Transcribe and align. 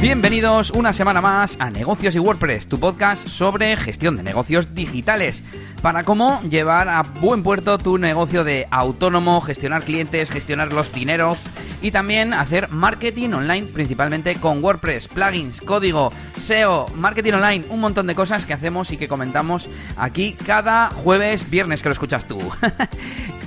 Bienvenidos 0.00 0.70
una 0.70 0.94
semana 0.94 1.20
más 1.20 1.58
a 1.60 1.68
Negocios 1.68 2.14
y 2.14 2.18
WordPress, 2.18 2.66
tu 2.66 2.80
podcast 2.80 3.28
sobre 3.28 3.76
gestión 3.76 4.16
de 4.16 4.22
negocios 4.22 4.74
digitales, 4.74 5.42
para 5.82 6.04
cómo 6.04 6.40
llevar 6.48 6.88
a 6.88 7.02
buen 7.02 7.42
puerto 7.42 7.76
tu 7.76 7.98
negocio 7.98 8.42
de 8.42 8.66
autónomo, 8.70 9.42
gestionar 9.42 9.84
clientes, 9.84 10.30
gestionar 10.30 10.72
los 10.72 10.90
dineros 10.94 11.36
y 11.82 11.90
también 11.90 12.32
hacer 12.32 12.70
marketing 12.70 13.34
online 13.34 13.66
principalmente 13.66 14.36
con 14.36 14.64
WordPress, 14.64 15.06
plugins, 15.06 15.60
código, 15.60 16.10
SEO, 16.38 16.86
marketing 16.94 17.34
online, 17.34 17.66
un 17.68 17.80
montón 17.80 18.06
de 18.06 18.14
cosas 18.14 18.46
que 18.46 18.54
hacemos 18.54 18.90
y 18.92 18.96
que 18.96 19.06
comentamos 19.06 19.68
aquí 19.98 20.32
cada 20.32 20.90
jueves, 20.92 21.48
viernes 21.50 21.82
que 21.82 21.90
lo 21.90 21.92
escuchas 21.92 22.26
tú. 22.26 22.38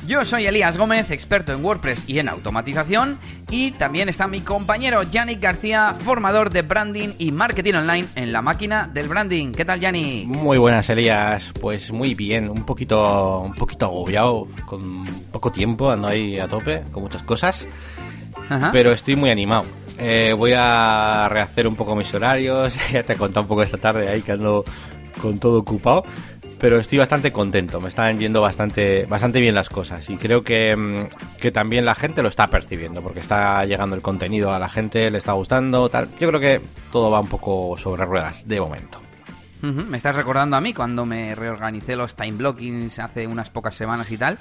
Yo 0.05 0.25
soy 0.25 0.45
Elías 0.45 0.77
Gómez, 0.77 1.11
experto 1.11 1.53
en 1.53 1.63
WordPress 1.63 2.03
y 2.07 2.19
en 2.19 2.27
automatización, 2.27 3.19
y 3.49 3.71
también 3.71 4.09
está 4.09 4.27
mi 4.27 4.41
compañero 4.41 5.01
Yannick 5.03 5.39
García, 5.39 5.95
formador 5.97 6.42
de 6.49 6.61
branding 6.61 7.09
y 7.17 7.31
marketing 7.31 7.73
online 7.75 8.07
en 8.15 8.31
la 8.31 8.41
máquina 8.41 8.89
del 8.91 9.07
branding. 9.07 9.51
¿Qué 9.51 9.65
tal, 9.65 9.79
Yannick? 9.79 10.27
Muy 10.27 10.57
buenas, 10.57 10.89
Elías. 10.89 11.51
Pues 11.59 11.91
muy 11.91 12.15
bien, 12.15 12.49
un 12.49 12.65
poquito, 12.65 13.39
un 13.39 13.53
poquito 13.53 13.85
agobiado, 13.85 14.47
con 14.65 15.05
poco 15.31 15.51
tiempo, 15.51 15.91
ando 15.91 16.07
ahí 16.07 16.39
a 16.39 16.47
tope, 16.47 16.83
con 16.91 17.03
muchas 17.03 17.23
cosas, 17.23 17.67
pero 18.71 18.91
estoy 18.91 19.15
muy 19.15 19.29
animado. 19.29 19.65
Eh, 19.99 20.33
voy 20.37 20.53
a 20.55 21.27
rehacer 21.29 21.67
un 21.67 21.75
poco 21.75 21.95
mis 21.95 22.13
horarios, 22.13 22.73
ya 22.91 23.03
te 23.03 23.13
he 23.13 23.15
contado 23.15 23.41
un 23.43 23.47
poco 23.47 23.63
esta 23.63 23.77
tarde 23.77 24.09
ahí 24.09 24.21
que 24.21 24.31
ando 24.31 24.63
con 25.21 25.37
todo 25.37 25.59
ocupado 25.59 26.03
pero 26.63 26.79
estoy 26.79 26.97
bastante 26.97 27.33
contento, 27.33 27.81
me 27.81 27.89
están 27.89 28.17
yendo 28.17 28.39
bastante, 28.39 29.05
bastante 29.05 29.41
bien 29.41 29.53
las 29.53 29.67
cosas 29.67 30.09
y 30.09 30.15
creo 30.15 30.45
que, 30.45 30.73
mm, 30.73 31.37
que, 31.37 31.51
también 31.51 31.83
la 31.83 31.93
gente 31.93 32.23
lo 32.23 32.29
está 32.29 32.47
percibiendo 32.47 33.01
porque 33.01 33.19
está 33.19 33.65
llegando 33.65 33.97
el 33.97 34.01
contenido 34.01 34.49
a 34.49 34.59
la 34.59 34.69
gente, 34.69 35.11
le 35.11 35.17
está 35.17 35.33
gustando, 35.33 35.89
tal. 35.89 36.07
Yo 36.21 36.29
creo 36.29 36.39
que 36.39 36.61
todo 36.89 37.11
va 37.11 37.19
un 37.19 37.27
poco 37.27 37.77
sobre 37.77 38.05
ruedas 38.05 38.47
de 38.47 38.61
momento. 38.61 39.01
Me 39.61 39.97
estás 39.97 40.15
recordando 40.15 40.55
a 40.55 40.61
mí 40.61 40.73
cuando 40.73 41.05
me 41.05 41.35
reorganicé 41.35 41.97
los 41.97 42.15
time 42.15 42.37
blockings 42.37 42.97
hace 42.97 43.27
unas 43.27 43.49
pocas 43.49 43.75
semanas 43.75 44.09
y 44.09 44.17
tal, 44.17 44.39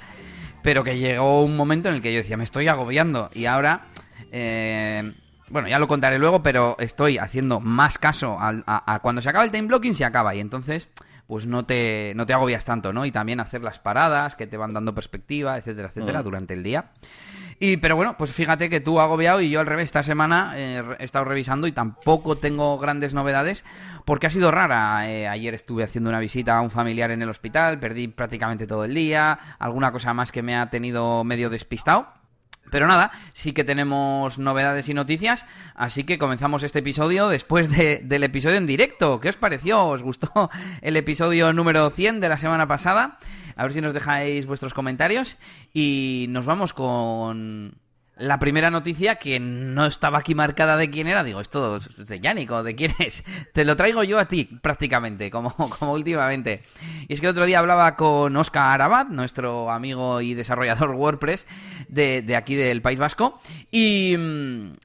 pero 0.61 0.81
que 0.81 0.97
llegó 0.97 1.41
un 1.41 1.57
momento 1.57 1.89
en 1.89 1.95
el 1.95 2.01
que 2.01 2.13
yo 2.13 2.19
decía, 2.19 2.37
me 2.37 2.45
estoy 2.45 2.69
agobiando 2.69 3.31
y 3.33 3.47
ahora... 3.47 3.87
Eh, 4.31 5.11
bueno, 5.49 5.67
ya 5.67 5.77
lo 5.77 5.87
contaré 5.87 6.17
luego, 6.17 6.41
pero 6.41 6.77
estoy 6.79 7.17
haciendo 7.17 7.59
más 7.59 7.99
caso 7.99 8.37
a, 8.39 8.53
a 8.65 8.99
cuando 9.01 9.21
se 9.21 9.29
acaba 9.29 9.43
el 9.43 9.51
time 9.51 9.67
blocking, 9.67 9.93
se 9.93 10.03
acaba. 10.03 10.33
Y 10.33 10.39
entonces, 10.39 10.89
pues 11.33 11.47
no 11.47 11.65
te, 11.65 12.13
no 12.15 12.27
te 12.27 12.33
agobias 12.33 12.63
tanto, 12.63 12.93
¿no? 12.93 13.07
Y 13.07 13.11
también 13.11 13.39
hacer 13.39 13.63
las 13.63 13.79
paradas 13.79 14.35
que 14.35 14.45
te 14.45 14.55
van 14.55 14.71
dando 14.71 14.93
perspectiva, 14.93 15.57
etcétera, 15.57 15.87
etcétera, 15.87 16.21
mm. 16.21 16.23
durante 16.23 16.53
el 16.53 16.61
día. 16.61 16.91
Y, 17.59 17.77
pero 17.77 17.95
bueno, 17.95 18.15
pues 18.19 18.31
fíjate 18.31 18.69
que 18.69 18.81
tú 18.81 18.99
agobiado 18.99 19.41
y 19.41 19.49
yo 19.49 19.59
al 19.59 19.65
revés. 19.65 19.85
Esta 19.85 20.03
semana 20.03 20.53
eh, 20.55 20.83
he 20.99 21.03
estado 21.03 21.25
revisando 21.25 21.65
y 21.65 21.71
tampoco 21.71 22.35
tengo 22.35 22.77
grandes 22.77 23.15
novedades 23.15 23.65
porque 24.05 24.27
ha 24.27 24.29
sido 24.29 24.51
rara. 24.51 25.09
Eh, 25.09 25.27
ayer 25.27 25.55
estuve 25.55 25.83
haciendo 25.83 26.11
una 26.11 26.19
visita 26.19 26.55
a 26.55 26.61
un 26.61 26.69
familiar 26.69 27.09
en 27.09 27.23
el 27.23 27.29
hospital, 27.29 27.79
perdí 27.79 28.09
prácticamente 28.09 28.67
todo 28.67 28.85
el 28.85 28.93
día, 28.93 29.39
alguna 29.57 29.91
cosa 29.91 30.13
más 30.13 30.31
que 30.31 30.43
me 30.43 30.55
ha 30.55 30.69
tenido 30.69 31.23
medio 31.23 31.49
despistado. 31.49 32.09
Pero 32.73 32.87
nada, 32.87 33.11
sí 33.33 33.53
que 33.53 33.63
tenemos 33.63 34.39
novedades 34.39 34.89
y 34.89 34.95
noticias, 34.95 35.45
así 35.75 36.05
que 36.05 36.17
comenzamos 36.17 36.63
este 36.63 36.79
episodio 36.79 37.27
después 37.27 37.69
del 37.69 38.23
episodio 38.23 38.57
en 38.57 38.65
directo. 38.65 39.19
¿Qué 39.19 39.29
os 39.29 39.37
pareció? 39.37 39.85
¿Os 39.85 40.01
gustó 40.01 40.49
el 40.81 40.97
episodio 40.97 41.53
número 41.53 41.91
100 41.91 42.19
de 42.19 42.29
la 42.29 42.37
semana 42.37 42.67
pasada? 42.67 43.19
A 43.55 43.61
ver 43.61 43.73
si 43.73 43.81
nos 43.81 43.93
dejáis 43.93 44.47
vuestros 44.47 44.73
comentarios 44.73 45.37
y 45.71 46.25
nos 46.29 46.47
vamos 46.47 46.73
con 46.73 47.75
la 48.15 48.37
primera 48.37 48.69
noticia 48.69 49.15
que 49.15 49.39
no 49.39 49.85
estaba 49.85 50.19
aquí 50.19 50.35
marcada 50.35 50.77
de 50.77 50.89
quién 50.91 51.07
era, 51.07 51.23
digo, 51.23 51.41
esto 51.41 51.77
es 51.77 52.07
de 52.07 52.19
Yannick 52.19 52.51
o 52.51 52.61
de 52.61 52.75
quién 52.75 52.93
es. 52.99 53.23
Te 53.53 53.65
lo 53.65 53.75
traigo 53.75 54.03
yo 54.03 54.19
a 54.19 54.27
ti, 54.27 54.45
prácticamente, 54.61 55.31
como, 55.31 55.55
como 55.79 55.93
últimamente. 55.93 56.61
Y 57.07 57.13
es 57.13 57.19
que 57.19 57.25
el 57.25 57.31
otro 57.31 57.45
día 57.45 57.59
hablaba 57.59 57.95
con 57.95 58.35
Oscar 58.37 58.81
Abad, 58.81 59.07
nuestro 59.07 59.71
amigo 59.71 60.21
y 60.21 60.35
desarrollador 60.35 60.91
WordPress 60.95 61.47
de, 61.87 62.35
aquí 62.35 62.55
del 62.55 62.81
País 62.81 62.99
Vasco, 62.99 63.39
y, 63.71 64.15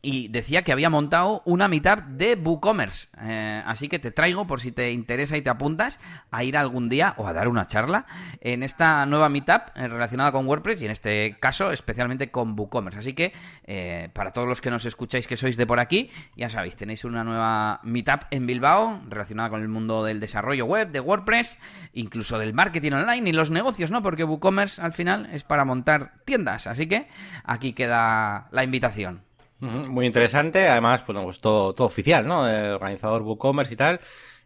y, 0.00 0.28
decía 0.28 0.62
que 0.62 0.72
había 0.72 0.88
montado 0.88 1.42
una 1.44 1.68
meetup 1.68 2.04
de 2.06 2.34
WooCommerce. 2.34 3.08
Eh, 3.20 3.62
así 3.66 3.88
que 3.88 3.98
te 3.98 4.10
traigo, 4.10 4.46
por 4.46 4.60
si 4.60 4.72
te 4.72 4.90
interesa 4.90 5.36
y 5.36 5.42
te 5.42 5.50
apuntas, 5.50 6.00
a 6.30 6.44
ir 6.44 6.56
algún 6.56 6.88
día 6.88 7.14
o 7.18 7.26
a 7.26 7.34
dar 7.34 7.48
una 7.48 7.66
charla 7.66 8.06
en 8.40 8.62
esta 8.62 9.04
nueva 9.04 9.28
meetup 9.28 9.76
eh, 9.76 9.86
relacionada 9.88 10.32
con 10.32 10.46
WordPress 10.46 10.80
y 10.80 10.86
en 10.86 10.92
este 10.92 11.36
caso 11.40 11.72
especialmente 11.72 12.30
con 12.30 12.58
WooCommerce. 12.58 13.00
Así 13.00 13.14
que 13.18 13.32
eh, 13.64 14.10
para 14.12 14.30
todos 14.30 14.46
los 14.46 14.60
que 14.60 14.70
nos 14.70 14.84
escucháis 14.84 15.26
que 15.26 15.36
sois 15.36 15.56
de 15.56 15.66
por 15.66 15.80
aquí, 15.80 16.10
ya 16.36 16.48
sabéis, 16.48 16.76
tenéis 16.76 17.04
una 17.04 17.24
nueva 17.24 17.80
meetup 17.82 18.22
en 18.30 18.46
Bilbao 18.46 19.02
relacionada 19.08 19.50
con 19.50 19.60
el 19.60 19.68
mundo 19.68 20.04
del 20.04 20.20
desarrollo 20.20 20.66
web, 20.66 20.92
de 20.92 21.00
WordPress, 21.00 21.58
incluso 21.94 22.38
del 22.38 22.54
marketing 22.54 22.92
online 22.92 23.30
y 23.30 23.32
los 23.32 23.50
negocios, 23.50 23.90
¿no? 23.90 24.02
Porque 24.02 24.22
WooCommerce 24.22 24.80
al 24.80 24.92
final 24.92 25.28
es 25.32 25.42
para 25.42 25.64
montar 25.64 26.12
tiendas. 26.24 26.68
Así 26.68 26.86
que 26.86 27.08
aquí 27.42 27.72
queda 27.72 28.46
la 28.52 28.62
invitación. 28.62 29.22
Muy 29.58 30.06
interesante, 30.06 30.68
además, 30.68 31.02
pues 31.04 31.40
todo, 31.40 31.74
todo 31.74 31.88
oficial, 31.88 32.24
¿no? 32.28 32.48
El 32.48 32.74
organizador 32.74 33.22
WooCommerce 33.22 33.74
y 33.74 33.76
tal. 33.76 34.00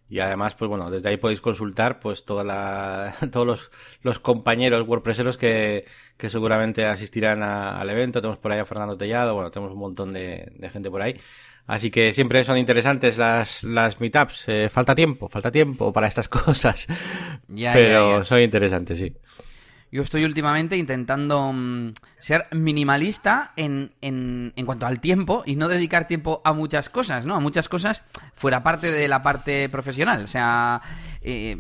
Y 0.09 0.21
además, 0.21 0.55
pues 0.55 0.69
bueno, 0.69 0.91
desde 0.91 1.09
ahí 1.09 1.17
podéis 1.17 1.41
consultar 1.41 1.99
pues 1.99 2.25
toda 2.25 2.45
la, 2.45 3.15
todos 3.33 3.47
los, 3.47 3.71
los 4.03 4.19
compañeros 4.19 4.87
WordPresseros 4.87 5.37
que, 5.37 5.87
que 6.17 6.29
seguramente 6.29 6.85
asistirán 6.85 7.43
al 7.43 7.89
evento. 7.89 8.21
Tenemos 8.21 8.39
por 8.39 8.53
ahí 8.53 8.59
a 8.59 8.67
Fernando 8.67 8.97
Tellado, 8.97 9.35
bueno, 9.35 9.51
tenemos 9.51 9.73
un 9.73 9.81
montón 9.81 10.13
de, 10.13 10.53
de 10.55 10.71
gente 10.71 10.91
por 10.91 11.03
ahí. 11.03 11.19
Así 11.67 11.91
que 11.91 12.13
siempre 12.13 12.45
son 12.45 12.59
interesantes 12.59 13.19
las, 13.19 13.63
las 13.63 14.01
meetups. 14.01 14.45
Eh, 14.49 14.69
falta 14.69 14.95
tiempo, 14.95 15.29
falta 15.29 15.51
tiempo 15.51 15.93
para 15.93 16.09
estas 16.09 16.29
cosas. 16.29 16.87
Pero 17.49 18.25
son 18.25 18.41
interesantes, 18.41 18.99
sí. 18.99 19.13
Yo 19.93 20.01
estoy 20.01 20.25
últimamente 20.25 20.79
intentando 20.79 21.53
mm, 21.53 21.93
ser 22.19 22.47
minimalista 22.53 23.53
en, 23.57 23.93
en, 24.01 24.55
en, 24.57 24.65
cuanto 24.65 24.87
al 24.87 25.01
tiempo 25.01 25.43
y 25.45 25.55
no 25.55 25.69
dedicar 25.69 26.09
tiempo 26.09 26.41
a 26.45 26.55
muchas 26.55 26.89
cosas, 26.89 27.27
¿no? 27.27 27.37
A 27.37 27.41
muchas 27.41 27.69
cosas 27.69 28.03
fuera 28.35 28.63
parte 28.63 28.91
de 28.91 29.07
la 29.07 29.23
parte 29.23 29.69
profesional. 29.69 30.25
O 30.25 30.29
sea, 30.29 30.81
eh, 31.21 31.59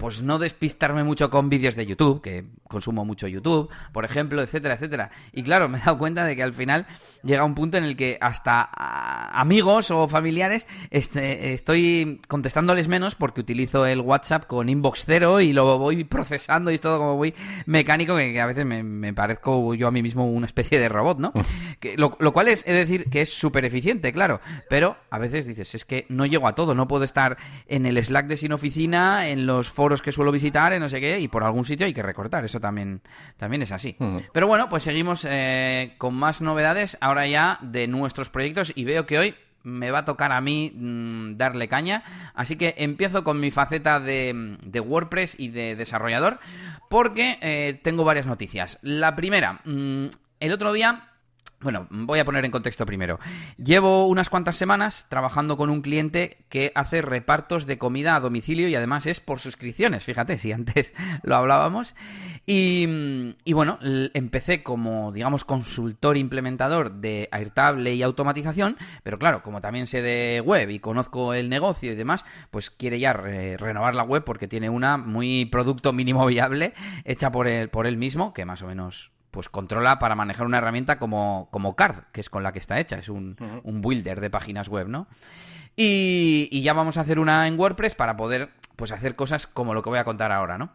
pues 0.00 0.22
no 0.22 0.38
despistarme 0.38 1.04
mucho 1.04 1.28
con 1.28 1.50
vídeos 1.50 1.76
de 1.76 1.84
YouTube, 1.84 2.22
que 2.22 2.46
consumo 2.66 3.04
mucho 3.04 3.28
YouTube, 3.28 3.68
por 3.92 4.06
ejemplo, 4.06 4.40
etcétera, 4.40 4.74
etcétera. 4.74 5.10
Y 5.32 5.42
claro, 5.42 5.68
me 5.68 5.76
he 5.76 5.80
dado 5.82 5.98
cuenta 5.98 6.24
de 6.24 6.34
que 6.34 6.42
al 6.42 6.54
final 6.54 6.86
llega 7.22 7.44
un 7.44 7.54
punto 7.54 7.76
en 7.76 7.84
el 7.84 7.96
que 7.96 8.16
hasta 8.18 8.70
amigos 9.38 9.90
o 9.90 10.08
familiares 10.08 10.66
este, 10.88 11.52
estoy 11.52 12.22
contestándoles 12.28 12.88
menos 12.88 13.14
porque 13.14 13.42
utilizo 13.42 13.84
el 13.84 14.00
WhatsApp 14.00 14.46
con 14.46 14.70
inbox 14.70 15.04
cero 15.04 15.42
y 15.42 15.52
lo 15.52 15.76
voy 15.76 16.04
procesando 16.04 16.70
y 16.70 16.76
es 16.76 16.80
todo 16.80 16.96
como 16.96 17.18
muy 17.18 17.34
mecánico 17.66 18.16
que, 18.16 18.40
a 18.40 18.46
veces 18.46 18.64
me, 18.64 19.12
parezco 19.12 19.74
yo 19.74 19.86
a 19.86 19.90
mí 19.90 20.02
mismo 20.02 20.30
una 20.30 20.46
especie 20.46 20.80
de 20.80 20.88
robot, 20.88 21.18
¿no? 21.18 21.32
que, 21.78 21.98
lo, 21.98 22.16
lo, 22.20 22.32
cual 22.32 22.48
es, 22.48 22.64
es 22.66 22.74
decir, 22.74 23.10
que 23.10 23.20
es 23.20 23.34
súper 23.34 23.66
eficiente, 23.66 24.14
claro, 24.14 24.40
pero 24.70 24.96
a 25.10 25.18
veces 25.18 25.46
dices, 25.46 25.74
es 25.74 25.84
que 25.84 26.06
no 26.08 26.24
llego 26.24 26.48
a 26.48 26.54
todo, 26.54 26.74
no 26.74 26.88
puedo 26.88 27.04
estar 27.04 27.36
en 27.66 27.84
el 27.84 28.02
Slack 28.02 28.28
de 28.28 28.38
Sin 28.38 28.54
Oficina, 28.54 29.28
en 29.28 29.46
los 29.46 29.68
foros 29.68 29.89
que 30.02 30.12
suelo 30.12 30.32
visitar, 30.32 30.72
en 30.72 30.80
no 30.80 30.88
sé 30.88 31.00
qué, 31.00 31.18
y 31.18 31.28
por 31.28 31.44
algún 31.44 31.64
sitio 31.64 31.86
hay 31.86 31.94
que 31.94 32.02
recortar. 32.02 32.44
Eso 32.44 32.60
también, 32.60 33.00
también 33.36 33.62
es 33.62 33.72
así. 33.72 33.96
Pero 34.32 34.46
bueno, 34.46 34.68
pues 34.68 34.82
seguimos 34.82 35.26
eh, 35.28 35.94
con 35.98 36.14
más 36.14 36.40
novedades 36.40 36.96
ahora 37.00 37.26
ya 37.26 37.58
de 37.62 37.86
nuestros 37.86 38.30
proyectos 38.30 38.72
y 38.74 38.84
veo 38.84 39.06
que 39.06 39.18
hoy 39.18 39.34
me 39.62 39.90
va 39.90 40.00
a 40.00 40.04
tocar 40.04 40.32
a 40.32 40.40
mí 40.40 40.72
mm, 40.74 41.36
darle 41.36 41.68
caña. 41.68 42.04
Así 42.34 42.56
que 42.56 42.74
empiezo 42.78 43.24
con 43.24 43.40
mi 43.40 43.50
faceta 43.50 44.00
de, 44.00 44.80
WordPress 44.80 45.38
y 45.38 45.48
de 45.48 45.76
desarrollador 45.76 46.40
porque 46.88 47.38
eh, 47.40 47.80
tengo 47.82 48.04
varias 48.04 48.26
noticias. 48.26 48.78
La 48.82 49.16
primera, 49.16 49.60
mm, 49.64 50.06
el 50.40 50.52
otro 50.52 50.72
día 50.72 51.09
bueno, 51.62 51.86
voy 51.90 52.18
a 52.18 52.24
poner 52.24 52.44
en 52.44 52.50
contexto 52.50 52.86
primero. 52.86 53.18
Llevo 53.58 54.06
unas 54.06 54.30
cuantas 54.30 54.56
semanas 54.56 55.06
trabajando 55.10 55.58
con 55.58 55.68
un 55.68 55.82
cliente 55.82 56.38
que 56.48 56.72
hace 56.74 57.02
repartos 57.02 57.66
de 57.66 57.76
comida 57.76 58.16
a 58.16 58.20
domicilio 58.20 58.68
y 58.68 58.74
además 58.74 59.04
es 59.06 59.20
por 59.20 59.40
suscripciones, 59.40 60.04
fíjate, 60.04 60.38
si 60.38 60.52
antes 60.52 60.94
lo 61.22 61.36
hablábamos. 61.36 61.94
Y, 62.46 62.86
bueno, 63.52 63.78
empecé 63.82 64.62
como, 64.62 65.12
digamos, 65.12 65.44
consultor 65.44 66.16
implementador 66.16 66.94
de 66.94 67.28
Airtable 67.30 67.94
y 67.94 68.02
automatización, 68.02 68.76
pero 69.02 69.18
claro, 69.18 69.42
como 69.42 69.60
también 69.60 69.86
sé 69.86 70.00
de 70.00 70.40
web 70.40 70.70
y 70.70 70.80
conozco 70.80 71.34
el 71.34 71.50
negocio 71.50 71.92
y 71.92 71.96
demás, 71.96 72.24
pues 72.50 72.70
quiere 72.70 72.98
ya 72.98 73.12
renovar 73.12 73.94
la 73.94 74.02
web 74.02 74.24
porque 74.24 74.48
tiene 74.48 74.70
una 74.70 74.96
muy 74.96 75.44
producto 75.44 75.92
mínimo 75.92 76.26
viable 76.26 76.72
hecha 77.04 77.30
por 77.30 77.46
él, 77.46 77.68
por 77.68 77.86
él 77.86 77.98
mismo, 77.98 78.32
que 78.32 78.44
más 78.46 78.62
o 78.62 78.66
menos 78.66 79.12
pues 79.30 79.48
controla 79.48 79.98
para 79.98 80.14
manejar 80.14 80.46
una 80.46 80.58
herramienta 80.58 80.98
como, 80.98 81.48
como 81.50 81.76
Card, 81.76 82.04
que 82.12 82.20
es 82.20 82.30
con 82.30 82.42
la 82.42 82.52
que 82.52 82.58
está 82.58 82.80
hecha, 82.80 82.98
es 82.98 83.08
un, 83.08 83.36
builder 83.64 84.20
de 84.20 84.30
páginas 84.30 84.68
web, 84.68 84.88
¿no? 84.88 85.06
Y, 85.76 86.48
y, 86.50 86.62
ya 86.62 86.72
vamos 86.72 86.96
a 86.96 87.02
hacer 87.02 87.18
una 87.18 87.46
en 87.46 87.58
WordPress 87.58 87.94
para 87.94 88.16
poder 88.16 88.50
pues 88.80 88.90
hacer 88.90 89.14
cosas 89.14 89.46
como 89.46 89.74
lo 89.74 89.82
que 89.82 89.90
voy 89.90 90.00
a 90.00 90.04
contar 90.04 90.32
ahora, 90.32 90.58
¿no? 90.58 90.72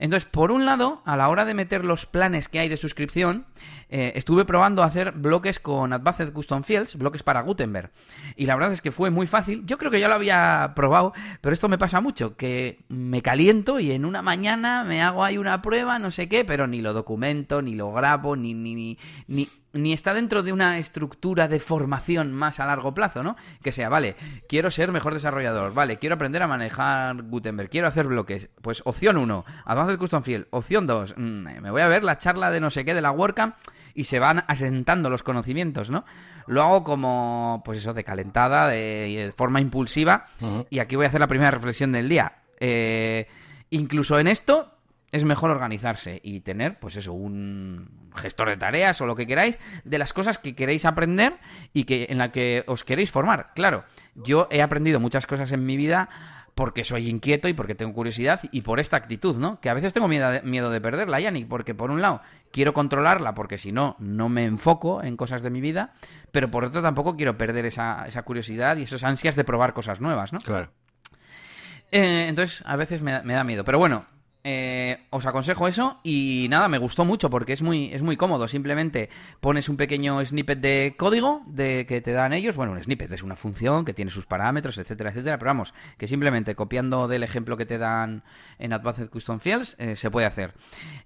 Entonces, 0.00 0.28
por 0.28 0.50
un 0.50 0.64
lado, 0.64 1.00
a 1.04 1.16
la 1.16 1.28
hora 1.28 1.44
de 1.44 1.54
meter 1.54 1.84
los 1.84 2.06
planes 2.06 2.48
que 2.48 2.58
hay 2.58 2.68
de 2.68 2.76
suscripción, 2.76 3.46
eh, 3.88 4.14
estuve 4.16 4.44
probando 4.44 4.82
hacer 4.82 5.12
bloques 5.12 5.60
con 5.60 5.92
Advanced 5.92 6.32
Custom 6.32 6.64
Fields, 6.64 6.96
bloques 6.96 7.22
para 7.22 7.42
Gutenberg. 7.42 7.92
Y 8.34 8.46
la 8.46 8.56
verdad 8.56 8.72
es 8.72 8.82
que 8.82 8.90
fue 8.90 9.10
muy 9.10 9.28
fácil. 9.28 9.64
Yo 9.64 9.78
creo 9.78 9.92
que 9.92 10.00
ya 10.00 10.08
lo 10.08 10.14
había 10.14 10.72
probado, 10.74 11.12
pero 11.40 11.52
esto 11.52 11.68
me 11.68 11.78
pasa 11.78 12.00
mucho, 12.00 12.36
que 12.36 12.80
me 12.88 13.22
caliento 13.22 13.78
y 13.78 13.92
en 13.92 14.04
una 14.04 14.22
mañana 14.22 14.82
me 14.82 15.02
hago 15.02 15.22
ahí 15.22 15.38
una 15.38 15.62
prueba, 15.62 16.00
no 16.00 16.10
sé 16.10 16.28
qué, 16.28 16.44
pero 16.44 16.66
ni 16.66 16.80
lo 16.80 16.94
documento, 16.94 17.62
ni 17.62 17.76
lo 17.76 17.92
grabo, 17.92 18.34
ni, 18.34 18.54
ni, 18.54 18.74
ni, 18.74 18.98
ni 19.28 19.48
ni 19.72 19.92
está 19.92 20.14
dentro 20.14 20.42
de 20.42 20.52
una 20.52 20.78
estructura 20.78 21.48
de 21.48 21.58
formación 21.58 22.32
más 22.32 22.60
a 22.60 22.66
largo 22.66 22.92
plazo, 22.94 23.22
¿no? 23.22 23.36
Que 23.62 23.72
sea, 23.72 23.88
vale, 23.88 24.16
quiero 24.48 24.70
ser 24.70 24.92
mejor 24.92 25.14
desarrollador, 25.14 25.72
vale, 25.72 25.98
quiero 25.98 26.16
aprender 26.16 26.42
a 26.42 26.46
manejar 26.46 27.22
Gutenberg, 27.42 27.70
quiero 27.70 27.88
hacer 27.88 28.06
bloques. 28.06 28.48
Pues 28.62 28.82
opción 28.84 29.16
1, 29.16 29.44
Advanced 29.64 29.98
Custom 29.98 30.22
Field. 30.22 30.46
Opción 30.50 30.86
2, 30.86 31.14
mm, 31.16 31.60
me 31.60 31.70
voy 31.70 31.82
a 31.82 31.88
ver 31.88 32.04
la 32.04 32.16
charla 32.16 32.50
de 32.50 32.60
no 32.60 32.70
sé 32.70 32.84
qué 32.84 32.94
de 32.94 33.00
la 33.00 33.10
WordCamp 33.10 33.56
y 33.94 34.04
se 34.04 34.20
van 34.20 34.44
asentando 34.46 35.10
los 35.10 35.24
conocimientos, 35.24 35.90
¿no? 35.90 36.04
Lo 36.46 36.62
hago 36.62 36.84
como, 36.84 37.62
pues 37.64 37.78
eso, 37.78 37.92
de 37.92 38.04
calentada, 38.04 38.68
de, 38.68 39.32
forma 39.36 39.60
impulsiva. 39.60 40.26
Y 40.70 40.78
aquí 40.78 40.96
voy 40.96 41.04
a 41.04 41.08
hacer 41.08 41.20
la 41.20 41.26
primera 41.26 41.50
reflexión 41.50 41.92
del 41.92 42.08
día. 42.08 42.32
Eh, 42.58 43.26
incluso 43.70 44.18
en 44.18 44.28
esto 44.28 44.72
es 45.10 45.24
mejor 45.24 45.50
organizarse 45.50 46.20
y 46.22 46.40
tener, 46.40 46.78
pues 46.80 46.96
eso, 46.96 47.12
un 47.12 48.10
gestor 48.16 48.48
de 48.48 48.56
tareas 48.56 49.00
o 49.00 49.06
lo 49.06 49.14
que 49.14 49.26
queráis, 49.26 49.58
de 49.84 49.98
las 49.98 50.12
cosas 50.12 50.38
que 50.38 50.54
queréis 50.54 50.86
aprender 50.86 51.34
y 51.74 51.84
que 51.84 52.06
en 52.08 52.18
la 52.18 52.32
que 52.32 52.64
os 52.66 52.82
queréis 52.82 53.10
formar. 53.10 53.50
Claro, 53.54 53.84
yo 54.14 54.48
he 54.50 54.62
aprendido 54.62 55.00
muchas 55.00 55.26
cosas 55.26 55.52
en 55.52 55.66
mi 55.66 55.76
vida 55.76 56.08
porque 56.54 56.84
soy 56.84 57.08
inquieto 57.08 57.48
y 57.48 57.54
porque 57.54 57.74
tengo 57.74 57.92
curiosidad 57.94 58.40
y 58.50 58.60
por 58.60 58.80
esta 58.80 58.96
actitud, 58.96 59.36
¿no? 59.36 59.60
Que 59.60 59.70
a 59.70 59.74
veces 59.74 59.92
tengo 59.92 60.08
miedo 60.08 60.30
de, 60.30 60.42
miedo 60.42 60.70
de 60.70 60.80
perderla, 60.80 61.20
Yannick, 61.20 61.48
porque 61.48 61.74
por 61.74 61.90
un 61.90 62.02
lado 62.02 62.20
quiero 62.50 62.74
controlarla 62.74 63.34
porque 63.34 63.58
si 63.58 63.72
no, 63.72 63.96
no 63.98 64.28
me 64.28 64.44
enfoco 64.44 65.02
en 65.02 65.16
cosas 65.16 65.42
de 65.42 65.50
mi 65.50 65.60
vida, 65.60 65.94
pero 66.30 66.50
por 66.50 66.64
otro 66.64 66.82
tampoco 66.82 67.16
quiero 67.16 67.38
perder 67.38 67.66
esa, 67.66 68.06
esa 68.06 68.22
curiosidad 68.22 68.76
y 68.76 68.82
esas 68.82 69.04
ansias 69.04 69.36
de 69.36 69.44
probar 69.44 69.72
cosas 69.72 70.00
nuevas, 70.00 70.32
¿no? 70.32 70.40
Claro. 70.40 70.70
Eh, 71.90 72.26
entonces, 72.28 72.62
a 72.66 72.76
veces 72.76 73.02
me, 73.02 73.22
me 73.22 73.34
da 73.34 73.44
miedo. 73.44 73.64
Pero 73.64 73.78
bueno, 73.78 74.04
eh, 74.44 75.06
os 75.10 75.24
aconsejo 75.24 75.68
eso 75.68 76.00
y 76.02 76.48
nada, 76.50 76.66
me 76.66 76.78
gustó 76.78 77.04
mucho 77.04 77.30
porque 77.30 77.52
es 77.52 77.62
muy, 77.62 77.92
es 77.92 78.02
muy 78.02 78.16
cómodo. 78.16 78.48
Simplemente 78.48 79.08
pones 79.40 79.68
un 79.68 79.76
pequeño 79.76 80.24
snippet 80.24 80.58
de 80.58 80.94
código 80.96 81.42
de 81.46 81.86
que 81.86 82.00
te 82.00 82.12
dan 82.12 82.32
ellos. 82.32 82.56
Bueno, 82.56 82.72
un 82.72 82.82
snippet 82.82 83.12
es 83.12 83.22
una 83.22 83.36
función 83.36 83.84
que 83.84 83.94
tiene 83.94 84.10
sus 84.10 84.26
parámetros, 84.26 84.78
etcétera, 84.78 85.10
etcétera. 85.10 85.38
Pero 85.38 85.50
vamos, 85.50 85.74
que 85.96 86.08
simplemente 86.08 86.54
copiando 86.54 87.06
del 87.06 87.22
ejemplo 87.22 87.56
que 87.56 87.66
te 87.66 87.78
dan 87.78 88.24
en 88.58 88.72
Advanced 88.72 89.10
Custom 89.10 89.38
Fields 89.38 89.76
eh, 89.78 89.94
se 89.94 90.10
puede 90.10 90.26
hacer. 90.26 90.54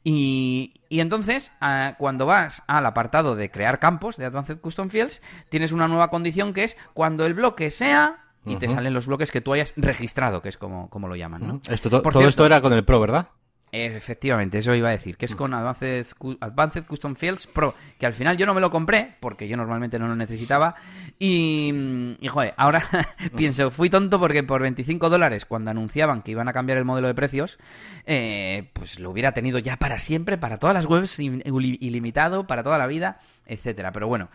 Y, 0.03 0.81
y 0.89 1.01
entonces, 1.01 1.53
cuando 1.99 2.27
vas 2.27 2.63
al 2.67 2.87
apartado 2.87 3.37
de 3.37 3.51
crear 3.51 3.79
campos 3.79 4.17
de 4.17 4.25
Advanced 4.25 4.61
Custom 4.61 4.89
Fields, 4.89 5.21
tienes 5.51 5.73
una 5.73 5.89
nueva 5.89 6.09
condición 6.09 6.55
que 6.55 6.65
es 6.65 6.77
cuando 6.95 7.27
el 7.27 7.35
bloque 7.35 7.71
sea 7.71 8.26
y 8.47 8.57
te 8.57 8.69
salen 8.69 8.95
los 8.95 9.07
bloques 9.07 9.31
que 9.31 9.41
tú 9.41 9.53
hayas 9.53 9.73
registrado, 9.77 10.41
que 10.43 10.49
es 10.49 10.57
como, 10.57 10.89
como 10.89 11.09
lo 11.09 11.17
llaman, 11.17 11.47
¿no? 11.47 11.61
esto, 11.69 11.91
todo 11.91 12.29
esto 12.29 12.47
era 12.47 12.61
con 12.61 12.73
el 12.73 12.85
Pro, 12.85 13.01
¿verdad? 13.01 13.29
Efectivamente, 13.73 14.59
eso 14.59 14.75
iba 14.75 14.89
a 14.89 14.93
decir, 14.93 15.17
que 15.17 15.27
es 15.27 15.35
con 15.35 15.53
Advanced, 15.53 16.07
Advanced, 16.41 16.85
Custom 16.85 17.17
Fields 17.17 17.49
Pro, 17.49 17.75
que 17.99 18.07
al 18.07 18.15
final 18.15 18.37
yo 18.37 18.47
no 18.47 18.55
me 18.55 18.61
lo 18.61 18.71
compré, 18.71 19.17
porque 19.21 19.49
yo 19.49 19.57
normalmente 19.57 19.99
no 19.99 20.07
lo 20.07 20.15
necesitaba, 20.15 20.77
y, 21.19 22.17
y 22.21 22.29
joder, 22.29 22.55
ahora 22.57 22.83
pienso, 23.37 23.73
fui 23.73 23.91
tonto 23.91 24.21
porque 24.21 24.45
por 24.45 24.63
25 24.63 25.11
dólares, 25.11 25.45
cuando 25.45 25.73
anunciaban 25.73 26.23
que 26.23 26.31
iban 26.31 26.49
a 26.49 26.53
cambiar 26.53 26.79
el 26.79 26.85
modelo 26.85 27.09
de 27.09 27.15
precios, 27.15 27.59
eh, 28.07 28.71
pues 28.73 29.01
lo 29.01 29.11
hubiera 29.11 29.33
tenido 29.33 29.59
ya 29.59 29.77
para 29.77 29.99
siempre, 29.99 30.39
para 30.39 30.59
todas 30.59 30.73
las 30.73 30.87
webs, 30.87 31.19
ilimitado, 31.19 32.47
para 32.47 32.63
toda 32.63 32.79
la 32.79 32.87
vida, 32.87 33.19
etcétera. 33.47 33.91
Pero 33.93 34.07
bueno, 34.07 34.29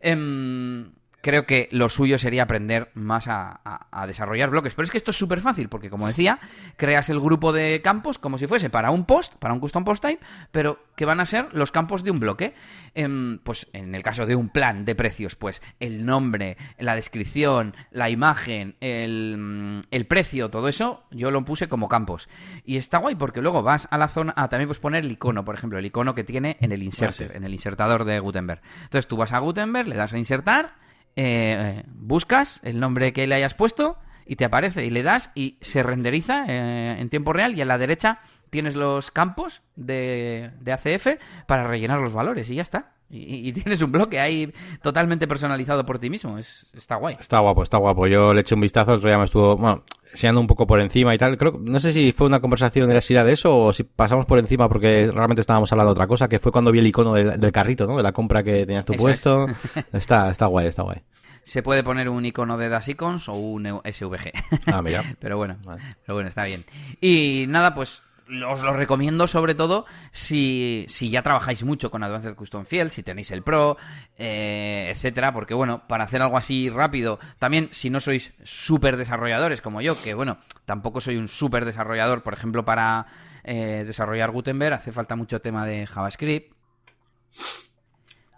eh, 0.00 0.86
creo 1.20 1.46
que 1.46 1.68
lo 1.70 1.88
suyo 1.88 2.18
sería 2.18 2.44
aprender 2.44 2.90
más 2.94 3.26
a, 3.28 3.60
desarrollar 4.06 4.50
bloques. 4.50 4.74
Pero 4.74 4.84
es 4.84 4.90
que 4.90 4.98
esto 4.98 5.10
es 5.10 5.16
súper 5.16 5.40
fácil, 5.40 5.68
porque 5.68 5.90
como 5.90 6.06
decía, 6.06 6.38
creas 6.76 7.08
el 7.10 7.20
grupo 7.20 7.52
de 7.52 7.82
campos 7.82 8.18
como 8.18 8.38
si 8.38 8.46
fuese 8.46 8.70
para 8.70 8.90
un 8.90 9.04
post, 9.04 9.34
para 9.36 9.54
un 9.54 9.60
custom 9.60 9.84
post 9.84 10.02
type, 10.02 10.24
pero 10.50 10.78
que 10.96 11.04
van 11.04 11.20
a 11.20 11.26
ser 11.26 11.48
los 11.52 11.70
campos 11.70 12.02
de 12.02 12.10
un 12.10 12.20
bloque. 12.20 12.54
Em, 12.94 13.38
pues 13.38 13.68
en 13.72 13.94
el 13.94 14.02
caso 14.02 14.26
de 14.26 14.34
un 14.34 14.48
plan 14.48 14.84
de 14.84 14.94
precios, 14.94 15.36
pues 15.36 15.62
el 15.78 16.04
nombre, 16.04 16.56
la 16.78 16.96
descripción, 16.96 17.74
la 17.90 18.10
imagen, 18.10 18.74
el, 18.80 19.36
mm, 19.38 19.80
el 19.90 20.06
precio, 20.06 20.50
todo 20.50 20.68
eso, 20.68 21.04
yo 21.10 21.30
lo 21.30 21.44
puse 21.44 21.68
como 21.68 21.88
campos. 21.88 22.28
Y 22.64 22.76
está 22.76 22.98
guay 22.98 23.14
porque 23.14 23.42
luego 23.42 23.62
vas 23.62 23.86
a 23.90 23.98
la 23.98 24.08
zona, 24.08 24.34
a 24.36 24.48
también 24.48 24.68
puedes 24.68 24.80
poner 24.80 25.04
el 25.04 25.12
icono, 25.12 25.44
por 25.44 25.54
ejemplo, 25.54 25.78
el 25.78 25.86
icono 25.86 26.14
que 26.14 26.24
tiene 26.24 26.56
en 26.60 26.72
el 26.72 26.82
inserter, 26.82 27.36
en 27.36 27.44
el 27.44 27.52
insertador 27.52 28.04
de 28.04 28.18
Gutenberg. 28.18 28.60
Entonces 28.82 29.06
tú 29.06 29.16
vas 29.16 29.32
a 29.32 29.38
Gutenberg, 29.38 29.88
le 29.88 29.96
das 29.96 30.12
a 30.12 30.18
insertar 30.18 30.80
eh, 31.16 31.84
buscas 31.86 32.60
el 32.62 32.80
nombre 32.80 33.12
que 33.12 33.26
le 33.26 33.34
hayas 33.34 33.54
puesto 33.54 33.98
y 34.26 34.36
te 34.36 34.44
aparece 34.44 34.84
y 34.84 34.90
le 34.90 35.02
das 35.02 35.30
y 35.34 35.56
se 35.60 35.82
renderiza 35.82 36.44
eh, 36.46 37.00
en 37.00 37.10
tiempo 37.10 37.32
real 37.32 37.56
y 37.56 37.60
a 37.60 37.64
la 37.64 37.78
derecha 37.78 38.20
tienes 38.50 38.74
los 38.74 39.10
campos 39.10 39.62
de, 39.76 40.50
de 40.60 40.72
ACF 40.72 41.18
para 41.46 41.66
rellenar 41.66 42.00
los 42.00 42.12
valores 42.12 42.50
y 42.50 42.56
ya 42.56 42.62
está. 42.62 42.92
Y, 43.10 43.52
tienes 43.54 43.82
un 43.82 43.90
bloque 43.90 44.20
ahí 44.20 44.52
totalmente 44.82 45.26
personalizado 45.26 45.84
por 45.84 45.98
ti 45.98 46.08
mismo. 46.08 46.38
Es, 46.38 46.66
está 46.74 46.96
guay. 46.96 47.16
Está 47.18 47.40
guapo, 47.40 47.62
está 47.62 47.78
guapo. 47.78 48.06
Yo 48.06 48.32
le 48.32 48.42
eché 48.42 48.54
un 48.54 48.60
vistazo, 48.60 48.92
otro 48.92 49.08
día 49.08 49.18
me 49.18 49.24
estuvo, 49.24 49.56
bueno, 49.56 49.84
enseñando 50.12 50.40
un 50.40 50.46
poco 50.46 50.66
por 50.66 50.80
encima 50.80 51.14
y 51.14 51.18
tal. 51.18 51.36
Creo, 51.36 51.58
no 51.60 51.80
sé 51.80 51.92
si 51.92 52.12
fue 52.12 52.26
una 52.26 52.40
conversación 52.40 52.88
de 52.88 52.94
la 52.94 53.00
sira 53.00 53.24
de 53.24 53.32
eso 53.32 53.58
o 53.58 53.72
si 53.72 53.82
pasamos 53.84 54.26
por 54.26 54.38
encima 54.38 54.68
porque 54.68 55.10
realmente 55.12 55.40
estábamos 55.40 55.72
hablando 55.72 55.90
de 55.90 55.98
otra 55.98 56.06
cosa, 56.06 56.28
que 56.28 56.38
fue 56.38 56.52
cuando 56.52 56.70
vi 56.70 56.78
el 56.78 56.86
icono 56.86 57.14
del, 57.14 57.52
carrito, 57.52 57.86
¿no? 57.86 57.96
De 57.96 58.02
la 58.02 58.12
compra 58.12 58.42
que 58.42 58.64
tenías 58.66 58.86
tu 58.86 58.94
puesto. 58.94 59.46
está, 59.92 60.30
está 60.30 60.46
guay, 60.46 60.68
está 60.68 60.82
guay. 60.82 61.02
Se 61.44 61.62
puede 61.62 61.82
poner 61.82 62.08
un 62.08 62.24
icono 62.24 62.58
de 62.58 62.68
Das 62.68 62.86
Icons 62.88 63.28
o 63.28 63.32
un 63.32 63.80
SVG. 63.84 64.30
Ah, 64.66 64.82
mira. 64.82 65.02
pero 65.18 65.36
bueno, 65.36 65.56
pero 65.64 66.14
bueno, 66.14 66.28
está 66.28 66.44
bien. 66.44 66.62
Y 67.00 67.46
nada, 67.48 67.74
pues 67.74 68.02
os 68.48 68.62
lo 68.62 68.72
recomiendo 68.72 69.26
sobre 69.26 69.54
todo 69.54 69.86
si, 70.12 70.86
si 70.88 71.10
ya 71.10 71.22
trabajáis 71.22 71.64
mucho 71.64 71.90
con 71.90 72.02
Advanced 72.02 72.34
Custom 72.34 72.64
Field, 72.64 72.90
si 72.90 73.02
tenéis 73.02 73.30
el 73.30 73.42
Pro, 73.42 73.76
eh, 74.16 74.88
etcétera, 74.90 75.32
porque 75.32 75.54
bueno, 75.54 75.86
para 75.88 76.04
hacer 76.04 76.22
algo 76.22 76.36
así 76.36 76.70
rápido, 76.70 77.18
también 77.38 77.68
si 77.72 77.90
no 77.90 78.00
sois 78.00 78.32
súper 78.44 78.96
desarrolladores 78.96 79.60
como 79.60 79.80
yo, 79.80 80.00
que 80.02 80.14
bueno, 80.14 80.38
tampoco 80.64 81.00
soy 81.00 81.16
un 81.16 81.28
súper 81.28 81.64
desarrollador, 81.64 82.22
por 82.22 82.34
ejemplo, 82.34 82.64
para 82.64 83.06
eh, 83.44 83.84
desarrollar 83.86 84.30
Gutenberg 84.30 84.74
hace 84.74 84.92
falta 84.92 85.16
mucho 85.16 85.40
tema 85.40 85.66
de 85.66 85.86
JavaScript. 85.86 86.54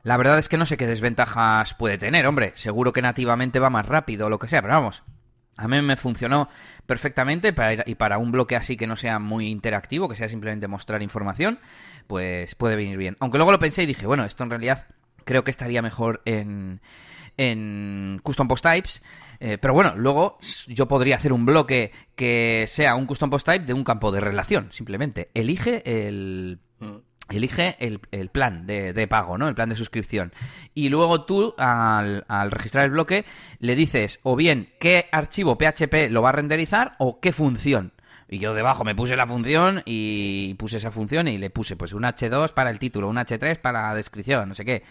La 0.03 0.17
verdad 0.17 0.39
es 0.39 0.49
que 0.49 0.57
no 0.57 0.67
sé 0.67 0.77
qué 0.77 0.87
desventajas 0.87 1.75
puede 1.75 1.97
tener, 1.97 2.27
hombre. 2.27 2.53
Seguro 2.57 2.93
que 2.93 3.03
nativamente 3.03 3.61
va 3.61 3.71
más 3.71 3.87
rápido 3.87 4.27
o 4.27 4.31
lo 4.31 4.39
que 4.39 4.49
sea, 4.49 4.61
pero 4.61 4.75
vamos, 4.75 5.03
a 5.57 5.69
mí 5.69 5.81
me 5.83 5.97
funcionó 5.97 6.49
perfectamente 6.87 7.55
y 7.87 7.95
para 7.95 8.19
un 8.19 8.33
bloque 8.33 8.57
así 8.57 8.77
que 8.77 8.87
no 8.87 8.97
sea 8.97 9.19
muy 9.19 9.49
interactivo, 9.49 10.09
que 10.09 10.17
sea 10.17 10.29
simplemente 10.29 10.67
mostrar 10.67 11.03
información, 11.03 11.59
pues 12.07 12.55
puede 12.55 12.77
venir 12.77 12.97
bien. 12.97 13.17
Aunque 13.21 13.39
luego 13.39 13.53
lo 13.53 13.59
pensé 13.59 13.83
y 13.83 13.87
dije, 13.87 14.07
bueno, 14.07 14.25
esto 14.25 14.45
en 14.45 14.51
realidad 14.51 14.87
creo 15.25 15.45
que 15.45 15.51
estaría 15.51 15.83
mejor 15.83 16.23
en, 16.25 16.81
en 17.37 18.21
Custom 18.23 18.49
Post 18.49 18.65
Types. 18.65 19.03
Eh, 19.41 19.59
pero 19.59 19.75
bueno, 19.75 19.95
luego 19.97 20.39
yo 20.69 20.87
podría 20.87 21.17
hacer 21.17 21.33
un 21.33 21.45
bloque 21.45 21.91
que 22.15 22.67
sea 22.69 22.95
un 22.95 23.07
Custom 23.07 23.31
Post 23.31 23.47
Type 23.47 23.67
de 23.67 23.75
un 23.75 23.83
campo 23.83 24.13
de 24.13 24.21
relación, 24.21 24.73
simplemente. 24.73 25.31
Elige 25.35 25.83
el... 25.85 26.61
Elige 27.31 27.77
el, 27.79 28.29
plan 28.29 28.67
de, 28.67 29.07
pago, 29.09 29.39
¿no? 29.39 29.49
El 29.49 29.55
plan 29.55 29.69
de 29.69 29.77
suscripción. 29.77 30.33
Y 30.75 30.89
luego 30.89 31.25
tú, 31.25 31.55
al, 31.57 32.25
registrar 32.51 32.85
el 32.85 32.91
bloque, 32.91 33.25
le 33.59 33.75
dices 33.75 34.21
o 34.23 34.37
bien 34.37 34.71
qué 34.79 35.09
archivo 35.13 35.57
PHP 35.57 36.11
lo 36.11 36.23
va 36.23 36.31
a 36.31 36.33
renderizar 36.33 36.95
o 36.99 37.21
qué 37.21 37.33
función. 37.33 37.93
Y 38.29 38.39
yo 38.39 38.55
debajo 38.55 38.85
me 38.85 38.95
puse 38.95 39.15
la 39.17 39.27
función 39.27 39.83
y 39.85 40.55
puse 40.55 40.79
esa 40.79 40.91
función 40.91 41.29
y 41.29 41.39
le 41.39 41.51
puse 41.51 41.77
pues 41.77 41.93
un 41.93 42.03
H2 42.03 42.53
para 42.53 42.71
el 42.71 42.79
título, 42.79 43.09
un 43.09 43.17
H3 43.17 43.59
para 43.61 43.89
la 43.89 43.95
descripción, 43.95 44.49
no 44.49 44.55
sé 44.55 44.65
qué. 44.65 44.83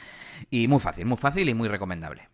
Y 0.50 0.68
muy 0.68 0.80
fácil, 0.80 1.06
muy 1.06 1.18
fácil 1.18 1.50
y 1.50 1.54
muy 1.54 1.68
recomendable. 1.68 2.30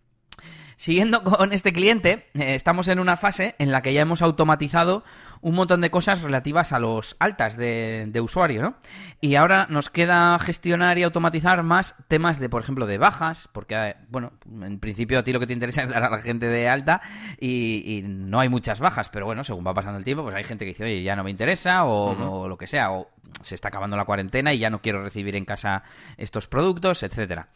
Siguiendo 0.77 1.23
con 1.23 1.51
este 1.51 1.73
cliente, 1.73 2.27
eh, 2.35 2.55
estamos 2.55 2.87
en 2.87 2.99
una 2.99 3.17
fase 3.17 3.55
en 3.59 3.71
la 3.71 3.81
que 3.81 3.93
ya 3.93 4.01
hemos 4.01 4.21
automatizado 4.21 5.03
un 5.41 5.55
montón 5.55 5.81
de 5.81 5.89
cosas 5.89 6.21
relativas 6.21 6.73
a 6.73 6.79
los 6.79 7.15
altas 7.19 7.57
de, 7.57 8.11
usuario, 8.21 8.61
¿no? 8.61 8.75
Y 9.21 9.35
ahora 9.35 9.67
nos 9.69 9.89
queda 9.89 10.37
gestionar 10.39 10.97
y 10.97 11.03
automatizar 11.03 11.61
más 11.63 11.95
temas 12.07 12.39
de, 12.39 12.49
por 12.49 12.61
ejemplo, 12.61 12.87
de 12.87 12.97
bajas, 12.97 13.47
porque, 13.51 13.75
eh, 13.75 13.95
bueno, 14.09 14.33
en 14.61 14.79
principio 14.79 15.19
a 15.19 15.23
ti 15.23 15.31
lo 15.31 15.39
que 15.39 15.47
te 15.47 15.53
interesa 15.53 15.83
es 15.83 15.89
dar 15.89 16.03
a 16.03 16.09
la 16.09 16.17
gente 16.17 16.47
de 16.47 16.67
alta 16.67 17.01
y, 17.39 18.03
no 18.07 18.39
hay 18.39 18.49
muchas 18.49 18.79
bajas, 18.79 19.09
pero 19.09 19.25
bueno, 19.25 19.43
según 19.43 19.65
va 19.65 19.73
pasando 19.73 19.99
el 19.99 20.05
tiempo, 20.05 20.23
pues 20.23 20.35
hay 20.35 20.43
gente 20.43 20.65
que 20.65 20.69
dice, 20.69 20.83
oye, 20.83 21.03
ya 21.03 21.15
no 21.15 21.23
me 21.23 21.31
interesa 21.31 21.85
o, 21.85 22.41
o 22.41 22.47
lo 22.47 22.57
que 22.57 22.67
sea, 22.67 22.91
o 22.91 23.07
se 23.41 23.55
está 23.55 23.69
acabando 23.69 23.97
la 23.97 24.05
cuarentena 24.05 24.53
y 24.53 24.59
ya 24.59 24.69
no 24.69 24.81
quiero 24.81 25.03
recibir 25.03 25.35
en 25.35 25.45
casa 25.45 25.83
estos 26.17 26.47
productos, 26.47 27.03
etcétera. 27.03 27.49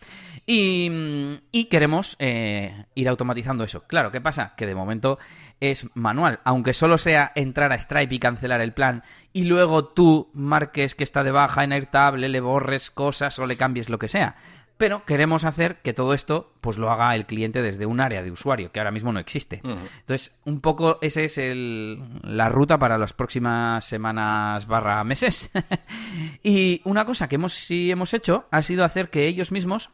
Y, 0.45 1.39
y 1.51 1.65
queremos 1.65 2.15
eh, 2.19 2.85
ir 2.95 3.09
automatizando 3.09 3.63
eso. 3.63 3.83
Claro, 3.87 4.11
¿qué 4.11 4.21
pasa? 4.21 4.53
Que 4.55 4.65
de 4.65 4.75
momento 4.75 5.19
es 5.61 5.87
manual, 5.95 6.39
aunque 6.43 6.73
solo 6.73 6.97
sea 6.97 7.31
entrar 7.35 7.71
a 7.71 7.77
Stripe 7.77 8.15
y 8.15 8.19
cancelar 8.19 8.59
el 8.59 8.73
plan 8.73 9.03
y 9.31 9.45
luego 9.45 9.85
tú 9.85 10.29
marques 10.33 10.95
que 10.95 11.03
está 11.03 11.23
de 11.23 11.31
baja 11.31 11.63
en 11.63 11.71
Airtable, 11.71 12.27
le 12.27 12.41
borres 12.41 12.91
cosas 12.91 13.39
o 13.39 13.45
le 13.45 13.55
cambies 13.55 13.89
lo 13.89 13.99
que 13.99 14.09
sea. 14.09 14.35
Pero 14.77 15.05
queremos 15.05 15.45
hacer 15.45 15.77
que 15.83 15.93
todo 15.93 16.15
esto 16.15 16.53
pues 16.59 16.79
lo 16.79 16.91
haga 16.91 17.13
el 17.13 17.27
cliente 17.27 17.61
desde 17.61 17.85
un 17.85 18.01
área 18.01 18.23
de 18.23 18.31
usuario, 18.31 18.71
que 18.71 18.79
ahora 18.79 18.89
mismo 18.89 19.13
no 19.13 19.19
existe. 19.19 19.61
Entonces, 19.63 20.35
un 20.43 20.59
poco 20.59 20.97
esa 21.01 21.21
es 21.21 21.37
el, 21.37 21.99
la 22.23 22.49
ruta 22.49 22.79
para 22.79 22.97
las 22.97 23.13
próximas 23.13 23.85
semanas 23.85 24.65
barra 24.65 25.03
meses. 25.03 25.51
y 26.43 26.81
una 26.83 27.05
cosa 27.05 27.27
que 27.27 27.35
hemos, 27.35 27.53
sí 27.53 27.91
hemos 27.91 28.15
hecho 28.15 28.47
ha 28.49 28.63
sido 28.63 28.83
hacer 28.83 29.11
que 29.11 29.27
ellos 29.27 29.51
mismos 29.51 29.91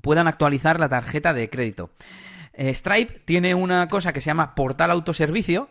puedan 0.00 0.28
actualizar 0.28 0.78
la 0.78 0.88
tarjeta 0.88 1.32
de 1.32 1.50
crédito. 1.50 1.90
Eh, 2.52 2.74
Stripe 2.74 3.22
tiene 3.24 3.54
una 3.54 3.88
cosa 3.88 4.12
que 4.12 4.20
se 4.20 4.26
llama 4.26 4.54
portal 4.54 4.90
autoservicio, 4.90 5.68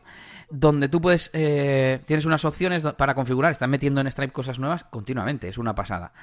donde 0.49 0.89
tú 0.89 0.99
puedes, 1.01 1.29
eh, 1.33 2.01
tienes 2.05 2.25
unas 2.25 2.43
opciones 2.45 2.83
para 2.97 3.13
configurar, 3.13 3.51
están 3.51 3.69
metiendo 3.69 4.01
en 4.01 4.11
Stripe 4.11 4.33
cosas 4.33 4.59
nuevas 4.59 4.83
continuamente, 4.85 5.47
es 5.47 5.57
una 5.57 5.75
pasada. 5.75 6.13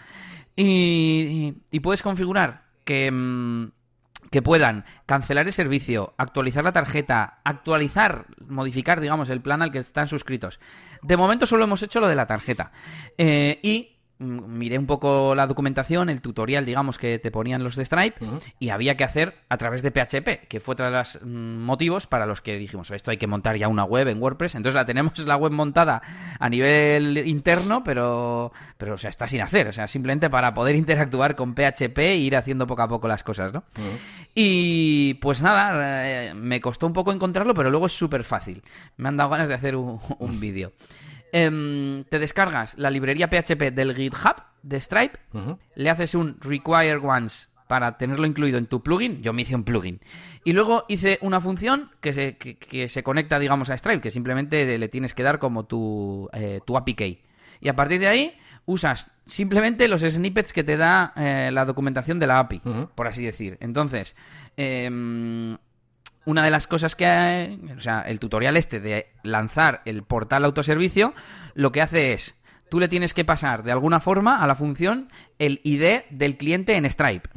Y, 0.56 1.52
puedes 1.82 2.02
configurar 2.02 2.62
que, 2.84 3.10
mm, 3.10 3.70
que 4.30 4.42
puedan 4.42 4.84
cancelar 5.04 5.46
el 5.46 5.52
servicio, 5.52 6.14
actualizar 6.16 6.64
la 6.64 6.72
tarjeta, 6.72 7.40
actualizar, 7.44 8.26
modificar, 8.48 9.00
digamos, 9.00 9.28
el 9.28 9.40
plan 9.40 9.62
al 9.62 9.70
que 9.70 9.78
están 9.78 10.08
suscritos. 10.08 10.58
De 11.02 11.16
momento 11.16 11.46
solo 11.46 11.64
hemos 11.64 11.82
hecho 11.82 12.00
lo 12.00 12.08
de 12.08 12.16
la 12.16 12.26
tarjeta. 12.26 12.72
Eh, 13.18 13.60
y 13.62 13.95
miré 14.18 14.78
un 14.78 14.86
poco 14.86 15.34
la 15.34 15.46
documentación, 15.46 16.08
el 16.08 16.20
tutorial, 16.20 16.64
digamos, 16.64 16.98
que 16.98 17.18
te 17.18 17.30
ponían 17.30 17.62
los 17.62 17.76
de 17.76 17.84
Stripe, 17.84 18.18
y 18.58 18.70
había 18.70 18.96
que 18.96 19.04
hacer 19.04 19.34
a 19.48 19.56
través 19.56 19.82
de 19.82 19.90
PHP, 19.90 20.48
que 20.48 20.60
fue 20.60 20.72
otro 20.72 20.86
de 20.86 20.92
los 20.92 21.18
mm, 21.22 21.58
motivos 21.58 22.06
para 22.06 22.26
los 22.26 22.40
que 22.40 22.56
dijimos, 22.56 22.90
esto 22.90 23.10
hay 23.10 23.18
que 23.18 23.26
montar 23.26 23.56
ya 23.56 23.68
una 23.68 23.84
web 23.84 24.08
en 24.08 24.22
WordPress. 24.22 24.54
Entonces 24.54 24.74
la 24.74 24.86
tenemos 24.86 25.18
la 25.18 25.36
web 25.36 25.52
montada 25.52 26.00
a 26.38 26.48
nivel 26.48 27.18
interno, 27.26 27.82
pero, 27.84 28.52
pero 28.78 28.94
o 28.94 28.98
sea, 28.98 29.10
está 29.10 29.28
sin 29.28 29.42
hacer, 29.42 29.68
o 29.68 29.72
sea, 29.72 29.86
simplemente 29.88 30.30
para 30.30 30.54
poder 30.54 30.76
interactuar 30.76 31.36
con 31.36 31.54
PHP 31.54 31.98
e 31.98 32.16
ir 32.16 32.36
haciendo 32.36 32.66
poco 32.66 32.82
a 32.82 32.88
poco 32.88 33.08
las 33.08 33.22
cosas, 33.22 33.52
¿no? 33.52 33.64
Y 34.34 35.14
pues 35.14 35.42
nada, 35.42 36.06
eh, 36.06 36.34
me 36.34 36.60
costó 36.60 36.86
un 36.86 36.92
poco 36.92 37.12
encontrarlo, 37.12 37.54
pero 37.54 37.70
luego 37.70 37.86
es 37.86 37.92
súper 37.92 38.24
fácil. 38.24 38.62
Me 38.96 39.08
han 39.08 39.16
dado 39.16 39.30
ganas 39.30 39.48
de 39.48 39.54
hacer 39.54 39.76
un, 39.76 40.00
un 40.18 40.40
vídeo. 40.40 40.72
Em, 41.32 42.04
te 42.04 42.18
descargas 42.18 42.76
la 42.78 42.90
librería 42.90 43.28
PHP 43.28 43.70
del 43.72 43.94
GitHub 43.94 44.36
de 44.62 44.80
Stripe, 44.80 45.18
le 45.74 45.90
haces 45.90 46.14
un 46.14 46.38
require 46.40 46.96
once 46.96 47.48
para 47.66 47.98
tenerlo 47.98 48.26
incluido 48.26 48.58
en 48.58 48.66
tu 48.66 48.82
plugin. 48.82 49.22
Yo 49.22 49.32
me 49.32 49.42
hice 49.42 49.54
un 49.54 49.64
plugin. 49.64 50.00
Y 50.44 50.52
luego 50.52 50.84
hice 50.88 51.18
una 51.22 51.40
función 51.40 51.90
que 52.00 52.12
se, 52.12 52.36
que, 52.36 52.88
se 52.88 53.02
conecta, 53.02 53.38
digamos, 53.38 53.70
a 53.70 53.76
Stripe, 53.76 54.00
que 54.00 54.10
simplemente 54.10 54.78
le 54.78 54.88
tienes 54.88 55.14
que 55.14 55.22
dar 55.22 55.38
como 55.38 55.64
tu, 55.64 56.28
eh, 56.32 56.60
tu 56.64 56.76
API 56.76 56.94
key. 56.94 57.22
Y 57.60 57.68
a 57.68 57.74
partir 57.74 58.00
de 58.00 58.08
ahí 58.08 58.38
usas 58.66 59.10
simplemente 59.26 59.88
los 59.88 60.02
snippets 60.02 60.52
que 60.52 60.64
te 60.64 60.76
da 60.76 61.12
eh, 61.16 61.50
la 61.52 61.64
documentación 61.64 62.18
de 62.18 62.26
la 62.26 62.38
API, 62.40 62.62
por 62.94 63.06
así 63.06 63.24
decir. 63.24 63.56
Entonces, 63.60 64.14
eh, 64.56 65.56
una 66.26 66.42
de 66.42 66.50
las 66.50 66.66
cosas 66.66 66.94
que, 66.94 67.06
hay, 67.06 67.60
o 67.76 67.80
sea, 67.80 68.02
el 68.02 68.18
tutorial 68.18 68.56
este 68.56 68.80
de 68.80 69.06
lanzar 69.22 69.80
el 69.86 70.02
portal 70.02 70.44
autoservicio, 70.44 71.14
lo 71.54 71.72
que 71.72 71.80
hace 71.80 72.12
es, 72.12 72.34
tú 72.68 72.80
le 72.80 72.88
tienes 72.88 73.14
que 73.14 73.24
pasar 73.24 73.62
de 73.62 73.72
alguna 73.72 74.00
forma 74.00 74.42
a 74.42 74.46
la 74.46 74.56
función 74.56 75.08
el 75.38 75.60
ID 75.62 76.02
del 76.10 76.36
cliente 76.36 76.74
en 76.74 76.90
Stripe. 76.90 77.30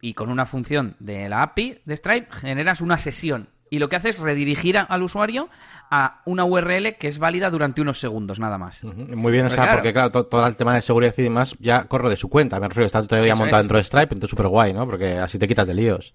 Y 0.00 0.14
con 0.14 0.30
una 0.30 0.46
función 0.46 0.96
de 0.98 1.28
la 1.28 1.42
API 1.42 1.80
de 1.84 1.96
Stripe 1.96 2.28
generas 2.30 2.80
una 2.80 2.98
sesión. 2.98 3.48
Y 3.70 3.78
lo 3.78 3.88
que 3.88 3.96
hace 3.96 4.10
es 4.10 4.18
redirigir 4.18 4.78
al 4.78 5.02
usuario 5.02 5.48
a 5.90 6.22
una 6.24 6.44
URL 6.44 6.96
que 6.98 7.08
es 7.08 7.18
válida 7.18 7.50
durante 7.50 7.80
unos 7.80 7.98
segundos, 7.98 8.38
nada 8.38 8.58
más. 8.58 8.82
Muy 8.82 9.32
bien, 9.32 9.46
o 9.46 9.50
sea, 9.50 9.72
porque 9.74 9.92
claro, 9.92 10.10
todo, 10.10 10.46
el 10.46 10.56
tema 10.56 10.74
de 10.74 10.82
seguridad 10.82 11.14
y 11.16 11.22
demás 11.22 11.56
ya 11.58 11.84
corre 11.84 12.10
de 12.10 12.16
su 12.16 12.28
cuenta. 12.28 12.60
Me 12.60 12.68
refiero, 12.68 12.86
está 12.86 13.02
todavía 13.02 13.34
montado 13.34 13.62
dentro 13.62 13.78
de 13.78 13.84
Stripe, 13.84 14.14
entonces 14.14 14.30
súper 14.30 14.48
guay, 14.48 14.72
¿no? 14.72 14.86
Porque 14.86 15.18
así 15.18 15.38
te 15.38 15.48
quitas 15.48 15.66
de 15.66 15.74
líos. 15.74 16.14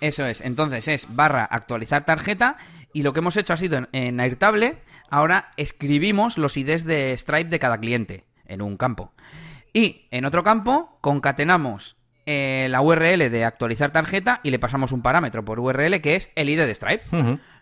Eso 0.00 0.26
es. 0.26 0.40
Entonces 0.40 0.88
es 0.88 1.06
barra 1.14 1.44
actualizar 1.44 2.04
tarjeta 2.04 2.56
y 2.92 3.02
lo 3.02 3.12
que 3.12 3.20
hemos 3.20 3.36
hecho 3.36 3.52
ha 3.52 3.56
sido 3.56 3.86
en, 3.92 4.20
Airtable, 4.20 4.78
ahora 5.10 5.50
escribimos 5.56 6.38
los 6.38 6.56
IDs 6.56 6.84
de 6.84 7.16
Stripe 7.16 7.50
de 7.50 7.58
cada 7.58 7.78
cliente 7.78 8.24
en 8.46 8.62
un 8.62 8.76
campo. 8.76 9.12
Y 9.72 10.06
en 10.10 10.24
otro 10.24 10.42
campo 10.42 10.98
concatenamos 11.00 11.96
eh, 12.26 12.68
la 12.70 12.80
URL 12.80 13.30
de 13.30 13.44
actualizar 13.44 13.90
tarjeta 13.90 14.40
y 14.42 14.50
le 14.50 14.58
pasamos 14.58 14.92
un 14.92 15.02
parámetro 15.02 15.44
por 15.44 15.60
URL 15.60 16.00
que 16.00 16.16
es 16.16 16.30
el 16.34 16.48
ID 16.48 16.60
de 16.60 16.74
Stripe. 16.74 17.04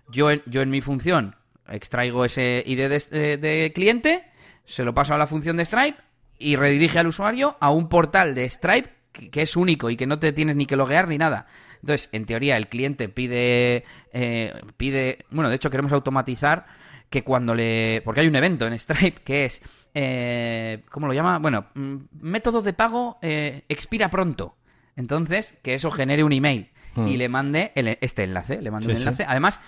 yo, 0.08 0.30
en, 0.30 0.42
yo 0.46 0.62
en 0.62 0.70
mi 0.70 0.80
función 0.80 1.36
extraigo 1.68 2.24
ese 2.24 2.62
ID 2.64 2.88
de, 2.88 3.36
de 3.38 3.72
cliente, 3.74 4.24
se 4.64 4.84
lo 4.84 4.94
paso 4.94 5.14
a 5.14 5.18
la 5.18 5.26
función 5.26 5.56
de 5.56 5.64
Stripe 5.64 5.98
y 6.38 6.56
redirige 6.56 6.98
al 6.98 7.08
usuario 7.08 7.56
a 7.60 7.70
un 7.70 7.88
portal 7.88 8.34
de 8.34 8.48
Stripe 8.48 8.90
que 9.12 9.42
es 9.42 9.56
único 9.56 9.90
y 9.90 9.96
que 9.96 10.06
no 10.06 10.18
te 10.18 10.32
tienes 10.32 10.56
ni 10.56 10.66
que 10.66 10.76
loguear 10.76 11.08
ni 11.08 11.18
nada. 11.18 11.46
Entonces, 11.86 12.08
en 12.10 12.26
teoría, 12.26 12.56
el 12.56 12.66
cliente 12.66 13.08
pide, 13.08 13.84
eh, 14.12 14.52
pide, 14.76 15.24
bueno, 15.30 15.48
de 15.48 15.54
hecho 15.54 15.70
queremos 15.70 15.92
automatizar 15.92 16.66
que 17.10 17.22
cuando 17.22 17.54
le, 17.54 18.02
porque 18.04 18.22
hay 18.22 18.26
un 18.26 18.34
evento 18.34 18.66
en 18.66 18.76
Stripe 18.76 19.22
que 19.22 19.44
es, 19.44 19.62
eh, 19.94 20.82
¿cómo 20.90 21.06
lo 21.06 21.12
llama? 21.12 21.38
Bueno, 21.38 21.66
mm, 21.74 21.96
método 22.22 22.60
de 22.60 22.72
pago 22.72 23.18
eh, 23.22 23.62
expira 23.68 24.08
pronto. 24.08 24.56
Entonces, 24.96 25.56
que 25.62 25.74
eso 25.74 25.92
genere 25.92 26.24
un 26.24 26.32
email 26.32 26.70
y 26.96 27.00
hmm. 27.00 27.18
le 27.18 27.28
mande 27.28 27.72
este 28.00 28.24
enlace, 28.24 28.60
le 28.60 28.70
mande 28.72 28.88
un 28.88 28.96
enlace. 28.96 29.24
Además, 29.28 29.60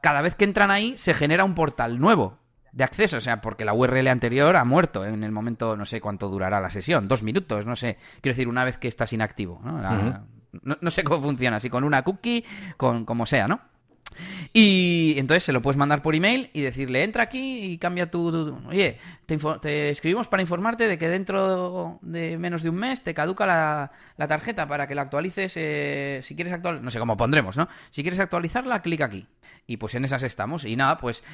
cada 0.00 0.22
vez 0.22 0.36
que 0.36 0.44
entran 0.44 0.70
ahí 0.70 0.96
se 0.96 1.12
genera 1.12 1.44
un 1.44 1.56
portal 1.56 1.98
nuevo 1.98 2.38
de 2.70 2.84
acceso, 2.84 3.16
o 3.16 3.20
sea, 3.20 3.40
porque 3.40 3.64
la 3.64 3.74
URL 3.74 4.06
anterior 4.06 4.54
ha 4.54 4.64
muerto 4.64 5.04
en 5.04 5.24
el 5.24 5.32
momento, 5.32 5.76
no 5.76 5.86
sé 5.86 6.00
cuánto 6.00 6.28
durará 6.28 6.60
la 6.60 6.70
sesión, 6.70 7.08
dos 7.08 7.22
minutos, 7.24 7.66
no 7.66 7.74
sé, 7.74 7.98
quiero 8.20 8.34
decir, 8.34 8.46
una 8.46 8.64
vez 8.64 8.78
que 8.78 8.86
estás 8.86 9.12
inactivo, 9.12 9.60
¿no? 9.64 9.80
No, 10.62 10.90
sé 10.90 11.04
cómo 11.04 11.22
funciona, 11.22 11.60
si 11.60 11.70
con 11.70 11.84
una 11.84 12.02
cookie, 12.02 12.44
con 12.76 13.04
como 13.04 13.26
sea, 13.26 13.48
¿no? 13.48 13.60
Y 14.52 15.14
entonces 15.16 15.42
se 15.42 15.52
lo 15.52 15.60
puedes 15.60 15.76
mandar 15.76 16.00
por 16.00 16.14
email 16.14 16.50
y 16.52 16.60
decirle, 16.60 17.02
entra 17.02 17.24
aquí 17.24 17.64
y 17.64 17.78
cambia 17.78 18.10
tu... 18.10 18.56
oye, 18.68 18.98
te, 19.26 19.90
escribimos 19.90 20.28
para 20.28 20.42
informarte 20.42 20.86
de 20.86 20.98
que 20.98 21.08
dentro 21.08 21.98
de 22.02 22.38
menos 22.38 22.62
de 22.62 22.68
un 22.68 22.76
mes 22.76 23.02
te 23.02 23.14
caduca 23.14 23.46
la, 23.46 24.28
tarjeta 24.28 24.68
para 24.68 24.86
que 24.86 24.94
la 24.94 25.02
actualices. 25.02 25.54
Eh, 25.56 26.20
si 26.22 26.36
quieres 26.36 26.52
actualizar, 26.52 26.84
no 26.84 26.90
sé 26.90 26.98
cómo 26.98 27.16
pondremos, 27.16 27.56
¿no? 27.56 27.68
Si 27.90 28.02
quieres 28.02 28.20
actualizarla, 28.20 28.82
clic 28.82 29.00
aquí. 29.00 29.26
Y 29.66 29.78
pues 29.78 29.94
en 29.94 30.04
esas 30.04 30.22
estamos. 30.22 30.64
Y 30.64 30.76
nada, 30.76 30.98
pues 30.98 31.24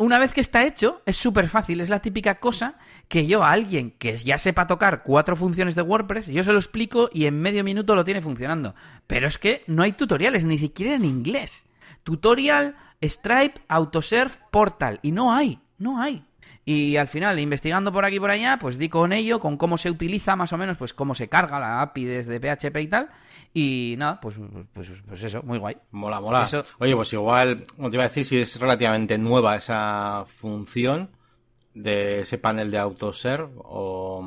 una 0.00 0.18
vez 0.18 0.32
que 0.32 0.40
está 0.40 0.64
hecho, 0.64 1.02
es 1.04 1.18
súper 1.18 1.50
fácil. 1.50 1.80
Es 1.80 1.90
la 1.90 2.00
típica 2.00 2.36
cosa 2.36 2.76
que 3.06 3.26
yo 3.26 3.44
a 3.44 3.52
alguien 3.52 3.90
que 3.90 4.16
ya 4.16 4.38
sepa 4.38 4.66
tocar 4.66 5.02
cuatro 5.02 5.36
funciones 5.36 5.74
de 5.74 5.82
WordPress, 5.82 6.26
yo 6.28 6.42
se 6.42 6.52
lo 6.52 6.58
explico 6.58 7.10
y 7.12 7.26
en 7.26 7.38
medio 7.38 7.62
minuto 7.64 7.94
lo 7.94 8.02
tiene 8.02 8.22
funcionando. 8.22 8.74
Pero 9.06 9.28
es 9.28 9.36
que 9.36 9.62
no 9.66 9.82
hay 9.82 9.92
tutoriales, 9.92 10.46
ni 10.46 10.56
siquiera 10.56 10.94
en 10.94 11.04
inglés. 11.04 11.66
Tutorial, 12.02 12.76
Stripe, 13.02 13.60
Autoserve, 13.68 14.32
Portal. 14.50 15.00
Y 15.02 15.12
no 15.12 15.34
hay, 15.34 15.60
no 15.76 16.00
hay. 16.00 16.24
Y 16.72 16.96
al 16.96 17.08
final, 17.08 17.36
investigando 17.40 17.92
por 17.92 18.04
aquí 18.04 18.14
y 18.14 18.20
por 18.20 18.30
allá, 18.30 18.56
pues 18.60 18.78
di 18.78 18.88
con 18.88 19.12
ello, 19.12 19.40
con 19.40 19.56
cómo 19.56 19.76
se 19.76 19.90
utiliza 19.90 20.36
más 20.36 20.52
o 20.52 20.56
menos, 20.56 20.76
pues 20.76 20.94
cómo 20.94 21.16
se 21.16 21.26
carga 21.26 21.58
la 21.58 21.82
API 21.82 22.04
desde 22.04 22.38
PHP 22.38 22.76
y 22.76 22.86
tal. 22.86 23.08
Y 23.52 23.94
nada, 23.98 24.20
pues, 24.20 24.36
pues, 24.72 24.88
pues 25.04 25.20
eso, 25.20 25.42
muy 25.42 25.58
guay. 25.58 25.76
Mola, 25.90 26.20
mola. 26.20 26.48
Oye, 26.78 26.94
pues 26.94 27.12
igual, 27.12 27.64
no 27.76 27.90
te 27.90 27.96
iba 27.96 28.04
a 28.04 28.06
decir 28.06 28.24
si 28.24 28.38
es 28.38 28.60
relativamente 28.60 29.18
nueva 29.18 29.56
esa 29.56 30.24
función 30.28 31.10
de 31.74 32.20
ese 32.20 32.38
panel 32.38 32.70
de 32.70 32.78
autoserve 32.78 33.50
o... 33.56 34.24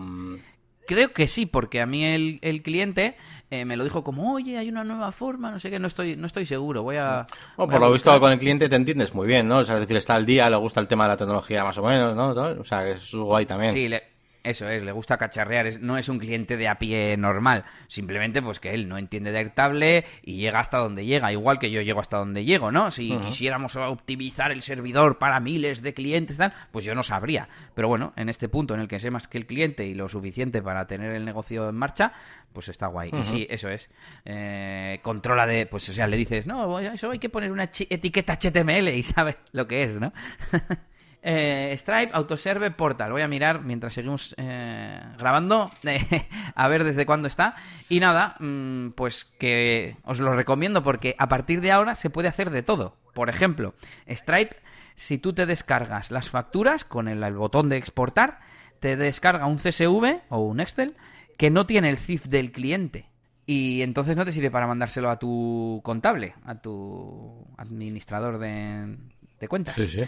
Creo 0.88 1.12
que 1.12 1.28
sí, 1.28 1.46
porque 1.46 1.82
a 1.82 1.86
mí 1.86 2.04
el, 2.04 2.40
el 2.42 2.62
cliente 2.62 3.16
eh, 3.50 3.66
me 3.66 3.78
lo 3.78 3.84
dijo 3.84 4.04
como, 4.04 4.34
oye, 4.34 4.58
hay 4.58 4.68
una 4.70 4.84
nueva 4.84 5.12
forma, 5.12 5.52
no 5.52 5.60
sé 5.60 5.70
qué, 5.70 5.78
no 5.78 5.88
estoy, 5.88 6.16
no 6.16 6.28
estoy 6.28 6.46
seguro, 6.46 6.82
voy 6.82 6.96
a... 6.98 7.26
por 7.56 7.80
lo 7.80 7.92
visto 7.92 8.20
con 8.20 8.32
el 8.32 8.40
cliente 8.40 8.68
te 8.68 8.76
entiendes 8.76 9.14
muy 9.14 9.28
bien, 9.28 9.48
¿no? 9.48 9.60
O 9.60 9.64
sea, 9.64 9.76
es 9.76 9.82
decir, 9.82 9.98
está 9.98 10.16
al 10.16 10.26
día, 10.26 10.50
le 10.50 10.56
gusta 10.58 10.80
el 10.80 10.88
tema 10.88 11.04
de 11.04 11.10
la 11.10 11.18
tecnología 11.18 11.64
más 11.64 11.78
o 11.78 11.84
menos, 11.84 12.16
¿no? 12.16 12.30
O 12.30 12.66
sea, 12.66 12.84
que 12.84 12.94
es 12.94 13.14
guay 13.14 13.46
también. 13.46 13.74
Sí, 13.74 13.88
le, 13.88 14.13
eso 14.44 14.68
es, 14.70 14.84
le 14.84 14.92
gusta 14.92 15.18
cacharrear, 15.18 15.80
no 15.82 15.98
es 15.98 16.10
un 16.10 16.20
cliente 16.20 16.58
de 16.58 16.68
a 16.68 16.76
pie 16.76 17.16
normal, 17.18 17.64
simplemente 17.88 18.42
pues 18.42 18.60
que 18.60 18.74
él 18.74 18.88
no 18.90 18.98
entiende 18.98 19.32
de 19.32 19.40
Airtable 19.40 20.06
y 20.22 20.38
llega 20.38 20.60
hasta 20.60 20.78
donde 20.78 21.06
llega, 21.06 21.32
igual 21.32 21.60
que 21.60 21.72
yo 21.72 21.82
llego 21.82 22.02
hasta 22.02 22.18
donde 22.18 22.44
llego, 22.44 22.72
¿no? 22.72 22.92
Si 22.92 23.18
quisiéramos 23.20 23.76
optimizar 23.76 24.52
el 24.52 24.62
servidor 24.62 25.18
para 25.18 25.40
miles 25.40 25.82
de 25.82 25.94
clientes, 25.94 26.38
tal, 26.38 26.54
pues 26.72 26.86
yo 26.86 26.94
no 26.94 27.04
sabría. 27.04 27.48
Pero 27.74 27.88
bueno, 27.88 28.14
en 28.16 28.30
este 28.30 28.50
punto 28.50 28.74
en 28.74 28.82
el 28.82 28.88
que 28.88 29.00
sé 29.00 29.12
más 29.12 29.28
que 29.28 29.38
el 29.38 29.46
cliente 29.46 29.86
y 29.86 29.94
lo 29.94 30.10
suficiente 30.10 30.62
para 30.62 30.88
tener 30.88 31.12
el 31.12 31.26
negocio 31.26 31.70
en 31.70 31.76
marcha, 31.76 32.14
pues 32.52 32.70
está 32.70 32.88
guay. 32.88 33.12
Y 33.14 33.24
sí, 33.24 33.48
eso 33.50 33.70
es. 33.70 33.90
Eh, 34.26 35.00
controla 35.02 35.46
de, 35.46 35.66
pues 35.66 35.88
o 35.90 35.94
sea, 35.94 36.08
le 36.08 36.18
dices, 36.18 36.46
no, 36.46 36.80
eso 36.80 37.12
hay 37.12 37.20
que 37.20 37.30
poner 37.30 37.52
una 37.52 37.64
etiqueta 37.64 38.38
HTML 38.38 38.90
y 38.90 39.04
sabe 39.04 39.38
lo 39.52 39.68
que 39.68 39.84
es, 39.84 40.00
¿no? 40.00 40.14
Eh, 41.26 41.74
Stripe, 41.78 42.12
Autoserve, 42.14 42.70
Portal. 42.72 43.12
Voy 43.12 43.22
a 43.22 43.28
mirar 43.28 43.62
mientras 43.64 43.94
seguimos 43.94 44.36
eh, 44.38 45.02
grabando, 45.18 45.72
a 46.56 46.68
ver 46.68 46.84
desde 46.84 47.06
cuándo 47.06 47.28
está. 47.28 47.56
Y 47.88 48.00
nada, 48.02 48.36
mm, 48.40 48.90
pues 48.90 49.26
que 49.40 49.96
os 50.04 50.20
lo 50.20 50.36
recomiendo 50.36 50.84
porque 50.84 51.16
a 51.18 51.30
partir 51.30 51.62
de 51.62 51.72
ahora 51.72 51.96
se 51.96 52.10
puede 52.10 52.28
hacer 52.28 52.50
de 52.50 52.62
todo. 52.62 52.98
Por 53.14 53.30
ejemplo, 53.30 53.74
Stripe 54.08 54.58
si 54.96 55.18
tú 55.18 55.34
te 55.34 55.46
descargas 55.46 56.12
las 56.12 56.30
facturas 56.30 56.84
con 56.84 57.08
el, 57.08 57.34
botón 57.34 57.70
de 57.70 57.78
exportar, 57.78 58.40
te 58.80 58.96
descarga 58.96 59.46
un 59.46 59.58
CSV 59.58 60.22
o 60.30 60.40
un 60.40 60.60
Excel 60.60 60.96
que 61.38 61.50
no 61.50 61.66
tiene 61.66 61.90
el 61.90 61.98
CIF 61.98 62.28
del 62.28 62.52
cliente. 62.52 63.08
Y 63.46 63.82
entonces 63.82 64.16
no 64.16 64.24
te 64.24 64.32
sirve 64.32 64.52
para 64.52 64.68
mandárselo 64.68 65.10
a 65.10 65.20
tu 65.20 65.82
contable, 65.84 66.36
a 66.46 66.56
tu 66.56 67.46
administrador 67.58 68.40
de, 68.40 68.98
de 69.40 69.48
cuentas. 69.48 69.76
Sí, 69.76 69.88
sí. 69.88 70.04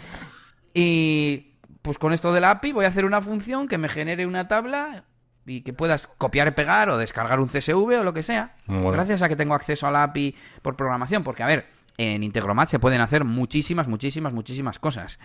Y 0.78 1.54
pues 1.80 1.96
con 1.96 2.12
esto 2.12 2.34
de 2.34 2.40
la 2.42 2.50
API 2.50 2.72
voy 2.72 2.84
a 2.84 2.88
hacer 2.88 3.06
una 3.06 3.22
función 3.22 3.66
que 3.66 3.78
me 3.78 3.88
genere 3.88 4.26
una 4.26 4.46
tabla 4.46 5.04
y 5.46 5.62
que 5.62 5.72
puedas 5.72 6.06
copiar 6.06 6.54
pegar 6.54 6.90
o 6.90 6.98
descargar 6.98 7.40
un 7.40 7.48
CSV 7.48 8.00
o 8.00 8.04
lo 8.04 8.12
que 8.12 8.22
sea. 8.22 8.56
Gracias 8.66 9.22
a 9.22 9.28
que 9.30 9.36
tengo 9.36 9.54
acceso 9.54 9.86
a 9.86 9.90
la 9.90 10.02
API 10.02 10.34
por 10.60 10.76
programación. 10.76 11.24
Porque, 11.24 11.42
a 11.42 11.46
ver, 11.46 11.64
en 11.96 12.22
Integromat 12.22 12.68
se 12.68 12.78
pueden 12.78 13.00
hacer 13.00 13.24
muchísimas, 13.24 13.88
muchísimas, 13.88 14.34
muchísimas 14.34 14.78
cosas. 14.78 15.18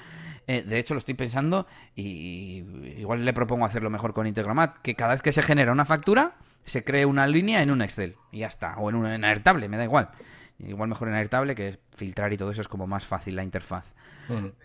Eh, 0.48 0.63
de 0.65 0.79
hecho, 0.79 0.93
lo 0.93 1.00
estoy 1.00 1.15
pensando 1.15 1.67
y 1.98 2.63
igual 2.98 3.25
le 3.25 3.34
propongo 3.34 3.65
hacerlo 3.65 3.89
mejor 3.89 4.13
con 4.13 4.27
Integromat. 4.27 4.77
Que 4.81 4.96
cada 4.96 5.12
vez 5.12 5.22
que 5.22 5.34
se 5.34 5.41
genera 5.41 5.74
una 5.74 5.84
factura, 5.84 6.36
se 6.63 6.86
cree 6.86 7.05
una 7.05 7.27
línea 7.27 7.62
en 7.62 7.72
un 7.72 7.81
Excel. 7.81 8.15
Y 8.31 8.39
ya 8.39 8.48
está. 8.48 8.75
O 8.77 8.89
en 8.89 8.96
un 8.96 9.05
en 9.05 9.25
Airtable, 9.25 9.67
me 9.67 9.75
da 9.75 9.84
igual. 9.84 10.12
Igual 10.60 10.88
mejor 10.88 11.10
en 11.10 11.15
Airtable, 11.15 11.55
que 11.55 11.79
filtrar 11.98 12.31
y 12.31 12.38
todo 12.38 12.51
eso 12.51 12.62
es 12.62 12.70
como 12.70 12.88
más 12.88 13.05
fácil 13.05 13.36
la 13.36 13.43
interfaz. 13.43 13.91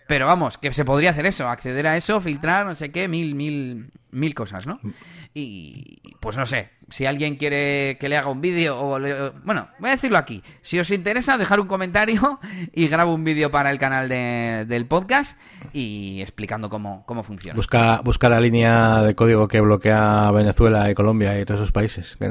Pero 0.07 0.25
vamos, 0.25 0.57
que 0.57 0.73
se 0.73 0.85
podría 0.85 1.09
hacer 1.09 1.25
eso, 1.25 1.47
acceder 1.49 1.87
a 1.87 1.97
eso, 1.97 2.21
filtrar, 2.21 2.65
no 2.65 2.75
sé 2.75 2.91
qué, 2.91 3.07
mil, 3.07 3.35
mil, 3.35 3.87
mil 4.11 4.33
cosas, 4.33 4.65
¿no? 4.65 4.79
Mm. 4.81 4.91
Y 5.33 6.01
pues 6.19 6.37
no 6.37 6.45
sé, 6.45 6.69
si 6.89 7.05
alguien 7.05 7.35
quiere 7.35 7.97
que 7.99 8.09
le 8.09 8.17
haga 8.17 8.29
un 8.29 8.41
vídeo 8.41 8.79
o... 8.79 8.99
bueno, 9.43 9.67
voy 9.79 9.89
a 9.89 9.91
decirlo 9.91 10.17
aquí. 10.17 10.41
Si 10.61 10.79
os 10.79 10.89
interesa, 10.89 11.37
dejar 11.37 11.59
un 11.59 11.67
comentario 11.67 12.39
y 12.73 12.87
grabo 12.87 13.13
un 13.13 13.23
vídeo 13.23 13.51
para 13.51 13.69
el 13.69 13.77
canal 13.77 14.09
del 14.09 14.85
podcast 14.87 15.37
y 15.73 16.21
explicando 16.21 16.69
cómo, 16.69 17.05
cómo 17.05 17.23
funciona. 17.23 17.55
Busca, 17.55 18.01
busca 18.03 18.29
la 18.29 18.39
línea 18.39 19.01
de 19.01 19.13
código 19.13 19.47
que 19.47 19.61
bloquea 19.61 20.31
Venezuela 20.31 20.89
y 20.89 20.95
Colombia 20.95 21.39
y 21.39 21.45
todos 21.45 21.61
esos 21.61 21.71
países. 21.71 22.17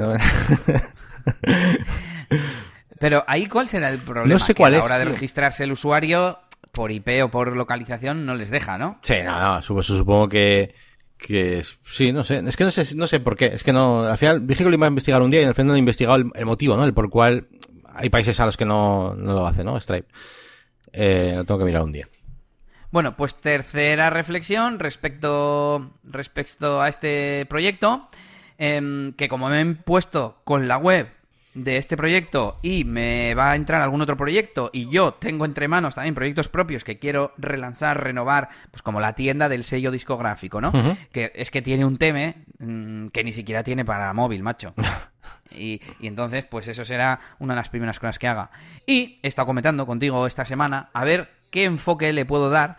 Pero 2.99 3.23
ahí, 3.27 3.45
¿cuál 3.45 3.69
será 3.69 3.89
el 3.89 3.99
problema? 3.99 4.33
No 4.33 4.39
sé 4.39 4.55
cuál 4.55 4.73
a 4.73 4.79
la 4.79 4.83
hora 4.83 4.97
de 4.97 5.05
registrarse 5.05 5.63
el 5.63 5.71
usuario 5.71 6.39
por 6.77 6.91
IP 6.91 7.23
o 7.23 7.29
por 7.29 7.57
localización 7.57 8.25
no 8.25 8.35
les 8.35 8.51
deja, 8.51 8.77
¿no? 8.77 8.99
Sí, 9.01 9.15
no, 9.25 9.55
no, 9.55 9.61
supongo 9.61 10.29
que, 10.29 10.75
que 11.17 11.63
sí, 11.83 12.13
no 12.13 12.23
sé, 12.23 12.43
es 12.45 12.55
que 12.55 12.63
no 12.63 12.71
sé, 12.71 12.95
no 12.95 13.07
sé 13.07 13.19
por 13.19 13.35
qué, 13.35 13.47
es 13.47 13.63
que 13.63 13.73
no, 13.73 14.03
al 14.03 14.17
final 14.17 14.45
dije 14.45 14.63
que 14.63 14.69
lo 14.69 14.75
iba 14.75 14.85
a 14.85 14.89
investigar 14.89 15.23
un 15.23 15.31
día 15.31 15.41
y 15.41 15.45
al 15.45 15.55
final 15.55 15.67
no 15.67 15.75
he 15.75 15.79
investigado 15.79 16.17
el, 16.17 16.45
motivo, 16.45 16.77
¿no? 16.77 16.85
El 16.85 16.93
por 16.93 17.09
cual 17.09 17.47
hay 17.95 18.09
países 18.09 18.39
a 18.39 18.45
los 18.45 18.55
que 18.55 18.65
no, 18.65 19.15
no 19.15 19.33
lo 19.33 19.47
hace, 19.47 19.63
¿no? 19.63 19.79
Stripe. 19.79 20.07
Eh, 20.93 21.33
lo 21.35 21.45
tengo 21.45 21.59
que 21.59 21.65
mirar 21.65 21.81
un 21.81 21.91
día. 21.91 22.07
Bueno, 22.91 23.17
pues 23.17 23.35
tercera 23.35 24.11
reflexión 24.11 24.77
respecto, 24.77 25.93
respecto 26.03 26.79
a 26.79 26.89
este 26.89 27.47
proyecto, 27.49 28.07
em, 28.59 29.13
que 29.13 29.27
como 29.27 29.49
me 29.49 29.61
he 29.61 29.65
puesto 29.65 30.41
con 30.43 30.67
la 30.67 30.77
web 30.77 31.09
de 31.57 31.77
este 31.77 31.97
proyecto 31.97 32.57
y 32.61 32.83
me 32.83 33.33
va 33.33 33.51
a 33.51 33.55
entrar 33.55 33.81
algún 33.81 34.01
otro 34.01 34.15
proyecto 34.15 34.69
y 34.71 34.89
yo 34.89 35.13
tengo 35.13 35.45
entre 35.45 35.67
manos 35.67 35.95
también 35.95 36.15
proyectos 36.15 36.47
propios 36.47 36.83
que 36.83 36.99
quiero 36.99 37.33
relanzar, 37.37 38.03
renovar, 38.03 38.49
pues 38.71 38.81
como 38.81 38.99
la 38.99 39.13
tienda 39.13 39.49
del 39.49 39.63
sello 39.63 39.91
discográfico, 39.91 40.61
¿no? 40.61 40.71
Que 41.11 41.31
es 41.35 41.51
que 41.51 41.61
tiene 41.61 41.85
un 41.85 41.97
tema 41.97 42.33
mm, 42.59 43.07
que 43.07 43.23
ni 43.23 43.33
siquiera 43.33 43.63
tiene 43.63 43.83
para 43.83 44.13
móvil, 44.13 44.43
macho. 44.43 44.73
Y, 45.51 45.81
y, 46.01 46.07
entonces, 46.07 46.43
pues 46.43 46.67
eso 46.67 46.83
será 46.83 47.21
una 47.39 47.53
de 47.53 47.59
las 47.59 47.69
primeras 47.69 47.99
cosas 47.99 48.19
que 48.19 48.27
haga. 48.27 48.51
Y 48.85 49.17
he 49.23 49.29
estado 49.29 49.45
comentando 49.45 49.85
contigo 49.85 50.27
esta 50.27 50.43
semana 50.43 50.89
a 50.93 51.05
ver 51.05 51.29
qué 51.51 51.63
enfoque 51.63 52.11
le 52.11 52.25
puedo 52.25 52.49
dar 52.49 52.75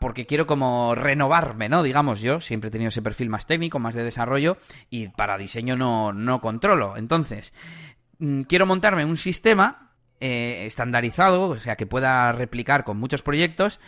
porque 0.00 0.26
quiero 0.26 0.46
como 0.46 0.94
renovarme, 0.94 1.68
¿no? 1.68 1.82
Digamos, 1.82 2.20
yo 2.20 2.40
siempre 2.40 2.68
he 2.68 2.70
tenido 2.70 2.88
ese 2.88 3.02
perfil 3.02 3.28
más 3.28 3.46
técnico, 3.46 3.78
más 3.78 3.94
de 3.94 4.04
desarrollo 4.04 4.56
y 4.90 5.08
para 5.08 5.38
diseño 5.38 5.76
no, 5.76 6.12
no 6.12 6.40
controlo. 6.40 6.96
Entonces, 6.96 7.52
mm, 8.18 8.42
quiero 8.42 8.66
montarme 8.66 9.04
un 9.04 9.16
sistema 9.16 9.90
eh, 10.20 10.66
estandarizado, 10.66 11.48
o 11.48 11.58
sea, 11.58 11.76
que 11.76 11.86
pueda 11.86 12.32
replicar 12.32 12.84
con 12.84 12.96
muchos 12.98 13.22
proyectos 13.22 13.80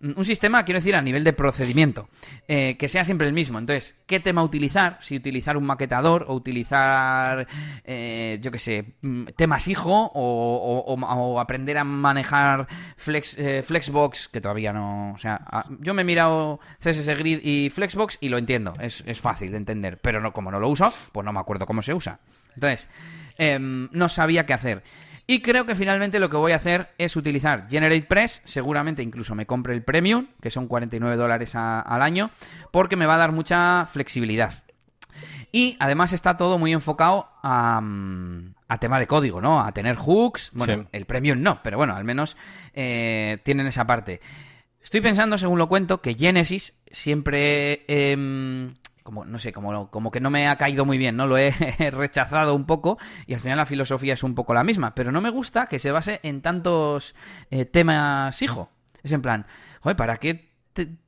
un 0.00 0.24
sistema, 0.24 0.64
quiero 0.64 0.78
decir, 0.78 0.94
a 0.94 1.00
nivel 1.00 1.24
de 1.24 1.32
procedimiento, 1.32 2.08
eh, 2.48 2.76
que 2.78 2.88
sea 2.88 3.04
siempre 3.04 3.26
el 3.26 3.32
mismo. 3.32 3.58
Entonces, 3.58 3.96
¿qué 4.06 4.20
tema 4.20 4.42
utilizar? 4.42 4.98
Si 5.00 5.16
utilizar 5.16 5.56
un 5.56 5.64
maquetador 5.64 6.26
o 6.28 6.34
utilizar, 6.34 7.46
eh, 7.84 8.38
yo 8.42 8.50
qué 8.50 8.58
sé, 8.58 8.84
mm, 9.00 9.24
temas 9.36 9.66
hijo 9.68 10.10
o, 10.14 11.40
aprender 11.40 11.78
a 11.78 11.84
manejar 11.84 12.66
Flex, 12.96 13.38
eh, 13.38 13.62
Flexbox, 13.62 14.28
que 14.28 14.40
todavía 14.40 14.72
no... 14.72 15.12
O 15.12 15.18
sea, 15.18 15.40
yo 15.80 15.94
me 15.94 16.02
he 16.02 16.04
mirado 16.04 16.60
CSS 16.80 17.16
Grid 17.18 17.40
y 17.42 17.70
Flexbox 17.70 18.18
y 18.20 18.28
lo 18.28 18.38
entiendo, 18.38 18.72
es, 18.80 19.02
es 19.06 19.20
fácil 19.20 19.50
de 19.50 19.56
entender, 19.56 19.98
pero 20.02 20.20
no, 20.20 20.32
como 20.32 20.50
no 20.50 20.60
lo 20.60 20.68
uso, 20.68 20.92
pues 21.12 21.24
no 21.24 21.32
me 21.32 21.40
acuerdo 21.40 21.66
cómo 21.66 21.82
se 21.82 21.94
usa. 21.94 22.20
Entonces, 22.54 22.88
em, 23.38 23.88
no 23.92 24.08
sabía 24.08 24.46
qué 24.46 24.54
hacer. 24.54 24.82
Y 25.26 25.40
creo 25.40 25.66
que 25.66 25.74
finalmente 25.74 26.20
lo 26.20 26.30
que 26.30 26.36
voy 26.36 26.52
a 26.52 26.56
hacer 26.56 26.90
es 26.98 27.16
utilizar 27.16 27.68
GeneratePress, 27.68 28.42
seguramente 28.44 29.02
incluso 29.02 29.34
me 29.34 29.44
compre 29.46 29.74
el 29.74 29.82
Premium, 29.82 30.28
que 30.40 30.52
son 30.52 30.68
49 30.68 31.16
dólares 31.16 31.54
al 31.56 32.00
año, 32.02 32.30
porque 32.70 32.94
me 32.94 33.06
va 33.06 33.16
a 33.16 33.18
dar 33.18 33.32
mucha 33.32 33.86
flexibilidad. 33.86 34.62
Y 35.50 35.76
además 35.80 36.12
está 36.12 36.36
todo 36.36 36.58
muy 36.58 36.72
enfocado 36.72 37.28
a, 37.42 37.80
mm, 37.80 38.54
tema 38.78 39.00
de 39.00 39.06
código, 39.06 39.40
¿no? 39.40 39.60
A 39.60 39.72
tener 39.72 39.96
hooks. 39.96 40.50
Bueno, 40.54 40.86
el 40.92 41.06
Premium 41.06 41.40
no, 41.40 41.60
pero 41.62 41.76
bueno, 41.76 41.96
al 41.96 42.04
menos 42.04 42.36
eh, 42.74 43.38
tienen 43.42 43.66
esa 43.66 43.86
parte. 43.86 44.20
Estoy 44.80 45.00
pensando, 45.00 45.38
según 45.38 45.58
lo 45.58 45.68
cuento, 45.68 46.00
que 46.00 46.14
Genesis 46.14 46.74
siempre 46.92 47.84
em, 47.88 48.74
como 49.06 49.24
no 49.24 49.38
sé, 49.38 49.52
como, 49.52 49.88
como 49.90 50.10
que 50.10 50.20
no 50.20 50.28
me 50.30 50.48
ha 50.48 50.56
caído 50.56 50.84
muy 50.84 50.98
bien, 50.98 51.16
¿no? 51.16 51.26
Lo 51.26 51.38
he 51.38 51.50
rechazado 51.92 52.54
un 52.54 52.66
poco 52.66 52.98
y 53.26 53.32
al 53.32 53.40
final 53.40 53.56
la 53.56 53.64
filosofía 53.64 54.12
es 54.14 54.22
un 54.22 54.34
poco 54.34 54.52
la 54.52 54.64
misma, 54.64 54.94
pero 54.94 55.12
no 55.12 55.22
me 55.22 55.30
gusta 55.30 55.66
que 55.66 55.78
se 55.78 55.92
base 55.92 56.20
en 56.24 56.42
tantos 56.42 57.14
eh, 57.50 57.64
temas 57.64 58.42
hijo. 58.42 58.68
Es 59.02 59.12
en 59.12 59.22
plan, 59.22 59.46
joder, 59.80 59.96
¿para 59.96 60.16
qué 60.16 60.50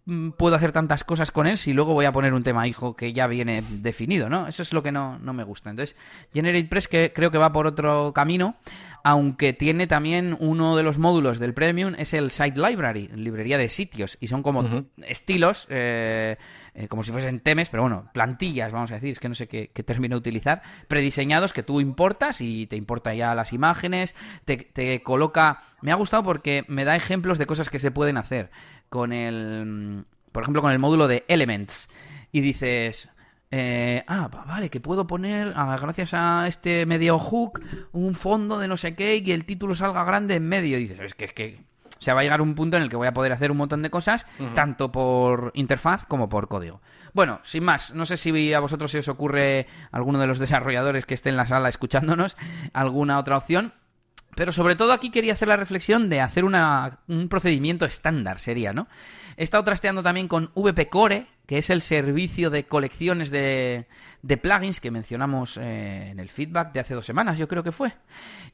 mm, 0.06 0.30
puedo 0.30 0.54
hacer 0.54 0.70
tantas 0.70 1.02
cosas 1.02 1.32
con 1.32 1.48
él 1.48 1.58
si 1.58 1.72
luego 1.72 1.92
voy 1.92 2.06
a 2.06 2.12
poner 2.12 2.32
un 2.32 2.44
tema 2.44 2.68
hijo 2.68 2.94
que 2.94 3.12
ya 3.12 3.26
viene 3.26 3.64
definido, 3.68 4.28
¿no? 4.28 4.46
Eso 4.46 4.62
es 4.62 4.72
lo 4.72 4.82
que 4.82 4.92
no, 4.92 5.18
no 5.18 5.32
me 5.32 5.42
gusta. 5.42 5.70
Entonces, 5.70 5.96
GeneratePress 6.32 6.86
que 6.86 7.12
creo 7.12 7.32
que 7.32 7.38
va 7.38 7.52
por 7.52 7.66
otro 7.66 8.12
camino, 8.14 8.54
aunque 9.02 9.52
tiene 9.52 9.88
también 9.88 10.36
uno 10.38 10.76
de 10.76 10.84
los 10.84 10.98
módulos 10.98 11.40
del 11.40 11.52
Premium, 11.52 11.94
es 11.98 12.14
el 12.14 12.30
Site 12.30 12.60
Library, 12.60 13.08
librería 13.08 13.58
de 13.58 13.68
sitios, 13.68 14.16
y 14.20 14.28
son 14.28 14.44
como 14.44 14.64
estilos... 15.02 15.66
Eh, 15.68 16.36
eh, 16.78 16.86
como 16.86 17.02
si 17.02 17.10
fuesen 17.10 17.40
temes, 17.40 17.70
pero 17.70 17.82
bueno, 17.82 18.08
plantillas, 18.12 18.70
vamos 18.70 18.92
a 18.92 18.94
decir, 18.94 19.10
es 19.10 19.18
que 19.18 19.28
no 19.28 19.34
sé 19.34 19.48
qué, 19.48 19.68
término 19.84 20.16
utilizar, 20.16 20.62
prediseñados 20.86 21.52
que 21.52 21.64
tú 21.64 21.80
importas 21.80 22.40
y 22.40 22.68
te 22.68 22.76
importa 22.76 23.12
ya 23.14 23.34
las 23.34 23.52
imágenes, 23.52 24.14
te, 24.44 25.02
coloca... 25.02 25.62
Me 25.82 25.90
ha 25.90 25.96
gustado 25.96 26.22
porque 26.22 26.64
me 26.68 26.84
da 26.84 26.94
ejemplos 26.94 27.36
de 27.36 27.46
cosas 27.46 27.68
que 27.68 27.80
se 27.80 27.90
pueden 27.90 28.16
hacer 28.16 28.50
con 28.90 29.12
el... 29.12 30.04
Por 30.30 30.44
ejemplo, 30.44 30.62
con 30.62 30.70
el 30.70 30.78
módulo 30.78 31.08
de 31.08 31.24
Elements. 31.26 31.88
Y 32.30 32.42
dices, 32.42 33.10
eh, 33.50 34.04
ah, 34.06 34.28
vale, 34.46 34.70
que 34.70 34.78
puedo 34.78 35.04
poner, 35.08 35.54
ah, 35.56 35.76
gracias 35.80 36.14
a 36.14 36.46
este 36.46 36.86
medio 36.86 37.18
hook, 37.18 37.60
un 37.90 38.14
fondo 38.14 38.56
de 38.60 38.68
no 38.68 38.76
sé 38.76 38.94
qué 38.94 39.16
y 39.16 39.32
el 39.32 39.46
título 39.46 39.74
salga 39.74 40.04
grande 40.04 40.36
en 40.36 40.46
medio. 40.46 40.78
Y 40.78 40.82
dices, 40.82 41.00
es 41.00 41.14
que, 41.14 41.24
es 41.24 41.32
que 41.32 41.67
o 41.98 42.02
sea, 42.02 42.14
va 42.14 42.20
a 42.20 42.22
llegar 42.22 42.40
un 42.40 42.54
punto 42.54 42.76
en 42.76 42.84
el 42.84 42.88
que 42.88 42.96
voy 42.96 43.08
a 43.08 43.12
poder 43.12 43.32
hacer 43.32 43.50
un 43.50 43.56
montón 43.56 43.82
de 43.82 43.90
cosas, 43.90 44.24
tanto 44.54 44.92
por 44.92 45.50
interfaz 45.54 46.06
como 46.06 46.28
por 46.28 46.48
código. 46.48 46.80
Bueno, 47.12 47.40
sin 47.42 47.64
más, 47.64 47.94
no 47.94 48.04
sé 48.06 48.16
si 48.16 48.52
a 48.52 48.60
vosotros 48.60 48.90
se 48.90 48.98
os 48.98 49.08
ocurre 49.08 49.66
alguno 49.90 50.18
de 50.18 50.26
los 50.26 50.38
desarrolladores 50.38 51.06
que 51.06 51.14
esté 51.14 51.30
en 51.30 51.36
la 51.36 51.46
sala 51.46 51.68
escuchándonos 51.68 52.36
alguna 52.72 53.18
otra 53.18 53.36
opción. 53.36 53.72
Pero 54.36 54.52
sobre 54.52 54.76
todo 54.76 54.92
aquí 54.92 55.10
quería 55.10 55.32
hacer 55.32 55.48
la 55.48 55.56
reflexión 55.56 56.08
de 56.08 56.20
hacer 56.20 56.44
un 56.44 57.28
procedimiento 57.28 57.84
estándar, 57.84 58.38
sería, 58.38 58.72
¿no? 58.72 58.86
He 59.36 59.42
estado 59.42 59.64
trasteando 59.64 60.02
también 60.02 60.28
con 60.28 60.50
VP 60.54 60.88
Core, 60.88 61.26
que 61.46 61.58
es 61.58 61.70
el 61.70 61.80
servicio 61.80 62.50
de 62.50 62.66
colecciones 62.66 63.30
de, 63.30 63.86
plugins 64.40 64.78
que 64.78 64.92
mencionamos 64.92 65.56
eh, 65.56 66.10
en 66.10 66.20
el 66.20 66.28
feedback 66.28 66.72
de 66.72 66.80
hace 66.80 66.94
dos 66.94 67.06
semanas, 67.06 67.38
yo 67.38 67.48
creo 67.48 67.64
que 67.64 67.72
fue. 67.72 67.94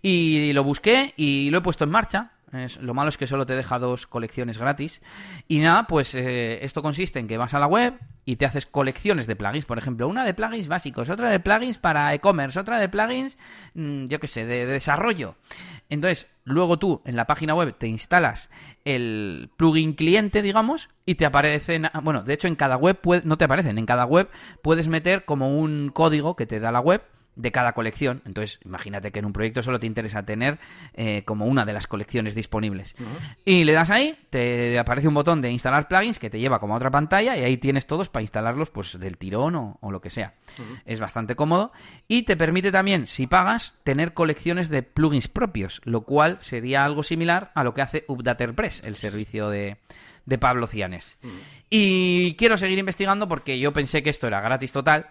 Y 0.01 0.53
lo 0.55 0.65
busqué 0.65 1.13
y 1.17 1.51
lo 1.51 1.59
he 1.59 1.63
puesto 1.63 1.85
en 1.85 1.91
marcha 1.91 2.34
lo 2.81 2.95
malo 2.95 3.09
es 3.09 3.17
que 3.17 3.27
solo 3.27 3.47
te 3.47 3.55
deja 3.55 3.79
dos 3.79 4.07
colecciones 4.07 4.59
gratis. 4.59 5.01
Y 5.49 5.59
nada, 5.59 5.87
pues 5.87 6.15
eh, 6.15 6.65
esto 6.65 6.83
consiste 6.83 7.19
en 7.19 7.29
que 7.29 7.39
vas 7.39 7.55
a 7.55 7.59
la 7.59 7.67
web 7.67 7.95
y 8.25 8.37
te 8.37 8.47
haces 8.47 8.67
colecciones 8.67 9.27
de 9.27 9.37
plugins. 9.37 9.67
Por 9.67 9.79
ejemplo, 9.79 10.09
una 10.09 10.25
de 10.25 10.35
plugins 10.35 10.69
básicos, 10.69 11.11
otra 11.11 11.31
de 11.31 11.41
plugins 11.41 11.79
para 11.79 12.15
e-commerce, 12.15 12.59
otra 12.59 12.79
de 12.79 12.89
plugins, 12.89 13.37
mm, 13.75 14.07
yo 14.07 14.19
qué 14.21 14.29
sé, 14.29 14.47
de, 14.47 14.67
desarrollo. 14.67 15.37
Entonces, 15.91 16.31
luego 16.45 16.79
tú 16.79 17.03
en 17.05 17.17
la 17.17 17.27
página 17.27 17.55
web 17.55 17.75
te 17.77 17.87
instalas 17.87 18.51
el 18.85 19.51
plugin 19.57 19.95
cliente, 19.95 20.41
digamos, 20.41 20.89
y 21.05 21.17
te 21.17 21.27
aparecen, 21.27 21.87
ah, 21.87 22.01
bueno, 22.03 22.23
de 22.23 22.35
hecho 22.35 22.49
en 22.49 22.57
cada 22.57 22.77
web 22.77 22.99
no 23.25 23.37
te 23.37 23.45
aparecen, 23.45 23.79
en 23.79 23.87
cada 23.87 24.07
web 24.07 24.29
puedes 24.63 24.89
meter 24.89 25.25
como 25.25 25.59
un 25.59 25.91
código 25.93 26.37
que 26.37 26.47
te 26.47 26.61
da 26.61 26.73
la 26.73 26.81
web 26.81 27.03
de 27.37 27.53
cada 27.53 27.73
colección. 27.73 28.23
Entonces, 28.25 28.61
imagínate 28.65 29.11
que 29.11 29.19
en 29.19 29.25
un 29.25 29.33
proyecto 29.33 29.63
solo 29.63 29.81
te 29.81 29.87
interesa 29.87 30.23
tener 30.23 30.59
eh, 30.95 31.23
como 31.25 31.47
una 31.47 31.65
de 31.65 31.73
las 31.73 31.87
colecciones 31.87 32.35
disponibles. 32.35 32.95
Y 33.45 33.65
le 33.65 33.73
das 33.73 33.91
ahí, 33.91 34.17
te 34.31 34.79
aparece 34.79 35.09
un 35.09 35.15
botón 35.15 35.41
de 35.43 35.51
instalar 35.51 35.89
plugins 35.89 36.19
que 36.19 36.31
te 36.31 36.39
lleva 36.39 36.61
como 36.61 36.75
a 36.75 36.77
otra 36.77 36.91
pantalla 36.91 37.37
y 37.37 37.43
ahí 37.43 37.57
tienes 37.57 37.87
todos 37.87 38.09
para 38.09 38.23
instalarlos 38.23 38.71
pues 38.71 38.99
del 38.99 39.19
tirón 39.19 39.57
o, 39.57 39.91
lo 39.91 40.01
que 40.01 40.11
sea. 40.11 40.35
Es 40.85 41.01
bastante 41.01 41.37
cómodo 41.37 41.73
y 42.09 42.23
te 42.23 42.37
permite 42.37 42.73
también, 42.73 43.07
si 43.07 43.27
pagas, 43.27 43.75
tener 43.85 44.15
colecciones 44.15 44.69
de 44.69 44.83
plugins 44.83 45.29
propios, 45.29 45.81
lo 45.85 46.03
cual 46.03 46.39
sería 46.41 46.85
algo 46.85 47.03
similar 47.03 47.51
a 47.55 47.65
lo 47.65 47.75
que 47.75 47.83
hace 47.83 48.05
Updaterpress, 48.09 48.83
el 48.85 48.97
servicio 48.97 49.49
de, 49.49 49.77
de 50.27 50.39
Pablo 50.39 50.67
Cianes. 50.67 51.17
Y 51.71 52.35
quiero 52.37 52.57
seguir 52.57 52.79
investigando 52.79 53.29
porque 53.29 53.59
yo 53.59 53.73
pensé 53.73 54.03
que 54.03 54.11
esto 54.11 54.27
era 54.27 54.41
gratis 54.41 54.73
total 54.73 55.11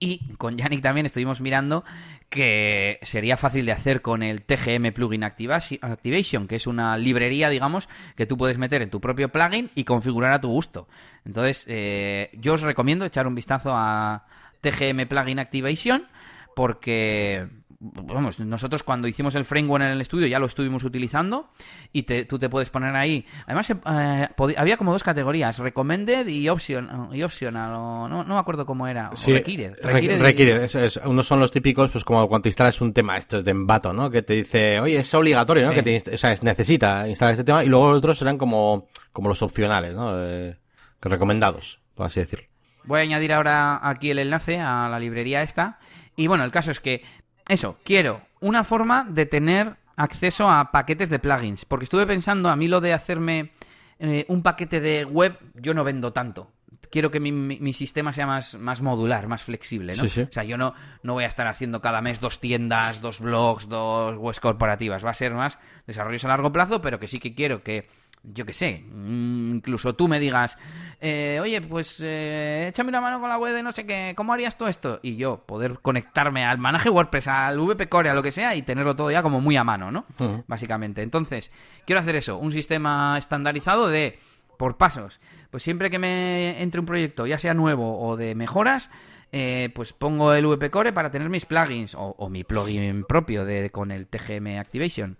y 0.00 0.34
con 0.34 0.56
Yannick 0.56 0.82
también 0.82 1.06
estuvimos 1.06 1.40
mirando 1.40 1.84
que 2.28 2.98
sería 3.02 3.36
fácil 3.36 3.64
de 3.64 3.72
hacer 3.72 4.02
con 4.02 4.22
el 4.22 4.42
TGM 4.42 4.92
Plugin 4.92 5.24
Activation, 5.24 6.46
que 6.46 6.56
es 6.56 6.66
una 6.66 6.96
librería, 6.98 7.48
digamos, 7.48 7.88
que 8.16 8.26
tú 8.26 8.36
puedes 8.36 8.58
meter 8.58 8.82
en 8.82 8.90
tu 8.90 9.00
propio 9.00 9.30
plugin 9.30 9.70
y 9.74 9.84
configurar 9.84 10.32
a 10.32 10.40
tu 10.40 10.48
gusto. 10.48 10.88
Entonces, 11.24 11.64
eh, 11.68 12.30
yo 12.34 12.54
os 12.54 12.62
recomiendo 12.62 13.04
echar 13.04 13.26
un 13.26 13.34
vistazo 13.34 13.72
a 13.74 14.26
TGM 14.60 15.06
Plugin 15.06 15.38
Activation 15.38 16.06
porque 16.54 17.48
vamos, 17.80 18.40
nosotros 18.40 18.82
cuando 18.82 19.06
hicimos 19.06 19.34
el 19.34 19.44
framework 19.44 19.84
en 19.84 19.90
el 19.90 20.00
estudio 20.00 20.26
ya 20.26 20.38
lo 20.38 20.46
estuvimos 20.46 20.82
utilizando 20.82 21.50
y 21.92 22.02
tú 22.02 22.38
te 22.38 22.48
puedes 22.48 22.70
poner 22.70 22.94
ahí. 22.96 23.24
Además, 23.46 23.70
eh, 23.70 24.28
había 24.56 24.76
como 24.76 24.92
dos 24.92 25.04
categorías, 25.04 25.58
recommended 25.58 26.26
y, 26.26 26.48
option, 26.48 27.10
y 27.12 27.22
optional, 27.22 27.72
o, 27.74 28.08
no, 28.08 28.24
no 28.24 28.34
me 28.34 28.40
acuerdo 28.40 28.66
cómo 28.66 28.86
era. 28.86 29.10
Sí, 29.14 29.32
requiere. 29.32 30.68
Unos 31.04 31.26
son 31.26 31.40
los 31.40 31.52
típicos, 31.52 31.90
pues 31.90 32.04
como 32.04 32.28
cuando 32.28 32.48
instalas 32.48 32.80
un 32.80 32.92
tema, 32.92 33.16
esto 33.16 33.38
es 33.38 33.44
de 33.44 33.52
Envato, 33.52 33.92
¿no? 33.92 34.10
Que 34.10 34.22
te 34.22 34.34
dice, 34.34 34.80
oye, 34.80 34.98
es 34.98 35.14
obligatorio, 35.14 35.66
¿no? 35.66 35.72
Que 35.72 35.82
te, 35.82 36.14
o 36.14 36.18
sea, 36.18 36.34
necesita 36.42 37.08
instalar 37.08 37.32
este 37.32 37.44
tema 37.44 37.64
y 37.64 37.68
luego 37.68 37.88
otros 37.90 38.18
serán 38.18 38.38
como, 38.38 38.88
como 39.12 39.28
los 39.28 39.42
opcionales, 39.42 39.94
¿no? 39.94 40.20
Eh, 40.20 40.56
recomendados, 41.00 41.80
por 41.94 42.06
así 42.06 42.20
decirlo. 42.20 42.46
Voy 42.84 43.00
a 43.00 43.02
añadir 43.02 43.32
ahora 43.32 43.80
aquí 43.82 44.10
el 44.10 44.18
enlace 44.18 44.58
a 44.58 44.88
la 44.88 44.98
librería 44.98 45.42
esta. 45.42 45.78
Y 46.16 46.26
bueno, 46.26 46.44
el 46.44 46.50
caso 46.50 46.70
es 46.72 46.80
que 46.80 47.02
eso, 47.48 47.78
quiero 47.84 48.22
una 48.40 48.64
forma 48.64 49.06
de 49.08 49.26
tener 49.26 49.76
acceso 49.96 50.48
a 50.48 50.70
paquetes 50.70 51.10
de 51.10 51.18
plugins. 51.18 51.64
Porque 51.64 51.84
estuve 51.84 52.06
pensando, 52.06 52.48
a 52.48 52.56
mí 52.56 52.68
lo 52.68 52.80
de 52.80 52.94
hacerme 52.94 53.52
eh, 53.98 54.24
un 54.28 54.42
paquete 54.42 54.80
de 54.80 55.04
web, 55.04 55.38
yo 55.54 55.74
no 55.74 55.84
vendo 55.84 56.12
tanto. 56.12 56.52
Quiero 56.90 57.10
que 57.10 57.20
mi, 57.20 57.72
sistema 57.74 58.14
sea 58.14 58.26
más, 58.26 58.54
más, 58.54 58.80
modular, 58.80 59.26
más 59.26 59.42
flexible, 59.42 59.94
¿no? 59.96 60.04
O 60.04 60.08
sea, 60.08 60.44
yo 60.44 60.56
no, 60.56 60.72
no 61.02 61.14
voy 61.14 61.24
a 61.24 61.26
estar 61.26 61.46
haciendo 61.46 61.82
cada 61.82 62.00
mes 62.00 62.18
dos 62.18 62.40
tiendas, 62.40 63.02
dos 63.02 63.20
blogs, 63.20 63.68
dos 63.68 64.16
webs 64.16 64.40
corporativas. 64.40 65.04
Va 65.04 65.10
a 65.10 65.14
ser 65.14 65.34
más 65.34 65.58
desarrollos 65.86 66.24
a 66.24 66.28
largo 66.28 66.50
plazo, 66.50 66.80
pero 66.80 66.98
que 66.98 67.08
sí 67.08 67.18
que 67.18 67.34
quiero 67.34 67.62
que 67.62 67.88
yo 68.22 68.44
qué 68.44 68.52
sé, 68.52 68.84
mm, 68.90 69.56
incluso 69.56 69.94
tú 69.94 70.08
me 70.08 70.20
digas, 70.20 70.58
eh, 71.00 71.38
oye, 71.40 71.60
pues 71.60 71.98
eh, 72.00 72.66
échame 72.68 72.90
una 72.90 73.00
mano 73.00 73.20
con 73.20 73.28
la 73.28 73.38
web 73.38 73.54
de 73.54 73.62
no 73.62 73.72
sé 73.72 73.86
qué, 73.86 74.12
¿cómo 74.16 74.32
harías 74.32 74.56
todo 74.56 74.68
esto? 74.68 75.00
Y 75.02 75.16
yo 75.16 75.44
poder 75.46 75.78
conectarme 75.80 76.44
al 76.44 76.58
Manage 76.58 76.90
WordPress, 76.90 77.28
al 77.28 77.58
VP 77.58 77.88
Core, 77.88 78.10
a 78.10 78.14
lo 78.14 78.22
que 78.22 78.32
sea, 78.32 78.54
y 78.54 78.62
tenerlo 78.62 78.96
todo 78.96 79.10
ya 79.10 79.22
como 79.22 79.40
muy 79.40 79.56
a 79.56 79.64
mano, 79.64 79.90
¿no? 79.90 80.04
Básicamente. 80.46 81.02
Entonces, 81.02 81.50
quiero 81.86 82.00
hacer 82.00 82.16
eso, 82.16 82.38
un 82.38 82.52
sistema 82.52 83.16
estandarizado 83.18 83.88
de, 83.88 84.18
por 84.56 84.76
pasos. 84.76 85.20
Pues 85.50 85.62
siempre 85.62 85.90
que 85.90 85.98
me 85.98 86.60
entre 86.62 86.80
un 86.80 86.86
proyecto, 86.86 87.26
ya 87.26 87.38
sea 87.38 87.54
nuevo 87.54 88.00
o 88.00 88.16
de 88.16 88.34
mejoras, 88.34 88.90
eh, 89.32 89.70
pues 89.74 89.92
pongo 89.92 90.32
el 90.32 90.46
VP 90.46 90.70
Core 90.70 90.92
para 90.92 91.10
tener 91.10 91.28
mis 91.28 91.46
plugins 91.46 91.94
o, 91.94 92.14
o 92.18 92.28
mi 92.28 92.44
plugin 92.44 93.04
propio 93.04 93.44
de, 93.44 93.70
con 93.70 93.90
el 93.90 94.06
TGM 94.06 94.58
Activation 94.58 95.16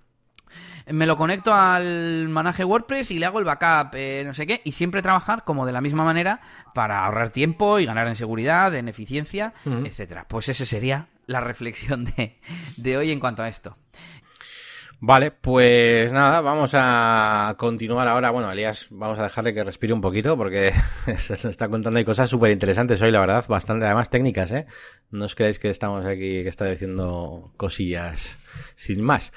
me 0.87 1.07
lo 1.07 1.17
conecto 1.17 1.55
al 1.55 2.29
manaje 2.29 2.65
WordPress 2.65 3.11
y 3.11 3.19
le 3.19 3.27
hago 3.27 3.39
el 3.39 3.45
backup, 3.45 3.95
eh, 3.95 4.23
no 4.27 4.35
sé 4.35 4.47
qué, 4.47 4.61
y 4.65 4.73
siempre 4.73 5.03
trabajar 5.03 5.45
como 5.45 5.67
de 5.67 5.73
la 5.73 5.81
misma 5.81 6.05
manera 6.05 6.41
para 6.75 7.05
ahorrar 7.05 7.31
tiempo 7.31 7.79
y 7.79 7.87
ganar 7.87 8.09
en 8.09 8.17
seguridad, 8.17 8.75
en 8.75 8.89
eficiencia, 8.89 9.53
etcétera. 9.65 10.27
Pues 10.29 10.49
esa 10.49 10.65
sería 10.65 11.09
la 11.27 11.41
reflexión 11.41 12.05
de, 12.05 12.39
de 12.77 12.97
hoy 12.97 13.11
en 13.11 13.21
cuanto 13.21 13.43
a 13.43 13.49
esto. 13.49 13.77
Vale, 15.01 15.31
pues 15.31 16.13
nada, 16.13 16.41
vamos 16.41 16.73
a 16.75 17.55
continuar 17.57 18.09
ahora. 18.09 18.31
Bueno, 18.31 18.51
Elías, 18.51 18.89
vamos 18.91 19.17
a 19.21 19.23
dejarle 19.23 19.55
que 19.55 19.63
respire 19.63 19.95
un 19.95 20.01
poquito 20.01 20.37
porque 20.37 20.73
se 21.17 21.35
está 21.35 21.69
contando 21.69 22.05
cosas 22.05 22.29
súper 22.29 22.51
interesantes 22.51 23.01
hoy, 23.01 23.13
la 23.13 23.21
verdad, 23.21 23.45
bastante, 23.47 23.87
además 23.87 24.11
técnicas, 24.11 24.51
¿eh? 24.51 24.67
No 25.13 25.27
os 25.27 25.37
creéis 25.37 25.61
que 25.61 25.71
estamos 25.71 26.05
aquí, 26.05 26.43
que 26.43 26.49
está 26.49 26.65
diciendo 26.65 27.53
cosillas 27.57 28.39
sin 28.79 29.03
más. 29.03 29.33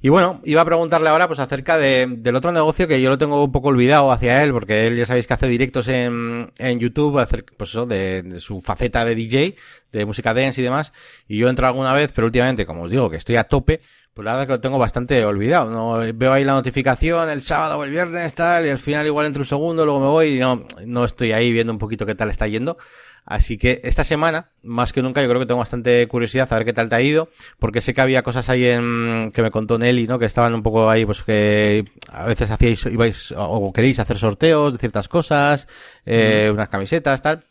Y 0.00 0.08
bueno, 0.08 0.40
iba 0.44 0.62
a 0.62 0.64
preguntarle 0.64 1.10
ahora 1.10 1.28
pues 1.28 1.38
acerca 1.38 1.76
de, 1.76 2.06
del 2.08 2.34
otro 2.34 2.50
negocio 2.50 2.88
que 2.88 3.00
yo 3.00 3.10
lo 3.10 3.18
tengo 3.18 3.44
un 3.44 3.52
poco 3.52 3.68
olvidado 3.68 4.10
hacia 4.10 4.42
él, 4.42 4.52
porque 4.52 4.86
él 4.86 4.96
ya 4.96 5.04
sabéis 5.04 5.26
que 5.26 5.34
hace 5.34 5.46
directos 5.48 5.86
en, 5.88 6.50
en 6.56 6.80
YouTube, 6.80 7.18
hacer, 7.18 7.44
pues 7.44 7.70
eso, 7.70 7.84
de, 7.84 8.22
de 8.22 8.40
su 8.40 8.62
faceta 8.62 9.04
de 9.04 9.14
DJ, 9.14 9.56
de 9.92 10.06
música 10.06 10.32
dance 10.32 10.62
y 10.62 10.64
demás. 10.64 10.94
Y 11.28 11.36
yo 11.36 11.50
entro 11.50 11.66
alguna 11.66 11.92
vez, 11.92 12.10
pero 12.14 12.26
últimamente, 12.26 12.64
como 12.64 12.84
os 12.84 12.90
digo, 12.90 13.10
que 13.10 13.18
estoy 13.18 13.36
a 13.36 13.44
tope, 13.44 13.82
pues 14.16 14.24
la 14.24 14.32
verdad 14.32 14.46
que 14.46 14.52
lo 14.54 14.60
tengo 14.62 14.78
bastante 14.78 15.22
olvidado. 15.26 15.70
No 15.70 15.98
veo 16.14 16.32
ahí 16.32 16.42
la 16.42 16.54
notificación 16.54 17.28
el 17.28 17.42
sábado 17.42 17.78
o 17.78 17.84
el 17.84 17.90
viernes 17.90 18.32
tal 18.32 18.64
y 18.64 18.70
al 18.70 18.78
final 18.78 19.04
igual 19.06 19.26
entre 19.26 19.40
un 19.40 19.46
segundo, 19.46 19.84
luego 19.84 20.00
me 20.00 20.06
voy 20.06 20.36
y 20.36 20.38
no, 20.38 20.62
no 20.86 21.04
estoy 21.04 21.32
ahí 21.32 21.52
viendo 21.52 21.70
un 21.70 21.78
poquito 21.78 22.06
qué 22.06 22.14
tal 22.14 22.30
está 22.30 22.48
yendo. 22.48 22.78
Así 23.26 23.58
que 23.58 23.82
esta 23.84 24.04
semana, 24.04 24.52
más 24.62 24.94
que 24.94 25.02
nunca, 25.02 25.20
yo 25.20 25.28
creo 25.28 25.38
que 25.38 25.44
tengo 25.44 25.58
bastante 25.58 26.08
curiosidad 26.08 26.50
a 26.50 26.56
ver 26.56 26.64
qué 26.64 26.72
tal 26.72 26.88
te 26.88 26.94
ha 26.94 27.02
ido, 27.02 27.28
porque 27.58 27.82
sé 27.82 27.92
que 27.92 28.00
había 28.00 28.22
cosas 28.22 28.48
ahí 28.48 28.64
en 28.64 29.30
que 29.34 29.42
me 29.42 29.50
contó 29.50 29.76
Nelly, 29.76 30.06
¿no? 30.06 30.18
Que 30.18 30.24
estaban 30.24 30.54
un 30.54 30.62
poco 30.62 30.88
ahí, 30.88 31.04
pues 31.04 31.22
que 31.22 31.84
a 32.10 32.24
veces 32.24 32.50
hacíais, 32.50 32.86
ibais 32.86 33.34
o 33.36 33.70
queréis 33.70 33.98
hacer 33.98 34.16
sorteos 34.16 34.72
de 34.72 34.78
ciertas 34.78 35.08
cosas, 35.08 35.68
eh, 36.06 36.48
unas 36.50 36.70
camisetas, 36.70 37.20
tal. 37.20 37.44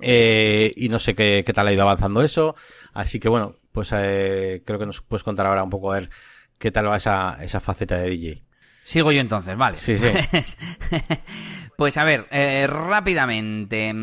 Eh, 0.00 0.72
y 0.76 0.88
no 0.88 0.98
sé 0.98 1.14
qué, 1.14 1.44
qué 1.46 1.52
tal 1.52 1.68
ha 1.68 1.72
ido 1.72 1.82
avanzando 1.82 2.22
eso. 2.22 2.56
Así 2.92 3.20
que 3.20 3.28
bueno, 3.28 3.54
pues 3.78 3.94
eh, 3.96 4.64
creo 4.66 4.76
que 4.76 4.86
nos 4.86 5.02
puedes 5.02 5.22
contar 5.22 5.46
ahora 5.46 5.62
un 5.62 5.70
poco 5.70 5.92
a 5.92 6.00
ver 6.00 6.10
qué 6.58 6.72
tal 6.72 6.90
va 6.90 6.96
esa, 6.96 7.38
esa 7.40 7.60
faceta 7.60 7.96
de 7.98 8.10
DJ. 8.10 8.42
Sigo 8.82 9.12
yo 9.12 9.20
entonces, 9.20 9.56
vale. 9.56 9.76
Sí, 9.76 9.96
sí. 9.96 10.08
pues 11.76 11.96
a 11.96 12.02
ver, 12.02 12.26
eh, 12.32 12.66
rápidamente. 12.66 13.94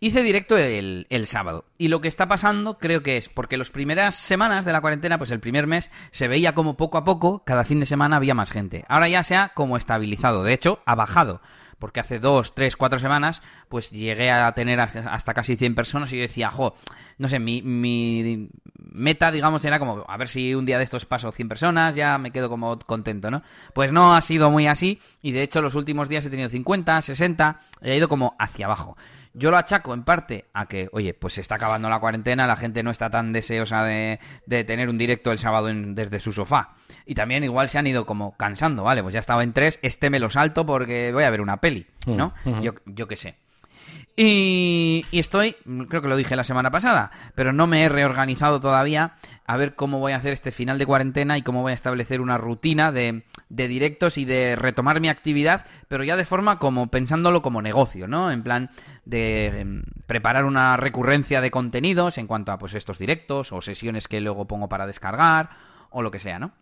Hice 0.00 0.24
directo 0.24 0.58
el, 0.58 1.06
el, 1.08 1.28
sábado. 1.28 1.66
Y 1.78 1.86
lo 1.86 2.00
que 2.00 2.08
está 2.08 2.26
pasando 2.26 2.78
creo 2.78 3.04
que 3.04 3.16
es 3.16 3.28
porque 3.28 3.56
las 3.56 3.70
primeras 3.70 4.16
semanas 4.16 4.64
de 4.64 4.72
la 4.72 4.80
cuarentena, 4.80 5.18
pues 5.18 5.30
el 5.30 5.38
primer 5.38 5.68
mes, 5.68 5.88
se 6.10 6.26
veía 6.26 6.56
como 6.56 6.76
poco 6.76 6.98
a 6.98 7.04
poco, 7.04 7.44
cada 7.44 7.62
fin 7.62 7.78
de 7.78 7.86
semana 7.86 8.16
había 8.16 8.34
más 8.34 8.50
gente. 8.50 8.84
Ahora 8.88 9.08
ya 9.08 9.22
se 9.22 9.36
ha 9.36 9.50
como 9.50 9.76
estabilizado. 9.76 10.42
De 10.42 10.52
hecho, 10.52 10.80
ha 10.84 10.96
bajado 10.96 11.40
porque 11.82 11.98
hace 11.98 12.20
dos, 12.20 12.54
tres, 12.54 12.76
cuatro 12.76 13.00
semanas, 13.00 13.42
pues 13.68 13.90
llegué 13.90 14.30
a 14.30 14.52
tener 14.52 14.78
hasta 14.78 15.34
casi 15.34 15.56
100 15.56 15.74
personas 15.74 16.12
y 16.12 16.16
yo 16.16 16.22
decía, 16.22 16.48
jo, 16.48 16.76
no 17.18 17.26
sé, 17.26 17.40
mi, 17.40 17.60
mi 17.60 18.48
meta, 18.78 19.32
digamos, 19.32 19.64
era 19.64 19.80
como, 19.80 20.04
a 20.06 20.16
ver 20.16 20.28
si 20.28 20.54
un 20.54 20.64
día 20.64 20.78
de 20.78 20.84
estos 20.84 21.06
paso 21.06 21.32
100 21.32 21.48
personas, 21.48 21.96
ya 21.96 22.18
me 22.18 22.30
quedo 22.30 22.48
como 22.48 22.78
contento, 22.78 23.32
¿no? 23.32 23.42
Pues 23.74 23.90
no 23.90 24.14
ha 24.14 24.20
sido 24.20 24.48
muy 24.48 24.68
así 24.68 25.00
y 25.22 25.32
de 25.32 25.42
hecho 25.42 25.60
los 25.60 25.74
últimos 25.74 26.08
días 26.08 26.24
he 26.24 26.30
tenido 26.30 26.48
50, 26.48 27.02
60, 27.02 27.60
he 27.80 27.96
ido 27.96 28.08
como 28.08 28.36
hacia 28.38 28.66
abajo. 28.66 28.96
Yo 29.34 29.50
lo 29.50 29.56
achaco 29.56 29.94
en 29.94 30.04
parte 30.04 30.46
a 30.52 30.66
que, 30.66 30.88
oye, 30.92 31.14
pues 31.14 31.34
se 31.34 31.40
está 31.40 31.54
acabando 31.54 31.88
la 31.88 32.00
cuarentena, 32.00 32.46
la 32.46 32.56
gente 32.56 32.82
no 32.82 32.90
está 32.90 33.10
tan 33.10 33.32
deseosa 33.32 33.82
de, 33.84 34.18
tener 34.46 34.88
un 34.88 34.98
directo 34.98 35.32
el 35.32 35.38
sábado 35.38 35.68
desde 35.72 36.20
su 36.20 36.32
sofá. 36.32 36.74
Y 37.06 37.14
también 37.14 37.44
igual 37.44 37.68
se 37.68 37.78
han 37.78 37.86
ido 37.86 38.04
como 38.06 38.36
cansando, 38.36 38.82
¿vale? 38.84 39.02
Pues 39.02 39.14
ya 39.14 39.18
he 39.18 39.20
estado 39.20 39.42
en 39.42 39.52
tres, 39.52 39.78
este 39.82 40.10
me 40.10 40.18
lo 40.18 40.30
salto 40.30 40.66
porque 40.66 41.12
voy 41.12 41.24
a 41.24 41.30
ver 41.30 41.40
una 41.40 41.58
peli, 41.58 41.86
¿no? 42.06 42.34
Mm, 42.44 42.60
yo, 42.60 42.74
yo 42.86 43.08
qué 43.08 43.16
sé. 43.16 43.41
Y, 44.14 45.06
estoy, 45.10 45.56
creo 45.88 46.02
que 46.02 46.08
lo 46.08 46.16
dije 46.16 46.36
la 46.36 46.44
semana 46.44 46.70
pasada, 46.70 47.10
pero 47.34 47.52
no 47.52 47.66
me 47.66 47.84
he 47.84 47.88
reorganizado 47.88 48.60
todavía 48.60 49.14
a 49.46 49.56
ver 49.56 49.74
cómo 49.74 50.00
voy 50.00 50.12
a 50.12 50.16
hacer 50.16 50.32
este 50.34 50.50
final 50.50 50.78
de 50.78 50.84
cuarentena 50.84 51.38
y 51.38 51.42
cómo 51.42 51.62
voy 51.62 51.72
a 51.72 51.74
establecer 51.74 52.20
una 52.20 52.36
rutina 52.36 52.92
de, 52.92 53.24
de 53.48 53.68
directos 53.68 54.18
y 54.18 54.26
de 54.26 54.54
retomar 54.54 55.00
mi 55.00 55.08
actividad, 55.08 55.66
pero 55.88 56.04
ya 56.04 56.16
de 56.16 56.26
forma 56.26 56.58
como 56.58 56.88
pensándolo 56.88 57.40
como 57.40 57.62
negocio, 57.62 58.06
¿no? 58.06 58.30
En 58.30 58.42
plan 58.42 58.70
de 59.06 59.60
em, 59.60 59.82
preparar 60.06 60.44
una 60.44 60.76
recurrencia 60.76 61.40
de 61.40 61.50
contenidos 61.50 62.18
en 62.18 62.26
cuanto 62.26 62.52
a 62.52 62.58
pues 62.58 62.74
estos 62.74 62.98
directos 62.98 63.50
o 63.52 63.62
sesiones 63.62 64.08
que 64.08 64.20
luego 64.20 64.46
pongo 64.46 64.68
para 64.68 64.86
descargar 64.86 65.50
o 65.90 66.02
lo 66.02 66.10
que 66.10 66.18
sea, 66.18 66.38
¿no? 66.38 66.52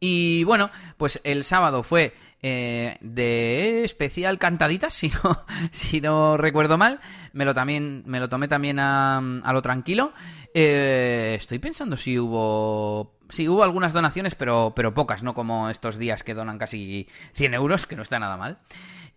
Y 0.00 0.42
bueno, 0.44 0.70
pues 0.96 1.20
el 1.22 1.44
sábado 1.44 1.84
fue 1.84 2.14
eh, 2.46 2.98
de 3.00 3.84
especial 3.84 4.38
cantaditas, 4.38 4.92
si 4.94 5.08
no, 5.08 5.46
si 5.70 6.02
no 6.02 6.36
recuerdo 6.36 6.76
mal. 6.76 7.00
Me 7.32 7.46
lo, 7.46 7.54
también, 7.54 8.02
me 8.04 8.20
lo 8.20 8.28
tomé 8.28 8.48
también 8.48 8.78
a, 8.80 9.22
lo 9.50 9.62
tranquilo. 9.62 10.12
Eh, 10.52 11.36
estoy 11.38 11.58
pensando 11.58 11.96
si 11.96 12.18
hubo... 12.18 13.14
Sí, 13.30 13.48
hubo 13.48 13.64
algunas 13.64 13.94
donaciones, 13.94 14.34
pero, 14.34 14.74
pero 14.76 14.92
pocas, 14.92 15.22
no 15.22 15.32
como 15.32 15.70
estos 15.70 15.96
días 15.96 16.22
que 16.22 16.34
donan 16.34 16.58
casi 16.58 17.08
100 17.32 17.54
euros, 17.54 17.86
que 17.86 17.96
no 17.96 18.02
está 18.02 18.18
nada 18.18 18.36
mal. 18.36 18.58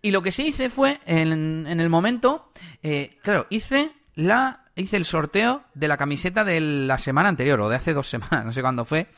Y 0.00 0.10
lo 0.10 0.22
que 0.22 0.32
sí 0.32 0.46
hice 0.46 0.70
fue, 0.70 0.98
en, 1.04 1.66
en 1.66 1.80
el 1.80 1.90
momento, 1.90 2.50
eh, 2.82 3.18
claro, 3.22 3.46
hice 3.50 3.92
la 4.14 4.64
hice 4.74 4.96
el 4.96 5.04
sorteo 5.04 5.64
de 5.74 5.88
la 5.88 5.98
camiseta 5.98 6.44
de 6.44 6.60
la 6.60 6.96
semana 6.96 7.28
anterior, 7.28 7.60
o 7.60 7.68
de 7.68 7.76
hace 7.76 7.92
dos 7.92 8.08
semanas, 8.08 8.42
no 8.46 8.52
sé 8.52 8.62
cuándo 8.62 8.86
fue. 8.86 9.08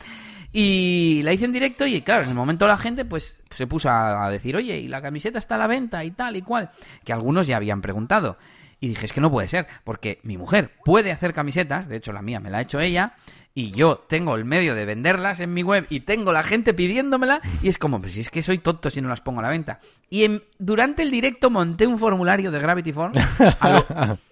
Y 0.52 1.20
la 1.22 1.32
hice 1.32 1.44
en 1.44 1.52
directo 1.52 1.86
y 1.86 2.02
claro, 2.02 2.24
en 2.24 2.30
el 2.30 2.34
momento 2.34 2.66
la 2.66 2.76
gente 2.76 3.04
pues 3.04 3.36
se 3.50 3.66
puso 3.66 3.88
a 3.88 4.28
decir, 4.30 4.56
oye, 4.56 4.78
y 4.78 4.88
la 4.88 5.00
camiseta 5.00 5.38
está 5.38 5.54
a 5.54 5.58
la 5.58 5.66
venta 5.66 6.04
y 6.04 6.10
tal 6.10 6.36
y 6.36 6.42
cual, 6.42 6.70
que 7.04 7.12
algunos 7.12 7.46
ya 7.46 7.56
habían 7.56 7.82
preguntado. 7.82 8.36
Y 8.80 8.88
dije, 8.88 9.06
es 9.06 9.12
que 9.12 9.20
no 9.20 9.30
puede 9.30 9.46
ser, 9.46 9.66
porque 9.84 10.20
mi 10.22 10.38
mujer 10.38 10.72
puede 10.84 11.12
hacer 11.12 11.34
camisetas, 11.34 11.86
de 11.86 11.96
hecho 11.96 12.12
la 12.12 12.22
mía 12.22 12.40
me 12.40 12.48
la 12.48 12.58
ha 12.58 12.62
hecho 12.62 12.80
ella, 12.80 13.12
y 13.54 13.72
yo 13.72 13.98
tengo 14.08 14.36
el 14.36 14.46
medio 14.46 14.74
de 14.74 14.86
venderlas 14.86 15.40
en 15.40 15.52
mi 15.52 15.62
web 15.62 15.86
y 15.90 16.00
tengo 16.00 16.32
la 16.32 16.42
gente 16.42 16.72
pidiéndomela, 16.72 17.40
y 17.62 17.68
es 17.68 17.76
como, 17.76 18.00
pues 18.00 18.12
si 18.12 18.20
es 18.20 18.30
que 18.30 18.42
soy 18.42 18.58
tonto 18.58 18.88
si 18.88 19.02
no 19.02 19.10
las 19.10 19.20
pongo 19.20 19.40
a 19.40 19.42
la 19.42 19.50
venta. 19.50 19.80
Y 20.08 20.40
durante 20.58 21.02
el 21.02 21.10
directo 21.10 21.50
monté 21.50 21.86
un 21.86 21.98
formulario 21.98 22.50
de 22.50 22.58
Gravity 22.58 22.92
Form 22.92 23.12
a 23.60 23.68
lo, 23.68 24.18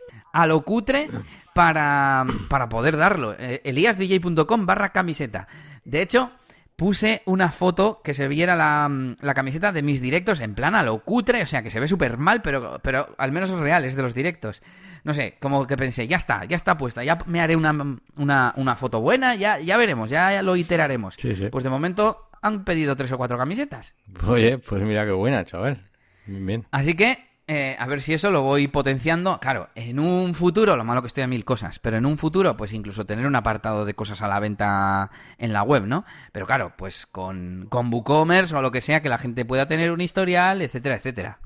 cutre 0.65 1.09
para, 1.55 2.25
para 2.49 2.69
poder 2.69 2.97
darlo. 2.97 3.35
Eh, 3.39 3.61
eliasdj.com 3.65 4.67
barra 4.67 4.91
camiseta. 4.91 5.49
De 5.85 6.03
hecho, 6.03 6.31
puse 6.79 7.23
una 7.25 7.51
foto 7.51 8.01
que 8.05 8.15
se 8.15 8.29
viera 8.29 8.55
la, 8.55 8.89
la, 9.21 9.35
camiseta 9.35 9.73
de 9.73 9.83
mis 9.83 10.01
directos 10.01 10.39
en 10.39 10.55
plan 10.55 10.77
a 10.77 10.85
lo 10.85 11.01
cutre, 11.01 11.43
o 11.43 11.47
sea, 11.47 11.61
que 11.61 11.73
se 11.73 11.81
ve 11.81 11.89
súper 11.89 12.19
mal, 12.19 12.41
pero, 12.41 12.79
pero 12.81 13.17
al 13.19 13.33
menos 13.33 13.51
es 13.51 13.59
real, 13.59 13.85
es 13.85 13.97
de 13.97 14.03
los 14.03 14.15
directos. 14.15 14.63
No 15.03 15.13
sé, 15.13 15.35
como 15.41 15.67
que 15.67 15.77
pensé, 15.77 16.07
ya 16.07 16.17
está, 16.17 16.45
ya 16.45 16.55
está 16.55 16.77
puesta, 16.77 17.03
ya 17.03 17.19
me 17.27 17.41
haré 17.41 17.57
una, 17.57 17.73
una, 18.17 18.53
una 18.57 18.77
foto 18.77 19.01
buena, 19.01 19.35
ya, 19.35 19.59
ya 19.59 19.77
veremos, 19.77 20.09
ya, 20.09 20.41
lo 20.43 20.55
iteraremos. 20.55 21.17
Pues 21.51 21.65
de 21.65 21.71
momento 21.71 22.29
han 22.43 22.65
pedido 22.65 22.95
tres 22.95 23.11
o 23.11 23.19
cuatro 23.19 23.37
camisetas. 23.37 23.95
Oye, 24.29 24.59
pues 24.59 24.81
mira 24.85 25.05
qué 25.05 25.13
buena, 25.13 25.45
chaval. 25.45 25.83
Bien. 26.27 26.65
Así 26.71 26.95
que 26.95 27.28
eh, 27.51 27.77
a 27.79 27.87
ver 27.87 28.03
si 28.03 28.13
eso 28.13 28.31
lo 28.31 28.43
voy 28.43 28.69
potenciando. 28.69 29.41
Claro, 29.41 29.71
en 29.75 29.99
un 29.99 30.35
futuro, 30.35 30.77
lo 30.77 30.85
malo 30.85 31.01
que 31.01 31.07
estoy 31.07 31.25
a 31.25 31.27
mil 31.27 31.47
cosas, 31.47 31.79
pero 31.79 31.97
en 31.97 32.05
un 32.05 32.19
futuro, 32.19 32.57
pues 32.59 32.75
incluso 32.75 33.07
tener 33.07 33.27
un 33.27 33.35
apartado 33.35 33.87
de 33.87 33.95
cosas 33.95 34.21
a 34.21 34.29
la 34.29 34.39
venta 34.39 35.11
en 35.39 35.55
la 35.55 35.63
web, 35.63 35.87
¿no? 35.87 36.05
Pero 36.31 36.47
claro, 36.47 36.75
pues 36.77 37.07
con, 37.07 37.67
con 37.71 37.93
WooCommerce 37.93 38.55
o 38.55 38.61
lo 38.61 38.71
que 38.71 38.83
sea, 38.83 39.01
que 39.01 39.09
la 39.09 39.17
gente 39.17 39.47
pueda 39.47 39.67
tener 39.67 39.91
un 39.93 40.03
historial, 40.03 40.61
etcétera, 40.61 40.97
etcétera. 40.97 41.39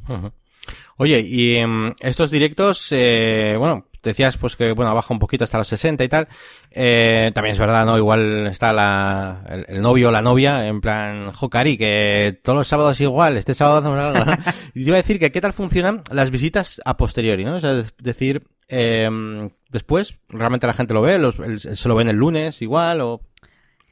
Oye, 0.97 1.21
y 1.21 1.55
em, 1.55 1.95
estos 2.01 2.33
directos, 2.33 2.89
eh, 2.91 3.55
bueno, 3.57 3.87
decías 4.03 4.37
pues 4.37 4.57
que 4.57 4.73
bueno 4.73 4.95
baja 4.95 5.13
un 5.13 5.19
poquito 5.19 5.45
hasta 5.45 5.59
los 5.59 5.69
60 5.69 6.05
y 6.05 6.09
tal. 6.09 6.29
Eh, 6.71 7.31
también 7.35 7.53
es 7.53 7.59
verdad 7.59 7.85
no 7.87 7.97
igual 7.97 8.47
está 8.47 8.73
la, 8.73 9.45
el, 9.69 9.81
novio 9.81 10.09
o 10.09 10.13
la 10.13 10.23
novia 10.23 10.67
en 10.67 10.81
plan 10.81 11.33
Jocari 11.33 11.77
que 11.77 12.41
todos 12.43 12.57
los 12.57 12.69
sábados 12.69 13.01
igual 13.01 13.37
este 13.37 13.55
sábado 13.55 13.95
algo 13.95 14.25
¿no? 14.25 14.33
y 14.75 14.83
iba 14.83 14.95
a 14.95 15.03
decir 15.03 15.19
que 15.19 15.33
qué 15.33 15.41
tal 15.41 15.53
funcionan 15.53 16.03
las 16.11 16.31
visitas 16.31 16.81
a 16.85 16.97
posteriori 16.97 17.45
no 17.45 17.57
es 17.57 17.95
decir 17.99 18.43
eh, 18.69 19.09
después 19.71 20.19
realmente 20.29 20.67
la 20.67 20.73
gente 20.73 20.95
lo 20.95 21.03
ve 21.03 21.19
los, 21.19 21.37
se 21.59 21.89
lo 21.89 21.95
ven 21.95 22.09
el 22.09 22.17
lunes 22.17 22.63
igual 22.63 23.01
o 23.03 23.21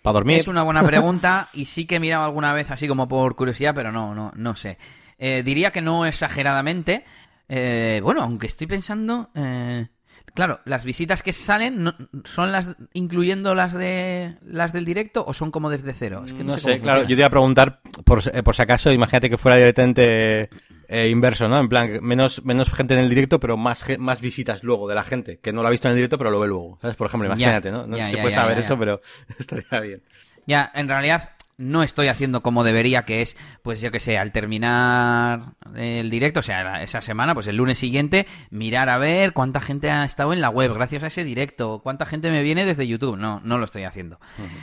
para 0.02 0.14
dormir 0.14 0.40
es 0.40 0.48
una 0.48 0.62
buena 0.62 0.82
pregunta 0.82 1.48
y 1.54 1.66
sí 1.66 1.84
que 1.86 1.96
he 1.96 2.00
mirado 2.00 2.24
alguna 2.24 2.52
vez 2.52 2.70
así 2.70 2.88
como 2.88 3.08
por 3.08 3.36
curiosidad 3.36 3.74
pero 3.74 3.92
no 3.92 4.14
no 4.14 4.32
no 4.34 4.56
sé. 4.56 4.78
Eh, 5.20 5.42
diría 5.44 5.70
que 5.70 5.82
no 5.82 6.06
exageradamente. 6.06 7.04
Eh, 7.46 8.00
bueno, 8.02 8.22
aunque 8.22 8.46
estoy 8.46 8.66
pensando, 8.66 9.28
eh, 9.34 9.86
Claro, 10.34 10.60
las 10.64 10.84
visitas 10.84 11.22
que 11.22 11.32
salen 11.32 11.92
son 12.24 12.52
las 12.52 12.68
incluyendo 12.92 13.54
las 13.54 13.72
de 13.72 14.36
las 14.42 14.72
del 14.72 14.84
directo 14.84 15.24
o 15.26 15.34
son 15.34 15.50
como 15.50 15.70
desde 15.70 15.92
cero. 15.94 16.24
no, 16.44 16.58
sé, 16.58 16.80
claro, 16.80 17.02
yo 17.02 17.08
te 17.08 17.14
iba 17.14 17.26
a 17.26 17.30
preguntar 17.30 17.80
por, 18.04 18.22
eh, 18.32 18.42
por 18.42 18.54
si 18.54 18.62
acaso, 18.62 18.92
imagínate 18.92 19.30
que 19.30 19.38
fuera 19.38 19.56
directamente 19.56 20.50
eh, 20.88 21.08
inverso, 21.08 21.48
¿no? 21.48 21.60
En 21.60 21.68
plan, 21.68 21.98
menos 22.02 22.44
menos 22.44 22.72
gente 22.72 22.94
en 22.94 23.00
el 23.00 23.08
directo, 23.08 23.40
pero 23.40 23.56
más 23.56 23.84
más 23.98 24.20
visitas 24.20 24.62
luego 24.62 24.88
de 24.88 24.94
la 24.94 25.04
gente 25.04 25.38
que 25.38 25.52
no 25.52 25.62
lo 25.62 25.68
ha 25.68 25.70
visto 25.70 25.88
en 25.88 25.92
el 25.92 25.96
directo, 25.96 26.18
pero 26.18 26.30
lo 26.30 26.40
ve 26.40 26.48
luego. 26.48 26.78
¿Sabes? 26.80 26.96
Por 26.96 27.06
ejemplo, 27.06 27.26
imagínate, 27.26 27.70
¿no? 27.70 27.86
No 27.86 27.96
sé 27.96 28.04
si 28.04 28.10
se 28.12 28.18
puede 28.18 28.34
saber 28.34 28.58
eso, 28.58 28.78
pero 28.78 29.00
estaría 29.38 29.80
bien. 29.80 30.02
Ya, 30.46 30.70
en 30.74 30.88
realidad 30.88 31.30
no 31.60 31.82
estoy 31.82 32.08
haciendo 32.08 32.42
como 32.42 32.64
debería, 32.64 33.04
que 33.04 33.20
es, 33.20 33.36
pues 33.62 33.80
yo 33.82 33.90
que 33.90 34.00
sé, 34.00 34.18
al 34.18 34.32
terminar 34.32 35.52
el 35.76 36.08
directo, 36.08 36.40
o 36.40 36.42
sea, 36.42 36.82
esa 36.82 37.02
semana, 37.02 37.34
pues 37.34 37.46
el 37.46 37.56
lunes 37.56 37.78
siguiente, 37.78 38.26
mirar 38.50 38.88
a 38.88 38.96
ver 38.96 39.32
cuánta 39.34 39.60
gente 39.60 39.90
ha 39.90 40.04
estado 40.04 40.32
en 40.32 40.40
la 40.40 40.48
web 40.48 40.72
gracias 40.72 41.04
a 41.04 41.08
ese 41.08 41.22
directo, 41.22 41.80
cuánta 41.82 42.06
gente 42.06 42.30
me 42.30 42.42
viene 42.42 42.64
desde 42.64 42.86
YouTube. 42.86 43.18
No, 43.18 43.40
no 43.44 43.58
lo 43.58 43.66
estoy 43.66 43.84
haciendo. 43.84 44.18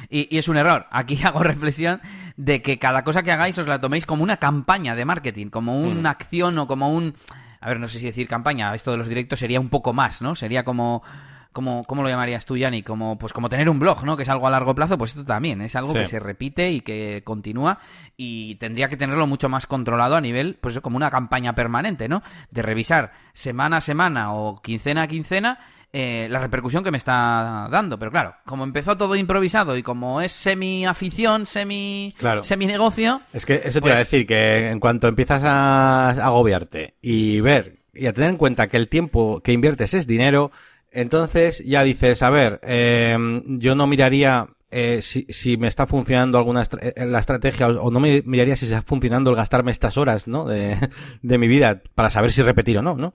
y, 0.09 0.33
y, 0.35 0.39
es 0.39 0.47
un 0.47 0.57
error. 0.57 0.87
Aquí 0.91 1.19
hago 1.23 1.43
reflexión 1.43 2.01
de 2.35 2.63
que 2.63 2.79
cada 2.79 3.03
cosa 3.03 3.21
que 3.21 3.31
hagáis 3.31 3.57
os 3.59 3.67
la 3.67 3.79
toméis 3.79 4.07
como 4.07 4.23
una 4.23 4.37
campaña 4.37 4.95
de 4.95 5.05
marketing, 5.05 5.47
como 5.47 5.79
una 5.79 6.09
acción 6.09 6.57
o 6.57 6.67
como 6.67 6.89
un... 6.89 7.13
A 7.59 7.69
ver, 7.69 7.79
no 7.79 7.87
sé 7.87 7.99
si 7.99 8.05
decir 8.05 8.27
campaña, 8.27 8.73
esto 8.73 8.91
de 8.91 8.97
los 8.97 9.07
directos 9.07 9.39
sería 9.39 9.59
un 9.59 9.69
poco 9.69 9.93
más, 9.93 10.21
¿no? 10.21 10.35
Sería 10.35 10.63
como 10.63 11.03
como, 11.51 11.83
¿cómo 11.85 12.03
lo 12.03 12.09
llamarías 12.09 12.45
tú, 12.45 12.57
Yanni? 12.57 12.83
Como, 12.83 13.17
pues 13.17 13.33
como 13.33 13.49
tener 13.49 13.69
un 13.69 13.79
blog, 13.79 14.03
¿no? 14.03 14.15
Que 14.15 14.23
es 14.23 14.29
algo 14.29 14.47
a 14.47 14.51
largo 14.51 14.75
plazo, 14.75 14.97
pues 14.97 15.11
esto 15.11 15.25
también 15.25 15.61
es 15.61 15.75
algo 15.75 15.93
que 15.93 16.07
se 16.07 16.19
repite 16.19 16.71
y 16.71 16.81
que 16.81 17.21
continúa 17.23 17.79
y 18.15 18.55
tendría 18.55 18.89
que 18.89 18.97
tenerlo 18.97 19.27
mucho 19.27 19.49
más 19.49 19.65
controlado 19.67 20.15
a 20.15 20.21
nivel, 20.21 20.57
pues 20.61 20.79
como 20.79 20.97
una 20.97 21.09
campaña 21.09 21.53
permanente, 21.53 22.07
¿no? 22.07 22.21
De 22.51 22.61
revisar 22.61 23.11
semana 23.33 23.77
a 23.77 23.81
semana 23.81 24.33
o 24.33 24.61
quincena 24.61 25.03
a 25.03 25.07
quincena 25.07 25.59
eh, 25.93 26.27
la 26.29 26.39
repercusión 26.39 26.83
que 26.83 26.91
me 26.91 26.97
está 26.97 27.67
dando. 27.71 27.97
Pero 27.97 28.11
claro, 28.11 28.35
como 28.45 28.63
empezó 28.63 28.97
todo 28.97 29.15
improvisado 29.15 29.77
y 29.77 29.83
como 29.83 30.21
es 30.21 30.31
semi 30.31 30.85
afición, 30.85 31.45
semi, 31.45 32.13
semi 32.43 32.65
negocio. 32.65 33.21
Es 33.33 33.45
que 33.45 33.61
eso 33.63 33.79
te 33.81 33.87
iba 33.87 33.95
a 33.95 33.99
pues 33.99 34.11
decir, 34.11 34.27
que 34.27 34.69
en 34.69 34.79
cuanto 34.79 35.07
empiezas 35.07 35.43
a 35.43 36.09
agobiarte 36.09 36.95
y 37.01 37.39
ver 37.39 37.79
y 37.93 38.05
a 38.05 38.13
tener 38.13 38.29
en 38.29 38.37
cuenta 38.37 38.67
que 38.67 38.77
el 38.77 38.89
tiempo 38.89 39.41
que 39.41 39.53
inviertes 39.53 39.93
es 39.93 40.07
dinero, 40.07 40.51
entonces 40.97 41.63
ya 41.63 41.83
dices, 41.83 42.23
a 42.23 42.31
ver, 42.31 42.59
em, 42.63 43.59
yo 43.59 43.75
no 43.75 43.85
miraría 43.85 44.47
eh, 44.71 45.03
si, 45.03 45.27
si, 45.29 45.55
me 45.55 45.67
está 45.67 45.85
funcionando 45.85 46.39
alguna 46.39 46.63
eh, 46.81 47.05
la 47.05 47.19
estrategia 47.19 47.67
o, 47.67 47.91
no 47.91 47.99
me 47.99 48.23
miraría 48.25 48.55
si 48.55 48.65
está 48.65 48.81
funcionando 48.81 49.29
el 49.29 49.35
gastarme 49.35 49.69
estas 49.69 49.97
horas, 49.97 50.27
¿no? 50.27 50.45
De, 50.45 50.75
de, 51.21 51.37
mi 51.37 51.47
vida 51.47 51.83
para 51.93 52.09
saber 52.09 52.31
si 52.31 52.41
repetir 52.41 52.79
o 52.79 52.81
no, 52.81 52.95
¿no? 52.95 53.13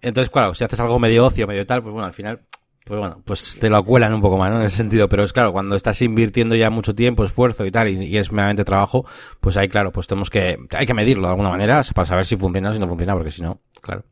Entonces, 0.00 0.30
claro, 0.30 0.54
si 0.54 0.64
haces 0.64 0.80
algo 0.80 0.98
medio 0.98 1.26
ocio, 1.26 1.46
medio 1.46 1.66
tal, 1.66 1.82
pues 1.82 1.92
bueno, 1.92 2.06
al 2.06 2.14
final, 2.14 2.40
pues 2.86 2.98
bueno, 2.98 3.20
pues 3.22 3.58
te 3.60 3.68
lo 3.68 3.76
acuelan 3.76 4.14
un 4.14 4.22
poco 4.22 4.38
más, 4.38 4.50
¿no? 4.50 4.58
En 4.58 4.64
ese 4.64 4.78
sentido, 4.78 5.06
pero 5.06 5.22
es 5.22 5.34
claro, 5.34 5.52
cuando 5.52 5.76
estás 5.76 6.00
invirtiendo 6.00 6.54
ya 6.54 6.70
mucho 6.70 6.94
tiempo, 6.94 7.22
esfuerzo 7.22 7.66
y 7.66 7.70
tal, 7.70 7.88
y, 7.88 8.02
y 8.02 8.16
es 8.16 8.32
meramente 8.32 8.64
trabajo, 8.64 9.04
pues 9.40 9.58
ahí, 9.58 9.68
claro, 9.68 9.92
pues 9.92 10.06
tenemos 10.06 10.30
que, 10.30 10.56
hay 10.70 10.86
que 10.86 10.94
medirlo 10.94 11.24
de 11.24 11.32
alguna 11.32 11.50
manera 11.50 11.82
para 11.94 12.06
saber 12.06 12.24
si 12.24 12.36
funciona 12.36 12.70
o 12.70 12.72
si 12.72 12.80
no 12.80 12.88
funciona, 12.88 13.12
porque 13.12 13.30
si 13.30 13.42
no, 13.42 13.60
claro. 13.82 14.04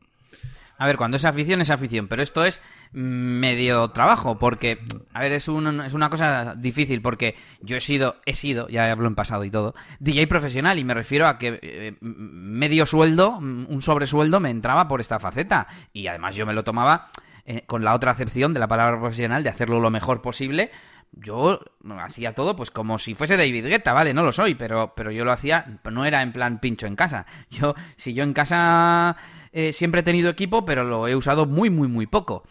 A 0.79 0.87
ver, 0.87 0.95
cuando 0.95 1.17
es 1.17 1.25
afición 1.25 1.59
es 1.59 1.69
afición, 1.69 2.07
pero 2.07 2.23
esto 2.23 2.45
es 2.45 2.61
medio 2.93 3.89
trabajo, 3.89 4.39
porque, 4.39 4.79
a 5.13 5.19
ver, 5.19 5.33
es, 5.33 5.49
un, 5.49 5.81
es 5.81 5.93
una 5.93 6.09
cosa 6.09 6.55
difícil, 6.55 7.01
porque 7.01 7.35
yo 7.61 7.75
he 7.75 7.81
sido, 7.81 8.15
he 8.25 8.33
sido, 8.33 8.69
ya 8.69 8.89
hablo 8.89 9.09
en 9.09 9.15
pasado 9.15 9.43
y 9.43 9.51
todo, 9.51 9.75
DJ 9.99 10.27
profesional, 10.27 10.79
y 10.79 10.85
me 10.85 10.93
refiero 10.93 11.27
a 11.27 11.37
que 11.37 11.59
eh, 11.61 11.97
medio 11.99 12.85
sueldo, 12.85 13.37
un 13.37 13.81
sobresueldo 13.81 14.39
me 14.39 14.51
entraba 14.51 14.87
por 14.87 15.01
esta 15.01 15.19
faceta, 15.19 15.67
y 15.91 16.07
además 16.07 16.37
yo 16.37 16.45
me 16.45 16.53
lo 16.53 16.63
tomaba 16.63 17.09
eh, 17.45 17.63
con 17.65 17.83
la 17.83 17.93
otra 17.93 18.11
acepción 18.11 18.53
de 18.53 18.61
la 18.61 18.69
palabra 18.69 18.97
profesional, 18.99 19.43
de 19.43 19.49
hacerlo 19.49 19.81
lo 19.81 19.89
mejor 19.89 20.21
posible, 20.21 20.71
yo 21.11 21.59
hacía 21.99 22.33
todo 22.33 22.55
pues 22.55 22.71
como 22.71 22.99
si 22.99 23.15
fuese 23.15 23.35
David 23.35 23.65
Guetta, 23.65 23.91
¿vale? 23.91 24.13
No 24.13 24.23
lo 24.23 24.31
soy, 24.31 24.55
pero, 24.55 24.93
pero 24.95 25.11
yo 25.11 25.25
lo 25.25 25.31
hacía, 25.33 25.79
no 25.91 26.05
era 26.05 26.21
en 26.21 26.31
plan 26.31 26.59
pincho 26.59 26.87
en 26.87 26.95
casa. 26.95 27.25
Yo, 27.49 27.75
si 27.97 28.13
yo 28.13 28.23
en 28.23 28.33
casa 28.33 29.17
eh, 29.51 29.73
siempre 29.73 30.01
he 30.01 30.03
tenido 30.03 30.29
equipo, 30.29 30.65
pero 30.65 30.83
lo 30.83 31.07
he 31.07 31.15
usado 31.15 31.45
muy, 31.45 31.69
muy, 31.69 31.87
muy 31.87 32.07
poco. 32.07 32.43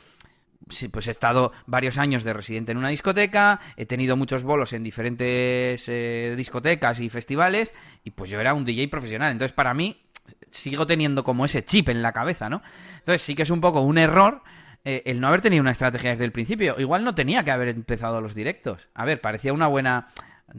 Pues 0.90 1.08
he 1.08 1.10
estado 1.10 1.52
varios 1.66 1.96
años 1.96 2.24
de 2.24 2.34
residente 2.34 2.72
en 2.72 2.78
una 2.78 2.90
discoteca, 2.90 3.60
he 3.76 3.86
tenido 3.86 4.16
muchos 4.16 4.42
bolos 4.42 4.72
en 4.74 4.82
diferentes 4.82 5.84
eh, 5.88 6.34
discotecas 6.36 7.00
y 7.00 7.08
festivales, 7.08 7.72
y 8.04 8.10
pues 8.10 8.30
yo 8.30 8.38
era 8.38 8.52
un 8.52 8.64
DJ 8.64 8.88
profesional. 8.88 9.32
Entonces, 9.32 9.54
para 9.54 9.72
mí, 9.72 10.02
sigo 10.50 10.86
teniendo 10.86 11.24
como 11.24 11.44
ese 11.44 11.64
chip 11.64 11.88
en 11.88 12.02
la 12.02 12.12
cabeza, 12.12 12.50
¿no? 12.50 12.62
Entonces, 12.98 13.22
sí 13.22 13.34
que 13.34 13.44
es 13.44 13.50
un 13.50 13.60
poco 13.60 13.80
un 13.80 13.96
error 13.96 14.42
eh, 14.84 15.02
el 15.06 15.20
no 15.20 15.28
haber 15.28 15.40
tenido 15.40 15.60
una 15.60 15.72
estrategia 15.72 16.10
desde 16.10 16.24
el 16.24 16.32
principio. 16.32 16.76
Igual 16.78 17.04
no 17.04 17.14
tenía 17.14 17.44
que 17.44 17.50
haber 17.50 17.68
empezado 17.68 18.20
los 18.20 18.34
directos. 18.34 18.88
A 18.94 19.04
ver, 19.04 19.20
parecía 19.20 19.52
una 19.52 19.66
buena. 19.66 20.08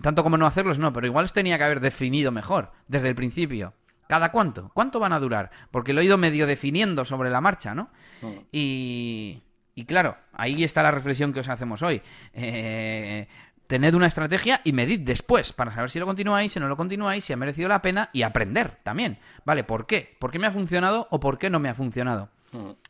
Tanto 0.03 0.23
como 0.23 0.37
no 0.37 0.45
hacerlos, 0.45 0.77
no, 0.77 0.93
pero 0.93 1.07
igual 1.07 1.23
los 1.23 1.33
tenía 1.33 1.57
que 1.57 1.63
haber 1.63 1.79
definido 1.79 2.31
mejor 2.31 2.71
desde 2.87 3.07
el 3.07 3.15
principio. 3.15 3.73
¿Cada 4.09 4.31
cuánto? 4.31 4.71
¿Cuánto 4.73 4.99
van 4.99 5.13
a 5.13 5.19
durar? 5.19 5.51
Porque 5.69 5.93
lo 5.93 6.01
he 6.01 6.05
ido 6.05 6.17
medio 6.17 6.47
definiendo 6.47 7.05
sobre 7.05 7.29
la 7.29 7.41
marcha, 7.41 7.75
¿no? 7.75 7.89
Mm. 8.23 8.27
Y, 8.51 9.43
y 9.75 9.85
claro, 9.85 10.17
ahí 10.33 10.63
está 10.63 10.81
la 10.81 10.89
reflexión 10.89 11.31
que 11.31 11.41
os 11.41 11.47
hacemos 11.47 11.83
hoy. 11.83 12.01
Eh, 12.33 13.27
tened 13.67 13.93
una 13.93 14.07
estrategia 14.07 14.61
y 14.63 14.73
medid 14.73 15.01
después 15.01 15.53
para 15.53 15.69
saber 15.69 15.91
si 15.91 15.99
lo 15.99 16.07
continuáis, 16.07 16.51
si 16.51 16.59
no 16.59 16.67
lo 16.67 16.75
continuáis, 16.75 17.23
si 17.23 17.33
ha 17.33 17.37
merecido 17.37 17.69
la 17.69 17.83
pena 17.83 18.09
y 18.11 18.23
aprender 18.23 18.79
también. 18.81 19.19
¿Vale? 19.45 19.63
¿Por 19.63 19.85
qué? 19.85 20.17
¿Por 20.17 20.31
qué 20.31 20.39
me 20.39 20.47
ha 20.47 20.51
funcionado 20.51 21.07
o 21.11 21.19
por 21.19 21.37
qué 21.37 21.51
no 21.51 21.59
me 21.59 21.69
ha 21.69 21.75
funcionado? 21.75 22.29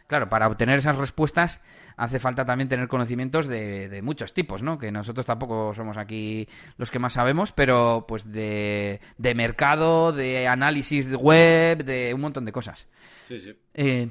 Claro, 0.10 0.28
para 0.28 0.48
obtener 0.48 0.80
esas 0.80 0.96
respuestas 0.96 1.62
hace 1.96 2.18
falta 2.18 2.44
también 2.44 2.68
tener 2.68 2.88
conocimientos 2.88 3.48
de, 3.48 4.00
muchos 4.02 4.34
tipos, 4.34 4.64
¿no? 4.64 4.80
Que 4.80 4.92
nosotros 4.92 5.24
tampoco 5.24 5.72
somos 5.76 5.98
aquí 5.98 6.48
los 6.78 6.90
que 6.90 6.98
más 6.98 7.14
sabemos, 7.14 7.52
pero 7.52 8.06
pues 8.08 8.32
de, 8.32 9.00
mercado, 9.36 10.12
de 10.12 10.48
análisis 10.48 11.14
web, 11.14 11.86
de 11.86 12.12
un 12.16 12.22
montón 12.22 12.44
de 12.44 12.52
cosas. 12.52 12.88
Sí, 13.26 13.40
sí. 13.40 13.54
Eh, 13.76 14.10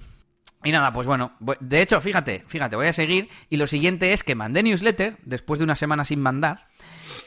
Y 0.65 0.73
nada, 0.73 0.93
pues 0.93 1.07
bueno, 1.07 1.33
de 1.61 1.83
hecho, 1.83 2.01
fíjate, 2.01 2.43
fíjate, 2.49 2.75
voy 2.75 2.89
a 2.89 2.93
seguir. 2.93 3.29
Y 3.49 3.59
lo 3.59 3.69
siguiente 3.69 4.13
es 4.13 4.25
que 4.25 4.35
mandé 4.35 4.63
newsletter, 4.63 5.19
después 5.23 5.59
de 5.59 5.65
una 5.65 5.77
semana 5.77 6.05
sin 6.05 6.21
mandar. 6.21 6.67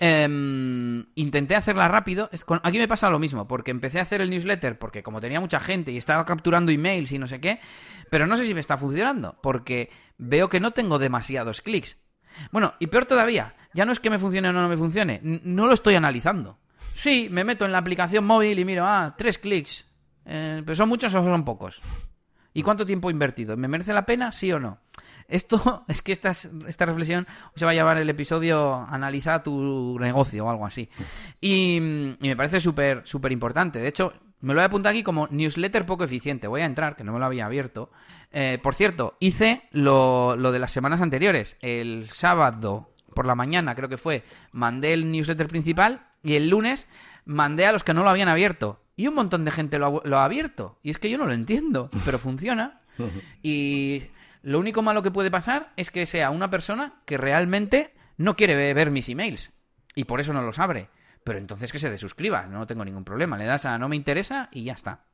Em, 0.02 1.06
intenté 1.15 1.56
hacerla 1.56 1.88
rápido. 1.88 2.30
Aquí 2.63 2.78
me 2.78 2.89
pasa 2.89 3.10
lo 3.10 3.20
mismo, 3.20 3.48
porque 3.48 3.72
empecé 3.72 4.00
a 4.00 4.02
hacer 4.02 4.22
el 4.22 4.30
newsletter 4.30 4.78
porque 4.78 5.02
como 5.02 5.22
tenía 5.22 5.39
mucha 5.39 5.60
gente 5.60 5.91
y 5.91 5.98
estaba 5.98 6.26
capturando 6.26 6.72
emails 6.72 7.12
y 7.13 7.20
no 7.20 7.28
sé 7.28 7.39
qué, 7.39 7.60
pero 8.10 8.28
no 8.28 8.36
sé 8.36 8.46
si 8.46 8.54
me 8.54 8.60
está 8.60 8.78
funcionando, 8.78 9.38
porque 9.41 9.89
veo 10.17 10.50
que 10.50 10.60
no 10.60 10.72
tengo 10.72 11.00
demasiados 11.00 11.62
clics. 11.62 11.98
Bueno, 12.52 12.74
y 12.80 12.88
peor 12.88 13.06
todavía, 13.06 13.56
ya 13.74 13.86
no 13.86 13.91
es 13.91 14.00
que 14.00 14.10
me 14.10 14.20
funcione 14.20 14.50
o 14.50 14.54
no 14.54 14.67
me 14.67 14.78
funcione, 14.78 15.22
no 15.24 15.67
lo 15.67 15.74
estoy 15.74 15.96
analizando. 15.96 16.60
Sí, 16.96 17.30
me 17.32 17.44
meto 17.44 17.65
en 17.65 17.72
la 17.72 17.78
aplicación 17.78 18.26
móvil 18.26 18.60
y 18.60 18.65
miro, 18.65 18.86
ah, 18.86 19.15
tres 19.17 19.38
clics. 19.38 19.86
Eh, 20.26 20.62
¿Pero 20.63 20.76
son 20.76 20.89
muchos 20.89 21.13
o 21.13 21.24
son 21.24 21.46
pocos? 21.46 21.82
¿Y 22.54 22.64
cuánto 22.64 22.86
tiempo 22.86 23.10
he 23.10 23.14
invertido? 23.14 23.56
¿Me 23.58 23.68
merece 23.68 23.94
la 23.94 24.06
pena? 24.06 24.32
¿Sí 24.32 24.52
o 24.52 24.60
no? 24.60 24.78
Esto 25.28 25.84
es 25.88 26.02
que 26.02 26.12
esta, 26.12 26.32
esta 26.32 26.86
reflexión 26.86 27.28
se 27.56 27.66
va 27.66 27.72
a 27.72 27.74
llevar 27.74 27.98
el 27.98 28.10
episodio 28.10 28.86
Analiza 28.90 29.42
tu 29.42 29.98
negocio 30.00 30.46
o 30.46 30.50
algo 30.50 30.66
así. 30.66 30.90
Y, 31.42 31.80
me 32.20 32.36
parece 32.36 32.60
súper 32.60 33.02
súper 33.06 33.32
importante. 33.32 33.80
De 33.80 33.88
hecho, 33.88 34.14
me 34.42 34.54
lo 34.54 34.60
voy 34.60 34.64
a 34.64 34.68
apuntar 34.68 34.92
aquí 34.92 35.04
como 35.04 35.28
newsletter 35.28 35.86
poco 35.86 36.04
eficiente. 36.04 36.48
Voy 36.48 36.62
a 36.62 36.66
entrar, 36.66 36.96
que 36.96 37.04
no 37.04 37.14
me 37.14 37.20
lo 37.20 37.26
había 37.26 37.46
abierto. 37.46 37.90
Eh, 38.32 38.60
por 38.62 38.76
cierto, 38.76 39.16
hice 39.20 39.64
lo, 39.72 40.36
lo 40.36 40.52
de 40.52 40.60
las 40.60 40.72
semanas 40.72 41.02
anteriores. 41.02 41.58
El 41.62 42.10
sábado 42.10 42.88
por 43.14 43.26
la 43.26 43.36
mañana, 43.36 43.76
creo 43.76 43.90
que 43.90 43.98
fue, 43.98 44.24
mandé 44.52 44.94
el 44.94 45.12
newsletter 45.12 45.48
principal 45.48 46.02
y 46.24 46.36
el 46.36 46.50
lunes 46.50 46.88
mandé 47.26 47.66
a 47.66 47.72
los 47.72 47.84
que 47.84 47.94
no 47.94 48.04
lo 48.04 48.10
habían 48.10 48.30
abierto. 48.30 48.82
Y 48.96 49.08
un 49.08 49.16
montón 49.16 49.46
de 49.46 49.52
gente 49.52 49.80
lo 49.80 50.02
ha, 50.18 50.26
abierto. 50.26 50.80
Y 50.84 50.92
es 50.92 51.00
que 51.00 51.10
yo 51.10 51.18
no 51.18 51.26
lo 51.26 51.34
entiendo, 51.34 51.90
pero 52.06 52.20
funciona. 52.20 52.82
Y 53.42 54.04
lo 54.44 54.60
único 54.60 54.82
malo 54.82 55.02
que 55.02 55.12
puede 55.12 55.32
pasar 55.32 55.72
es 55.76 55.90
que 55.92 56.06
sea 56.06 56.30
una 56.30 56.50
persona 56.50 57.02
que 57.06 57.18
realmente 57.18 57.94
no 58.18 58.36
quiere 58.36 58.74
ver 58.74 58.92
mis 58.92 59.10
emails. 59.10 59.52
Y 59.96 60.04
por 60.04 60.20
eso 60.20 60.34
no 60.34 60.42
los 60.42 60.60
abre. 60.60 60.90
Pero 61.24 61.40
entonces 61.40 61.72
que 61.72 61.80
se 61.80 61.90
desuscriba, 61.90 62.46
no 62.48 62.66
tengo 62.68 62.86
ningún 62.86 63.04
problema. 63.04 63.38
Le 63.38 63.46
das 63.46 63.66
a 63.66 63.78
no 63.78 63.90
me 63.90 63.96
interesa 63.96 64.50
y 64.52 64.64
ya 64.64 64.74
está. 64.74 65.06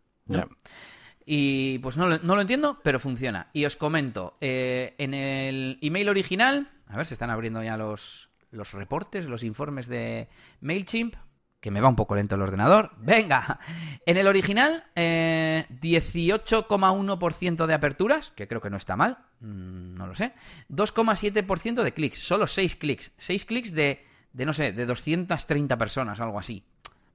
Y 1.25 1.79
pues 1.79 1.97
no, 1.97 2.07
no, 2.07 2.35
lo 2.35 2.41
entiendo, 2.41 2.79
pero 2.83 2.99
funciona. 2.99 3.47
Y 3.51 3.65
os 3.65 3.75
comento, 3.75 4.37
eh, 4.39 4.95
en 4.97 5.13
el 5.13 5.77
email 5.81 6.07
original, 6.07 6.69
a 6.87 6.95
ver, 6.95 7.05
se 7.05 7.15
están 7.15 7.29
abriendo 7.29 7.61
ya 7.61 7.75
los, 7.75 8.29
los 8.51 8.71
reportes, 8.71 9.25
los 9.25 9.43
informes 9.43 9.87
de 9.87 10.29
MailChimp 10.61 11.15
que 11.59 11.71
me 11.71 11.81
va 11.81 11.89
un 11.89 11.95
poco 11.95 12.15
lento 12.15 12.35
el 12.35 12.41
ordenador. 12.41 12.91
Venga, 12.97 13.59
en 14.05 14.17
el 14.17 14.27
original, 14.27 14.85
18,1% 14.95 17.63
eh, 17.63 17.67
de 17.67 17.73
aperturas, 17.73 18.31
que 18.35 18.47
creo 18.47 18.61
que 18.61 18.69
no 18.69 18.77
está 18.77 18.95
mal, 18.95 19.17
mm, 19.39 19.95
no 19.95 20.05
lo 20.07 20.15
sé. 20.15 20.33
2,7% 20.69 21.83
de 21.83 21.93
clics, 21.93 22.19
solo 22.19 22.47
6 22.47 22.75
clics. 22.75 23.11
6 23.17 23.45
clics 23.45 23.73
de, 23.73 24.05
de, 24.33 24.45
no 24.45 24.53
sé, 24.53 24.71
de 24.71 24.85
230 24.85 25.77
personas, 25.77 26.19
algo 26.19 26.39
así. 26.39 26.63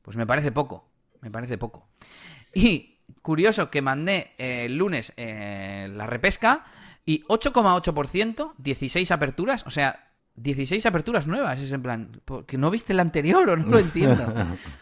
Pues 0.03 0.17
me 0.17 0.27
parece 0.27 0.51
poco, 0.51 0.89
me 1.21 1.31
parece 1.31 1.59
poco. 1.59 1.89
Y 2.53 2.99
curioso 3.23 3.71
que 3.71 3.83
mandé 3.83 4.33
eh, 4.39 4.67
el 4.67 4.77
lunes 4.77 5.13
eh, 5.17 5.89
la 5.91 6.07
repesca 6.07 6.67
y 7.05 7.23
8,8%, 7.25 8.55
16 8.59 9.11
aperturas, 9.11 9.67
o 9.67 9.71
sea, 9.71 10.12
16 10.37 10.85
aperturas 10.87 11.27
nuevas. 11.27 11.61
Es 11.61 11.73
en 11.73 11.83
plan, 11.83 12.21
¿que 12.47 12.59
no 12.59 12.71
viste 12.71 12.93
el 12.93 13.01
anterior 13.01 13.49
o 13.49 13.57
no 13.57 13.67
lo 13.67 13.79
entiendo? 13.79 14.35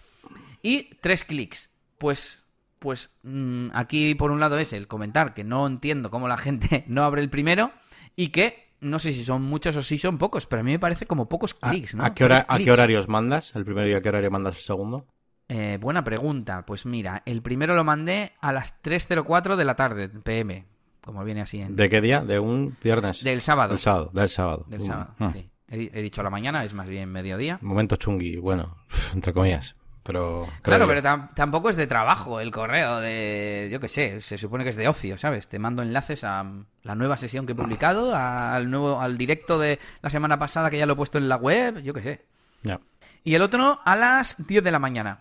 y 0.62 0.94
tres 1.00 1.24
clics. 1.24 1.70
Pues, 1.98 2.44
pues 2.78 3.10
mm, 3.22 3.68
aquí 3.74 4.14
por 4.14 4.30
un 4.30 4.40
lado 4.40 4.58
es 4.58 4.72
el 4.72 4.88
comentar 4.88 5.34
que 5.34 5.44
no 5.44 5.66
entiendo 5.66 6.10
cómo 6.10 6.28
la 6.28 6.38
gente 6.38 6.84
no 6.88 7.04
abre 7.04 7.22
el 7.22 7.30
primero 7.30 7.72
y 8.16 8.28
que 8.28 8.70
no 8.80 8.98
sé 8.98 9.12
si 9.12 9.24
son 9.24 9.42
muchos 9.42 9.76
o 9.76 9.82
si 9.82 9.98
son 9.98 10.16
pocos, 10.16 10.46
pero 10.46 10.60
a 10.60 10.62
mí 10.62 10.72
me 10.72 10.78
parece 10.78 11.04
como 11.04 11.28
pocos 11.28 11.52
clics, 11.52 11.94
¿no? 11.94 12.04
¿A 12.04 12.14
qué, 12.14 12.24
hora, 12.24 12.46
¿a 12.48 12.58
qué 12.58 12.72
horarios 12.72 13.08
mandas 13.08 13.54
el 13.54 13.64
primero 13.66 13.86
y 13.86 13.92
a 13.92 14.00
qué 14.00 14.08
horario 14.08 14.30
mandas 14.30 14.56
el 14.56 14.62
segundo? 14.62 15.06
Eh, 15.48 15.78
buena 15.78 16.02
pregunta. 16.02 16.64
Pues 16.64 16.86
mira, 16.86 17.22
el 17.26 17.42
primero 17.42 17.74
lo 17.74 17.84
mandé 17.84 18.32
a 18.40 18.52
las 18.52 18.82
3.04 18.82 19.56
de 19.56 19.64
la 19.64 19.76
tarde, 19.76 20.08
PM 20.08 20.64
como 21.04 21.24
viene 21.24 21.42
así. 21.42 21.60
En... 21.60 21.76
¿De 21.76 21.88
qué 21.88 22.00
día? 22.00 22.20
¿De 22.22 22.38
un 22.38 22.76
viernes? 22.82 23.22
Del 23.22 23.40
sábado. 23.40 23.70
Del 23.70 23.78
sábado, 23.78 24.10
del 24.12 24.28
sábado. 24.28 24.64
Del 24.68 24.84
sábado, 24.84 25.14
ah. 25.18 25.32
he, 25.68 26.02
dicho 26.02 26.22
la 26.22 26.30
mañana, 26.30 26.64
es 26.64 26.74
más 26.74 26.88
bien 26.88 27.10
mediodía. 27.10 27.58
Momento 27.62 27.96
chungui, 27.96 28.36
bueno, 28.36 28.76
entre 29.14 29.32
comillas. 29.32 29.74
Pero 30.02 30.48
claro, 30.62 30.86
pero 30.88 31.02
tampoco 31.34 31.68
es 31.68 31.76
de 31.76 31.86
trabajo 31.86 32.40
el 32.40 32.50
correo 32.50 33.00
de, 33.00 33.68
yo 33.70 33.78
qué 33.80 33.88
sé, 33.88 34.20
se 34.22 34.38
supone 34.38 34.64
que 34.64 34.70
es 34.70 34.76
de 34.76 34.88
ocio, 34.88 35.18
¿sabes? 35.18 35.46
Te 35.46 35.58
mando 35.58 35.82
enlaces 35.82 36.24
a 36.24 36.44
la 36.82 36.94
nueva 36.94 37.18
sesión 37.18 37.44
que 37.44 37.52
he 37.52 37.54
publicado, 37.54 38.14
al 38.16 38.70
nuevo, 38.70 38.98
al 38.98 39.18
directo 39.18 39.58
de 39.58 39.78
la 40.00 40.08
semana 40.08 40.38
pasada 40.38 40.70
que 40.70 40.78
ya 40.78 40.86
lo 40.86 40.94
he 40.94 40.96
puesto 40.96 41.18
en 41.18 41.28
la 41.28 41.36
web, 41.36 41.82
yo 41.82 41.92
qué 41.92 42.02
sé. 42.02 42.24
Ya. 42.62 42.80
Y 43.24 43.34
el 43.34 43.42
otro 43.42 43.80
a 43.84 43.94
las 43.94 44.36
10 44.46 44.64
de 44.64 44.70
la 44.70 44.78
mañana, 44.78 45.20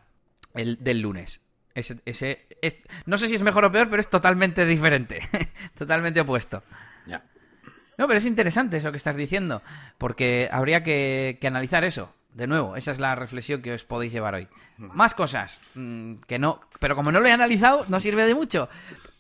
el 0.54 0.82
del 0.82 1.02
lunes. 1.02 1.42
Ese, 1.80 2.00
ese 2.06 2.78
no 3.06 3.18
sé 3.18 3.28
si 3.28 3.36
es 3.36 3.42
mejor 3.42 3.66
o 3.66 3.72
peor, 3.72 3.90
pero 3.90 4.00
es 4.00 4.10
totalmente 4.10 4.66
diferente. 4.66 5.22
totalmente 5.78 6.22
opuesto. 6.22 6.64
Ya. 7.06 7.24
No, 7.98 8.08
pero 8.08 8.18
es 8.18 8.26
interesante 8.26 8.78
eso 8.78 8.92
que 8.92 8.98
estás 8.98 9.16
diciendo, 9.16 9.62
porque 9.98 10.48
habría 10.52 10.84
que, 10.84 11.38
analizar 11.44 11.84
eso. 11.84 12.14
De 12.34 12.48
nuevo, 12.48 12.76
esa 12.76 12.92
es 12.92 13.00
la 13.00 13.16
reflexión 13.16 13.62
que 13.62 13.74
os 13.74 13.84
podéis 13.84 14.14
llevar 14.14 14.36
hoy. 14.36 14.48
Más 14.78 15.14
cosas 15.14 15.60
mm, 15.76 16.16
que 16.28 16.40
no, 16.40 16.62
pero 16.80 16.96
como 16.96 17.12
no 17.12 17.20
lo 17.20 17.28
he 17.28 17.32
analizado, 17.32 17.84
no 17.90 18.00
sirve 18.00 18.26
de 18.26 18.36
mucho. 18.36 18.70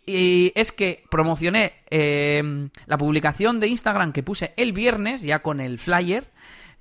Y 0.06 0.54
es 0.56 0.72
que 0.72 1.04
promocioné 1.10 1.74
eh, 1.90 2.70
la 2.86 2.98
publicación 2.98 3.60
de 3.60 3.68
Instagram 3.68 4.14
que 4.14 4.24
puse 4.24 4.54
el 4.56 4.72
viernes, 4.72 5.22
ya 5.22 5.40
con 5.40 5.60
el 5.60 5.80
flyer, 5.80 6.30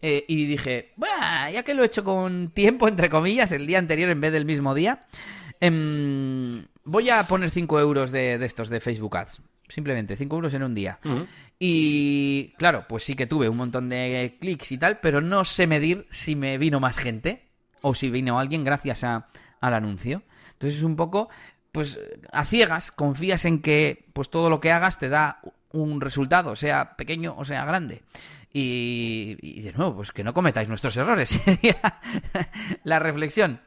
eh, 0.01 0.25
y 0.29 0.47
dije, 0.47 0.93
ya 1.53 1.63
que 1.65 1.75
lo 1.75 1.83
he 1.83 1.87
hecho 1.87 2.05
con 2.05 2.51
tiempo, 2.51 2.87
entre 2.87 3.11
comillas, 3.11 3.51
el 3.51 3.67
día 3.67 3.79
anterior 3.79 4.11
en 4.11 4.21
vez 4.21 4.33
del 4.33 4.45
mismo 4.45 4.75
día, 4.75 5.07
Em, 5.61 6.65
voy 6.85 7.11
a 7.11 7.23
poner 7.25 7.51
5 7.51 7.81
euros 7.81 8.11
de, 8.11 8.35
estos 8.45 8.69
de 8.69 8.81
Facebook 8.81 9.17
Ads. 9.17 9.43
Simplemente 9.69 10.17
5 10.17 10.37
euros 10.37 10.55
en 10.55 10.63
un 10.63 10.75
día. 10.75 10.99
Y 11.59 12.55
claro, 12.57 12.87
pues 12.89 13.05
sí 13.05 13.15
que 13.15 13.27
tuve 13.27 13.49
un 13.49 13.57
montón 13.57 13.89
de 13.89 14.37
clics 14.41 14.73
y 14.73 14.79
tal, 14.79 15.01
pero 15.01 15.21
no 15.21 15.45
sé 15.45 15.67
medir 15.67 16.07
si 16.11 16.37
me 16.37 16.57
vino 16.57 16.81
más 16.81 16.97
gente 16.97 17.49
o 17.83 17.95
si 17.95 18.11
vino 18.11 18.39
alguien 18.39 18.65
gracias 18.65 19.05
a, 19.05 19.29
al 19.61 19.75
anuncio. 19.75 20.23
Entonces 20.53 20.79
es 20.79 20.85
un 20.85 20.97
poco, 20.97 21.29
pues 21.73 22.01
a 22.33 22.45
ciegas, 22.45 22.91
confías 22.91 23.45
en 23.45 23.61
que 23.61 24.07
pues 24.13 24.31
todo 24.31 24.51
lo 24.51 24.61
que 24.61 24.73
hagas 24.73 24.99
te 24.99 25.09
da 25.09 25.41
un 25.73 26.01
resultado, 26.01 26.57
sea 26.57 26.97
pequeño 26.97 27.35
o 27.37 27.45
sea 27.45 27.65
grande. 27.65 28.03
Y, 28.53 29.37
y 29.43 29.61
de 29.61 29.73
nuevo, 29.73 29.97
pues 29.97 30.11
que 30.11 30.25
no 30.25 30.33
cometáis 30.33 30.69
nuestros 30.69 30.97
errores, 30.97 31.29
sería 31.45 32.01
la 32.85 32.99
reflexión. 32.99 33.61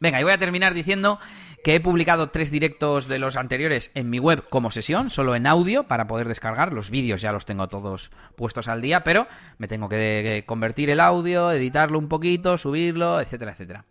Venga, 0.00 0.20
y 0.20 0.24
voy 0.24 0.32
a 0.32 0.38
terminar 0.38 0.74
diciendo 0.74 1.18
que 1.64 1.74
he 1.74 1.80
publicado 1.80 2.30
tres 2.30 2.50
directos 2.50 3.08
de 3.08 3.18
los 3.18 3.34
anteriores 3.36 3.90
en 3.94 4.08
mi 4.08 4.20
web 4.20 4.48
como 4.48 4.70
sesión, 4.70 5.10
solo 5.10 5.34
en 5.34 5.46
audio, 5.48 5.84
para 5.84 6.06
poder 6.06 6.28
descargar. 6.28 6.72
Los 6.72 6.90
vídeos 6.90 7.20
ya 7.20 7.32
los 7.32 7.44
tengo 7.44 7.66
todos 7.66 8.10
puestos 8.36 8.68
al 8.68 8.82
día, 8.82 9.02
pero 9.02 9.26
me 9.58 9.66
tengo 9.66 9.88
que 9.88 10.44
convertir 10.46 10.90
el 10.90 11.00
audio, 11.00 11.50
editarlo 11.50 11.98
un 11.98 12.08
poquito, 12.08 12.56
subirlo, 12.56 13.20
etcétera, 13.20 13.52
etcétera. 13.52 13.84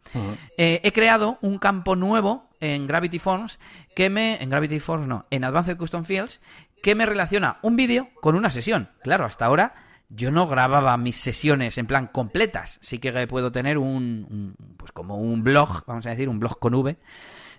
Eh, 0.57 0.79
he 0.83 0.93
creado 0.93 1.37
un 1.41 1.57
campo 1.57 1.97
nuevo 1.97 2.47
en 2.61 2.87
Gravity 2.87 3.19
Forms 3.19 3.59
que 3.93 4.09
me... 4.09 4.41
En 4.41 4.49
Gravity 4.49 4.79
Forms 4.79 5.07
no, 5.07 5.25
en 5.29 5.43
Advanced 5.43 5.75
Custom 5.75 6.05
Fields, 6.05 6.41
que 6.81 6.95
me 6.95 7.05
relaciona 7.05 7.57
un 7.61 7.75
vídeo 7.75 8.09
con 8.21 8.35
una 8.35 8.51
sesión. 8.51 8.89
Claro, 9.01 9.25
hasta 9.25 9.45
ahora 9.45 9.73
yo 10.09 10.31
no 10.31 10.47
grababa 10.47 10.97
mis 10.97 11.17
sesiones 11.17 11.77
en 11.77 11.87
plan 11.87 12.07
completas. 12.07 12.79
Sí 12.81 12.99
que 12.99 13.27
puedo 13.27 13.51
tener 13.51 13.77
un, 13.77 14.55
pues 14.77 14.91
como 14.91 15.17
un 15.17 15.43
blog, 15.43 15.83
vamos 15.85 16.05
a 16.05 16.11
decir, 16.11 16.29
un 16.29 16.39
blog 16.39 16.59
con 16.59 16.75
V, 16.75 16.97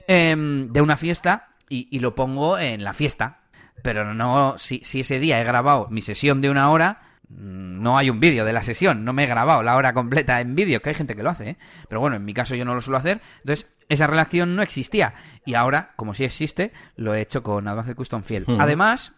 em, 0.06 0.72
de 0.72 0.80
una 0.80 0.96
fiesta 0.96 1.48
y, 1.68 1.98
lo 1.98 2.14
pongo 2.14 2.58
en 2.58 2.84
la 2.84 2.92
fiesta. 2.92 3.40
Pero 3.82 4.14
no, 4.14 4.58
si, 4.58 4.80
si 4.84 5.00
ese 5.00 5.18
día 5.18 5.40
he 5.40 5.44
grabado 5.44 5.88
mi 5.90 6.02
sesión 6.02 6.40
de 6.40 6.50
una 6.50 6.70
hora, 6.70 7.02
mm, 7.28 7.82
no 7.82 7.98
hay 7.98 8.10
un 8.10 8.20
vídeo 8.20 8.44
de 8.44 8.52
la 8.52 8.62
sesión, 8.62 9.04
no 9.04 9.12
me 9.12 9.24
he 9.24 9.26
grabado 9.26 9.62
la 9.62 9.76
hora 9.76 9.92
completa 9.92 10.40
en 10.40 10.54
vídeo, 10.54 10.80
que 10.80 10.90
hay 10.90 10.94
gente 10.94 11.14
que 11.14 11.22
lo 11.22 11.30
hace, 11.30 11.50
¿eh? 11.50 11.56
pero 11.88 12.00
bueno, 12.00 12.16
en 12.16 12.24
mi 12.24 12.32
caso 12.32 12.54
yo 12.54 12.64
no 12.64 12.74
lo 12.74 12.80
suelo 12.80 12.98
hacer, 12.98 13.20
entonces 13.38 13.70
esa 13.88 14.06
relación 14.06 14.56
no 14.56 14.62
existía 14.62 15.14
y 15.44 15.54
ahora, 15.54 15.92
como 15.96 16.14
sí 16.14 16.24
existe, 16.24 16.72
lo 16.96 17.14
he 17.14 17.20
hecho 17.20 17.42
con 17.42 17.68
Advanced 17.68 17.94
Custom 17.94 18.22
Field. 18.22 18.46
Además, 18.58 19.12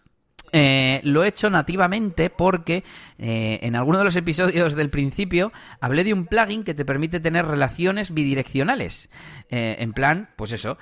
eh, 0.53 1.01
lo 1.05 1.25
he 1.25 1.29
hecho 1.29 1.51
nativamente 1.51 2.31
porque 2.31 2.85
eh, 3.19 3.59
en 3.63 3.77
alguno 3.77 3.99
de 3.99 4.05
los 4.05 4.17
episodios 4.17 4.75
del 4.75 4.91
principio 4.91 5.53
hablé 5.81 6.05
de 6.05 6.15
un 6.15 6.27
plugin 6.27 6.65
que 6.65 6.75
te 6.75 6.85
permite 6.85 7.21
tener 7.21 7.47
relaciones 7.47 8.13
bidireccionales. 8.13 9.11
Eh, 9.51 9.77
en 9.79 9.93
plan, 9.93 10.31
pues 10.37 10.53
eso, 10.53 10.79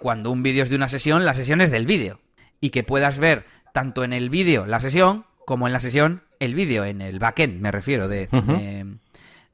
cuando 0.00 0.30
un 0.30 0.42
vídeo 0.42 0.62
es 0.62 0.70
de 0.70 0.76
una 0.76 0.88
sesión, 0.88 1.24
la 1.24 1.34
sesión 1.34 1.60
es 1.60 1.70
del 1.70 1.86
vídeo. 1.86 2.20
Y 2.60 2.70
que 2.70 2.82
puedas 2.82 3.18
ver 3.18 3.44
tanto 3.72 4.02
en 4.02 4.12
el 4.12 4.30
vídeo 4.30 4.66
la 4.66 4.80
sesión 4.80 5.24
como 5.44 5.66
en 5.66 5.72
la 5.72 5.80
sesión 5.80 6.22
el 6.40 6.54
vídeo, 6.54 6.84
en 6.84 7.00
el 7.00 7.18
backend, 7.18 7.60
me 7.60 7.70
refiero, 7.70 8.08
de, 8.08 8.28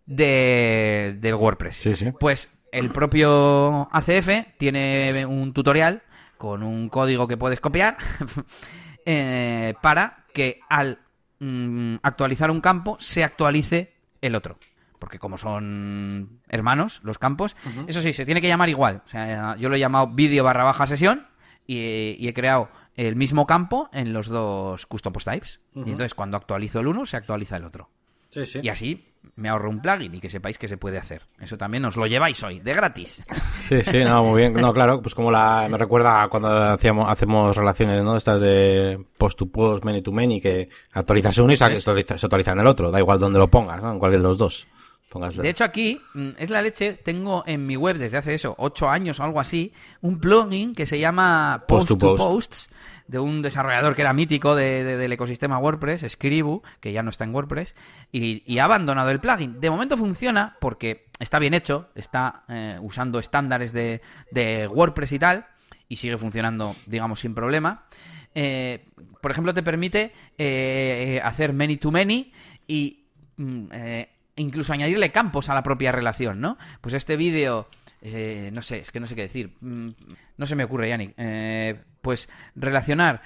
de, 0.07 1.16
de, 1.20 1.34
WordPress. 1.34 1.76
Sí, 1.76 1.94
sí. 1.94 2.12
Pues 2.18 2.50
el 2.72 2.90
propio 2.90 3.88
ACF 3.92 4.57
tiene 4.59 5.24
un 5.26 5.52
tutorial 5.52 6.02
con 6.38 6.62
un 6.62 6.88
código 6.88 7.28
que 7.28 7.36
puedes 7.36 7.61
copiar 7.61 7.96
eh, 9.05 9.74
para 9.80 10.24
que 10.32 10.61
al 10.68 10.98
mm, 11.38 11.96
actualizar 12.02 12.50
un 12.50 12.61
campo 12.61 12.96
se 13.00 13.24
actualice 13.24 13.94
el 14.20 14.34
otro. 14.34 14.59
Porque 14.98 15.18
como 15.18 15.36
son 15.36 16.40
hermanos 16.48 17.00
los 17.02 17.18
campos, 17.18 17.57
eso 17.86 18.00
sí, 18.00 18.14
se 18.14 18.24
tiene 18.24 18.40
que 18.40 18.48
llamar 18.48 18.70
igual. 18.70 19.02
O 19.05 19.09
sea, 19.09 19.55
yo 19.57 19.68
lo 19.68 19.76
he 19.76 19.78
llamado 19.78 20.07
vídeo 20.07 20.44
barra 20.44 20.64
baja 20.64 20.86
sesión 20.86 21.26
y, 21.66 22.26
he 22.26 22.32
creado 22.32 22.70
el 22.96 23.14
mismo 23.16 23.46
campo 23.46 23.90
en 23.92 24.14
los 24.14 24.28
dos 24.28 24.86
custom 24.86 25.12
post 25.12 25.28
types. 25.28 25.61
Y 25.74 25.90
entonces 25.90 26.14
cuando 26.14 26.38
actualizo 26.38 26.80
el 26.80 26.86
uno, 26.86 27.05
se 27.05 27.18
actualiza 27.18 27.59
el 27.59 27.64
otro. 27.64 27.90
Y 28.62 28.68
así 28.68 29.05
me 29.37 29.49
ahorro 29.49 29.70
un 29.70 29.80
plugin 29.80 30.14
y 30.14 30.20
que 30.20 30.30
sepáis 30.30 30.59
que 30.59 30.68
se 30.68 30.76
puede 30.76 30.99
hacer. 30.99 31.22
Eso 31.41 31.57
también 31.57 31.85
os 31.85 31.97
lo 31.97 32.07
lleváis 32.07 32.43
hoy, 32.43 32.61
de 32.61 32.72
gratis. 32.72 33.22
Sí, 33.59 33.82
sí, 33.82 34.05
no, 34.05 34.22
muy 34.24 34.43
bien. 34.43 34.53
No, 34.53 34.74
claro, 34.74 35.01
pues 35.01 35.14
como 35.14 35.30
la, 35.30 35.66
me 35.70 35.78
recuerda 35.78 36.28
cuando 36.28 36.49
hacíamos, 36.49 37.09
hacemos 37.09 37.57
relaciones, 37.57 38.05
¿no? 38.05 38.14
Estas 38.14 38.39
de 38.39 39.03
post 39.16 39.39
to 39.39 39.47
post, 39.47 39.85
many 39.85 40.03
to 40.03 40.12
many, 40.12 40.39
que 40.39 40.68
actualizas 40.93 41.39
uno 41.39 41.55
y 41.55 41.57
se 41.57 41.64
actualiza, 41.64 42.53
en 42.53 42.61
el 42.61 42.66
otro. 42.66 42.91
Da 42.91 42.99
igual 42.99 43.18
donde 43.18 43.39
lo 43.39 43.49
pongas, 43.49 43.82
¿no? 43.82 43.93
En 43.93 43.99
cualquier 43.99 44.20
de 44.20 44.28
los 44.28 44.37
dos. 44.37 44.66
De 45.37 45.49
hecho, 45.49 45.64
aquí 45.64 46.01
mm, 46.14 46.30
es 46.39 46.51
la 46.51 46.61
leche. 46.61 46.95
Tengo 46.95 47.45
en 47.47 47.64
mi 47.64 47.76
web 47.76 47.99
desde 47.99 48.18
hace 48.18 48.35
eso, 48.35 48.55
ocho 48.59 48.89
años 48.89 49.20
o 49.20 49.22
algo 49.22 49.39
así, 49.39 49.72
un 50.01 50.18
plugin 50.18 50.74
que 50.74 50.87
se 50.87 50.99
llama 50.99 51.64
Post, 51.68 51.89
to, 51.89 52.16
Posts 52.16 52.68
de 53.07 53.18
un 53.18 53.42
desarrollador 53.42 53.94
que 53.94 54.02
era 54.02 54.12
mítico 54.12 54.55
del 54.55 55.12
ecosistema 55.12 55.59
WordPress, 55.59 56.05
Scribu, 56.09 56.62
que 56.80 56.92
ya 56.92 57.02
no 57.02 57.11
está 57.11 57.24
en 57.24 57.34
WordPress, 57.34 57.74
y, 58.12 58.59
ha 58.59 58.64
abandonado 58.64 59.11
el 59.11 59.20
plugin. 59.20 59.61
De 59.61 59.70
momento 59.70 59.96
funciona 59.96 60.57
porque 60.61 61.07
está 61.18 61.38
bien 61.38 61.55
hecho, 61.55 61.88
está 61.94 62.44
eh, 62.48 62.78
usando 62.80 63.18
estándares 63.18 63.72
de, 63.72 64.00
WordPress 64.70 65.12
y 65.12 65.18
tal, 65.18 65.46
y 65.88 65.96
sigue 65.96 66.16
funcionando, 66.16 66.74
digamos, 66.86 67.20
sin 67.20 67.34
problema. 67.34 67.84
Eh, 68.34 68.86
por 69.20 69.30
ejemplo, 69.30 69.55
te 69.55 69.62
permite 69.62 70.12
eh, 70.38 71.20
hacer 71.22 71.52
many 71.52 71.76
to 71.76 71.90
many 71.90 72.32
y 72.66 73.07
mm, 73.36 73.66
incluso 74.36 74.72
añadirle 74.72 75.12
campos 75.12 75.48
a 75.48 75.55
la 75.55 75.62
propia 75.62 75.92
relación, 75.92 76.40
¿no? 76.40 76.59
Pues 76.80 76.94
este 76.94 77.16
vídeo 77.16 77.68
eh, 78.07 78.50
no 78.52 78.61
sé, 78.61 78.80
es 78.80 78.90
que 78.90 79.00
no 79.00 79.07
sé 79.07 79.14
qué 79.14 79.22
decir. 79.22 79.57
Mm, 79.61 79.88
no 80.36 80.46
se 80.46 80.55
me 80.55 80.64
ocurre, 80.64 80.90
Yannick. 80.90 81.14
Eh, 82.05 82.14
pues 82.14 82.28
relacionar 82.55 83.22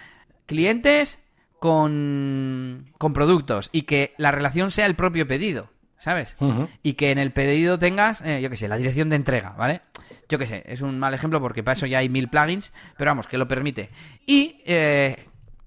clientes 0.46 1.18
con, 1.58 2.86
con 2.96 3.12
productos 3.12 3.70
y 3.72 3.82
que 3.82 4.14
la 4.16 4.30
relación 4.30 4.70
sea 4.70 4.86
el 4.86 4.94
propio 4.94 5.26
pedido, 5.26 5.68
¿sabes? 5.98 6.34
Y 6.82 6.94
que 6.94 7.10
en 7.10 7.18
el 7.18 7.32
pedido 7.32 7.78
tengas, 7.78 8.22
eh, 8.22 8.40
yo 8.40 8.48
qué 8.48 8.56
sé, 8.56 8.68
la 8.68 8.76
dirección 8.76 9.10
de 9.10 9.16
entrega, 9.16 9.50
¿vale? 9.50 9.82
Yo 10.28 10.38
qué 10.38 10.46
sé, 10.46 10.62
es 10.66 10.80
un 10.80 10.98
mal 10.98 11.12
ejemplo 11.12 11.40
porque 11.40 11.62
para 11.62 11.72
eso 11.74 11.86
ya 11.86 11.98
hay 11.98 12.08
mil 12.08 12.28
plugins, 12.28 12.72
pero 12.96 13.10
vamos, 13.10 13.26
que 13.26 13.36
lo 13.36 13.48
permite. 13.48 13.90
Y 14.26 14.62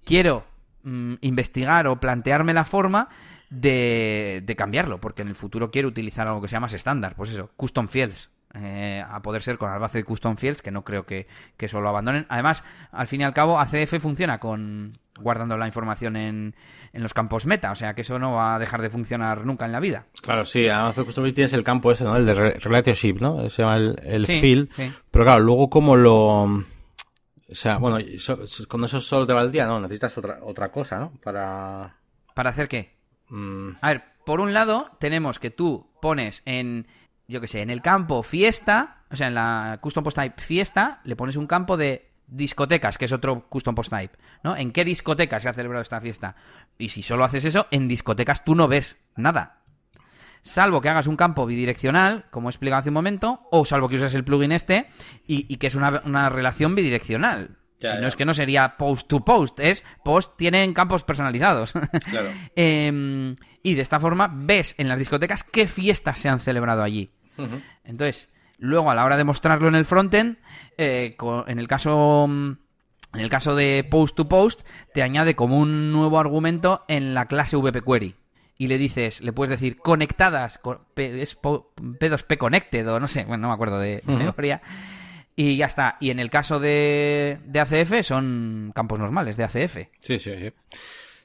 quiero 0.06 0.46
mm, 0.84 1.16
investigar 1.22 1.88
o 1.88 2.00
plantearme 2.00 2.54
la 2.54 2.64
forma 2.64 3.10
de, 3.50 4.42
de, 4.46 4.56
cambiarlo, 4.56 5.00
porque 5.00 5.22
en 5.22 5.28
el 5.28 5.36
futuro 5.36 5.70
quiero 5.70 5.90
utilizar 5.90 6.28
algo 6.28 6.42
que 6.42 6.48
sea 6.48 6.62
más 6.62 6.74
estándar, 6.74 7.16
pues 7.16 7.32
eso, 7.32 7.52
custom 7.58 7.90
fields, 7.90 8.30
eh, 8.54 9.04
a 9.08 9.22
poder 9.22 9.42
ser 9.42 9.58
con 9.58 9.70
de 9.72 10.04
custom 10.04 10.36
fields, 10.36 10.62
que 10.62 10.72
no 10.72 10.84
creo 10.84 11.06
que, 11.06 11.28
que, 11.58 11.68
eso 11.68 11.80
lo 11.80 11.90
abandonen. 11.90 12.26
Además, 12.30 12.64
al 12.92 13.08
fin 13.08 13.22
y 13.22 13.24
al 13.24 13.34
cabo, 13.34 13.60
ACF 13.60 14.00
funciona 14.00 14.40
con 14.40 14.92
guardando 15.20 15.58
la 15.58 15.68
información 15.68 16.16
en, 16.16 16.56
en 16.94 17.04
los 17.04 17.14
campos 17.14 17.46
meta, 17.46 17.72
o 17.72 17.76
sea 17.76 17.94
que 17.94 18.02
eso 18.02 18.18
no 18.18 18.34
va 18.34 18.56
a 18.56 18.60
dejar 18.60 18.82
de 18.82 18.90
funcionar 18.90 19.46
nunca 19.46 19.66
en 19.66 19.72
la 19.72 19.80
vida. 19.80 20.06
Claro, 20.22 20.46
sí, 20.46 20.68
además 20.68 20.96
de 20.96 21.06
custom 21.06 21.24
fields 21.24 21.36
tienes 21.36 21.54
el 21.54 21.64
campo 21.64 21.92
ese, 21.92 22.04
¿no? 22.04 22.16
El 22.16 22.26
de 22.26 22.34
relationship, 22.34 23.22
¿no? 23.22 23.50
Se 23.50 23.62
llama 23.62 23.78
el, 23.78 24.26
field. 24.26 24.70
Pero 25.12 25.26
claro, 25.26 25.44
luego 25.44 25.70
como 25.70 25.96
lo... 25.96 26.44
O 26.44 27.56
sea, 27.56 27.78
bueno, 27.78 27.98
con 28.68 28.84
eso 28.86 29.02
solo 29.02 29.28
te 29.28 29.34
valdría, 29.34 29.66
¿no? 29.66 29.80
Necesitas 29.82 30.18
otra, 30.18 30.40
otra 30.42 30.72
cosa, 30.72 31.00
¿no? 31.00 31.12
Para... 31.22 31.98
¿Para 32.34 32.50
hacer 32.50 32.70
qué? 32.70 32.96
Mm. 33.28 33.72
A 33.82 33.90
ver, 33.90 34.04
por 34.26 34.40
un 34.40 34.54
lado, 34.54 34.90
tenemos 35.00 35.40
que 35.40 35.50
tú 35.50 35.92
pones 36.02 36.42
en 36.46 36.88
yo 37.32 37.40
qué 37.40 37.48
sé, 37.48 37.62
en 37.62 37.70
el 37.70 37.82
campo 37.82 38.24
fiesta, 38.24 38.98
o 39.10 39.16
sea, 39.16 39.28
en 39.28 39.36
la 39.36 39.80
custom 39.82 40.04
post 40.04 40.18
type 40.18 40.42
fiesta, 40.42 41.00
le 41.06 41.16
pones 41.16 41.38
un 41.38 41.48
campo 41.48 41.78
de 41.78 42.12
discotecas, 42.28 42.98
que 42.98 43.06
es 43.06 43.14
otro 43.14 43.48
custom 43.48 43.74
post 43.74 43.90
type, 43.90 44.18
¿no? 44.44 44.56
¿En 44.56 44.72
qué 44.72 44.84
discoteca 44.84 45.40
se 45.40 45.48
ha 45.48 45.54
celebrado 45.54 45.82
esta 45.82 46.02
fiesta? 46.02 46.36
Y 46.78 46.90
si 46.90 47.04
solo 47.04 47.24
haces 47.24 47.46
eso, 47.46 47.68
en 47.72 47.88
discotecas 47.88 48.44
tú 48.44 48.54
no 48.54 48.68
ves 48.68 48.98
nada. 49.16 49.60
Salvo 50.42 50.82
que 50.82 50.90
hagas 50.90 51.08
un 51.08 51.16
campo 51.16 51.46
bidireccional, 51.46 52.26
como 52.32 52.50
he 52.50 52.52
explicado 52.52 52.80
hace 52.80 52.90
un 52.90 52.96
momento, 52.96 53.48
o 53.50 53.64
salvo 53.64 53.88
que 53.88 53.96
uses 53.96 54.14
el 54.14 54.26
plugin 54.26 54.52
este 54.52 54.88
y, 55.26 55.56
que 55.58 55.68
es 55.68 55.76
una, 55.76 56.30
relación 56.30 56.76
bidireccional. 56.76 57.58
si 57.78 57.88
no 57.88 58.08
es 58.08 58.16
que 58.18 58.26
no 58.26 58.34
sería 58.34 58.76
post 58.76 59.08
to 59.08 59.24
post, 59.24 59.60
es 59.60 59.86
post 60.04 60.36
tienen 60.38 60.74
campos 60.74 61.04
personalizados. 61.04 61.74
Claro. 62.10 62.30
Em, 62.56 63.38
y 63.64 63.76
de 63.76 63.82
esta 63.82 64.00
forma 64.00 64.30
ves 64.34 64.76
en 64.78 64.90
las 64.90 65.00
discotecas 65.00 65.44
qué 65.44 65.68
fiestas 65.68 66.20
se 66.20 66.28
han 66.28 66.40
celebrado 66.40 66.82
allí. 66.82 67.12
Entonces, 67.84 68.30
luego 68.58 68.92
a 68.92 68.96
la 68.96 69.06
hora 69.06 69.18
de 69.18 69.24
mostrarlo 69.24 69.68
en 69.68 69.76
el 69.76 69.86
frontend, 69.86 70.38
eh, 70.78 71.16
en 71.48 71.60
el 71.60 71.68
caso 71.68 72.28
en 73.14 73.20
el 73.20 73.30
caso 73.30 73.56
de 73.56 73.86
post 73.90 74.16
to 74.16 74.30
post, 74.30 74.62
te 74.94 75.04
añade 75.04 75.36
como 75.36 75.58
un 75.58 75.92
nuevo 75.92 76.20
argumento 76.20 76.84
en 76.88 77.14
la 77.14 77.26
clase 77.26 77.58
VP 77.58 77.82
Query. 77.82 78.16
Y 78.58 78.68
le 78.68 78.78
dices, 78.78 79.22
le 79.22 79.34
puedes 79.34 79.50
decir 79.50 79.78
conectadas, 79.78 80.60
es 80.96 81.42
P2P 81.42 82.38
connected 82.38 82.88
o 82.88 83.00
no 83.00 83.08
sé, 83.08 83.24
bueno, 83.26 83.42
no 83.42 83.48
me 83.50 83.54
acuerdo 83.56 83.80
de, 83.80 84.02
memoria. 84.06 84.62
Y 85.36 85.58
ya 85.58 85.66
está. 85.66 85.98
Y 86.00 86.12
en 86.12 86.20
el 86.20 86.30
caso 86.30 86.60
de, 86.60 87.40
de 87.46 87.60
ACF 87.60 88.06
son 88.06 88.72
campos 88.76 89.00
normales 89.00 89.36
de 89.36 89.46
ACF. 89.46 89.78
Sí, 90.00 90.20
sí, 90.20 90.32
sí. 90.38 90.52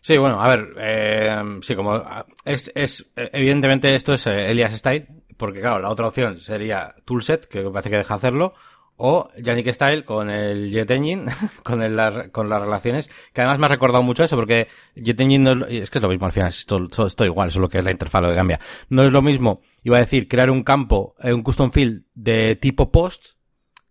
Sí, 0.00 0.16
bueno, 0.16 0.40
a 0.40 0.48
ver, 0.48 0.72
eh, 0.78 1.59
sí, 1.62 1.74
como 1.74 2.02
es, 2.44 2.70
es, 2.74 3.12
evidentemente 3.16 3.94
esto 3.94 4.14
es 4.14 4.26
eh, 4.28 4.50
Elias 4.50 4.72
Style, 4.72 5.09
porque 5.37 5.61
claro, 5.61 5.78
la 5.78 5.91
otra 5.91 6.07
opción 6.07 6.41
sería 6.41 6.95
Toolset, 7.05 7.47
que 7.47 7.62
parece 7.62 7.91
que 7.91 7.97
deja 7.97 8.14
hacerlo, 8.14 8.55
o 8.97 9.28
Yannick 9.37 9.72
Style 9.72 10.05
con 10.05 10.30
el 10.30 10.70
Jet 10.70 10.91
Engine, 10.91 11.26
con, 11.62 11.82
el, 11.82 12.30
con 12.30 12.49
las 12.49 12.61
relaciones, 12.61 13.11
que 13.32 13.43
además 13.43 13.59
me 13.59 13.66
ha 13.66 13.68
recordado 13.68 14.03
mucho 14.03 14.24
eso, 14.24 14.37
porque 14.37 14.68
Jet 14.95 15.20
Engine 15.20 15.55
no 15.55 15.66
es, 15.66 15.72
es 15.72 15.91
que 15.91 15.99
es 15.99 16.03
lo 16.03 16.09
mismo 16.09 16.26
al 16.26 16.32
final, 16.32 16.49
es 16.49 16.66
todo, 16.66 16.89
igual, 17.24 17.51
solo 17.51 17.68
que 17.68 17.78
es 17.78 17.84
la 17.84 17.91
interfaz 17.91 18.22
lo 18.22 18.30
que 18.30 18.37
cambia. 18.37 18.61
No 18.89 19.03
es 19.05 19.12
lo 19.12 19.22
mismo, 19.22 19.61
iba 19.82 19.99
a 19.99 20.01
decir, 20.01 20.28
crear 20.28 20.51
un 20.51 20.62
campo, 20.62 21.14
eh, 21.22 21.32
un 21.32 21.43
custom 21.43 21.70
field 21.70 22.05
de 22.14 22.57
tipo 22.57 22.91
post, 22.91 23.37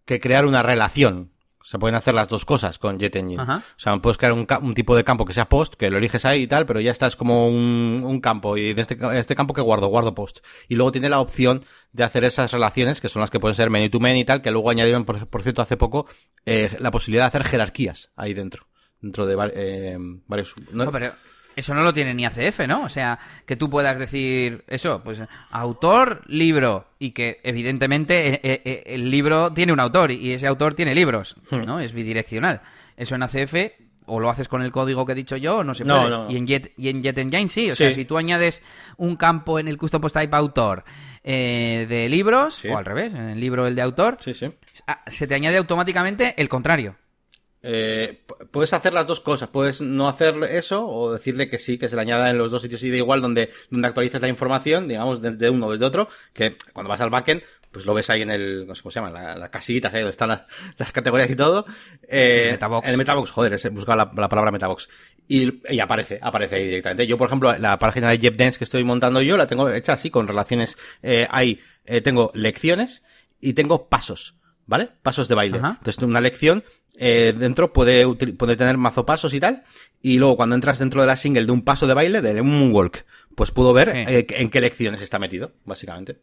que 0.06 0.20
crear 0.20 0.46
una 0.46 0.64
relación 0.64 1.35
se 1.66 1.80
pueden 1.80 1.96
hacer 1.96 2.14
las 2.14 2.28
dos 2.28 2.46
cosas 2.46 2.78
con 2.78 3.00
Jet 3.00 3.16
Engine. 3.16 3.42
O 3.42 3.62
sea, 3.76 3.98
puedes 3.98 4.20
crear 4.20 4.34
un, 4.34 4.46
un, 4.62 4.74
tipo 4.76 4.96
de 4.96 5.04
campo 5.04 5.26
que 5.26 5.34
sea 5.34 5.50
post, 5.50 5.74
que 5.74 5.90
lo 5.90 5.98
eliges 5.98 6.24
ahí 6.24 6.44
y 6.44 6.48
tal, 6.48 6.68
pero 6.68 6.80
ya 6.80 6.92
estás 6.92 7.16
como 7.16 7.48
un, 7.48 8.04
un 8.06 8.22
campo. 8.22 8.56
Y 8.56 8.70
en 8.70 8.78
este, 8.78 8.96
este 9.14 9.36
campo 9.36 9.56
que 9.56 9.62
guardo, 9.62 9.88
guardo 9.88 10.14
post. 10.14 10.46
Y 10.68 10.76
luego 10.76 10.92
tiene 10.92 11.10
la 11.10 11.20
opción 11.20 11.66
de 11.92 12.04
hacer 12.04 12.24
esas 12.24 12.52
relaciones, 12.52 13.02
que 13.02 13.10
son 13.10 13.22
las 13.22 13.32
que 13.32 13.40
pueden 13.40 13.56
ser 13.56 13.72
many 13.72 13.90
to 13.90 14.00
many 14.00 14.20
y 14.20 14.26
tal, 14.26 14.44
que 14.44 14.52
luego 14.52 14.70
añadieron, 14.70 15.06
por, 15.06 15.26
por 15.26 15.42
cierto, 15.42 15.64
hace 15.64 15.76
poco, 15.76 16.06
eh, 16.46 16.70
la 16.80 16.92
posibilidad 16.92 17.24
de 17.24 17.28
hacer 17.30 17.44
jerarquías 17.46 18.12
ahí 18.16 18.36
dentro. 18.36 18.68
Dentro 19.02 19.26
de 19.26 19.36
eh, 19.56 19.98
varios... 20.28 20.54
No, 20.72 20.92
pero 20.92 21.14
eso 21.56 21.74
no 21.74 21.84
lo 21.84 21.94
tiene 21.94 22.14
ni 22.14 22.26
ACF, 22.26 22.62
¿no? 22.68 22.84
O 22.84 22.90
sea, 22.90 23.18
que 23.46 23.56
tú 23.56 23.70
puedas 23.70 23.98
decir 23.98 24.64
eso, 24.68 25.02
pues 25.04 25.22
autor, 25.52 26.22
libro, 26.28 26.88
y 27.00 27.12
que 27.12 27.40
evidentemente 27.44 28.28
eh, 28.28 28.42
eh, 28.44 28.62
eh, 28.66 28.84
el, 28.88 29.10
libro 29.10 29.52
tiene 29.52 29.74
un 29.74 29.80
autor 29.80 30.12
y 30.12 30.34
ese 30.34 30.48
autor 30.48 30.74
tiene 30.74 30.94
libros, 30.94 31.36
hmm. 31.52 31.64
¿no? 31.66 31.80
Es 31.80 31.94
bidireccional. 31.94 32.62
Eso 32.98 33.16
en 33.16 33.24
ACF 33.24 33.56
o 34.08 34.20
lo 34.20 34.30
haces 34.30 34.48
con 34.48 34.62
el 34.62 34.72
código 34.72 35.06
que 35.06 35.14
he 35.14 35.16
dicho 35.16 35.36
yo, 35.36 35.64
no 35.64 35.74
se 35.74 35.84
puede. 35.84 36.32
Y 36.32 36.38
en 36.38 36.46
Jet, 36.46 36.74
y 36.78 36.90
en 36.90 37.02
Jet 37.02 37.18
Engine 37.18 37.50
sí. 37.50 37.72
O 37.72 37.76
sea, 37.76 37.92
si 37.94 38.06
tú 38.06 38.18
añades 38.18 38.62
un 38.98 39.16
campo 39.16 39.58
en 39.58 39.68
el 39.68 39.78
custom 39.78 40.02
post 40.02 40.16
type 40.16 40.36
autor 40.36 40.84
de 41.24 42.08
libros, 42.10 42.64
o 42.66 42.78
al 42.78 42.86
revés, 42.86 43.14
en 43.14 43.30
el 43.30 43.40
libro 43.40 43.66
el 43.66 43.76
de 43.76 43.82
autor, 43.82 44.18
ah, 44.86 45.02
se 45.08 45.26
te 45.26 45.34
añade 45.34 45.58
automáticamente 45.58 46.36
el 46.38 46.50
contrario. 46.50 46.96
Eh, 47.68 48.22
puedes 48.52 48.74
hacer 48.74 48.94
las 48.94 49.08
dos 49.08 49.20
cosas. 49.20 49.50
Puedes 49.50 49.82
no 49.82 50.08
hacer 50.08 50.36
eso 50.52 50.88
o 50.88 51.12
decirle 51.12 51.50
que 51.50 51.58
sí, 51.58 51.80
que 51.80 51.90
se 51.90 51.96
le 51.96 52.04
añada 52.04 52.30
en 52.30 52.38
los 52.38 52.52
dos 52.52 52.62
sitios 52.62 52.84
y 52.84 52.92
da 52.92 52.98
igual 52.98 53.22
donde, 53.22 53.50
donde 53.72 53.88
actualices 53.88 54.22
la 54.22 54.28
información, 54.28 54.88
digamos, 54.88 55.20
de, 55.20 55.50
uno 55.50 55.66
o 55.66 55.72
desde 55.72 55.86
otro, 55.86 56.08
que 56.32 56.56
cuando 56.74 56.90
vas 56.90 57.02
al 57.02 57.10
backend, 57.10 57.42
pues 57.72 57.88
lo 57.88 57.96
ves 57.96 58.10
ahí 58.12 58.22
en 58.22 58.30
el, 58.30 58.68
no 58.68 58.76
sé 58.76 58.84
cómo 58.84 58.92
se 58.92 59.00
llama, 59.00 59.10
la, 59.10 59.36
la 59.36 59.50
casita, 59.50 59.88
ahí 59.88 59.96
donde 59.96 60.12
están 60.12 60.30
las, 60.78 60.92
categorías 60.92 61.30
y 61.32 61.36
todo. 61.36 61.66
Eh, 62.08 62.44
el 62.46 62.52
Metabox. 62.52 62.88
El 62.88 62.98
Metabox, 62.98 63.32
joder, 63.32 63.60
he 63.62 63.70
buscado 63.70 63.98
la, 63.98 64.12
la, 64.16 64.30
palabra 64.30 64.52
Metabox. 64.52 64.88
Y, 65.28 65.62
y, 65.74 65.80
aparece, 65.80 66.20
aparece 66.22 66.58
ahí 66.58 66.66
directamente. 66.66 67.08
Yo, 67.08 67.18
por 67.18 67.28
ejemplo, 67.28 67.58
la 67.58 67.80
página 67.80 68.12
de 68.12 68.20
JetDance 68.20 68.60
que 68.60 68.64
estoy 68.66 68.84
montando 68.84 69.24
yo, 69.24 69.38
la 69.38 69.48
tengo 69.48 69.72
hecha 69.72 69.94
así, 69.94 70.12
con 70.12 70.28
relaciones, 70.28 70.78
eh, 71.02 71.28
ahí, 71.32 71.60
eh, 71.86 72.02
tengo 72.02 72.32
lecciones 72.36 73.02
y 73.42 73.54
tengo 73.54 73.90
pasos. 73.90 74.36
¿Vale? 74.66 74.90
Pasos 75.02 75.28
de 75.28 75.36
baile. 75.36 75.58
Entonces, 75.58 75.98
una 76.04 76.22
lección 76.22 76.64
eh, 76.98 77.34
dentro 77.38 77.74
puede, 77.74 78.08
puede 78.34 78.56
tener 78.56 78.78
mazo 78.78 79.06
pasos 79.06 79.34
y 79.34 79.40
tal. 79.40 79.64
Y 80.02 80.18
luego 80.18 80.38
cuando 80.38 80.56
entras 80.56 80.80
dentro 80.80 81.02
de 81.02 81.08
la 81.08 81.16
single 81.16 81.46
de 81.46 81.52
un 81.52 81.64
paso 81.64 81.88
de 81.88 81.94
baile, 81.94 82.22
de 82.22 82.42
un 82.42 82.60
moonwalk, 82.60 83.06
pues 83.36 83.52
puedo 83.52 83.74
ver 83.74 83.90
eh, 83.90 84.26
en 84.30 84.50
qué 84.50 84.62
lecciones 84.62 85.02
está 85.02 85.20
metido, 85.20 85.52
básicamente. 85.66 86.20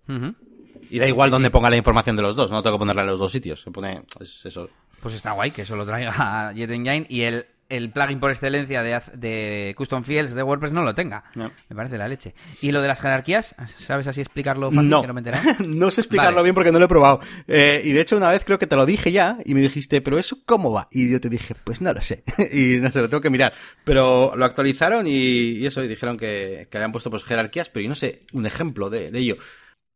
Y 0.90 0.98
da 0.98 1.06
igual 1.06 1.30
donde 1.30 1.50
ponga 1.50 1.70
la 1.70 1.76
información 1.76 2.16
de 2.16 2.22
los 2.22 2.36
dos, 2.36 2.50
no 2.50 2.62
tengo 2.62 2.76
que 2.76 2.80
ponerla 2.80 3.02
en 3.02 3.08
los 3.08 3.18
dos 3.18 3.32
sitios. 3.32 3.62
Se 3.62 3.70
pone, 3.70 4.02
es 4.20 4.44
eso. 4.44 4.68
Pues 5.00 5.14
está 5.14 5.32
guay 5.32 5.50
que 5.50 5.62
eso 5.62 5.74
lo 5.74 5.84
traiga 5.84 6.52
Jet 6.54 6.70
Engine 6.70 7.06
y 7.08 7.22
el 7.22 7.46
el 7.72 7.90
plugin 7.90 8.20
por 8.20 8.30
excelencia 8.30 8.82
de, 8.82 9.00
de 9.14 9.74
Custom 9.76 10.04
Fields 10.04 10.34
de 10.34 10.42
WordPress 10.42 10.72
no 10.72 10.82
lo 10.82 10.94
tenga. 10.94 11.24
Me 11.34 11.74
parece 11.74 11.96
la 11.96 12.06
leche. 12.06 12.34
¿Y 12.60 12.70
lo 12.70 12.82
de 12.82 12.88
las 12.88 13.00
jerarquías? 13.00 13.54
¿Sabes 13.78 14.06
así 14.06 14.20
explicarlo 14.20 14.70
fácil 14.70 14.90
no. 14.90 15.00
que 15.00 15.08
no 15.08 15.14
me 15.14 15.22
no 15.66 15.90
sé 15.90 16.02
explicarlo 16.02 16.42
bien 16.42 16.54
porque 16.54 16.70
no 16.70 16.78
lo 16.78 16.84
he 16.84 16.88
probado. 16.88 17.20
Eh, 17.48 17.80
y 17.82 17.92
de 17.92 18.00
hecho 18.02 18.18
una 18.18 18.30
vez 18.30 18.44
creo 18.44 18.58
que 18.58 18.66
te 18.66 18.76
lo 18.76 18.84
dije 18.84 19.10
ya 19.10 19.38
y 19.46 19.54
me 19.54 19.62
dijiste, 19.62 20.02
pero 20.02 20.18
eso 20.18 20.40
cómo 20.44 20.70
va? 20.70 20.88
Y 20.90 21.10
yo 21.10 21.18
te 21.18 21.30
dije, 21.30 21.54
pues 21.64 21.80
no 21.80 21.94
lo 21.94 22.02
sé. 22.02 22.24
y 22.52 22.78
no 22.78 22.90
sé, 22.90 23.00
lo 23.00 23.08
tengo 23.08 23.22
que 23.22 23.30
mirar. 23.30 23.54
Pero 23.84 24.36
lo 24.36 24.44
actualizaron 24.44 25.06
y, 25.06 25.64
eso, 25.64 25.82
y 25.82 25.88
dijeron 25.88 26.18
que, 26.18 26.68
que 26.70 26.76
habían 26.76 26.92
puesto 26.92 27.08
pues 27.08 27.24
jerarquías, 27.24 27.70
pero 27.70 27.84
yo 27.84 27.88
no 27.88 27.94
sé 27.94 28.26
un 28.32 28.44
ejemplo 28.44 28.90
de, 28.90 29.08
ello. 29.14 29.36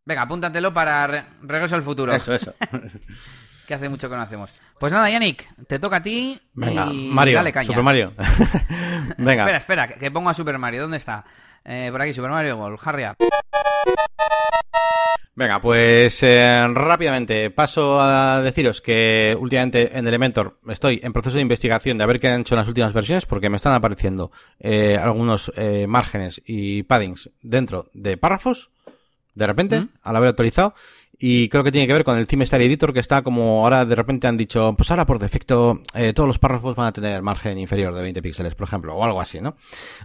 Venga, 0.06 0.22
apúntatelo 0.22 0.72
para 0.72 1.06
Regreso 1.42 1.74
al 1.74 1.82
Futuro. 1.82 2.14
Eso, 2.14 2.32
eso. 2.32 2.54
que 3.66 3.74
hace 3.74 3.88
mucho 3.88 4.08
que 4.08 4.16
no 4.16 4.22
hacemos. 4.22 4.50
Pues 4.78 4.92
nada, 4.92 5.08
Yannick, 5.10 5.46
te 5.66 5.78
toca 5.78 5.96
a 5.96 6.02
ti. 6.02 6.38
Venga, 6.52 6.86
Mario, 6.92 7.36
dale 7.36 7.52
caña. 7.52 7.66
Super 7.66 7.82
Mario. 7.82 8.12
Venga. 9.18 9.42
espera, 9.42 9.56
espera, 9.56 9.88
que, 9.88 10.10
pongo 10.10 10.28
a 10.28 10.34
Super 10.34 10.58
Mario. 10.58 10.82
¿Dónde 10.82 10.98
está? 10.98 11.24
Eh, 11.64 11.88
por 11.90 12.02
aquí, 12.02 12.12
Super 12.12 12.30
Mario 12.30 12.56
Gol, 12.56 12.78
Harry. 12.84 13.04
Venga, 15.34 15.60
pues 15.60 16.22
eh, 16.22 16.66
rápidamente 16.72 17.50
paso 17.50 18.00
a 18.00 18.40
deciros 18.42 18.80
que 18.80 19.36
últimamente 19.38 19.96
en 19.96 20.06
Elementor 20.06 20.58
estoy 20.68 21.00
en 21.02 21.12
proceso 21.12 21.36
de 21.36 21.42
investigación 21.42 21.98
de 21.98 22.04
a 22.04 22.06
ver 22.06 22.20
qué 22.20 22.28
han 22.28 22.40
hecho 22.40 22.54
en 22.54 22.60
las 22.60 22.68
últimas 22.68 22.94
versiones 22.94 23.26
porque 23.26 23.50
me 23.50 23.56
están 23.56 23.74
apareciendo 23.74 24.30
eh, 24.58 24.96
algunos 24.98 25.52
márgenes 25.86 26.40
y 26.46 26.84
paddings 26.84 27.30
dentro 27.42 27.90
de 27.92 28.16
párrafos 28.16 28.70
de 29.36 29.46
repente, 29.46 29.80
¿Mm? 29.80 29.88
al 30.02 30.16
haber 30.16 30.30
actualizado. 30.30 30.74
Y 31.18 31.48
creo 31.48 31.64
que 31.64 31.72
tiene 31.72 31.86
que 31.86 31.94
ver 31.94 32.04
con 32.04 32.18
el 32.18 32.26
Theme 32.26 32.44
Style 32.44 32.64
Editor, 32.64 32.92
que 32.92 33.00
está 33.00 33.22
como 33.22 33.64
ahora 33.64 33.86
de 33.86 33.94
repente 33.94 34.26
han 34.26 34.36
dicho, 34.36 34.74
pues 34.76 34.90
ahora 34.90 35.06
por 35.06 35.18
defecto 35.18 35.80
eh, 35.94 36.12
todos 36.12 36.26
los 36.26 36.38
párrafos 36.38 36.76
van 36.76 36.88
a 36.88 36.92
tener 36.92 37.22
margen 37.22 37.56
inferior 37.58 37.94
de 37.94 38.02
20 38.02 38.20
píxeles, 38.20 38.54
por 38.54 38.68
ejemplo, 38.68 38.94
o 38.94 39.02
algo 39.02 39.20
así, 39.20 39.40
¿no? 39.40 39.56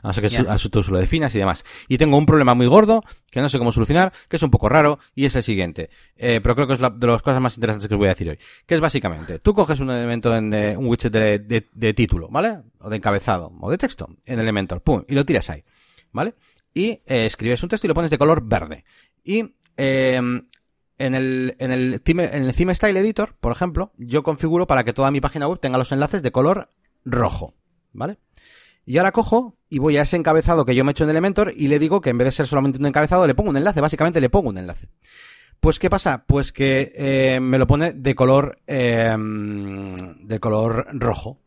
A 0.03 0.13
que 0.13 0.29
yeah. 0.29 0.57
tú 0.71 0.81
lo 0.89 0.97
definas 0.99 1.35
y 1.35 1.39
demás. 1.39 1.65
Y 1.89 1.97
tengo 1.97 2.17
un 2.17 2.25
problema 2.25 2.53
muy 2.53 2.67
gordo, 2.67 3.03
que 3.29 3.41
no 3.41 3.49
sé 3.49 3.57
cómo 3.57 3.73
solucionar, 3.73 4.13
que 4.29 4.37
es 4.37 4.43
un 4.43 4.51
poco 4.51 4.69
raro, 4.69 4.99
y 5.13 5.25
es 5.25 5.35
el 5.35 5.43
siguiente. 5.43 5.89
Eh, 6.15 6.39
pero 6.41 6.55
creo 6.55 6.67
que 6.67 6.73
es 6.75 6.79
la, 6.79 6.89
de 6.89 7.07
las 7.07 7.21
cosas 7.21 7.41
más 7.41 7.55
interesantes 7.57 7.89
que 7.89 7.95
os 7.95 7.99
voy 7.99 8.07
a 8.07 8.11
decir 8.11 8.29
hoy. 8.29 8.39
Que 8.65 8.75
es 8.75 8.81
básicamente, 8.81 9.39
tú 9.39 9.53
coges 9.53 9.79
un 9.81 9.89
elemento 9.89 10.35
en 10.35 10.53
eh, 10.53 10.77
un 10.77 10.85
widget 10.87 11.11
de, 11.11 11.67
de, 11.73 11.93
título, 11.93 12.29
¿vale? 12.29 12.59
O 12.79 12.89
de 12.89 12.97
encabezado, 12.97 13.51
o 13.59 13.69
de 13.69 13.77
texto, 13.77 14.09
en 14.25 14.39
Elementor, 14.39 14.81
pum, 14.81 15.03
y 15.07 15.13
lo 15.13 15.25
tiras 15.25 15.49
ahí, 15.49 15.63
¿vale? 16.11 16.35
Y 16.73 16.91
eh, 17.05 17.25
escribes 17.25 17.61
un 17.63 17.69
texto 17.69 17.87
y 17.87 17.89
lo 17.89 17.93
pones 17.93 18.11
de 18.11 18.17
color 18.17 18.43
verde. 18.45 18.85
Y 19.23 19.43
eh, 19.75 20.21
en 21.05 21.15
el, 21.15 21.55
en 21.59 21.71
el, 21.71 22.01
theme, 22.01 22.75
Style 22.75 22.97
Editor, 22.97 23.35
por 23.39 23.51
ejemplo, 23.51 23.91
yo 23.97 24.23
configuro 24.23 24.67
para 24.67 24.83
que 24.83 24.93
toda 24.93 25.11
mi 25.11 25.21
página 25.21 25.47
web 25.47 25.59
tenga 25.59 25.77
los 25.77 25.91
enlaces 25.91 26.23
de 26.23 26.31
color 26.31 26.69
rojo, 27.05 27.55
¿vale? 27.91 28.17
Y 28.85 28.97
ahora 28.97 29.11
cojo 29.11 29.57
y 29.69 29.79
voy 29.79 29.97
a 29.97 30.01
ese 30.01 30.17
encabezado 30.17 30.65
que 30.65 30.75
yo 30.75 30.83
me 30.83 30.91
he 30.91 30.93
hecho 30.93 31.03
en 31.03 31.09
Elementor 31.09 31.53
y 31.55 31.67
le 31.67 31.79
digo 31.79 32.01
que 32.01 32.09
en 32.09 32.17
vez 32.17 32.25
de 32.25 32.31
ser 32.31 32.47
solamente 32.47 32.79
un 32.79 32.85
encabezado, 32.85 33.27
le 33.27 33.35
pongo 33.35 33.49
un 33.49 33.57
enlace, 33.57 33.81
básicamente 33.81 34.21
le 34.21 34.29
pongo 34.29 34.49
un 34.49 34.57
enlace. 34.57 34.89
Pues, 35.59 35.77
¿qué 35.77 35.91
pasa? 35.91 36.25
Pues 36.25 36.51
que 36.51 36.91
eh, 36.95 37.39
me 37.39 37.59
lo 37.59 37.67
pone 37.67 37.93
de 37.93 38.15
color, 38.15 38.59
eh, 38.65 39.15
de 39.15 40.39
color 40.39 40.87
rojo. 40.91 41.39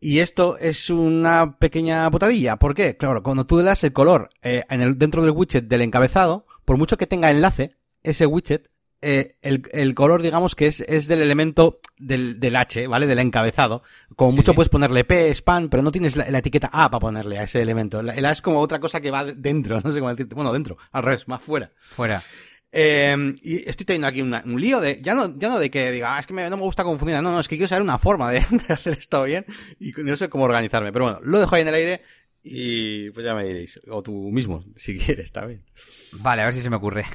Y 0.00 0.18
esto 0.18 0.56
es 0.58 0.90
una 0.90 1.58
pequeña 1.58 2.10
putadilla. 2.10 2.56
¿Por 2.56 2.74
qué? 2.74 2.96
Claro, 2.96 3.22
cuando 3.22 3.46
tú 3.46 3.56
le 3.56 3.62
das 3.62 3.84
el 3.84 3.92
color 3.92 4.30
eh, 4.42 4.64
en 4.68 4.80
el, 4.80 4.98
dentro 4.98 5.22
del 5.22 5.30
widget 5.30 5.68
del 5.68 5.82
encabezado, 5.82 6.46
por 6.64 6.76
mucho 6.76 6.96
que 6.96 7.06
tenga 7.06 7.30
enlace, 7.30 7.76
ese 8.08 8.26
widget, 8.26 8.70
eh, 9.00 9.36
el, 9.42 9.62
el, 9.72 9.94
color, 9.94 10.22
digamos, 10.22 10.56
que 10.56 10.66
es, 10.66 10.80
es 10.80 11.06
del 11.06 11.22
elemento 11.22 11.80
del, 11.98 12.40
del, 12.40 12.56
H, 12.56 12.86
¿vale? 12.88 13.06
Del 13.06 13.20
encabezado. 13.20 13.82
Como 14.16 14.32
mucho 14.32 14.54
puedes 14.54 14.68
ponerle 14.68 15.04
P, 15.04 15.32
span, 15.34 15.68
pero 15.68 15.82
no 15.82 15.92
tienes 15.92 16.16
la, 16.16 16.38
etiqueta 16.38 16.68
A 16.72 16.90
para 16.90 17.00
ponerle 17.00 17.38
a 17.38 17.44
ese 17.44 17.62
elemento. 17.62 18.00
El 18.00 18.24
A 18.24 18.32
es 18.32 18.42
como 18.42 18.60
otra 18.60 18.80
cosa 18.80 19.00
que 19.00 19.10
va 19.10 19.24
dentro, 19.24 19.80
no 19.84 19.92
sé 19.92 20.00
cómo 20.00 20.10
decirte. 20.10 20.34
Bueno, 20.34 20.52
dentro, 20.52 20.76
al 20.92 21.02
revés, 21.04 21.28
más 21.28 21.40
fuera. 21.40 21.70
Fuera. 21.80 22.22
Eh, 22.70 23.34
y 23.42 23.68
estoy 23.68 23.86
teniendo 23.86 24.08
aquí 24.08 24.20
un 24.20 24.60
lío 24.60 24.80
de, 24.80 25.00
ya 25.00 25.14
no, 25.14 25.38
ya 25.38 25.48
no 25.48 25.58
de 25.58 25.70
que 25.70 25.90
diga, 25.90 26.16
ah, 26.16 26.20
es 26.20 26.26
que 26.26 26.34
no 26.34 26.56
me 26.56 26.62
gusta 26.62 26.84
confundir, 26.84 27.16
no, 27.16 27.22
no, 27.22 27.40
es 27.40 27.48
que 27.48 27.56
quiero 27.56 27.68
saber 27.68 27.82
una 27.82 27.96
forma 27.96 28.30
de, 28.30 28.40
de, 28.68 28.74
hacer 28.74 28.92
esto 28.98 29.24
bien 29.24 29.46
y 29.80 29.92
no 29.92 30.16
sé 30.16 30.28
cómo 30.28 30.44
organizarme. 30.44 30.92
Pero 30.92 31.04
bueno, 31.06 31.20
lo 31.22 31.38
dejo 31.38 31.54
ahí 31.54 31.62
en 31.62 31.68
el 31.68 31.74
aire 31.74 32.02
y 32.42 33.10
pues 33.10 33.24
ya 33.24 33.34
me 33.34 33.44
diréis, 33.44 33.80
o 33.88 34.02
tú 34.02 34.12
mismo, 34.12 34.64
si 34.76 34.98
quieres, 34.98 35.26
está 35.26 35.46
bien. 35.46 35.62
Vale, 36.14 36.42
a 36.42 36.46
ver 36.46 36.54
si 36.54 36.62
se 36.62 36.70
me 36.70 36.76
ocurre. 36.76 37.06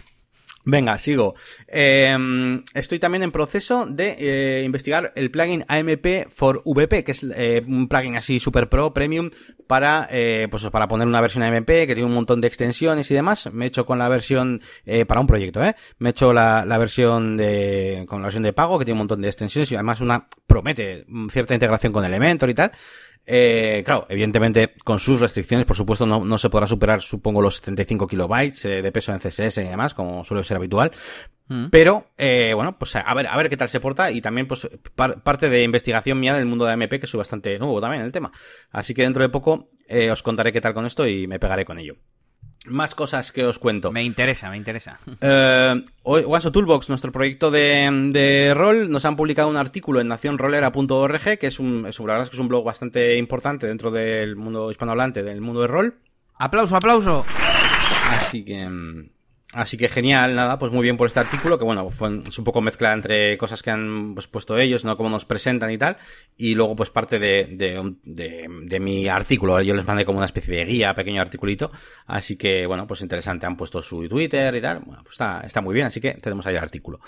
Venga, 0.66 0.97
sigo. 0.97 1.36
Eh, 1.68 2.18
estoy 2.74 2.99
también 2.99 3.24
en 3.24 3.32
proceso 3.32 3.86
de 3.86 4.16
eh, 4.18 4.64
investigar 4.64 5.11
el 5.16 5.30
plugin 5.30 5.66
AMP 5.68 6.30
for 6.30 6.61
VP, 6.66 7.03
que 7.03 7.11
es 7.11 7.24
eh, 7.36 7.61
un 7.68 7.89
plugin 7.89 8.16
así 8.16 8.39
super 8.39 8.70
pro, 8.70 8.93
premium, 8.93 9.30
para, 9.68 10.07
eh, 10.09 10.47
pues 10.49 10.64
para 10.70 10.88
poner 10.88 11.07
una 11.07 11.20
versión 11.20 11.43
AMP 11.43 11.68
que 11.68 11.88
tiene 11.88 12.05
un 12.05 12.14
montón 12.14 12.39
de 12.39 12.47
extensiones 12.47 13.11
y 13.11 13.14
demás. 13.14 13.51
Me 13.51 13.66
he 13.66 13.68
hecho 13.68 13.86
con 13.86 13.99
la 13.99 14.07
versión, 14.07 14.61
eh, 14.86 15.05
para 15.05 15.20
un 15.20 15.28
proyecto, 15.28 15.61
¿eh? 15.64 15.76
Me 15.99 16.09
he 16.09 16.11
hecho 16.11 16.32
la, 16.32 16.64
la 16.66 16.78
versión 16.78 17.36
de, 17.36 18.05
con 18.07 18.22
la 18.22 18.28
versión 18.28 18.43
de 18.43 18.53
pago, 18.53 18.80
que 18.80 18.86
tiene 18.86 18.95
un 18.95 18.99
montón 18.99 19.22
de 19.22 19.28
extensiones 19.28 19.70
y 19.72 19.76
además 19.76 19.99
una, 19.99 20.28
promete 20.47 21.05
cierta 21.30 21.53
integración 21.53 21.91
con 21.91 22.05
Elementor 22.05 22.49
y 22.49 22.53
tal. 22.53 22.72
Eh, 23.26 23.84
claro, 23.86 24.06
evidentemente 24.10 24.74
con 24.84 25.00
sus 25.00 25.20
restricciones, 25.20 25.66
por 25.66 25.78
supuesto, 25.78 26.06
no, 26.06 26.24
no 26.26 26.38
se 26.38 26.50
podrá 26.50 26.68
superar, 26.68 27.02
supongo, 27.02 27.42
los 27.42 27.56
75 27.58 28.08
kilobytes 28.08 28.66
eh, 28.66 28.82
de 28.82 28.92
peso 28.92 29.14
en 29.14 29.20
CSS 29.20 29.60
y 29.60 29.64
demás, 29.64 29.94
como 29.94 30.26
suele 30.26 30.44
ser 30.44 30.58
habitual. 30.58 30.92
Mm. 31.48 31.68
Pero, 31.70 32.08
eh, 32.18 32.52
bueno, 32.56 32.78
pues 32.78 32.96
a 32.96 33.14
ver, 33.14 33.28
a 33.28 33.38
ver 33.38 33.50
qué 33.50 33.58
tal 33.58 33.70
se 33.70 33.80
porta 33.80 34.12
y 34.12 34.22
también, 34.22 34.48
pues, 34.48 34.68
parte 34.96 35.50
de 35.50 35.64
investigación 35.64 36.20
mía 36.20 36.34
del 36.34 36.46
mundo 36.46 36.66
de 36.66 36.74
AMP, 36.74 37.00
que 37.00 37.08
soy 37.08 37.18
bastante 37.18 37.58
nuevo 37.60 37.80
también 37.80 38.02
en 38.02 38.08
el 38.08 38.14
tema. 38.14 38.32
Así 38.72 38.94
que 38.94 39.04
dentro 39.04 39.24
de 39.24 39.30
poco 39.30 39.70
eh, 39.88 40.12
os 40.12 40.24
contaré 40.24 40.52
qué 40.52 40.62
tal 40.62 40.74
con 40.74 40.86
esto 40.86 41.08
y 41.08 41.28
me 41.28 41.40
pegaré 41.40 41.66
con 41.66 41.80
ello. 41.80 41.96
Más 42.68 42.95
cosas 42.95 43.32
que 43.32 43.45
os 43.45 43.59
cuento. 43.59 43.91
Me 43.91 44.03
interesa, 44.03 44.49
me 44.49 44.57
interesa. 44.57 44.99
Eh, 45.22 45.84
Toolbox, 46.51 46.89
nuestro 46.89 47.11
proyecto 47.11 47.49
de, 47.49 47.89
de, 48.11 48.53
rol, 48.53 48.89
nos 48.89 49.05
han 49.05 49.16
publicado 49.16 49.49
un 49.49 49.57
artículo 49.57 50.01
en 50.01 50.07
nacionrolera.org, 50.07 51.38
que 51.39 51.47
es 51.47 51.59
un, 51.59 51.86
es, 51.88 51.99
la 51.99 52.05
verdad 52.05 52.24
es 52.24 52.30
que 52.30 52.36
es 52.36 52.41
un 52.41 52.49
blog 52.49 52.66
bastante 52.66 53.18
importante 53.18 53.68
dentro 53.68 53.91
del 53.91 54.36
mundo 54.36 54.70
hispanohablante, 54.70 55.24
del 55.24 55.41
mundo 55.41 55.61
de 55.61 55.68
rol. 55.68 55.95
Aplauso, 56.38 56.76
aplauso. 56.76 57.26
Así 58.11 58.43
que, 58.43 58.68
mm, 58.68 59.09
Así 59.54 59.78
que 59.78 59.88
genial, 59.88 60.36
nada, 60.36 60.58
pues 60.58 60.72
muy 60.72 60.82
bien 60.82 60.97
por 60.97 61.06
este 61.06 61.20
artículo, 61.20 61.60
que 61.60 61.64
bueno, 61.64 61.91
fue, 61.91 62.22
es 62.28 62.39
un 62.39 62.43
poco 62.43 62.60
mezcla 62.60 62.91
entre 62.91 63.38
cosas 63.38 63.62
que 63.62 63.70
han 63.70 64.16
pues, 64.16 64.28
puesto 64.28 64.58
ellos, 64.58 64.84
¿no? 64.84 64.97
Cómo 64.97 65.12
nos 65.12 65.26
presentan 65.26 65.70
y 65.70 65.78
tal, 65.78 65.95
y 66.36 66.56
luego 66.56 66.76
pues 66.76 66.89
parte 66.89 67.20
de, 67.20 67.45
de, 67.51 67.93
de, 68.04 68.80
mi 68.80 69.08
artículo, 69.08 69.62
yo 69.62 69.76
les 69.76 69.86
mandé 69.86 70.06
como 70.06 70.18
una 70.18 70.26
especie 70.26 70.56
de 70.56 70.66
guía, 70.66 70.95
pequeño 70.95 71.22
articulito, 71.22 71.72
así 72.08 72.36
que 72.36 72.66
bueno, 72.66 72.88
pues 72.88 73.01
interesante, 73.01 73.45
han 73.45 73.56
puesto 73.56 73.84
su 73.84 74.08
Twitter 74.10 74.56
y 74.56 74.62
tal, 74.62 74.80
bueno, 74.80 75.04
pues 75.04 75.14
está, 75.14 75.41
está 75.45 75.62
muy 75.62 75.76
bien, 75.76 75.86
así 75.86 76.01
que 76.01 76.14
tenemos 76.14 76.47
ahí 76.47 76.56
el 76.56 76.64
artículo. 76.64 76.99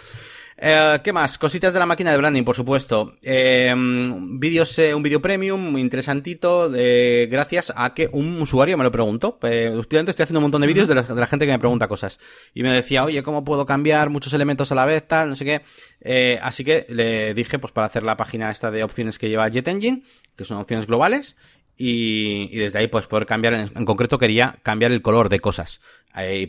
Eh, 0.57 0.99
¿Qué 1.03 1.11
más? 1.11 1.37
Cositas 1.37 1.73
de 1.73 1.79
la 1.79 1.85
máquina 1.85 2.11
de 2.11 2.17
branding, 2.17 2.43
por 2.43 2.55
supuesto. 2.55 3.17
Eh, 3.21 3.67
eh, 3.67 3.73
un 3.73 4.39
vídeo 4.39 5.21
premium, 5.21 5.71
muy 5.71 5.81
interesantito, 5.81 6.69
de, 6.69 7.27
gracias 7.29 7.73
a 7.75 7.93
que 7.93 8.09
un 8.11 8.41
usuario 8.41 8.77
me 8.77 8.85
lo 8.85 8.91
preguntó. 8.91 9.37
Eh, 9.43 9.69
últimamente 9.75 10.11
estoy 10.11 10.23
haciendo 10.23 10.39
un 10.39 10.43
montón 10.43 10.61
de 10.61 10.67
vídeos 10.67 10.87
de, 10.87 10.95
la, 10.95 11.27
gente 11.27 11.45
que 11.45 11.51
me 11.51 11.59
pregunta 11.59 11.89
cosas. 11.89 12.19
Y 12.53 12.63
me 12.63 12.69
decía, 12.69 13.03
oye, 13.03 13.21
¿cómo 13.21 13.43
puedo 13.43 13.65
cambiar 13.65 14.09
muchos 14.09 14.31
elementos 14.31 14.71
a 14.71 14.75
la 14.75 14.85
vez, 14.85 15.05
tal, 15.05 15.29
no 15.29 15.35
sé 15.35 15.43
qué? 15.43 15.61
Eh, 15.99 16.39
así 16.41 16.63
que 16.63 16.85
le 16.89 17.33
dije, 17.33 17.59
pues 17.59 17.73
para 17.73 17.87
hacer 17.87 18.03
la 18.03 18.15
página 18.15 18.49
esta 18.49 18.71
de 18.71 18.83
opciones 18.83 19.19
que 19.19 19.27
lleva 19.27 19.49
JetEngine, 19.49 20.03
que 20.37 20.45
son 20.45 20.57
opciones 20.57 20.87
globales, 20.87 21.35
y, 21.77 22.47
y, 22.53 22.57
desde 22.59 22.79
ahí 22.79 22.87
pues 22.87 23.05
poder 23.07 23.25
cambiar, 23.25 23.53
en, 23.53 23.69
en, 23.75 23.85
concreto 23.85 24.17
quería 24.17 24.59
cambiar 24.63 24.93
el 24.93 25.01
color 25.01 25.27
de 25.27 25.41
cosas. 25.41 25.81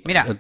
Mira, 0.05 0.39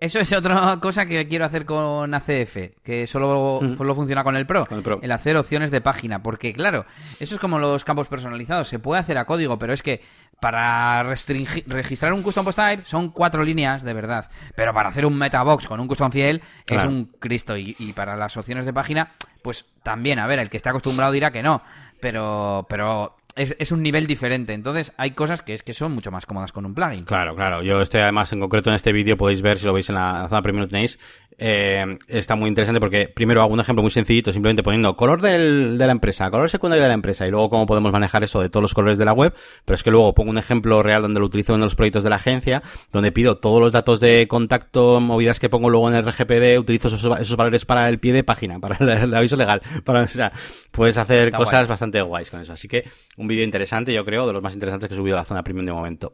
eso 0.00 0.18
es 0.20 0.32
otra 0.32 0.78
cosa 0.80 1.06
que 1.06 1.26
quiero 1.28 1.44
hacer 1.44 1.64
con 1.64 2.12
ACF, 2.14 2.56
que 2.82 3.06
solo, 3.06 3.60
solo 3.76 3.94
funciona 3.94 4.22
con 4.24 4.36
el, 4.36 4.46
Pro, 4.46 4.66
el 5.02 5.12
hacer 5.12 5.36
opciones 5.36 5.70
de 5.70 5.80
página, 5.80 6.22
porque 6.22 6.52
claro, 6.52 6.86
eso 7.20 7.34
es 7.34 7.40
como 7.40 7.58
los 7.58 7.84
campos 7.84 8.08
personalizados, 8.08 8.68
se 8.68 8.78
puede 8.78 9.00
hacer 9.00 9.18
a 9.18 9.24
código, 9.24 9.58
pero 9.58 9.72
es 9.72 9.82
que 9.82 10.00
para 10.40 11.02
registrar 11.02 12.12
un 12.12 12.22
custom 12.22 12.44
post 12.44 12.58
type 12.58 12.84
son 12.86 13.10
cuatro 13.10 13.42
líneas 13.42 13.82
de 13.82 13.92
verdad, 13.92 14.30
pero 14.54 14.72
para 14.72 14.88
hacer 14.88 15.04
un 15.04 15.18
metabox 15.18 15.66
con 15.66 15.80
un 15.80 15.88
custom 15.88 16.12
fiel 16.12 16.42
es 16.66 16.84
un 16.84 17.06
Cristo 17.06 17.56
y, 17.56 17.74
y, 17.78 17.92
para 17.92 18.16
las 18.16 18.36
opciones 18.36 18.64
de 18.64 18.72
página, 18.72 19.12
pues 19.42 19.64
también, 19.82 20.20
a 20.20 20.26
ver, 20.26 20.38
el 20.38 20.48
que 20.48 20.58
esté 20.58 20.68
acostumbrado 20.68 21.10
dirá 21.10 21.32
que 21.32 21.42
no, 21.42 21.62
pero, 22.00 22.66
pero 22.68 23.17
es, 23.34 23.72
un 23.72 23.82
nivel 23.82 24.06
diferente. 24.06 24.52
Entonces, 24.52 24.92
hay 24.96 25.12
cosas 25.12 25.42
que 25.42 25.54
es 25.54 25.62
que 25.62 25.74
son 25.74 25.92
mucho 25.92 26.10
más 26.10 26.26
cómodas 26.26 26.52
con 26.52 26.66
un 26.66 26.74
plugin. 26.74 27.04
Claro, 27.04 27.34
claro. 27.34 27.62
Yo 27.62 27.80
este, 27.80 28.00
además, 28.00 28.32
en 28.32 28.40
concreto 28.40 28.70
en 28.70 28.76
este 28.76 28.92
vídeo 28.92 29.16
podéis 29.16 29.42
ver, 29.42 29.58
si 29.58 29.66
lo 29.66 29.72
veis 29.72 29.88
en 29.88 29.94
la, 29.94 30.26
zona 30.28 30.42
premium 30.42 30.62
lo 30.62 30.68
tenéis, 30.68 30.98
eh, 31.40 31.96
está 32.08 32.34
muy 32.34 32.48
interesante 32.48 32.80
porque 32.80 33.08
primero 33.08 33.40
hago 33.42 33.54
un 33.54 33.60
ejemplo 33.60 33.80
muy 33.80 33.92
sencillito, 33.92 34.32
simplemente 34.32 34.64
poniendo 34.64 34.96
color 34.96 35.20
del, 35.20 35.78
de 35.78 35.86
la 35.86 35.92
empresa, 35.92 36.30
color 36.32 36.50
secundario 36.50 36.82
de 36.82 36.88
la 36.88 36.94
empresa 36.94 37.28
y 37.28 37.30
luego 37.30 37.48
cómo 37.48 37.64
podemos 37.64 37.92
manejar 37.92 38.24
eso 38.24 38.40
de 38.40 38.50
todos 38.50 38.62
los 38.62 38.74
colores 38.74 38.98
de 38.98 39.04
la 39.04 39.12
web, 39.12 39.32
pero 39.64 39.76
es 39.76 39.84
que 39.84 39.92
luego 39.92 40.14
pongo 40.14 40.30
un 40.30 40.38
ejemplo 40.38 40.82
real 40.82 41.02
donde 41.02 41.20
lo 41.20 41.26
utilizo 41.26 41.54
en 41.54 41.60
los 41.60 41.76
proyectos 41.76 42.02
de 42.02 42.10
la 42.10 42.16
agencia, 42.16 42.62
donde 42.90 43.12
pido 43.12 43.36
todos 43.36 43.60
los 43.60 43.70
datos 43.70 44.00
de 44.00 44.26
contacto, 44.26 44.98
movidas 44.98 45.38
que 45.38 45.48
pongo 45.48 45.70
luego 45.70 45.88
en 45.88 45.94
el 45.94 46.04
RGPD, 46.04 46.58
utilizo 46.58 46.88
esos, 46.88 47.36
valores 47.36 47.64
para 47.64 47.88
el 47.88 48.00
pie 48.00 48.12
de 48.12 48.24
página, 48.24 48.58
para 48.60 48.76
el, 48.76 49.14
aviso 49.14 49.36
legal, 49.36 49.62
para, 49.84 50.02
o 50.02 50.06
sea, 50.08 50.32
puedes 50.72 50.98
hacer 50.98 51.30
cosas 51.30 51.68
bastante 51.68 52.02
guays 52.02 52.30
con 52.30 52.40
eso. 52.40 52.52
Así 52.52 52.66
que 52.66 52.84
un 53.18 53.26
vídeo 53.26 53.44
interesante, 53.44 53.92
yo 53.92 54.04
creo, 54.04 54.26
de 54.26 54.32
los 54.32 54.42
más 54.42 54.54
interesantes 54.54 54.88
que 54.88 54.94
he 54.94 54.96
subido 54.96 55.16
a 55.16 55.20
la 55.20 55.24
zona 55.24 55.42
premium 55.42 55.66
de 55.66 55.72
momento. 55.72 56.12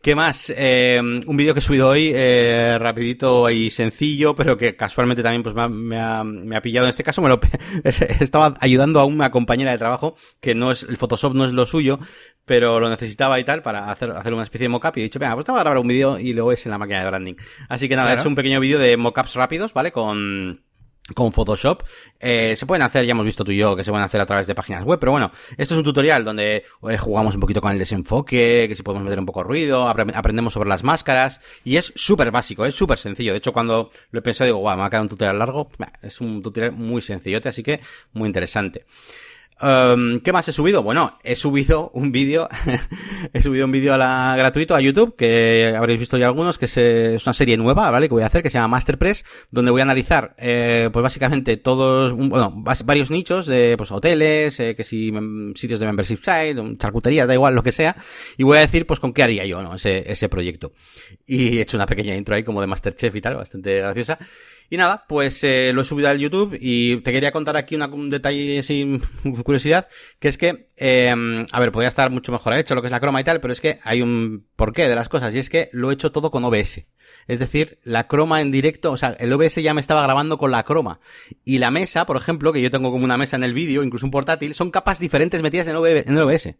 ¿Qué 0.00 0.14
más? 0.14 0.52
Eh, 0.56 1.00
un 1.00 1.36
vídeo 1.36 1.52
que 1.52 1.58
he 1.58 1.62
subido 1.62 1.88
hoy, 1.88 2.12
eh, 2.14 2.78
rapidito 2.78 3.50
y 3.50 3.70
sencillo, 3.70 4.34
pero 4.34 4.56
que 4.56 4.76
casualmente 4.76 5.22
también 5.22 5.42
pues 5.42 5.54
me 5.54 5.98
ha, 5.98 6.22
me 6.22 6.56
ha, 6.56 6.62
pillado. 6.62 6.86
En 6.86 6.90
este 6.90 7.02
caso 7.02 7.20
me 7.20 7.28
lo 7.28 7.40
estaba 7.84 8.54
ayudando 8.60 9.00
a 9.00 9.04
una 9.04 9.32
compañera 9.32 9.72
de 9.72 9.78
trabajo 9.78 10.14
que 10.40 10.54
no 10.54 10.70
es, 10.70 10.84
el 10.84 10.96
Photoshop 10.96 11.34
no 11.34 11.44
es 11.44 11.52
lo 11.52 11.66
suyo, 11.66 11.98
pero 12.44 12.78
lo 12.78 12.88
necesitaba 12.88 13.40
y 13.40 13.44
tal 13.44 13.62
para 13.62 13.90
hacer, 13.90 14.12
hacer 14.12 14.32
una 14.32 14.44
especie 14.44 14.66
de 14.66 14.68
mockup 14.68 14.96
y 14.96 15.00
he 15.00 15.04
dicho, 15.04 15.18
venga, 15.18 15.34
pues 15.34 15.44
te 15.44 15.50
voy 15.50 15.58
a 15.58 15.64
grabar 15.64 15.78
un 15.78 15.88
vídeo 15.88 16.18
y 16.20 16.32
luego 16.32 16.52
es 16.52 16.64
en 16.64 16.70
la 16.70 16.78
máquina 16.78 17.00
de 17.00 17.06
branding. 17.06 17.34
Así 17.68 17.88
que 17.88 17.96
nada, 17.96 18.12
he 18.12 18.14
hecho 18.14 18.28
un 18.28 18.36
pequeño 18.36 18.60
vídeo 18.60 18.78
de 18.78 18.96
mockups 18.96 19.34
rápidos, 19.34 19.72
¿vale? 19.74 19.90
Con, 19.90 20.62
con 21.14 21.32
Photoshop. 21.32 21.82
Eh, 22.18 22.54
se 22.56 22.66
pueden 22.66 22.82
hacer, 22.82 23.04
ya 23.04 23.12
hemos 23.12 23.24
visto 23.24 23.44
tú 23.44 23.52
y 23.52 23.56
yo, 23.56 23.76
que 23.76 23.84
se 23.84 23.90
pueden 23.90 24.04
hacer 24.04 24.20
a 24.20 24.26
través 24.26 24.46
de 24.46 24.54
páginas 24.54 24.84
web, 24.84 24.98
pero 24.98 25.12
bueno, 25.12 25.30
esto 25.56 25.74
es 25.74 25.78
un 25.78 25.84
tutorial 25.84 26.24
donde 26.24 26.64
eh, 26.88 26.98
jugamos 26.98 27.34
un 27.34 27.40
poquito 27.40 27.60
con 27.60 27.72
el 27.72 27.78
desenfoque, 27.78 28.66
que 28.68 28.74
si 28.74 28.82
podemos 28.82 29.04
meter 29.04 29.18
un 29.18 29.26
poco 29.26 29.40
de 29.40 29.48
ruido, 29.48 29.88
aprendemos 29.88 30.52
sobre 30.52 30.68
las 30.68 30.82
máscaras, 30.82 31.40
y 31.64 31.76
es 31.76 31.92
súper 31.94 32.30
básico, 32.30 32.64
es 32.66 32.74
súper 32.74 32.98
sencillo. 32.98 33.32
De 33.32 33.38
hecho, 33.38 33.52
cuando 33.52 33.90
lo 34.10 34.18
he 34.18 34.22
pensado, 34.22 34.46
digo, 34.46 34.58
guau, 34.58 34.76
me 34.76 34.84
ha 34.84 34.90
quedado 34.90 35.04
un 35.04 35.08
tutorial 35.08 35.38
largo, 35.38 35.68
es 36.02 36.20
un 36.20 36.42
tutorial 36.42 36.72
muy 36.72 37.02
sencillote, 37.02 37.48
así 37.48 37.62
que 37.62 37.80
muy 38.12 38.26
interesante. 38.26 38.84
Um, 39.58 40.20
¿Qué 40.20 40.34
más 40.34 40.46
he 40.48 40.52
subido? 40.52 40.82
Bueno, 40.82 41.18
he 41.22 41.34
subido 41.34 41.90
un 41.94 42.12
vídeo, 42.12 42.46
he 43.32 43.40
subido 43.40 43.64
un 43.64 43.72
vídeo 43.72 43.94
a 43.94 43.96
la, 43.98 44.34
gratuito 44.36 44.74
a 44.74 44.82
YouTube, 44.82 45.16
que 45.16 45.74
habréis 45.74 45.98
visto 45.98 46.18
ya 46.18 46.26
algunos, 46.26 46.58
que 46.58 46.66
es, 46.66 47.26
una 47.26 47.32
serie 47.32 47.56
nueva, 47.56 47.90
¿vale? 47.90 48.08
Que 48.08 48.14
voy 48.14 48.22
a 48.22 48.26
hacer, 48.26 48.42
que 48.42 48.50
se 48.50 48.58
llama 48.58 48.68
Masterpress, 48.68 49.24
donde 49.50 49.70
voy 49.70 49.80
a 49.80 49.84
analizar, 49.84 50.34
eh, 50.36 50.90
pues 50.92 51.02
básicamente 51.02 51.56
todos, 51.56 52.12
bueno, 52.12 52.52
varios 52.84 53.10
nichos 53.10 53.46
de, 53.46 53.76
pues 53.78 53.90
hoteles, 53.90 54.60
eh, 54.60 54.74
que 54.76 54.84
si 54.84 55.10
sitios 55.54 55.80
de 55.80 55.86
membership 55.86 56.18
site, 56.18 56.56
charcutería, 56.76 57.26
da 57.26 57.32
igual, 57.32 57.54
lo 57.54 57.62
que 57.62 57.72
sea, 57.72 57.96
y 58.36 58.42
voy 58.42 58.58
a 58.58 58.60
decir, 58.60 58.86
pues 58.86 59.00
con 59.00 59.14
qué 59.14 59.22
haría 59.22 59.46
yo, 59.46 59.62
¿no? 59.62 59.74
Ese, 59.74 60.10
ese 60.10 60.28
proyecto. 60.28 60.72
Y 61.24 61.58
he 61.58 61.62
hecho 61.62 61.78
una 61.78 61.86
pequeña 61.86 62.14
intro 62.14 62.34
ahí 62.34 62.42
como 62.42 62.60
de 62.60 62.66
Masterchef 62.66 63.16
y 63.16 63.22
tal, 63.22 63.36
bastante 63.36 63.78
graciosa. 63.78 64.18
Y 64.70 64.76
nada, 64.76 65.04
pues 65.08 65.42
eh, 65.44 65.72
lo 65.72 65.82
he 65.82 65.84
subido 65.84 66.08
al 66.08 66.18
YouTube 66.18 66.56
y 66.60 66.96
te 66.98 67.12
quería 67.12 67.32
contar 67.32 67.56
aquí 67.56 67.76
un 67.76 68.10
detalle 68.10 68.62
sin 68.62 69.00
curiosidad, 69.44 69.88
que 70.18 70.28
es 70.28 70.38
que, 70.38 70.70
eh, 70.76 71.14
a 71.50 71.60
ver, 71.60 71.72
podría 71.72 71.88
estar 71.88 72.10
mucho 72.10 72.32
mejor 72.32 72.54
hecho 72.54 72.74
lo 72.74 72.82
que 72.82 72.88
es 72.88 72.92
la 72.92 73.00
croma 73.00 73.20
y 73.20 73.24
tal, 73.24 73.40
pero 73.40 73.52
es 73.52 73.60
que 73.60 73.78
hay 73.82 74.02
un 74.02 74.46
porqué 74.56 74.88
de 74.88 74.94
las 74.94 75.08
cosas 75.08 75.34
y 75.34 75.38
es 75.38 75.50
que 75.50 75.68
lo 75.72 75.90
he 75.90 75.94
hecho 75.94 76.12
todo 76.12 76.30
con 76.30 76.44
OBS. 76.44 76.86
Es 77.28 77.38
decir, 77.38 77.78
la 77.82 78.06
croma 78.06 78.40
en 78.40 78.52
directo, 78.52 78.92
o 78.92 78.96
sea, 78.96 79.16
el 79.18 79.32
OBS 79.32 79.56
ya 79.56 79.74
me 79.74 79.80
estaba 79.80 80.02
grabando 80.02 80.38
con 80.38 80.50
la 80.50 80.62
croma. 80.64 81.00
Y 81.44 81.58
la 81.58 81.70
mesa, 81.70 82.06
por 82.06 82.16
ejemplo, 82.16 82.52
que 82.52 82.62
yo 82.62 82.70
tengo 82.70 82.90
como 82.90 83.04
una 83.04 83.16
mesa 83.16 83.36
en 83.36 83.42
el 83.42 83.54
vídeo, 83.54 83.82
incluso 83.82 84.06
un 84.06 84.12
portátil, 84.12 84.54
son 84.54 84.70
capas 84.70 84.98
diferentes 84.98 85.42
metidas 85.42 85.66
en, 85.66 85.76
en 85.76 86.18
OBS. 86.18 86.54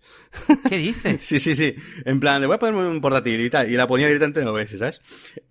¿Qué 0.68 0.78
dices? 0.78 1.16
sí, 1.24 1.38
sí, 1.40 1.55
sí. 1.55 1.74
En 2.05 2.20
plan, 2.20 2.40
de 2.40 2.47
voy 2.47 2.57
a 2.57 2.59
ponerme 2.59 2.88
un 2.88 3.01
portátil 3.01 3.40
y 3.40 3.51
tal. 3.51 3.70
Y 3.70 3.76
la 3.76 3.86
ponía 3.86 4.07
directamente 4.07 4.40
en 4.40 4.49
OBS, 4.49 4.78
¿sabes? 4.78 5.01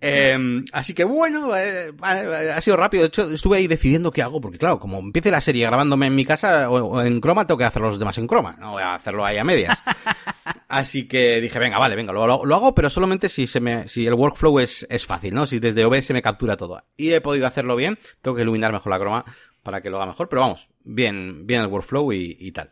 Eh, 0.00 0.64
así 0.72 0.94
que 0.94 1.04
bueno, 1.04 1.56
eh, 1.56 1.92
ha 2.02 2.60
sido 2.60 2.76
rápido. 2.76 3.02
De 3.02 3.08
hecho, 3.08 3.30
estuve 3.32 3.58
ahí 3.58 3.66
decidiendo 3.66 4.10
qué 4.10 4.22
hago, 4.22 4.40
porque 4.40 4.58
claro, 4.58 4.78
como 4.78 4.98
empiece 4.98 5.30
la 5.30 5.40
serie 5.40 5.66
grabándome 5.66 6.06
en 6.06 6.14
mi 6.14 6.24
casa 6.24 6.70
o, 6.70 7.02
en 7.02 7.20
croma, 7.20 7.46
tengo 7.46 7.58
que 7.58 7.64
hacer 7.64 7.82
los 7.82 7.98
demás 7.98 8.18
en 8.18 8.26
croma. 8.26 8.56
No 8.58 8.72
voy 8.72 8.82
a 8.82 8.94
hacerlo 8.94 9.24
ahí 9.24 9.38
a 9.38 9.44
medias. 9.44 9.80
Así 10.68 11.06
que 11.06 11.40
dije, 11.40 11.58
venga, 11.58 11.78
vale, 11.78 11.94
venga, 11.94 12.12
lo, 12.12 12.44
lo, 12.44 12.54
hago, 12.54 12.74
pero 12.74 12.90
solamente 12.90 13.28
si 13.28 13.46
se 13.46 13.60
me, 13.60 13.86
si 13.86 14.06
el 14.06 14.14
workflow 14.14 14.58
es, 14.58 14.85
es 14.90 15.06
fácil, 15.06 15.34
¿no? 15.34 15.46
Si 15.46 15.58
desde 15.58 15.84
OBS 15.84 16.10
me 16.10 16.22
captura 16.22 16.56
todo. 16.56 16.82
Y 16.96 17.12
he 17.12 17.20
podido 17.20 17.46
hacerlo 17.46 17.76
bien, 17.76 17.98
tengo 18.22 18.36
que 18.36 18.42
iluminar 18.42 18.72
mejor 18.72 18.90
la 18.90 18.98
croma 18.98 19.24
para 19.62 19.80
que 19.80 19.90
lo 19.90 19.96
haga 19.96 20.06
mejor, 20.06 20.28
pero 20.28 20.42
vamos, 20.42 20.68
bien, 20.84 21.46
bien 21.46 21.62
el 21.62 21.66
workflow 21.66 22.12
y, 22.12 22.52
tal. 22.52 22.70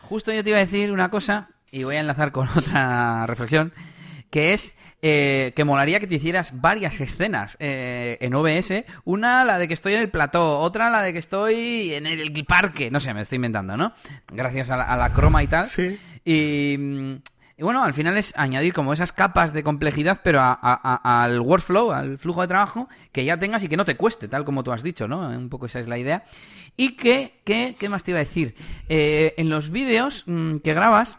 Justo 0.00 0.32
yo 0.32 0.42
te 0.42 0.50
iba 0.50 0.58
a 0.58 0.64
decir 0.64 0.90
una 0.90 1.08
cosa, 1.08 1.50
y 1.70 1.84
voy 1.84 1.96
a 1.96 2.00
enlazar 2.00 2.32
con 2.32 2.48
otra 2.56 3.26
reflexión, 3.26 3.72
que 4.30 4.52
es 4.52 4.76
eh, 5.02 5.52
que 5.54 5.64
molaría 5.64 6.00
que 6.00 6.06
te 6.06 6.16
hicieras 6.16 6.60
varias 6.60 7.00
escenas 7.00 7.56
eh, 7.60 8.18
en 8.20 8.34
OBS. 8.34 8.84
Una, 9.04 9.44
la 9.44 9.58
de 9.58 9.68
que 9.68 9.74
estoy 9.74 9.94
en 9.94 10.00
el 10.00 10.10
plató, 10.10 10.58
otra, 10.58 10.90
la 10.90 11.02
de 11.02 11.12
que 11.12 11.18
estoy 11.18 11.94
en 11.94 12.06
el 12.06 12.44
parque. 12.44 12.90
No 12.90 13.00
sé, 13.00 13.12
me 13.12 13.22
estoy 13.22 13.36
inventando, 13.36 13.76
¿no? 13.76 13.92
Gracias 14.32 14.70
a 14.70 14.76
la, 14.76 14.84
a 14.84 14.96
la 14.96 15.12
croma 15.12 15.42
y 15.42 15.48
tal. 15.48 15.66
Sí. 15.66 15.98
Y, 16.24 16.76
y 17.56 17.62
bueno, 17.62 17.82
al 17.82 17.94
final 17.94 18.16
es 18.16 18.32
añadir 18.36 18.72
como 18.72 18.92
esas 18.92 19.12
capas 19.12 19.52
de 19.52 19.62
complejidad, 19.62 20.20
pero 20.22 20.40
al 20.42 21.40
workflow, 21.40 21.92
al 21.92 22.18
flujo 22.18 22.40
de 22.42 22.48
trabajo, 22.48 22.88
que 23.12 23.24
ya 23.24 23.36
tengas 23.36 23.62
y 23.62 23.68
que 23.68 23.76
no 23.76 23.84
te 23.84 23.96
cueste, 23.96 24.28
tal 24.28 24.44
como 24.44 24.64
tú 24.64 24.72
has 24.72 24.82
dicho, 24.82 25.06
¿no? 25.06 25.28
Un 25.28 25.48
poco 25.48 25.66
esa 25.66 25.80
es 25.80 25.88
la 25.88 25.98
idea. 25.98 26.24
Y 26.76 26.96
que, 26.96 27.40
que 27.44 27.76
¿qué 27.78 27.88
más 27.88 28.04
te 28.04 28.12
iba 28.12 28.18
a 28.18 28.24
decir? 28.24 28.54
Eh, 28.88 29.34
en 29.36 29.50
los 29.50 29.70
vídeos 29.70 30.24
mm, 30.26 30.58
que 30.58 30.74
grabas, 30.74 31.18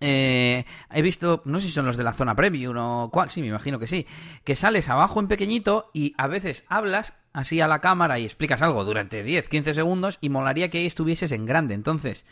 eh, 0.00 0.64
he 0.90 1.02
visto, 1.02 1.42
no 1.44 1.60
sé 1.60 1.66
si 1.66 1.72
son 1.72 1.86
los 1.86 1.96
de 1.96 2.04
la 2.04 2.14
zona 2.14 2.34
preview 2.34 2.72
o 2.76 3.10
cuál, 3.10 3.30
sí, 3.30 3.40
me 3.40 3.48
imagino 3.48 3.78
que 3.78 3.86
sí, 3.86 4.06
que 4.44 4.56
sales 4.56 4.88
abajo 4.88 5.20
en 5.20 5.28
pequeñito 5.28 5.90
y 5.92 6.14
a 6.16 6.26
veces 6.26 6.64
hablas 6.68 7.12
así 7.32 7.60
a 7.60 7.68
la 7.68 7.80
cámara 7.80 8.18
y 8.18 8.24
explicas 8.24 8.62
algo 8.62 8.84
durante 8.84 9.22
10, 9.22 9.48
15 9.48 9.74
segundos 9.74 10.18
y 10.20 10.30
molaría 10.30 10.70
que 10.70 10.78
ahí 10.78 10.86
estuvieses 10.86 11.32
en 11.32 11.46
grande. 11.46 11.74
Entonces, 11.74 12.24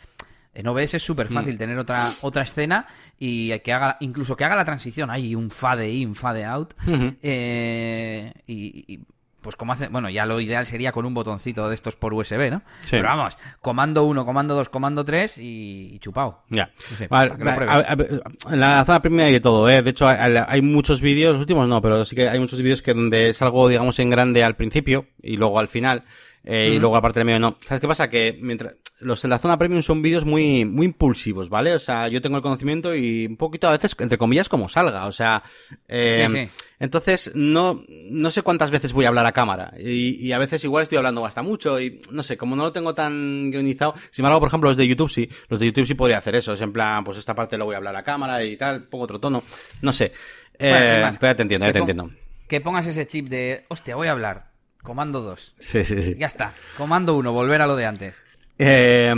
en 0.53 0.67
OBS 0.67 0.95
es 0.95 1.03
súper 1.03 1.27
fácil 1.27 1.55
mm. 1.55 1.57
tener 1.57 1.77
otra, 1.77 2.11
otra 2.21 2.43
escena 2.43 2.87
y 3.19 3.57
que 3.59 3.73
haga, 3.73 3.97
incluso 3.99 4.35
que 4.35 4.45
haga 4.45 4.55
la 4.55 4.65
transición. 4.65 5.09
Hay 5.09 5.35
un 5.35 5.51
fade 5.51 5.89
in, 5.89 6.15
fade 6.15 6.45
out. 6.45 6.73
Eh, 7.21 8.33
y, 8.47 8.99
pues 9.41 9.55
como 9.55 9.73
hace, 9.73 9.87
bueno, 9.87 10.09
ya 10.09 10.25
lo 10.25 10.41
ideal 10.41 10.65
sería 10.65 10.91
con 10.91 11.05
un 11.05 11.13
botoncito 11.13 11.69
de 11.69 11.75
estos 11.75 11.95
por 11.95 12.13
USB, 12.13 12.51
¿no? 12.51 12.61
Pero 12.89 13.03
vamos, 13.03 13.37
comando 13.61 14.03
1, 14.03 14.25
comando 14.25 14.55
2, 14.55 14.69
comando 14.69 15.05
3 15.05 15.37
y, 15.37 15.99
chupao. 15.99 16.43
Ya. 16.49 16.71
en 17.09 18.59
la 18.59 18.83
zona 18.85 19.01
primera 19.01 19.27
hay 19.27 19.33
de 19.33 19.39
todo, 19.39 19.69
¿eh? 19.69 19.81
De 19.81 19.91
hecho, 19.91 20.07
hay, 20.07 20.61
muchos 20.61 21.01
vídeos, 21.01 21.33
los 21.33 21.41
últimos 21.41 21.69
no, 21.69 21.81
pero 21.81 22.03
sí 22.05 22.15
que 22.15 22.27
hay 22.27 22.39
muchos 22.39 22.61
vídeos 22.61 22.81
que 22.81 22.93
donde 22.93 23.33
salgo, 23.33 23.69
digamos, 23.69 23.97
en 23.99 24.09
grande 24.09 24.43
al 24.43 24.55
principio 24.55 25.07
y 25.21 25.37
luego 25.37 25.59
al 25.59 25.69
final. 25.69 26.03
Eh, 26.43 26.73
y 26.75 26.79
luego 26.79 26.95
aparte 26.95 27.23
medio 27.23 27.39
no. 27.39 27.57
¿Sabes 27.59 27.81
qué 27.81 27.87
pasa? 27.87 28.09
Que 28.09 28.37
mientras 28.41 28.73
los 29.01 29.21
de 29.21 29.27
la 29.27 29.39
zona 29.39 29.57
premium 29.57 29.81
son 29.81 30.01
vídeos 30.01 30.25
muy, 30.25 30.65
muy 30.65 30.85
impulsivos, 30.85 31.49
¿vale? 31.49 31.73
O 31.73 31.79
sea, 31.79 32.07
yo 32.07 32.21
tengo 32.21 32.37
el 32.37 32.43
conocimiento 32.43 32.95
y 32.95 33.25
un 33.27 33.37
poquito 33.37 33.67
a 33.67 33.71
veces, 33.71 33.95
entre 33.99 34.17
comillas, 34.17 34.49
como 34.49 34.69
salga. 34.69 35.05
O 35.05 35.11
sea, 35.11 35.43
eh, 35.87 36.49
entonces 36.79 37.31
no, 37.35 37.81
no 38.09 38.31
sé 38.31 38.41
cuántas 38.41 38.71
veces 38.71 38.93
voy 38.93 39.05
a 39.05 39.09
hablar 39.09 39.25
a 39.25 39.31
cámara. 39.31 39.73
Y, 39.77 40.25
y, 40.25 40.31
a 40.31 40.37
veces 40.37 40.63
igual 40.63 40.83
estoy 40.83 40.97
hablando 40.97 41.25
hasta 41.25 41.41
mucho 41.41 41.79
y 41.79 41.99
no 42.11 42.23
sé, 42.23 42.37
como 42.37 42.55
no 42.55 42.63
lo 42.63 42.71
tengo 42.71 42.95
tan 42.95 43.51
guionizado. 43.51 43.93
Sin 44.11 44.23
embargo, 44.23 44.39
por 44.39 44.47
ejemplo, 44.47 44.69
los 44.69 44.77
de 44.77 44.87
YouTube 44.87 45.09
sí. 45.09 45.29
Los 45.49 45.59
de 45.59 45.67
YouTube 45.67 45.87
sí 45.87 45.93
podría 45.93 46.17
hacer 46.17 46.35
eso. 46.35 46.53
Es 46.53 46.61
en 46.61 46.73
plan, 46.73 47.03
pues 47.03 47.17
esta 47.17 47.35
parte 47.35 47.57
lo 47.57 47.65
voy 47.65 47.75
a 47.75 47.77
hablar 47.77 47.95
a 47.95 48.03
cámara 48.03 48.43
y 48.43 48.55
tal, 48.57 48.83
pongo 48.83 49.03
otro 49.03 49.19
tono. 49.19 49.43
No 49.81 49.93
sé. 49.93 50.13
Eh, 50.57 51.11
pero 51.19 51.31
ya 51.31 51.35
te 51.35 51.41
entiendo, 51.41 51.65
ya 51.67 51.73
te 51.73 51.79
entiendo. 51.79 52.09
Que 52.47 52.61
pongas 52.61 52.87
ese 52.87 53.05
chip 53.07 53.29
de, 53.29 53.65
hostia, 53.69 53.95
voy 53.95 54.07
a 54.07 54.11
hablar. 54.11 54.48
Comando 54.81 55.21
2. 55.21 55.55
Sí, 55.59 55.83
sí, 55.83 56.01
sí. 56.01 56.15
Ya 56.17 56.27
está. 56.27 56.53
Comando 56.77 57.15
1, 57.17 57.31
volver 57.31 57.61
a 57.61 57.67
lo 57.67 57.75
de 57.75 57.85
antes. 57.85 58.15
Eh, 58.61 59.13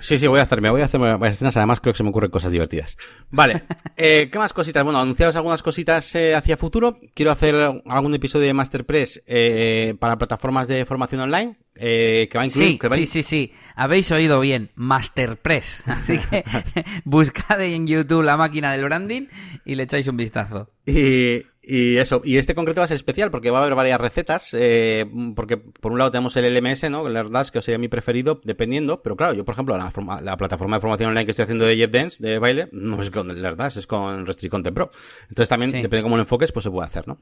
sí, 0.00 0.18
sí, 0.18 0.26
voy 0.26 0.40
a 0.40 0.44
hacerme, 0.44 0.70
voy 0.70 0.80
a 0.80 0.86
hacerme 0.86 1.12
varias 1.12 1.34
escenas, 1.34 1.58
además 1.58 1.80
creo 1.80 1.92
que 1.92 1.98
se 1.98 2.02
me 2.02 2.08
ocurren 2.08 2.30
cosas 2.30 2.50
divertidas. 2.50 2.96
Vale, 3.30 3.64
eh, 3.98 4.30
¿qué 4.32 4.38
más 4.38 4.54
cositas? 4.54 4.82
Bueno, 4.82 4.98
anunciaros 4.98 5.36
algunas 5.36 5.62
cositas 5.62 6.14
eh, 6.14 6.34
hacia 6.34 6.56
futuro. 6.56 6.96
Quiero 7.12 7.32
hacer 7.32 7.54
algún 7.84 8.14
episodio 8.14 8.46
de 8.46 8.54
Masterpress 8.54 9.22
eh, 9.26 9.94
para 9.98 10.16
plataformas 10.16 10.68
de 10.68 10.86
formación 10.86 11.20
online, 11.20 11.58
eh, 11.74 12.28
que 12.32 12.38
va 12.38 12.44
a 12.44 12.46
incluir... 12.46 12.78
Sí, 12.80 12.88
sí, 12.88 13.06
sí, 13.06 13.22
sí, 13.22 13.52
habéis 13.76 14.10
oído 14.10 14.40
bien, 14.40 14.70
Masterpress. 14.74 15.82
Así 15.86 16.18
que 16.18 16.42
buscad 17.04 17.60
en 17.60 17.86
YouTube 17.86 18.22
la 18.22 18.38
máquina 18.38 18.72
del 18.72 18.84
branding 18.84 19.26
y 19.66 19.74
le 19.74 19.82
echáis 19.82 20.06
un 20.08 20.16
vistazo. 20.16 20.70
Y, 20.86 21.44
y 21.62 21.98
eso, 21.98 22.22
y 22.24 22.38
este 22.38 22.54
concreto 22.54 22.80
va 22.80 22.86
a 22.86 22.88
ser 22.88 22.94
especial 22.94 23.30
porque 23.30 23.50
va 23.50 23.58
a 23.58 23.62
haber 23.62 23.74
varias 23.74 24.00
recetas, 24.00 24.54
eh, 24.54 25.04
porque 25.36 25.58
por 25.58 25.92
un 25.92 25.98
lado 25.98 26.10
tenemos 26.10 26.34
el 26.36 26.54
LMS, 26.54 26.88
¿no? 26.90 27.06
El 27.06 27.12
LearnDash, 27.12 27.50
que 27.50 27.60
sería 27.60 27.78
mi 27.78 27.88
preferido, 27.88 28.40
dependiendo, 28.44 29.02
pero 29.02 29.14
claro, 29.14 29.34
yo 29.34 29.44
por 29.44 29.52
ejemplo, 29.52 29.76
la, 29.76 29.92
la 30.22 30.36
plataforma 30.38 30.76
de 30.76 30.80
formación 30.80 31.10
online 31.10 31.26
que 31.26 31.32
estoy 31.32 31.42
haciendo 31.42 31.66
de 31.66 31.76
Jeff 31.76 31.90
Dance, 31.90 32.22
de 32.22 32.38
baile, 32.38 32.68
no 32.72 33.00
es 33.02 33.10
con 33.10 33.30
el 33.30 33.42
LearnDash, 33.42 33.76
es 33.76 33.86
con 33.86 34.26
Restrict 34.26 34.50
Content 34.50 34.74
Pro. 34.74 34.90
Entonces 35.28 35.48
también, 35.50 35.70
depende 35.70 35.98
de 35.98 36.02
cómo 36.02 36.16
lo 36.16 36.22
enfoques, 36.22 36.50
pues 36.50 36.64
se 36.64 36.70
puede 36.70 36.86
hacer, 36.86 37.06
¿no? 37.06 37.18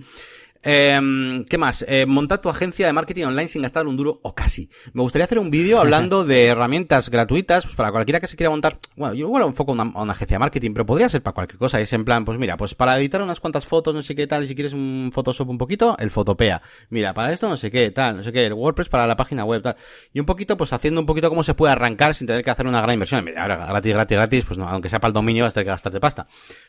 Eh, 0.62 1.44
¿Qué 1.48 1.58
más? 1.58 1.84
Eh, 1.86 2.06
montar 2.06 2.40
tu 2.40 2.48
agencia 2.48 2.86
de 2.86 2.92
marketing 2.92 3.24
online 3.24 3.48
sin 3.48 3.62
gastar 3.62 3.86
un 3.86 3.96
duro 3.96 4.20
o 4.22 4.34
casi. 4.34 4.68
Me 4.92 5.02
gustaría 5.02 5.24
hacer 5.24 5.38
un 5.38 5.50
vídeo 5.50 5.80
hablando 5.80 6.24
de 6.24 6.46
herramientas 6.46 7.10
gratuitas, 7.10 7.64
pues 7.64 7.76
para 7.76 7.90
cualquiera 7.90 8.20
que 8.20 8.28
se 8.28 8.36
quiera 8.36 8.50
montar, 8.50 8.78
bueno, 8.96 9.14
yo 9.14 9.26
igual 9.26 9.44
enfoco 9.44 9.72
una, 9.72 9.84
una 9.84 10.12
agencia 10.12 10.36
de 10.36 10.38
marketing, 10.40 10.72
pero 10.72 10.86
podría 10.86 11.08
ser 11.08 11.22
para 11.22 11.34
cualquier 11.34 11.58
cosa, 11.58 11.80
es 11.80 11.92
en 11.92 12.04
plan, 12.04 12.24
pues 12.24 12.38
mira, 12.38 12.56
pues 12.56 12.74
para 12.74 12.98
editar 12.98 13.20
unas 13.22 13.40
cuantas 13.40 13.66
fotos, 13.66 13.94
no 13.94 14.02
sé 14.02 14.14
qué 14.14 14.27
tal, 14.28 14.44
y 14.44 14.46
si 14.46 14.54
quieres 14.54 14.72
un 14.72 15.10
Photoshop 15.12 15.48
un 15.48 15.58
poquito, 15.58 15.96
el 15.98 16.10
Photopea. 16.10 16.62
Mira, 16.90 17.14
para 17.14 17.32
esto 17.32 17.48
no 17.48 17.56
sé 17.56 17.70
qué, 17.70 17.90
tal, 17.90 18.18
no 18.18 18.22
sé 18.22 18.32
qué, 18.32 18.46
el 18.46 18.52
WordPress 18.52 18.88
para 18.88 19.06
la 19.06 19.16
página 19.16 19.44
web, 19.44 19.62
tal. 19.62 19.76
Y 20.12 20.20
un 20.20 20.26
poquito, 20.26 20.56
pues 20.56 20.72
haciendo 20.72 21.00
un 21.00 21.06
poquito 21.06 21.28
cómo 21.28 21.42
se 21.42 21.54
puede 21.54 21.72
arrancar 21.72 22.14
sin 22.14 22.26
tener 22.26 22.44
que 22.44 22.50
hacer 22.50 22.66
una 22.66 22.80
gran 22.80 22.94
inversión. 22.94 23.24
Mira, 23.24 23.42
ahora 23.42 23.56
gratis, 23.56 23.94
gratis, 23.94 24.16
gratis, 24.16 24.44
pues 24.44 24.58
no, 24.58 24.68
aunque 24.68 24.88
sea 24.88 25.00
para 25.00 25.08
el 25.08 25.14
dominio 25.14 25.44
vas 25.44 25.52
a 25.52 25.54
tener 25.54 25.66
que 25.66 25.70
gastarte 25.70 26.00
pasta. 26.00 26.26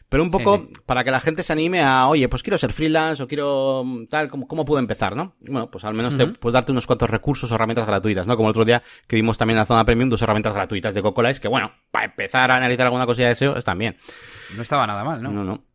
Pero 0.08 0.24
un 0.24 0.32
poco 0.32 0.68
para 0.86 1.04
que 1.04 1.12
la 1.12 1.20
gente 1.20 1.44
se 1.44 1.54
anime 1.54 1.82
a, 1.82 2.08
oye, 2.08 2.28
pues 2.30 2.44
quiero 2.44 2.58
ser 2.58 2.74
freelance 2.74 3.22
o 3.22 3.28
quiero 3.28 3.86
tal, 4.10 4.30
¿cómo, 4.30 4.48
cómo 4.48 4.66
puedo 4.66 4.80
empezar, 4.80 5.16
no? 5.16 5.36
Bueno, 5.42 5.70
pues 5.70 5.84
al 5.84 5.94
menos 5.94 6.16
te 6.16 6.28
puedes 6.28 6.54
darte 6.54 6.72
unos 6.72 6.88
cuantos 6.88 7.10
recursos 7.10 7.52
o 7.52 7.56
herramientas 7.56 7.86
gratuitas, 7.86 8.28
¿no? 8.28 8.36
Como 8.36 8.50
el 8.50 8.52
otro 8.52 8.66
día 8.66 8.82
que 9.08 9.16
vimos 9.16 9.38
también 9.38 9.58
en 9.58 9.62
la 9.62 9.66
zona 9.66 9.86
premium 9.86 10.10
dos 10.10 10.22
herramientas 10.22 10.54
gratuitas 10.54 10.94
de 10.94 11.02
Cocolice 11.02 11.42
que 11.42 11.48
bueno, 11.48 11.72
para 11.92 12.06
empezar 12.06 12.52
a 12.52 12.58
analizar 12.58 12.86
alguna 12.86 13.06
cosilla 13.06 13.30
de 13.30 13.36
SEO 13.36 13.56
están 13.58 13.78
bien. 13.78 13.98
No 14.56 14.62
estaba 14.62 14.88
nada 14.88 15.04
mal, 15.04 15.22
¿no? 15.22 15.32
No, 15.32 15.44
no. 15.44 15.69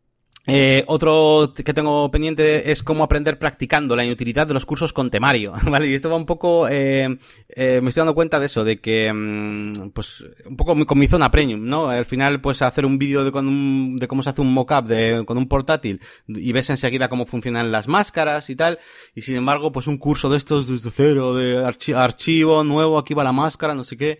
Eh, 0.47 0.85
otro 0.89 1.55
que 1.55 1.73
tengo 1.73 2.11
pendiente 2.11 2.71
es 2.71 2.83
cómo 2.83 3.03
aprender 3.03 3.39
practicando 3.39 3.97
la 3.97 4.05
inutilidad 4.05 4.47
de 4.47 4.53
los 4.53 4.67
cursos 4.67 4.93
con 4.93 5.11
temario, 5.11 5.55
¿vale? 5.71 5.89
Y 5.89 5.95
esto 5.95 6.11
va 6.11 6.17
un 6.17 6.27
poco, 6.27 6.69
eh, 6.69 7.19
eh, 7.49 7.81
me 7.81 7.89
estoy 7.89 8.03
dando 8.03 8.15
cuenta 8.15 8.39
de 8.39 8.47
eso, 8.47 8.63
de 8.63 8.79
que, 8.79 9.11
mm, 9.11 9.91
pues, 9.91 10.23
un 10.45 10.57
poco 10.57 10.85
con 10.85 10.99
mi 10.99 11.09
zona 11.09 11.31
premium, 11.31 11.65
¿no? 11.65 11.89
Al 11.89 12.05
final, 12.05 12.43
pues, 12.43 12.61
hacer 12.61 12.85
un 12.85 12.99
vídeo 12.99 13.25
de, 13.25 13.31
de 13.31 14.09
cómo 14.09 14.23
se 14.23 14.31
hace 14.31 14.43
un 14.43 14.53
mockup 14.53 14.87
de, 14.87 15.25
con 15.27 15.39
un 15.39 15.49
portátil 15.49 16.01
y 16.29 16.53
ves 16.53 16.69
enseguida 16.69 17.09
cómo 17.09 17.25
funcionan 17.25 17.73
las 17.73 17.89
máscaras 17.89 18.51
y 18.51 18.57
tal, 18.57 18.79
y 19.15 19.23
sin 19.23 19.37
embargo, 19.37 19.73
pues, 19.73 19.87
un 19.87 19.97
curso 19.97 20.29
de 20.29 20.37
estos 20.37 20.69
desde 20.69 20.91
cero, 20.91 21.35
de 21.35 21.65
archivo 21.95 22.65
nuevo, 22.65 22.99
aquí 22.99 23.15
va 23.15 23.25
la 23.25 23.33
máscara, 23.33 23.75
no 23.75 23.85
sé 23.85 23.97
qué, 23.97 24.19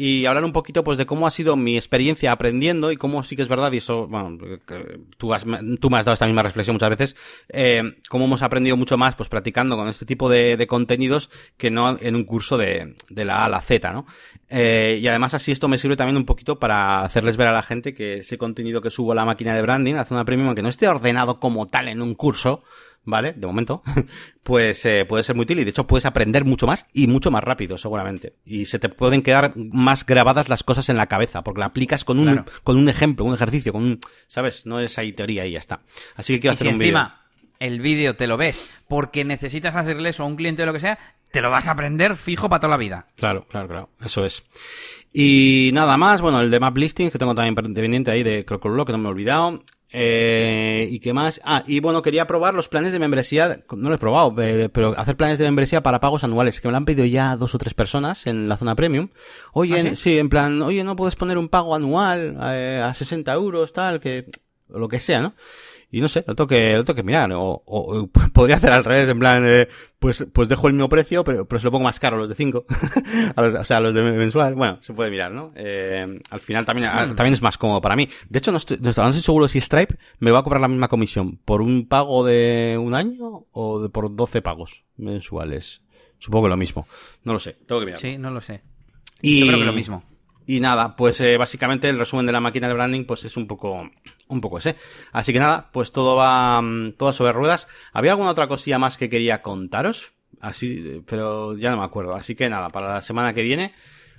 y 0.00 0.26
hablar 0.26 0.44
un 0.44 0.52
poquito 0.52 0.84
pues 0.84 0.96
de 0.96 1.06
cómo 1.06 1.26
ha 1.26 1.30
sido 1.32 1.56
mi 1.56 1.76
experiencia 1.76 2.30
aprendiendo 2.30 2.92
y 2.92 2.96
cómo 2.96 3.24
sí 3.24 3.34
que 3.34 3.42
es 3.42 3.48
verdad 3.48 3.72
y 3.72 3.78
eso 3.78 4.06
bueno 4.06 4.38
tú 5.16 5.34
has 5.34 5.44
tú 5.80 5.90
me 5.90 5.98
has 5.98 6.04
dado 6.04 6.12
esta 6.12 6.26
misma 6.26 6.42
reflexión 6.42 6.74
muchas 6.74 6.90
veces 6.90 7.16
eh, 7.48 7.96
cómo 8.08 8.26
hemos 8.26 8.42
aprendido 8.42 8.76
mucho 8.76 8.96
más 8.96 9.16
pues 9.16 9.28
practicando 9.28 9.76
con 9.76 9.88
este 9.88 10.06
tipo 10.06 10.28
de, 10.28 10.66
contenidos 10.68 11.30
que 11.56 11.72
no 11.72 11.98
en 12.00 12.14
un 12.14 12.24
curso 12.24 12.56
de, 12.56 12.94
de 13.08 13.24
la 13.24 13.38
A 13.38 13.46
a 13.46 13.48
la 13.48 13.60
Z 13.60 13.92
no 13.92 14.06
eh, 14.48 15.00
y 15.02 15.08
además 15.08 15.34
así 15.34 15.50
esto 15.50 15.66
me 15.66 15.78
sirve 15.78 15.96
también 15.96 16.16
un 16.16 16.26
poquito 16.26 16.60
para 16.60 17.02
hacerles 17.02 17.36
ver 17.36 17.48
a 17.48 17.52
la 17.52 17.62
gente 17.64 17.92
que 17.92 18.18
ese 18.18 18.38
contenido 18.38 18.80
que 18.80 18.90
subo 18.90 19.12
a 19.12 19.16
la 19.16 19.24
máquina 19.24 19.52
de 19.56 19.62
branding 19.62 19.94
a 19.94 20.04
zona 20.04 20.24
premium 20.24 20.46
aunque 20.46 20.62
no 20.62 20.68
esté 20.68 20.86
ordenado 20.86 21.40
como 21.40 21.66
tal 21.66 21.88
en 21.88 22.02
un 22.02 22.14
curso 22.14 22.62
¿vale? 23.08 23.32
De 23.32 23.46
momento, 23.46 23.82
pues 24.42 24.84
eh, 24.84 25.04
puede 25.06 25.24
ser 25.24 25.34
muy 25.34 25.44
útil 25.44 25.58
y 25.58 25.64
de 25.64 25.70
hecho 25.70 25.86
puedes 25.86 26.04
aprender 26.04 26.44
mucho 26.44 26.66
más 26.66 26.86
y 26.92 27.06
mucho 27.06 27.30
más 27.30 27.42
rápido, 27.42 27.78
seguramente. 27.78 28.34
Y 28.44 28.66
se 28.66 28.78
te 28.78 28.88
pueden 28.88 29.22
quedar 29.22 29.52
más 29.56 30.04
grabadas 30.04 30.48
las 30.48 30.62
cosas 30.62 30.88
en 30.90 30.96
la 30.96 31.06
cabeza, 31.06 31.42
porque 31.42 31.60
la 31.60 31.66
aplicas 31.66 32.04
con 32.04 32.18
un, 32.18 32.44
con 32.62 32.76
un 32.76 32.88
ejemplo, 32.88 33.24
un 33.24 33.34
ejercicio, 33.34 33.72
con 33.72 33.82
un, 33.82 34.00
¿sabes? 34.26 34.66
No 34.66 34.78
es 34.78 34.98
ahí 34.98 35.12
teoría 35.12 35.46
y 35.46 35.52
ya 35.52 35.58
está. 35.58 35.80
Así 36.16 36.34
que 36.34 36.40
quiero 36.40 36.54
hacer 36.54 36.68
un 36.68 36.78
vídeo. 36.78 37.10
El 37.58 37.80
vídeo 37.80 38.14
te 38.14 38.28
lo 38.28 38.36
ves 38.36 38.72
porque 38.86 39.24
necesitas 39.24 39.74
hacerle 39.74 40.10
eso 40.10 40.22
a 40.22 40.26
un 40.26 40.36
cliente 40.36 40.62
o 40.62 40.66
lo 40.66 40.72
que 40.72 40.78
sea, 40.78 40.98
te 41.32 41.40
lo 41.40 41.50
vas 41.50 41.66
a 41.66 41.72
aprender 41.72 42.16
fijo 42.16 42.48
para 42.48 42.60
toda 42.60 42.70
la 42.70 42.76
vida. 42.76 43.06
Claro, 43.16 43.46
claro, 43.48 43.68
claro. 43.68 43.90
Eso 44.00 44.24
es. 44.24 44.44
Y 45.12 45.70
nada 45.72 45.96
más, 45.96 46.20
bueno, 46.20 46.40
el 46.40 46.50
de 46.50 46.60
map 46.60 46.76
listing 46.76 47.10
que 47.10 47.18
tengo 47.18 47.34
también 47.34 47.54
pendiente 47.54 48.10
ahí 48.10 48.22
de 48.22 48.44
Crocodile, 48.44 48.84
que 48.84 48.92
no 48.92 48.98
me 48.98 49.08
he 49.08 49.10
olvidado. 49.10 49.64
Eh, 49.90 50.86
¿Y 50.90 51.00
qué 51.00 51.14
más? 51.14 51.40
Ah, 51.44 51.64
y 51.66 51.80
bueno, 51.80 52.02
quería 52.02 52.26
probar 52.26 52.54
los 52.54 52.68
planes 52.68 52.92
de 52.92 52.98
membresía, 52.98 53.64
no 53.74 53.88
lo 53.88 53.94
he 53.94 53.98
probado, 53.98 54.34
eh, 54.42 54.68
pero 54.68 54.98
hacer 54.98 55.16
planes 55.16 55.38
de 55.38 55.44
membresía 55.44 55.82
para 55.82 56.00
pagos 56.00 56.24
anuales, 56.24 56.60
que 56.60 56.68
me 56.68 56.72
lo 56.72 56.76
han 56.76 56.84
pedido 56.84 57.06
ya 57.06 57.36
dos 57.36 57.54
o 57.54 57.58
tres 57.58 57.72
personas 57.74 58.26
en 58.26 58.48
la 58.48 58.58
zona 58.58 58.74
premium. 58.74 59.08
Oye, 59.52 59.90
¿Ah, 59.92 59.96
sí? 59.96 60.18
en 60.18 60.28
plan, 60.28 60.60
oye, 60.60 60.84
no 60.84 60.94
puedes 60.94 61.16
poner 61.16 61.38
un 61.38 61.48
pago 61.48 61.74
anual 61.74 62.38
eh, 62.52 62.82
a 62.84 62.92
60 62.92 63.32
euros, 63.32 63.72
tal, 63.72 64.00
que, 64.00 64.26
lo 64.68 64.88
que 64.88 65.00
sea, 65.00 65.20
¿no? 65.20 65.34
Y 65.90 66.02
no 66.02 66.08
sé, 66.08 66.22
lo 66.26 66.34
tengo 66.34 66.48
que, 66.48 66.76
lo 66.76 66.84
tengo 66.84 66.96
que 66.96 67.02
mirar. 67.02 67.32
O, 67.32 67.62
o, 67.64 68.08
podría 68.32 68.56
hacer 68.56 68.72
al 68.72 68.84
revés, 68.84 69.08
en 69.08 69.18
plan, 69.18 69.42
eh, 69.46 69.68
pues, 69.98 70.26
pues 70.32 70.48
dejo 70.48 70.66
el 70.66 70.74
mismo 70.74 70.88
precio, 70.88 71.24
pero, 71.24 71.46
pero 71.46 71.58
se 71.58 71.66
lo 71.66 71.70
pongo 71.70 71.84
más 71.84 71.98
caro 71.98 72.16
a 72.16 72.20
los 72.20 72.28
de 72.28 72.34
5. 72.34 72.66
o 73.36 73.64
sea, 73.64 73.76
a 73.78 73.80
los 73.80 73.94
de 73.94 74.02
mensual. 74.02 74.54
Bueno, 74.54 74.78
se 74.82 74.92
puede 74.92 75.10
mirar, 75.10 75.32
¿no? 75.32 75.52
Eh, 75.54 76.20
al 76.30 76.40
final 76.40 76.66
también, 76.66 76.88
mm. 76.88 77.14
también 77.14 77.32
es 77.32 77.42
más 77.42 77.56
cómodo 77.56 77.80
para 77.80 77.96
mí. 77.96 78.08
De 78.28 78.38
hecho, 78.38 78.52
no 78.52 78.58
estoy, 78.58 78.78
no 78.80 78.90
estoy 78.90 79.12
seguro 79.22 79.48
si 79.48 79.60
Stripe 79.60 79.96
me 80.18 80.30
va 80.30 80.40
a 80.40 80.42
cobrar 80.42 80.60
la 80.60 80.68
misma 80.68 80.88
comisión 80.88 81.38
por 81.38 81.62
un 81.62 81.88
pago 81.88 82.24
de 82.24 82.76
un 82.78 82.94
año 82.94 83.46
o 83.50 83.80
de 83.80 83.88
por 83.88 84.14
12 84.14 84.42
pagos 84.42 84.84
mensuales. 84.96 85.82
Supongo 86.18 86.44
que 86.44 86.50
lo 86.50 86.56
mismo. 86.56 86.86
No 87.24 87.32
lo 87.32 87.38
sé, 87.38 87.56
tengo 87.66 87.80
que 87.80 87.86
mirar. 87.86 88.00
Sí, 88.00 88.18
no 88.18 88.30
lo 88.30 88.40
sé. 88.40 88.62
Y... 89.22 89.40
Yo 89.40 89.46
creo 89.46 89.58
que 89.60 89.64
lo 89.64 89.72
mismo. 89.72 90.02
Y 90.48 90.60
nada, 90.60 90.96
pues 90.96 91.20
eh, 91.20 91.36
básicamente 91.36 91.90
el 91.90 91.98
resumen 91.98 92.24
de 92.24 92.32
la 92.32 92.40
máquina 92.40 92.68
de 92.68 92.72
branding 92.72 93.04
pues 93.04 93.22
es 93.22 93.36
un 93.36 93.46
poco 93.46 93.90
un 94.28 94.40
poco 94.40 94.56
ese. 94.56 94.76
Así 95.12 95.30
que 95.30 95.40
nada, 95.40 95.68
pues 95.72 95.92
todo 95.92 96.16
va 96.16 96.62
mm, 96.62 96.92
todo 96.92 97.12
sobre 97.12 97.32
ruedas. 97.32 97.68
¿Había 97.92 98.12
alguna 98.12 98.30
otra 98.30 98.48
cosilla 98.48 98.78
más 98.78 98.96
que 98.96 99.10
quería 99.10 99.42
contaros? 99.42 100.14
Así, 100.40 101.02
pero 101.06 101.54
ya 101.58 101.70
no 101.70 101.76
me 101.76 101.84
acuerdo. 101.84 102.14
Así 102.14 102.34
que 102.34 102.48
nada, 102.48 102.70
para 102.70 102.94
la 102.94 103.02
semana 103.02 103.34
que 103.34 103.42
viene. 103.42 103.74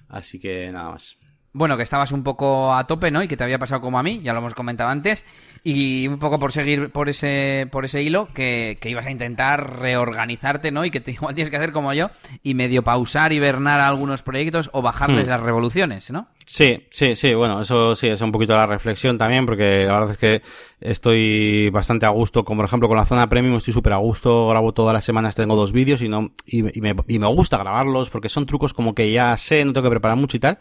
Así 0.07 0.39
que 0.39 0.71
nada 0.71 0.91
más. 0.91 1.17
Bueno, 1.59 1.75
que 1.75 1.83
estabas 1.83 2.13
un 2.13 2.23
poco 2.23 2.73
a 2.73 2.85
tope, 2.85 3.11
¿no? 3.11 3.21
Y 3.21 3.27
que 3.27 3.35
te 3.35 3.43
había 3.43 3.59
pasado 3.59 3.81
como 3.81 3.99
a 3.99 4.01
mí, 4.01 4.21
ya 4.23 4.31
lo 4.31 4.39
hemos 4.39 4.53
comentado 4.53 4.89
antes. 4.89 5.25
Y 5.61 6.07
un 6.07 6.17
poco 6.17 6.39
por 6.39 6.53
seguir 6.53 6.89
por 6.89 7.09
ese, 7.09 7.67
por 7.69 7.83
ese 7.83 8.01
hilo, 8.01 8.29
que, 8.33 8.77
que 8.79 8.89
ibas 8.89 9.05
a 9.05 9.11
intentar 9.11 9.77
reorganizarte, 9.77 10.71
¿no? 10.71 10.85
Y 10.85 10.89
que 10.89 11.01
te, 11.01 11.11
igual 11.19 11.35
tienes 11.35 11.49
que 11.49 11.57
hacer 11.57 11.73
como 11.73 11.91
yo 11.91 12.11
y 12.43 12.53
medio 12.53 12.81
pausar, 12.81 13.33
y 13.33 13.35
hibernar 13.35 13.81
algunos 13.81 14.21
proyectos 14.21 14.69
o 14.71 14.81
bajarles 14.81 15.27
hmm. 15.27 15.31
las 15.31 15.41
revoluciones, 15.41 16.09
¿no? 16.11 16.29
Sí, 16.51 16.83
sí, 16.89 17.15
sí, 17.15 17.35
bueno, 17.35 17.61
eso 17.61 17.93
sí, 17.93 18.07
es 18.07 18.19
un 18.21 18.31
poquito 18.31 18.53
la 18.55 18.65
reflexión 18.65 19.19
también, 19.19 19.45
porque 19.45 19.85
la 19.85 19.93
verdad 19.93 20.11
es 20.11 20.17
que 20.17 20.41
estoy 20.81 21.69
bastante 21.69 22.07
a 22.07 22.09
gusto, 22.09 22.43
como 22.43 22.57
por 22.61 22.65
ejemplo 22.65 22.87
con 22.87 22.97
la 22.97 23.05
zona 23.05 23.29
premium 23.29 23.57
estoy 23.57 23.71
súper 23.71 23.93
a 23.93 23.97
gusto, 23.97 24.47
grabo 24.47 24.73
todas 24.73 24.91
las 24.95 25.05
semanas, 25.05 25.35
tengo 25.35 25.55
dos 25.55 25.71
vídeos 25.73 26.01
y 26.01 26.09
no, 26.09 26.31
y, 26.47 26.63
me, 26.63 26.95
y 27.07 27.19
me 27.19 27.27
gusta 27.27 27.59
grabarlos 27.59 28.09
porque 28.09 28.29
son 28.29 28.47
trucos 28.47 28.73
como 28.73 28.95
que 28.95 29.11
ya 29.11 29.37
sé, 29.37 29.63
no 29.63 29.73
tengo 29.73 29.85
que 29.85 29.91
preparar 29.91 30.17
mucho 30.17 30.37
y 30.37 30.39
tal. 30.39 30.57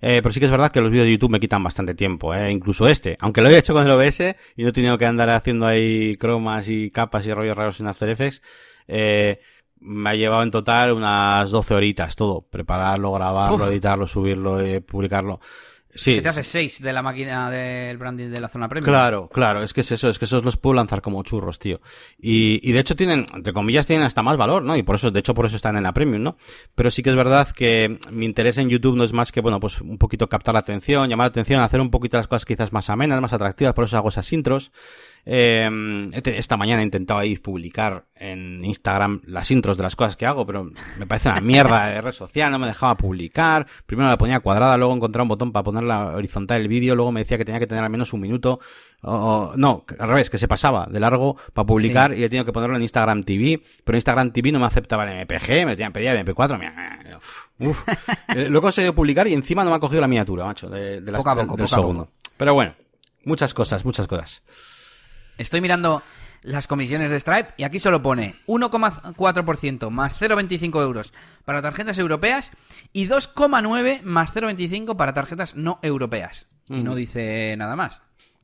Eh, 0.00 0.20
pero 0.22 0.32
sí 0.32 0.38
que 0.38 0.46
es 0.46 0.52
verdad 0.52 0.70
que 0.70 0.80
los 0.80 0.90
vídeos 0.92 1.06
de 1.06 1.12
YouTube 1.12 1.30
me 1.30 1.40
quitan 1.40 1.64
bastante 1.64 1.94
tiempo, 1.96 2.32
eh, 2.32 2.52
incluso 2.52 2.86
este. 2.86 3.16
Aunque 3.18 3.40
lo 3.42 3.50
he 3.50 3.58
hecho 3.58 3.74
con 3.74 3.84
el 3.84 3.90
OBS 3.90 4.36
y 4.56 4.62
no 4.62 4.68
he 4.68 4.72
tenido 4.72 4.96
que 4.98 5.06
andar 5.06 5.30
haciendo 5.30 5.66
ahí 5.66 6.14
cromas 6.14 6.68
y 6.68 6.90
capas 6.92 7.26
y 7.26 7.34
rollos 7.34 7.56
raros 7.56 7.80
en 7.80 7.88
After 7.88 8.08
Effects, 8.08 8.40
eh, 8.86 9.40
me 9.84 10.10
ha 10.10 10.14
llevado 10.14 10.42
en 10.42 10.50
total 10.50 10.92
unas 10.92 11.50
12 11.50 11.74
horitas 11.74 12.16
todo. 12.16 12.42
Prepararlo, 12.42 13.12
grabarlo, 13.12 13.66
editarlo, 13.66 14.06
subirlo, 14.06 14.66
y 14.66 14.80
publicarlo. 14.80 15.40
Sí. 15.94 16.16
Que 16.16 16.22
te 16.22 16.28
haces 16.28 16.46
seis 16.46 16.82
de 16.82 16.92
la 16.92 17.02
máquina 17.02 17.50
del 17.50 17.96
branding 17.98 18.30
de 18.30 18.40
la 18.40 18.48
zona 18.48 18.68
premium. 18.68 18.90
Claro, 18.90 19.28
claro, 19.28 19.62
es 19.62 19.72
que 19.72 19.82
es 19.82 19.92
eso, 19.92 20.08
es 20.08 20.18
que 20.18 20.24
esos 20.24 20.44
los 20.44 20.56
puedo 20.56 20.74
lanzar 20.74 21.00
como 21.00 21.22
churros, 21.22 21.58
tío. 21.58 21.80
Y, 22.18 22.60
y 22.68 22.72
de 22.72 22.80
hecho 22.80 22.96
tienen, 22.96 23.26
entre 23.32 23.52
comillas, 23.52 23.86
tienen 23.86 24.04
hasta 24.04 24.22
más 24.22 24.36
valor, 24.36 24.64
¿no? 24.64 24.76
Y 24.76 24.82
por 24.82 24.96
eso, 24.96 25.10
de 25.10 25.20
hecho, 25.20 25.34
por 25.34 25.46
eso 25.46 25.56
están 25.56 25.76
en 25.76 25.84
la 25.84 25.92
premium, 25.92 26.22
¿no? 26.22 26.36
Pero 26.74 26.90
sí 26.90 27.02
que 27.02 27.10
es 27.10 27.16
verdad 27.16 27.48
que 27.48 27.98
mi 28.10 28.26
interés 28.26 28.58
en 28.58 28.68
YouTube 28.68 28.96
no 28.96 29.04
es 29.04 29.12
más 29.12 29.30
que, 29.30 29.40
bueno, 29.40 29.60
pues 29.60 29.80
un 29.80 29.98
poquito 29.98 30.28
captar 30.28 30.54
la 30.54 30.60
atención, 30.60 31.08
llamar 31.08 31.26
la 31.26 31.30
atención, 31.30 31.60
hacer 31.60 31.80
un 31.80 31.90
poquito 31.90 32.16
las 32.16 32.26
cosas 32.26 32.44
quizás 32.44 32.72
más 32.72 32.90
amenas, 32.90 33.20
más 33.20 33.32
atractivas, 33.32 33.74
por 33.74 33.84
eso 33.84 33.96
hago 33.96 34.08
esas 34.08 34.32
intros. 34.32 34.72
Eh, 35.26 36.10
esta 36.24 36.56
mañana 36.56 36.82
he 36.82 36.84
intentado 36.84 37.20
ahí 37.20 37.36
publicar 37.38 38.04
en 38.14 38.62
Instagram 38.64 39.22
las 39.24 39.50
intros 39.50 39.78
de 39.78 39.82
las 39.82 39.96
cosas 39.96 40.16
que 40.16 40.26
hago, 40.26 40.44
pero 40.44 40.68
me 40.98 41.06
parece 41.06 41.30
una 41.30 41.40
mierda 41.40 41.86
de 41.86 42.00
red 42.00 42.12
social, 42.12 42.50
no 42.50 42.58
me 42.58 42.66
dejaba 42.66 42.96
publicar. 42.96 43.66
Primero 43.86 44.08
la 44.08 44.18
ponía 44.18 44.40
cuadrada, 44.40 44.76
luego 44.76 44.94
encontré 44.94 45.22
un 45.22 45.28
botón 45.28 45.52
para 45.52 45.64
ponerla 45.84 46.16
horizontal 46.16 46.60
el 46.60 46.68
vídeo, 46.68 46.94
luego 46.94 47.12
me 47.12 47.20
decía 47.20 47.38
que 47.38 47.44
tenía 47.44 47.60
que 47.60 47.66
tener 47.66 47.84
al 47.84 47.90
menos 47.90 48.12
un 48.12 48.20
minuto. 48.20 48.60
no, 49.02 49.84
al 49.98 50.08
revés, 50.08 50.30
que 50.30 50.38
se 50.38 50.48
pasaba 50.48 50.86
de 50.90 51.00
largo 51.00 51.36
para 51.52 51.66
publicar 51.66 52.16
y 52.16 52.24
he 52.24 52.28
tenido 52.28 52.44
que 52.44 52.52
ponerlo 52.52 52.76
en 52.76 52.82
Instagram 52.82 53.22
TV, 53.22 53.62
pero 53.84 53.96
Instagram 53.96 54.32
TV 54.32 54.52
no 54.52 54.58
me 54.58 54.66
aceptaba 54.66 55.04
el 55.04 55.24
MPG, 55.24 55.66
me 55.66 55.90
pedía 55.90 56.12
el 56.12 56.24
MP4. 56.24 57.20
Uf, 57.60 57.84
eh, 58.28 58.48
lo 58.48 58.58
he 58.58 58.62
conseguido 58.62 58.94
publicar 58.94 59.28
y 59.28 59.32
encima 59.32 59.62
no 59.64 59.70
me 59.70 59.76
ha 59.76 59.80
cogido 59.80 60.00
la 60.00 60.08
miniatura, 60.08 60.44
macho, 60.44 60.68
de, 60.68 61.00
de 61.00 61.12
del 61.12 61.68
segundo. 61.68 62.10
Pero 62.36 62.54
bueno, 62.54 62.74
muchas 63.24 63.54
cosas, 63.54 63.84
muchas 63.84 64.06
cosas. 64.06 64.42
Estoy 65.38 65.60
mirando 65.60 66.02
las 66.44 66.68
comisiones 66.68 67.10
de 67.10 67.18
Stripe 67.18 67.54
y 67.56 67.64
aquí 67.64 67.80
solo 67.80 68.02
pone 68.02 68.36
1,4% 68.46 69.90
más 69.90 70.20
0,25 70.20 70.82
euros 70.82 71.12
para 71.44 71.62
tarjetas 71.62 71.98
europeas 71.98 72.52
y 72.92 73.08
2,9 73.08 74.02
más 74.02 74.34
0,25 74.34 74.96
para 74.96 75.12
tarjetas 75.12 75.56
no 75.56 75.80
europeas. 75.82 76.46
Y 76.68 76.82
no 76.82 76.94
dice 76.94 77.54
nada 77.58 77.76
más. 77.76 78.00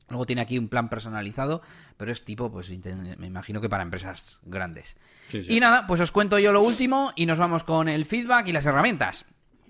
Luego 0.09 0.25
tiene 0.25 0.41
aquí 0.41 0.57
un 0.57 0.67
plan 0.67 0.89
personalizado 0.89 1.61
pero 2.01 2.11
es 2.11 2.25
tipo, 2.25 2.51
pues 2.51 2.67
me 2.67 3.27
imagino 3.27 3.61
que 3.61 3.69
para 3.69 3.83
empresas 3.83 4.39
grandes. 4.41 4.95
Y 5.31 5.59
nada, 5.59 5.85
pues 5.85 6.01
os 6.01 6.11
cuento 6.11 6.39
yo 6.39 6.51
lo 6.51 6.63
último 6.63 7.13
y 7.15 7.27
nos 7.27 7.37
vamos 7.37 7.63
con 7.63 7.87
el 7.87 8.05
feedback 8.05 8.47
y 8.47 8.53
las 8.53 8.65
herramientas. 8.65 9.23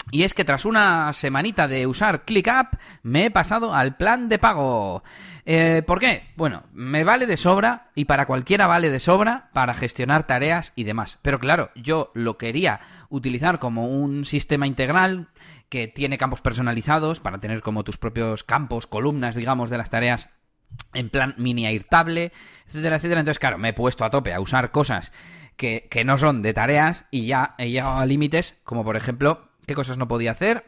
Y 0.09 0.23
es 0.23 0.33
que 0.33 0.43
tras 0.43 0.65
una 0.65 1.13
semanita 1.13 1.67
de 1.67 1.85
usar 1.85 2.25
ClickUp, 2.25 2.77
me 3.03 3.25
he 3.25 3.31
pasado 3.31 3.73
al 3.73 3.97
plan 3.97 4.29
de 4.29 4.39
pago. 4.39 5.03
Eh, 5.45 5.83
¿Por 5.85 5.99
qué? 5.99 6.23
Bueno, 6.35 6.63
me 6.73 7.03
vale 7.03 7.27
de 7.27 7.37
sobra 7.37 7.89
y 7.95 8.05
para 8.05 8.25
cualquiera 8.25 8.67
vale 8.67 8.89
de 8.89 8.99
sobra 8.99 9.49
para 9.53 9.73
gestionar 9.73 10.27
tareas 10.27 10.73
y 10.75 10.83
demás. 10.83 11.19
Pero 11.21 11.39
claro, 11.39 11.71
yo 11.75 12.11
lo 12.13 12.37
quería 12.37 12.81
utilizar 13.09 13.59
como 13.59 13.87
un 13.87 14.25
sistema 14.25 14.67
integral 14.67 15.27
que 15.69 15.87
tiene 15.87 16.17
campos 16.17 16.41
personalizados 16.41 17.19
para 17.19 17.39
tener 17.39 17.61
como 17.61 17.83
tus 17.83 17.97
propios 17.97 18.43
campos, 18.43 18.87
columnas, 18.87 19.35
digamos, 19.35 19.69
de 19.69 19.77
las 19.77 19.89
tareas 19.89 20.29
en 20.93 21.09
plan 21.09 21.35
mini 21.37 21.65
airtable, 21.65 22.31
etcétera, 22.67 22.97
etcétera. 22.97 23.21
Entonces, 23.21 23.39
claro, 23.39 23.57
me 23.57 23.69
he 23.69 23.73
puesto 23.73 24.03
a 24.03 24.09
tope 24.09 24.33
a 24.33 24.41
usar 24.41 24.71
cosas 24.71 25.11
que, 25.57 25.87
que 25.89 26.03
no 26.03 26.17
son 26.17 26.41
de 26.41 26.53
tareas 26.53 27.05
y 27.11 27.27
ya 27.27 27.55
he 27.57 27.69
llegado 27.69 27.99
a 27.99 28.05
límites, 28.05 28.59
como 28.63 28.83
por 28.83 28.95
ejemplo 28.95 29.50
qué 29.65 29.73
cosas 29.73 29.97
no 29.97 30.07
podía 30.07 30.31
hacer. 30.31 30.65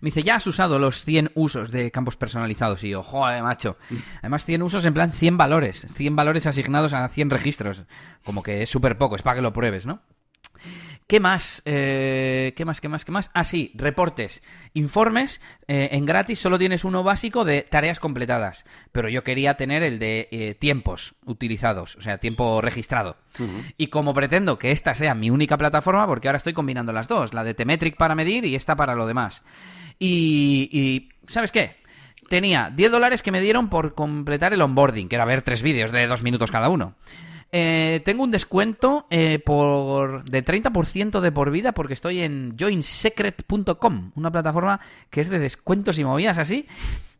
Me 0.00 0.06
dice, 0.06 0.22
ya 0.22 0.36
has 0.36 0.46
usado 0.46 0.78
los 0.78 1.02
100 1.04 1.32
usos 1.34 1.70
de 1.70 1.90
campos 1.90 2.16
personalizados. 2.16 2.82
Y 2.84 2.90
yo, 2.90 3.02
joder, 3.02 3.42
macho. 3.42 3.76
Además, 4.20 4.44
100 4.44 4.62
usos 4.62 4.84
en 4.84 4.94
plan 4.94 5.12
100 5.12 5.36
valores. 5.36 5.86
100 5.94 6.14
valores 6.16 6.46
asignados 6.46 6.92
a 6.92 7.08
100 7.08 7.30
registros. 7.30 7.82
Como 8.24 8.42
que 8.42 8.62
es 8.62 8.70
súper 8.70 8.96
poco, 8.98 9.16
es 9.16 9.22
para 9.22 9.36
que 9.36 9.42
lo 9.42 9.52
pruebes, 9.52 9.86
¿no? 9.86 10.00
¿Qué 11.06 11.20
más? 11.20 11.60
Eh, 11.66 12.54
¿Qué 12.56 12.64
más? 12.64 12.80
¿Qué 12.80 12.88
más? 12.88 13.04
¿Qué 13.04 13.12
más? 13.12 13.30
Ah, 13.34 13.44
sí, 13.44 13.72
reportes. 13.74 14.42
Informes. 14.72 15.42
Eh, 15.68 15.90
en 15.92 16.06
gratis 16.06 16.38
solo 16.38 16.58
tienes 16.58 16.82
uno 16.82 17.02
básico 17.02 17.44
de 17.44 17.60
tareas 17.62 18.00
completadas. 18.00 18.64
Pero 18.90 19.10
yo 19.10 19.22
quería 19.22 19.54
tener 19.54 19.82
el 19.82 19.98
de 19.98 20.28
eh, 20.30 20.54
tiempos 20.54 21.14
utilizados, 21.26 21.96
o 21.96 22.00
sea, 22.00 22.18
tiempo 22.18 22.62
registrado. 22.62 23.16
Y 23.76 23.88
como 23.88 24.14
pretendo 24.14 24.58
que 24.58 24.72
esta 24.72 24.94
sea 24.94 25.14
mi 25.14 25.28
única 25.28 25.58
plataforma, 25.58 26.06
porque 26.06 26.28
ahora 26.28 26.38
estoy 26.38 26.54
combinando 26.54 26.92
las 26.92 27.08
dos, 27.08 27.34
la 27.34 27.44
de 27.44 27.52
Temetric 27.52 27.96
para 27.96 28.14
medir 28.14 28.46
y 28.46 28.54
esta 28.54 28.74
para 28.76 28.94
lo 28.94 29.06
demás. 29.06 29.42
Y, 29.98 30.70
y 30.72 31.10
¿sabes 31.26 31.52
qué? 31.52 31.76
Tenía 32.30 32.70
10 32.74 32.92
dólares 32.92 33.22
que 33.22 33.32
me 33.32 33.42
dieron 33.42 33.68
por 33.68 33.94
completar 33.94 34.54
el 34.54 34.62
onboarding, 34.62 35.08
que 35.08 35.16
era 35.16 35.26
ver 35.26 35.42
tres 35.42 35.62
vídeos 35.62 35.92
de 35.92 36.06
dos 36.06 36.22
minutos 36.22 36.50
cada 36.50 36.70
uno. 36.70 36.94
Eh, 37.56 38.02
tengo 38.04 38.24
un 38.24 38.32
descuento 38.32 39.06
eh, 39.10 39.38
por 39.38 40.28
de 40.28 40.44
30% 40.44 41.20
de 41.20 41.30
por 41.30 41.52
vida 41.52 41.70
porque 41.70 41.94
estoy 41.94 42.18
en 42.18 42.56
joinsecret.com, 42.58 44.10
una 44.16 44.32
plataforma 44.32 44.80
que 45.08 45.20
es 45.20 45.28
de 45.28 45.38
descuentos 45.38 45.96
y 46.00 46.04
movidas 46.04 46.38
así. 46.38 46.66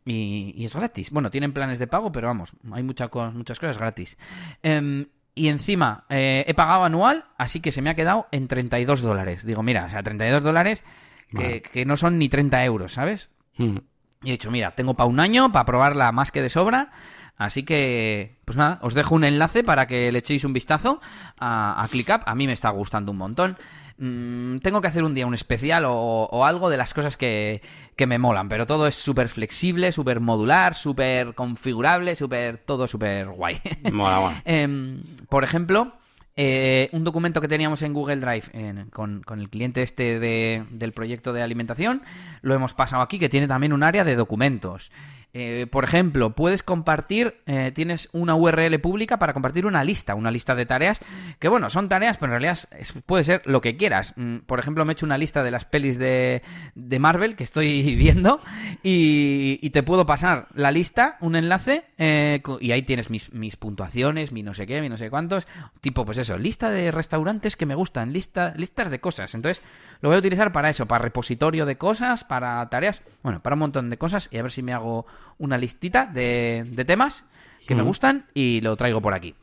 Y, 0.03 0.65
es 0.65 0.75
gratis. 0.75 1.09
Bueno, 1.11 1.31
tienen 1.31 1.53
planes 1.53 1.79
de 1.79 1.87
pago, 1.87 2.11
pero 2.11 2.27
vamos, 2.27 2.51
hay 2.73 2.83
muchas 2.83 3.09
cosas 3.09 3.77
gratis. 3.77 4.17
Em, 4.61 5.05
y 5.35 5.47
encima 5.47 6.03
eh, 6.09 6.43
he 6.45 6.53
pagado 6.53 6.83
anual, 6.83 7.23
así 7.37 7.61
que 7.61 7.71
se 7.71 7.81
me 7.81 7.89
ha 7.89 7.95
quedado 7.95 8.27
en 8.33 8.49
32 8.49 9.01
dólares. 9.01 9.45
Digo, 9.45 9.63
mira, 9.63 9.85
o 9.85 9.89
sea, 9.89 10.03
32 10.03 10.43
dólares 10.43 10.83
que, 11.29 11.85
no 11.85 11.95
son 11.95 12.19
ni 12.19 12.27
30 12.27 12.61
euros, 12.65 12.91
¿sabes? 12.91 13.29
Mm. 13.55 13.77
Y 14.23 14.29
he 14.29 14.31
dicho, 14.33 14.51
mira, 14.51 14.71
tengo 14.71 14.95
para 14.95 15.07
un 15.07 15.21
año, 15.21 15.53
para 15.53 15.63
probarla 15.63 16.11
más 16.11 16.33
que 16.33 16.41
de 16.41 16.49
sobra. 16.49 16.91
Así 17.37 17.63
que, 17.63 18.37
pues 18.45 18.57
nada, 18.57 18.79
os 18.81 18.93
dejo 18.93 19.15
un 19.15 19.23
enlace 19.23 19.63
para 19.63 19.87
que 19.87 20.11
le 20.11 20.19
echéis 20.19 20.45
un 20.45 20.53
vistazo 20.53 21.01
a, 21.37 21.81
a 21.83 21.87
ClickUp. 21.87 22.21
A 22.25 22.35
mí 22.35 22.47
me 22.47 22.53
está 22.53 22.69
gustando 22.69 23.11
un 23.11 23.17
montón. 23.17 23.57
Mm, 23.97 24.57
tengo 24.57 24.81
que 24.81 24.87
hacer 24.87 25.05
un 25.05 25.13
día 25.13 25.25
un 25.25 25.33
especial 25.33 25.85
o, 25.87 26.45
algo 26.45 26.69
de 26.69 26.75
las 26.75 26.93
cosas 26.93 27.15
que, 27.15 27.61
que 27.95 28.07
me 28.07 28.17
molan, 28.17 28.49
pero 28.49 28.65
todo 28.65 28.87
es 28.87 28.95
súper 28.95 29.29
flexible, 29.29 29.91
súper 29.91 30.19
modular, 30.19 30.75
súper 30.75 31.33
configurable, 31.33 32.15
súper 32.15 32.57
todo 32.57 32.87
súper 32.87 33.29
guay. 33.29 33.61
Mola, 33.93 34.41
em, 34.43 35.01
por 35.29 35.45
ejemplo, 35.45 35.93
eh, 36.35 36.89
un 36.91 37.05
documento 37.05 37.39
que 37.39 37.47
teníamos 37.47 37.81
en 37.83 37.93
Google 37.93 38.17
Drive 38.17 38.89
con, 38.91 39.21
con, 39.23 39.39
el 39.39 39.49
cliente 39.49 39.81
este 39.81 40.19
de, 40.19 40.65
del 40.71 40.91
proyecto 40.91 41.31
de 41.31 41.41
alimentación, 41.41 42.01
lo 42.41 42.53
hemos 42.53 42.73
pasado 42.73 43.01
aquí, 43.01 43.17
que 43.17 43.29
tiene 43.29 43.47
también 43.47 43.71
un 43.71 43.83
área 43.83 44.03
de 44.03 44.17
documentos. 44.17 44.91
Eh, 45.37 45.67
por 45.69 45.83
ejemplo, 45.83 46.29
puedes 46.29 46.63
compartir, 46.63 47.41
eh, 47.45 47.73
tienes 47.75 48.07
una 48.13 48.35
URL 48.35 48.79
pública 48.79 49.19
para 49.19 49.33
compartir 49.33 49.65
una 49.65 49.83
lista, 49.83 50.15
una 50.15 50.31
lista 50.31 50.55
de 50.55 50.65
tareas, 50.65 51.01
que 51.39 51.49
bueno, 51.49 51.69
son 51.69 51.89
tareas, 51.89 52.17
pero 52.17 52.33
en 52.33 52.41
realidad 52.41 52.69
puede 53.05 53.25
ser 53.25 53.41
lo 53.43 53.59
que 53.59 53.75
quieras. 53.75 54.13
Mm, 54.15 54.37
por 54.45 54.59
ejemplo, 54.59 54.85
me 54.85 54.91
he 54.91 54.93
hecho 54.93 55.05
una 55.05 55.17
lista 55.17 55.43
de 55.43 55.51
las 55.51 55.65
pelis 55.65 55.99
de, 55.99 56.41
de 56.73 56.99
Marvel 56.99 57.35
que 57.35 57.43
estoy 57.43 57.81
viendo 57.97 58.39
y, 58.81 59.69
te 59.71 59.83
puedo 59.83 60.05
pasar 60.05 60.47
la 60.53 60.71
lista, 60.71 61.17
un 61.19 61.35
enlace, 61.35 61.83
eh, 61.97 62.41
y 62.61 62.71
ahí 62.71 62.83
tienes 62.83 63.09
mis, 63.09 63.33
mis, 63.33 63.57
puntuaciones, 63.57 64.31
mi 64.31 64.41
no 64.41 64.53
sé 64.53 64.65
qué, 64.65 64.79
mi 64.79 64.87
no 64.87 64.95
sé 64.95 65.09
cuántos, 65.09 65.45
tipo, 65.81 66.05
pues 66.05 66.17
eso, 66.17 66.37
lista 66.37 66.69
de 66.69 66.91
restaurantes 66.91 67.57
que 67.57 67.65
me 67.65 67.75
gustan, 67.75 68.13
lista, 68.13 68.53
listas 68.55 68.89
de 68.89 69.01
cosas. 69.01 69.35
Entonces, 69.35 69.61
lo 70.01 70.09
voy 70.09 70.17
a 70.17 70.19
utilizar 70.19 70.51
para 70.51 70.69
eso, 70.69 70.87
para 70.87 71.03
repositorio 71.03 71.65
de 71.65 71.77
cosas, 71.77 72.23
para 72.23 72.67
tareas, 72.69 73.01
bueno, 73.23 73.41
para 73.41 73.55
un 73.55 73.59
montón 73.59 73.89
de 73.89 73.97
cosas 73.97 74.29
y 74.31 74.37
a 74.37 74.41
ver 74.41 74.51
si 74.51 74.61
me 74.61 74.73
hago 74.73 75.05
una 75.37 75.57
listita 75.57 76.05
de, 76.05 76.65
temas 76.85 77.25
que 77.67 77.75
me 77.75 77.81
gustan 77.81 78.27
y 78.33 78.61
lo 78.61 78.75
traigo 78.75 79.01
por 79.01 79.13
aquí. 79.13 79.35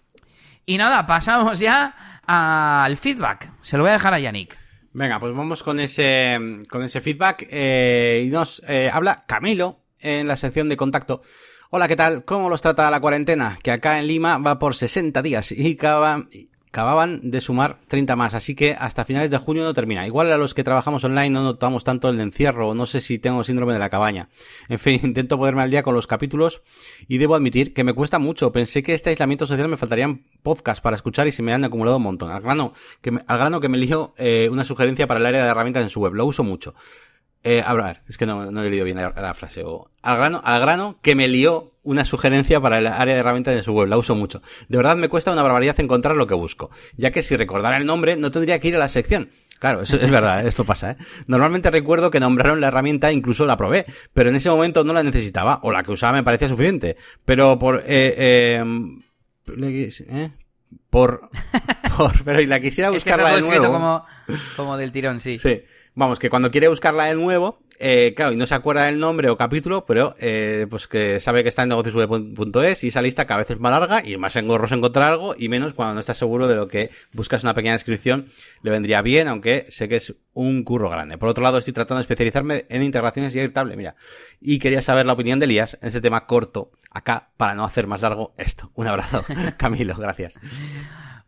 Y 0.64 0.78
nada, 0.78 1.07
pasamos 1.07 1.59
ya 1.59 2.20
al 2.24 2.96
feedback. 2.96 3.50
Se 3.62 3.76
lo 3.76 3.82
voy 3.82 3.90
a 3.90 3.94
dejar 3.94 4.14
a 4.14 4.20
Yannick. 4.20 4.57
Venga, 4.92 5.18
pues 5.18 5.34
vamos 5.34 5.62
con 5.62 5.80
ese, 5.80 6.38
con 6.68 6.82
ese 6.84 7.00
feedback. 7.00 7.48
Eh, 7.50 8.24
y 8.26 8.30
nos 8.30 8.62
eh, 8.68 8.90
habla 8.92 9.24
Camilo 9.26 9.80
en 9.98 10.28
la 10.28 10.36
sección 10.36 10.68
de 10.68 10.76
contacto. 10.76 11.22
Hola, 11.70 11.88
¿qué 11.88 11.96
tal? 11.96 12.24
¿Cómo 12.24 12.50
los 12.50 12.61
trata 12.61 12.90
la 12.90 13.00
cuarentena? 13.00 13.59
Que 13.62 13.70
acá 13.70 13.98
en 13.98 14.07
Lima 14.07 14.36
va 14.36 14.59
por 14.59 14.74
60 14.74 15.22
días 15.22 15.53
y, 15.53 15.74
cada, 15.74 16.26
acababan 16.72 17.20
de 17.22 17.42
sumar 17.42 17.80
30 17.86 18.16
más, 18.16 18.32
así 18.32 18.54
que 18.54 18.74
hasta 18.78 19.04
finales 19.04 19.30
de 19.30 19.36
junio 19.36 19.62
no 19.62 19.74
termina. 19.74 20.06
Igual 20.06 20.32
a 20.32 20.38
los 20.38 20.54
que 20.54 20.64
trabajamos 20.64 21.04
online 21.04 21.28
no 21.28 21.42
notamos 21.42 21.84
tanto 21.84 22.08
el 22.08 22.18
encierro, 22.18 22.74
no 22.74 22.86
sé 22.86 23.02
si 23.02 23.18
tengo 23.18 23.44
síndrome 23.44 23.74
de 23.74 23.78
la 23.78 23.90
cabaña. 23.90 24.30
En 24.70 24.78
fin, 24.78 24.98
intento 25.04 25.36
ponerme 25.36 25.60
al 25.60 25.70
día 25.70 25.82
con 25.82 25.94
los 25.94 26.06
capítulos 26.06 26.62
y 27.08 27.18
debo 27.18 27.34
admitir 27.34 27.74
que 27.74 27.84
me 27.84 27.92
cuesta 27.92 28.18
mucho. 28.18 28.52
Pensé 28.52 28.82
que 28.82 28.94
este 28.94 29.10
aislamiento 29.10 29.46
social 29.46 29.68
me 29.68 29.76
faltarían 29.76 30.22
podcasts 30.42 30.80
para 30.80 30.96
escuchar 30.96 31.28
y 31.28 31.32
se 31.32 31.42
me 31.42 31.52
han 31.52 31.62
acumulado 31.62 31.98
un 31.98 32.04
montón. 32.04 32.30
Al 32.30 32.40
grano 32.40 32.72
que 33.02 33.10
me, 33.10 33.20
al 33.26 33.36
grano 33.36 33.60
que 33.60 33.68
me 33.68 33.76
elijo 33.76 34.14
eh, 34.16 34.48
una 34.50 34.64
sugerencia 34.64 35.06
para 35.06 35.20
el 35.20 35.26
área 35.26 35.44
de 35.44 35.50
herramientas 35.50 35.82
en 35.82 35.90
su 35.90 36.00
web, 36.00 36.14
lo 36.14 36.24
uso 36.24 36.42
mucho. 36.42 36.74
Eh, 37.45 37.62
a 37.64 37.74
ver, 37.74 38.03
es 38.09 38.16
que 38.18 38.26
no, 38.26 38.51
no 38.53 38.62
he 38.62 38.70
leído 38.70 38.84
bien 38.84 38.99
la, 38.99 39.34
frase. 39.34 39.62
O, 39.64 39.90
al 40.03 40.16
grano, 40.16 40.40
al 40.45 40.61
grano 40.61 40.97
que 41.03 41.14
me 41.14 41.26
lió 41.26 41.72
una 41.82 42.05
sugerencia 42.05 42.61
para 42.61 42.78
el 42.78 42.86
área 42.86 43.14
de 43.14 43.20
herramientas 43.20 43.55
de 43.55 43.62
su 43.62 43.72
web. 43.72 43.88
La 43.88 43.99
uso 43.99 44.14
mucho. 44.14 44.43
De 44.68 44.76
verdad 44.76 44.97
me 44.97 45.09
cuesta 45.09 45.32
una 45.32 45.43
barbaridad 45.43 45.78
encontrar 45.80 46.16
lo 46.16 46.26
que 46.26 46.34
busco. 46.34 46.70
Ya 46.97 47.11
que 47.11 47.22
si 47.22 47.36
recordara 47.36 47.76
el 47.76 47.86
nombre, 47.86 48.16
no 48.16 48.30
tendría 48.30 48.61
que 48.61 48.68
ir 48.68 48.76
a 48.76 48.78
la 48.78 48.88
sección. 48.88 49.30
Claro, 49.59 49.82
eso 49.82 49.97
es 49.97 50.11
verdad, 50.11 50.45
esto 50.47 50.64
pasa, 50.64 50.93
¿eh? 50.93 50.97
Normalmente 51.28 51.70
recuerdo 51.70 52.11
que 52.11 52.18
nombraron 52.18 52.61
la 52.61 52.66
herramienta, 52.66 53.12
incluso 53.12 53.47
la 53.47 53.57
probé, 53.57 53.86
pero 54.12 54.28
en 54.28 54.34
ese 54.34 54.51
momento 54.51 54.82
no 54.82 54.93
la 54.93 55.05
necesitaba, 55.05 55.61
o 55.62 55.70
la 55.70 55.84
que 55.84 55.93
usaba 55.93 56.14
me 56.14 56.24
parecía 56.24 56.49
suficiente. 56.49 56.97
Pero 57.24 57.61
por, 57.61 57.78
eh, 57.86 58.14
eh, 58.57 58.64
¿eh? 59.47 60.30
por, 60.90 61.30
por, 61.97 62.24
pero 62.24 62.40
y 62.40 62.47
la 62.47 62.59
quisiera 62.59 62.90
buscarla 62.90 63.36
de 63.36 63.40
nuevo. 63.40 63.72
Como, 63.72 64.05
como 64.57 64.76
del 64.76 64.90
tirón, 64.90 65.20
sí. 65.20 65.38
Sí. 65.38 65.62
Vamos, 65.95 66.18
que 66.18 66.30
cuando 66.30 66.51
quiere 66.51 66.68
buscarla 66.68 67.05
de 67.05 67.14
nuevo, 67.14 67.59
eh, 67.78 68.14
claro, 68.16 68.32
y 68.32 68.36
no 68.36 68.47
se 68.47 68.55
acuerda 68.55 68.84
del 68.84 68.99
nombre 68.99 69.28
o 69.28 69.36
capítulo, 69.36 69.84
pero 69.84 70.14
eh, 70.20 70.66
pues 70.70 70.88
que 70.88 71.20
sabe 71.20 71.43
que 71.43 71.51
está 71.51 71.64
en 71.64 71.70
negociosweb.es 71.70 72.84
y 72.84 72.88
esa 72.88 73.03
lista 73.03 73.26
cada 73.26 73.38
vez 73.38 73.51
es 73.51 73.61
más 73.61 73.78
larga 73.78 74.07
y 74.07 74.16
más 74.16 74.34
engorroso 74.36 74.74
encontrar 74.74 75.12
algo 75.12 75.34
y 75.36 75.51
menos 75.51 75.74
cuando 75.74 75.95
no 75.95 76.01
estás 76.01 76.16
seguro 76.16 76.49
de 76.49 76.55
lo 76.55 76.66
que 76.66 76.90
buscas 77.12 77.43
una 77.43 77.53
pequeña 77.53 77.74
descripción 77.74 78.28
le 78.62 78.70
vendría 78.70 79.03
bien, 79.03 79.28
aunque 79.28 79.66
sé 79.68 79.86
que 79.86 79.97
es 79.97 80.14
un 80.32 80.64
curro 80.64 80.88
grande. 80.88 81.18
Por 81.18 81.28
otro 81.28 81.43
lado, 81.43 81.59
estoy 81.59 81.74
tratando 81.74 81.99
de 81.99 82.03
especializarme 82.03 82.64
en 82.70 82.82
integraciones 82.82 83.34
y 83.34 83.40
editable, 83.40 83.76
mira. 83.76 83.95
Y 84.40 84.61
quería 84.61 84.80
saber 84.80 85.05
la 85.05 85.12
opinión 85.12 85.40
de 85.40 85.45
Elías 85.45 85.76
en 85.82 85.88
este 85.88 86.01
tema 86.01 86.26
corto 86.26 86.70
acá 86.90 87.32
para 87.36 87.55
no 87.55 87.64
hacer 87.64 87.86
más 87.86 88.01
largo 88.01 88.32
esto. 88.38 88.70
Un 88.76 88.86
abrazo, 88.86 89.24
Camilo, 89.59 89.95
gracias. 89.97 90.38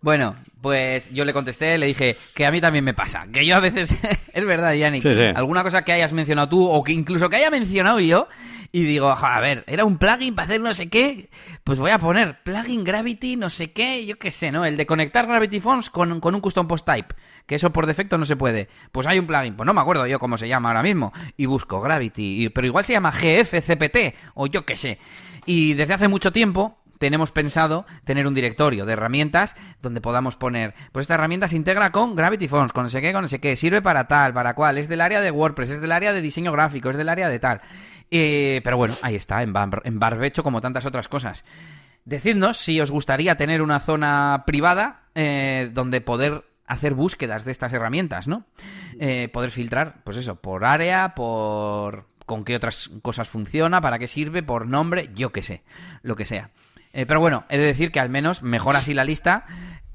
Bueno, 0.04 0.34
pues 0.60 1.10
yo 1.14 1.24
le 1.24 1.32
contesté, 1.32 1.78
le 1.78 1.86
dije 1.86 2.14
que 2.34 2.44
a 2.44 2.50
mí 2.50 2.60
también 2.60 2.84
me 2.84 2.92
pasa. 2.92 3.26
Que 3.32 3.46
yo 3.46 3.56
a 3.56 3.60
veces, 3.60 3.96
es 4.34 4.44
verdad, 4.44 4.74
Yannick, 4.74 5.02
alguna 5.34 5.62
cosa 5.62 5.82
que 5.82 5.94
hayas 5.94 6.12
mencionado 6.12 6.50
tú 6.50 6.68
o 6.68 6.84
que 6.84 6.92
incluso 6.92 7.30
que 7.30 7.36
haya 7.36 7.48
mencionado 7.48 8.00
yo 8.00 8.28
y 8.70 8.82
digo, 8.82 9.08
a 9.08 9.40
ver, 9.40 9.64
era 9.66 9.86
un 9.86 9.96
plugin 9.96 10.34
para 10.34 10.44
hacer 10.44 10.60
no 10.60 10.74
sé 10.74 10.90
qué, 10.90 11.30
pues 11.64 11.78
voy 11.78 11.90
a 11.90 11.98
poner 11.98 12.42
plugin 12.42 12.84
Gravity, 12.84 13.36
no 13.36 13.48
sé 13.48 13.72
qué, 13.72 14.04
yo 14.04 14.18
qué 14.18 14.30
sé, 14.30 14.52
¿no? 14.52 14.66
El 14.66 14.76
de 14.76 14.84
conectar 14.84 15.26
Gravity 15.26 15.58
Forms 15.58 15.88
con, 15.88 16.20
con 16.20 16.34
un 16.34 16.42
custom 16.42 16.68
post 16.68 16.84
type, 16.84 17.14
que 17.46 17.54
eso 17.54 17.72
por 17.72 17.86
defecto 17.86 18.18
no 18.18 18.26
se 18.26 18.36
puede. 18.36 18.68
Pues 18.92 19.06
hay 19.06 19.18
un 19.18 19.26
plugin, 19.26 19.56
pues 19.56 19.66
no 19.66 19.72
me 19.72 19.80
acuerdo 19.80 20.06
yo 20.06 20.18
cómo 20.18 20.36
se 20.36 20.48
llama 20.48 20.68
ahora 20.68 20.82
mismo, 20.82 21.14
y 21.38 21.46
busco 21.46 21.80
Gravity, 21.80 22.50
pero 22.50 22.66
igual 22.66 22.84
se 22.84 22.92
llama 22.92 23.10
GFCPT 23.10 24.16
o 24.34 24.48
yo 24.48 24.66
qué 24.66 24.76
sé. 24.76 24.98
Y 25.46 25.72
desde 25.72 25.94
hace 25.94 26.08
mucho 26.08 26.30
tiempo 26.30 26.83
tenemos 27.04 27.32
pensado 27.32 27.84
tener 28.04 28.26
un 28.26 28.32
directorio 28.32 28.86
de 28.86 28.94
herramientas 28.94 29.54
donde 29.82 30.00
podamos 30.00 30.36
poner, 30.36 30.72
pues 30.90 31.04
esta 31.04 31.16
herramienta 31.16 31.48
se 31.48 31.56
integra 31.56 31.92
con 31.92 32.16
Gravity 32.16 32.48
Forms, 32.48 32.72
con 32.72 32.84
no 32.84 32.88
sé 32.88 33.02
qué, 33.02 33.12
con 33.12 33.20
no 33.20 33.28
sé 33.28 33.40
qué, 33.40 33.56
sirve 33.56 33.82
para 33.82 34.08
tal, 34.08 34.32
para 34.32 34.54
cual, 34.54 34.78
es 34.78 34.88
del 34.88 35.02
área 35.02 35.20
de 35.20 35.30
WordPress, 35.30 35.72
es 35.72 35.80
del 35.82 35.92
área 35.92 36.14
de 36.14 36.22
diseño 36.22 36.50
gráfico, 36.50 36.88
es 36.88 36.96
del 36.96 37.10
área 37.10 37.28
de 37.28 37.38
tal. 37.38 37.60
pero 38.10 38.78
bueno, 38.78 38.94
ahí 39.02 39.16
está, 39.16 39.42
en, 39.42 39.52
bar, 39.52 39.82
en 39.84 39.98
barbecho 39.98 40.42
como 40.42 40.62
tantas 40.62 40.86
otras 40.86 41.06
cosas. 41.06 41.44
Decidnos 42.06 42.56
si 42.56 42.80
os 42.80 42.90
gustaría 42.90 43.36
tener 43.36 43.60
una 43.60 43.80
zona 43.80 44.44
privada 44.46 45.02
eh, 45.14 45.68
donde 45.74 46.00
poder 46.00 46.44
hacer 46.66 46.94
búsquedas 46.94 47.44
de 47.44 47.52
estas 47.52 47.74
herramientas, 47.74 48.26
¿no? 48.26 48.46
Eh, 48.98 49.28
poder 49.28 49.50
filtrar, 49.50 49.96
pues 50.04 50.16
eso, 50.16 50.36
por 50.36 50.64
área, 50.64 51.14
por 51.14 52.06
con 52.24 52.46
qué 52.46 52.56
otras 52.56 52.90
cosas 53.02 53.28
funciona, 53.28 53.82
para 53.82 53.98
qué 53.98 54.06
sirve, 54.06 54.42
por 54.42 54.66
nombre, 54.66 55.10
yo 55.14 55.32
qué 55.32 55.42
sé, 55.42 55.62
lo 56.02 56.16
que 56.16 56.24
sea. 56.24 56.48
Eh, 56.94 57.06
pero 57.06 57.18
bueno, 57.18 57.44
he 57.48 57.58
de 57.58 57.66
decir 57.66 57.90
que 57.90 57.98
al 57.98 58.08
menos 58.08 58.42
mejor 58.42 58.76
así 58.76 58.94
la 58.94 59.02
lista 59.02 59.44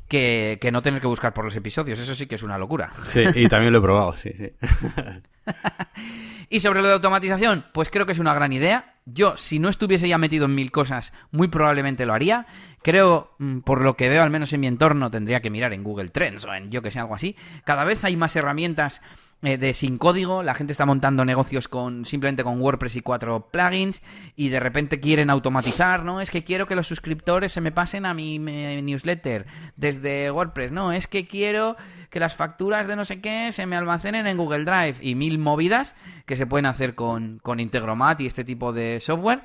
que, 0.09 0.57
que, 0.59 0.71
no 0.71 0.81
tener 0.81 0.99
que 0.99 1.07
buscar 1.07 1.33
por 1.33 1.45
los 1.45 1.55
episodios. 1.55 1.97
Eso 1.97 2.13
sí 2.13 2.27
que 2.27 2.35
es 2.35 2.43
una 2.43 2.57
locura. 2.57 2.91
Sí, 3.03 3.23
y 3.35 3.47
también 3.47 3.71
lo 3.71 3.79
he 3.79 3.81
probado, 3.81 4.17
sí, 4.17 4.31
sí. 4.37 4.51
y 6.49 6.59
sobre 6.59 6.81
lo 6.81 6.87
de 6.89 6.95
automatización, 6.95 7.65
pues 7.71 7.89
creo 7.89 8.05
que 8.05 8.11
es 8.11 8.19
una 8.19 8.33
gran 8.33 8.51
idea. 8.51 8.95
Yo, 9.05 9.37
si 9.37 9.59
no 9.59 9.69
estuviese 9.69 10.09
ya 10.09 10.17
metido 10.17 10.45
en 10.45 10.55
mil 10.55 10.71
cosas, 10.71 11.13
muy 11.31 11.47
probablemente 11.47 12.05
lo 12.05 12.13
haría. 12.13 12.47
Creo, 12.83 13.31
mm, 13.39 13.59
por 13.59 13.81
lo 13.81 13.95
que 13.95 14.09
veo, 14.09 14.21
al 14.21 14.29
menos 14.29 14.51
en 14.51 14.59
mi 14.59 14.67
entorno, 14.67 15.09
tendría 15.09 15.39
que 15.39 15.49
mirar 15.49 15.71
en 15.71 15.83
Google 15.83 16.09
Trends 16.09 16.43
o 16.43 16.53
en 16.53 16.69
yo 16.69 16.81
que 16.81 16.91
sé, 16.91 16.99
algo 16.99 17.15
así. 17.15 17.37
Cada 17.63 17.85
vez 17.85 18.03
hay 18.03 18.17
más 18.17 18.35
herramientas 18.35 19.01
eh, 19.41 19.57
de 19.57 19.73
sin 19.73 19.97
código, 19.97 20.43
la 20.43 20.53
gente 20.53 20.73
está 20.73 20.85
montando 20.85 21.23
negocios 21.23 21.69
con 21.69 22.05
simplemente 22.05 22.43
con 22.43 22.59
WordPress 22.59 22.97
y 22.97 23.01
cuatro 23.01 23.47
plugins 23.49 24.01
y 24.35 24.49
de 24.49 24.59
repente 24.59 24.99
quieren 24.99 25.29
automatizar, 25.29 26.03
¿no? 26.03 26.19
Es 26.19 26.29
que 26.29 26.43
quiero 26.43 26.67
que 26.67 26.75
los 26.75 26.87
suscriptores 26.87 27.53
se 27.53 27.61
me 27.61 27.71
pasen 27.71 28.05
a 28.05 28.13
mi, 28.13 28.37
newsletter 28.37 29.45
desde 29.77 30.29
WordPress, 30.29 30.73
no, 30.73 30.91
es 30.91 31.07
que 31.07 31.25
quiero 31.25 31.77
que 32.09 32.19
las 32.19 32.35
facturas 32.35 32.85
de 32.85 32.97
no 32.97 33.05
sé 33.05 33.21
qué 33.21 33.53
se 33.53 33.65
me 33.65 33.77
almacenen 33.77 34.27
en 34.27 34.35
Google 34.35 34.65
Drive 34.65 34.97
y 34.99 35.15
mil 35.15 35.37
movidas 35.37 35.95
que 36.25 36.35
se 36.35 36.45
pueden 36.45 36.65
hacer 36.65 36.95
con, 36.95 37.39
con 37.39 37.61
Integromat 37.61 38.19
y 38.19 38.25
este 38.27 38.43
tipo 38.43 38.73
de 38.73 38.99
software 38.99 39.41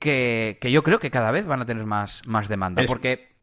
que, 0.00 0.58
que 0.60 0.72
yo 0.72 0.82
creo 0.82 0.98
que 0.98 1.12
cada 1.12 1.30
vez 1.30 1.46
van 1.46 1.62
a 1.62 1.66
tener 1.66 1.84
más, 1.86 2.20
más 2.26 2.48
demanda. 2.48 2.82
Porque 2.86 3.35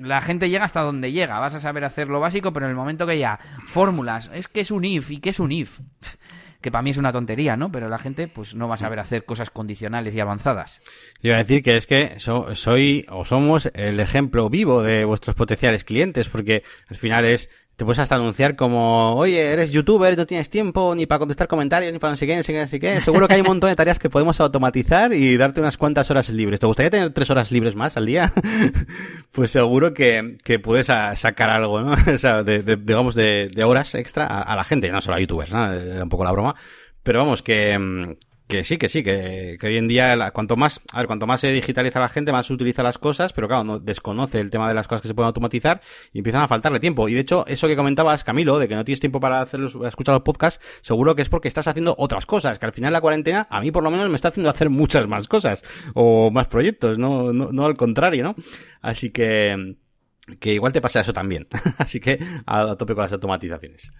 la 0.00 0.20
gente 0.20 0.48
llega 0.48 0.64
hasta 0.64 0.80
donde 0.80 1.12
llega. 1.12 1.38
Vas 1.38 1.54
a 1.54 1.60
saber 1.60 1.84
hacer 1.84 2.08
lo 2.08 2.20
básico, 2.20 2.52
pero 2.52 2.66
en 2.66 2.70
el 2.70 2.76
momento 2.76 3.06
que 3.06 3.18
ya 3.18 3.38
fórmulas, 3.66 4.30
es 4.32 4.48
que 4.48 4.60
es 4.60 4.70
un 4.70 4.84
if 4.84 5.10
y 5.10 5.20
que 5.20 5.30
es 5.30 5.40
un 5.40 5.52
if. 5.52 5.80
Que 6.60 6.70
para 6.70 6.82
mí 6.82 6.90
es 6.90 6.98
una 6.98 7.10
tontería, 7.10 7.56
¿no? 7.56 7.72
Pero 7.72 7.88
la 7.88 7.96
gente 7.96 8.28
pues 8.28 8.54
no 8.54 8.68
va 8.68 8.74
a 8.74 8.76
saber 8.76 8.98
hacer 8.98 9.24
cosas 9.24 9.48
condicionales 9.48 10.14
y 10.14 10.20
avanzadas. 10.20 10.82
Yo 11.22 11.28
iba 11.28 11.36
a 11.36 11.38
decir 11.38 11.62
que 11.62 11.78
es 11.78 11.86
que 11.86 12.20
soy 12.20 13.06
o 13.08 13.24
somos 13.24 13.70
el 13.72 13.98
ejemplo 13.98 14.50
vivo 14.50 14.82
de 14.82 15.06
vuestros 15.06 15.34
potenciales 15.34 15.84
clientes, 15.84 16.28
porque 16.28 16.62
al 16.90 16.96
final 16.96 17.24
es 17.24 17.48
te 17.80 17.86
puedes 17.86 17.98
hasta 17.98 18.16
anunciar 18.16 18.56
como, 18.56 19.14
oye, 19.14 19.40
eres 19.40 19.70
youtuber, 19.70 20.14
no 20.14 20.26
tienes 20.26 20.50
tiempo 20.50 20.94
ni 20.94 21.06
para 21.06 21.18
contestar 21.20 21.48
comentarios, 21.48 21.94
ni 21.94 21.98
para 21.98 22.10
no 22.10 22.16
sé 22.18 22.26
qué, 22.26 22.36
no 22.36 22.42
sé 22.42 22.52
qué, 22.52 22.60
no 22.60 22.66
sé 22.66 22.78
qué. 22.78 23.00
Seguro 23.00 23.26
que 23.26 23.32
hay 23.32 23.40
un 23.40 23.46
montón 23.46 23.70
de 23.70 23.76
tareas 23.76 23.98
que 23.98 24.10
podemos 24.10 24.38
automatizar 24.38 25.14
y 25.14 25.38
darte 25.38 25.60
unas 25.60 25.78
cuantas 25.78 26.10
horas 26.10 26.28
libres. 26.28 26.60
¿Te 26.60 26.66
gustaría 26.66 26.90
tener 26.90 27.10
tres 27.14 27.30
horas 27.30 27.50
libres 27.50 27.76
más 27.76 27.96
al 27.96 28.04
día? 28.04 28.34
pues 29.32 29.50
seguro 29.50 29.94
que, 29.94 30.36
que 30.44 30.58
puedes 30.58 30.88
sacar 30.88 31.48
algo, 31.48 31.80
¿no? 31.80 31.92
o 32.14 32.18
sea, 32.18 32.42
de, 32.42 32.60
digamos, 32.76 33.14
de, 33.14 33.50
horas 33.64 33.94
extra 33.94 34.26
a, 34.26 34.54
la 34.56 34.64
gente, 34.64 34.92
no 34.92 35.00
solo 35.00 35.16
a 35.16 35.20
youtubers, 35.20 35.50
¿no? 35.50 35.72
Era 35.72 36.02
un 36.02 36.10
poco 36.10 36.24
la 36.24 36.32
broma. 36.32 36.54
Pero 37.02 37.20
vamos, 37.20 37.40
que, 37.40 37.78
que 38.50 38.64
sí, 38.64 38.76
que 38.76 38.88
sí, 38.88 39.02
que, 39.02 39.56
hoy 39.62 39.76
en 39.76 39.88
día, 39.88 40.30
cuanto 40.32 40.56
más, 40.56 40.80
a 40.92 40.98
ver, 40.98 41.06
cuanto 41.06 41.26
más 41.26 41.40
se 41.40 41.52
digitaliza 41.52 42.00
la 42.00 42.08
gente, 42.08 42.32
más 42.32 42.46
se 42.46 42.52
utiliza 42.52 42.82
las 42.82 42.98
cosas, 42.98 43.32
pero 43.32 43.48
claro, 43.48 43.64
no 43.64 43.78
desconoce 43.78 44.40
el 44.40 44.50
tema 44.50 44.68
de 44.68 44.74
las 44.74 44.86
cosas 44.86 45.02
que 45.02 45.08
se 45.08 45.14
pueden 45.14 45.28
automatizar 45.28 45.80
y 46.12 46.18
empiezan 46.18 46.42
a 46.42 46.48
faltarle 46.48 46.80
tiempo. 46.80 47.08
Y 47.08 47.14
de 47.14 47.20
hecho, 47.20 47.46
eso 47.46 47.68
que 47.68 47.76
comentabas, 47.76 48.24
Camilo, 48.24 48.58
de 48.58 48.68
que 48.68 48.74
no 48.74 48.84
tienes 48.84 49.00
tiempo 49.00 49.20
para 49.20 49.40
hacer 49.40 49.60
los, 49.60 49.74
escuchar 49.86 50.14
los 50.14 50.22
podcasts, 50.22 50.62
seguro 50.82 51.14
que 51.14 51.22
es 51.22 51.28
porque 51.28 51.48
estás 51.48 51.68
haciendo 51.68 51.94
otras 51.96 52.26
cosas, 52.26 52.58
que 52.58 52.66
al 52.66 52.72
final 52.72 52.92
la 52.92 53.00
cuarentena, 53.00 53.46
a 53.48 53.60
mí 53.60 53.70
por 53.70 53.84
lo 53.84 53.90
menos 53.90 54.08
me 54.08 54.16
está 54.16 54.28
haciendo 54.28 54.50
hacer 54.50 54.68
muchas 54.68 55.06
más 55.06 55.28
cosas, 55.28 55.62
o 55.94 56.30
más 56.30 56.48
proyectos, 56.48 56.98
no, 56.98 57.32
no, 57.32 57.52
no 57.52 57.64
al 57.64 57.76
contrario, 57.76 58.24
¿no? 58.24 58.34
Así 58.82 59.10
que, 59.10 59.76
que 60.40 60.54
igual 60.54 60.72
te 60.72 60.80
pasa 60.80 61.00
eso 61.00 61.12
también. 61.12 61.46
Así 61.78 62.00
que 62.00 62.18
a 62.46 62.76
tope 62.76 62.94
con 62.94 63.02
las 63.02 63.12
automatizaciones. 63.12 63.90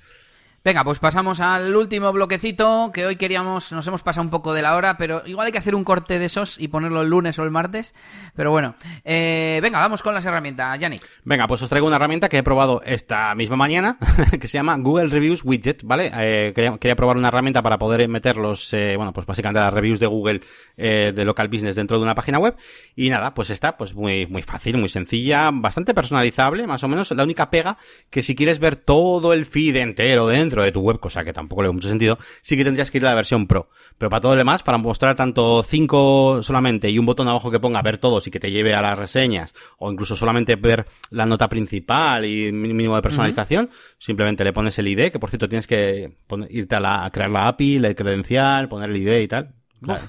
Venga, 0.62 0.84
pues 0.84 0.98
pasamos 0.98 1.40
al 1.40 1.74
último 1.74 2.12
bloquecito, 2.12 2.90
que 2.92 3.06
hoy 3.06 3.16
queríamos, 3.16 3.72
nos 3.72 3.86
hemos 3.86 4.02
pasado 4.02 4.24
un 4.24 4.30
poco 4.30 4.52
de 4.52 4.60
la 4.60 4.76
hora, 4.76 4.98
pero 4.98 5.22
igual 5.24 5.46
hay 5.46 5.52
que 5.52 5.58
hacer 5.58 5.74
un 5.74 5.84
corte 5.84 6.18
de 6.18 6.26
esos 6.26 6.60
y 6.60 6.68
ponerlo 6.68 7.00
el 7.00 7.08
lunes 7.08 7.38
o 7.38 7.44
el 7.44 7.50
martes. 7.50 7.94
Pero 8.36 8.50
bueno, 8.50 8.74
eh, 9.02 9.58
venga, 9.62 9.78
vamos 9.78 10.02
con 10.02 10.12
las 10.12 10.26
herramientas, 10.26 10.78
Yannick. 10.78 11.00
Venga, 11.24 11.46
pues 11.46 11.62
os 11.62 11.70
traigo 11.70 11.86
una 11.86 11.96
herramienta 11.96 12.28
que 12.28 12.36
he 12.36 12.42
probado 12.42 12.82
esta 12.84 13.34
misma 13.34 13.56
mañana, 13.56 13.96
que 14.38 14.48
se 14.48 14.58
llama 14.58 14.76
Google 14.76 15.06
Reviews 15.06 15.46
Widget, 15.46 15.82
¿vale? 15.82 16.12
Eh, 16.14 16.52
quería, 16.54 16.94
probar 16.94 17.16
una 17.16 17.28
herramienta 17.28 17.62
para 17.62 17.78
poder 17.78 18.06
meter 18.10 18.36
los, 18.36 18.74
eh, 18.74 18.96
bueno, 18.98 19.14
pues 19.14 19.26
básicamente 19.26 19.60
las 19.60 19.72
reviews 19.72 19.98
de 19.98 20.08
Google 20.08 20.40
de 20.76 21.24
local 21.24 21.48
business 21.48 21.76
dentro 21.76 21.96
de 21.96 22.02
una 22.02 22.14
página 22.14 22.38
web. 22.38 22.54
Y 22.94 23.08
nada, 23.08 23.32
pues 23.32 23.48
está, 23.48 23.78
pues 23.78 23.94
muy, 23.94 24.26
muy 24.26 24.42
fácil, 24.42 24.76
muy 24.76 24.90
sencilla, 24.90 25.50
bastante 25.52 25.94
personalizable, 25.94 26.66
más 26.66 26.84
o 26.84 26.88
menos. 26.88 27.10
La 27.12 27.24
única 27.24 27.48
pega 27.48 27.78
que 28.10 28.22
si 28.22 28.34
quieres 28.34 28.58
ver 28.58 28.76
todo 28.76 29.32
el 29.32 29.46
feed 29.46 29.76
entero 29.76 30.26
dentro 30.26 30.49
dentro 30.50 30.62
de 30.64 30.72
tu 30.72 30.80
web, 30.80 30.98
cosa 30.98 31.24
que 31.24 31.32
tampoco 31.32 31.62
le 31.62 31.68
veo 31.68 31.74
mucho 31.74 31.88
sentido, 31.88 32.18
sí 32.42 32.56
que 32.56 32.64
tendrías 32.64 32.90
que 32.90 32.98
ir 32.98 33.06
a 33.06 33.10
la 33.10 33.14
versión 33.14 33.46
Pro. 33.46 33.68
Pero 33.96 34.10
para 34.10 34.20
todo 34.20 34.32
lo 34.32 34.38
demás, 34.38 34.62
para 34.62 34.78
mostrar 34.78 35.14
tanto 35.14 35.62
5 35.62 36.42
solamente 36.42 36.90
y 36.90 36.98
un 36.98 37.06
botón 37.06 37.28
abajo 37.28 37.50
que 37.50 37.60
ponga 37.60 37.80
ver 37.82 37.98
todos 37.98 38.26
y 38.26 38.30
que 38.30 38.40
te 38.40 38.50
lleve 38.50 38.74
a 38.74 38.82
las 38.82 38.98
reseñas, 38.98 39.54
o 39.78 39.92
incluso 39.92 40.16
solamente 40.16 40.56
ver 40.56 40.86
la 41.10 41.24
nota 41.24 41.48
principal 41.48 42.24
y 42.24 42.50
mínimo 42.50 42.96
de 42.96 43.02
personalización, 43.02 43.70
simplemente 43.98 44.44
le 44.44 44.52
pones 44.52 44.78
el 44.78 44.88
ID, 44.88 45.12
que 45.12 45.18
por 45.20 45.30
cierto 45.30 45.48
tienes 45.48 45.66
que 45.66 46.16
irte 46.48 46.74
a, 46.74 46.80
la, 46.80 47.04
a 47.04 47.10
crear 47.10 47.30
la 47.30 47.48
API, 47.48 47.76
el 47.76 47.94
credencial, 47.94 48.68
poner 48.68 48.90
el 48.90 48.96
ID 48.96 49.20
y 49.20 49.28
tal. 49.28 49.59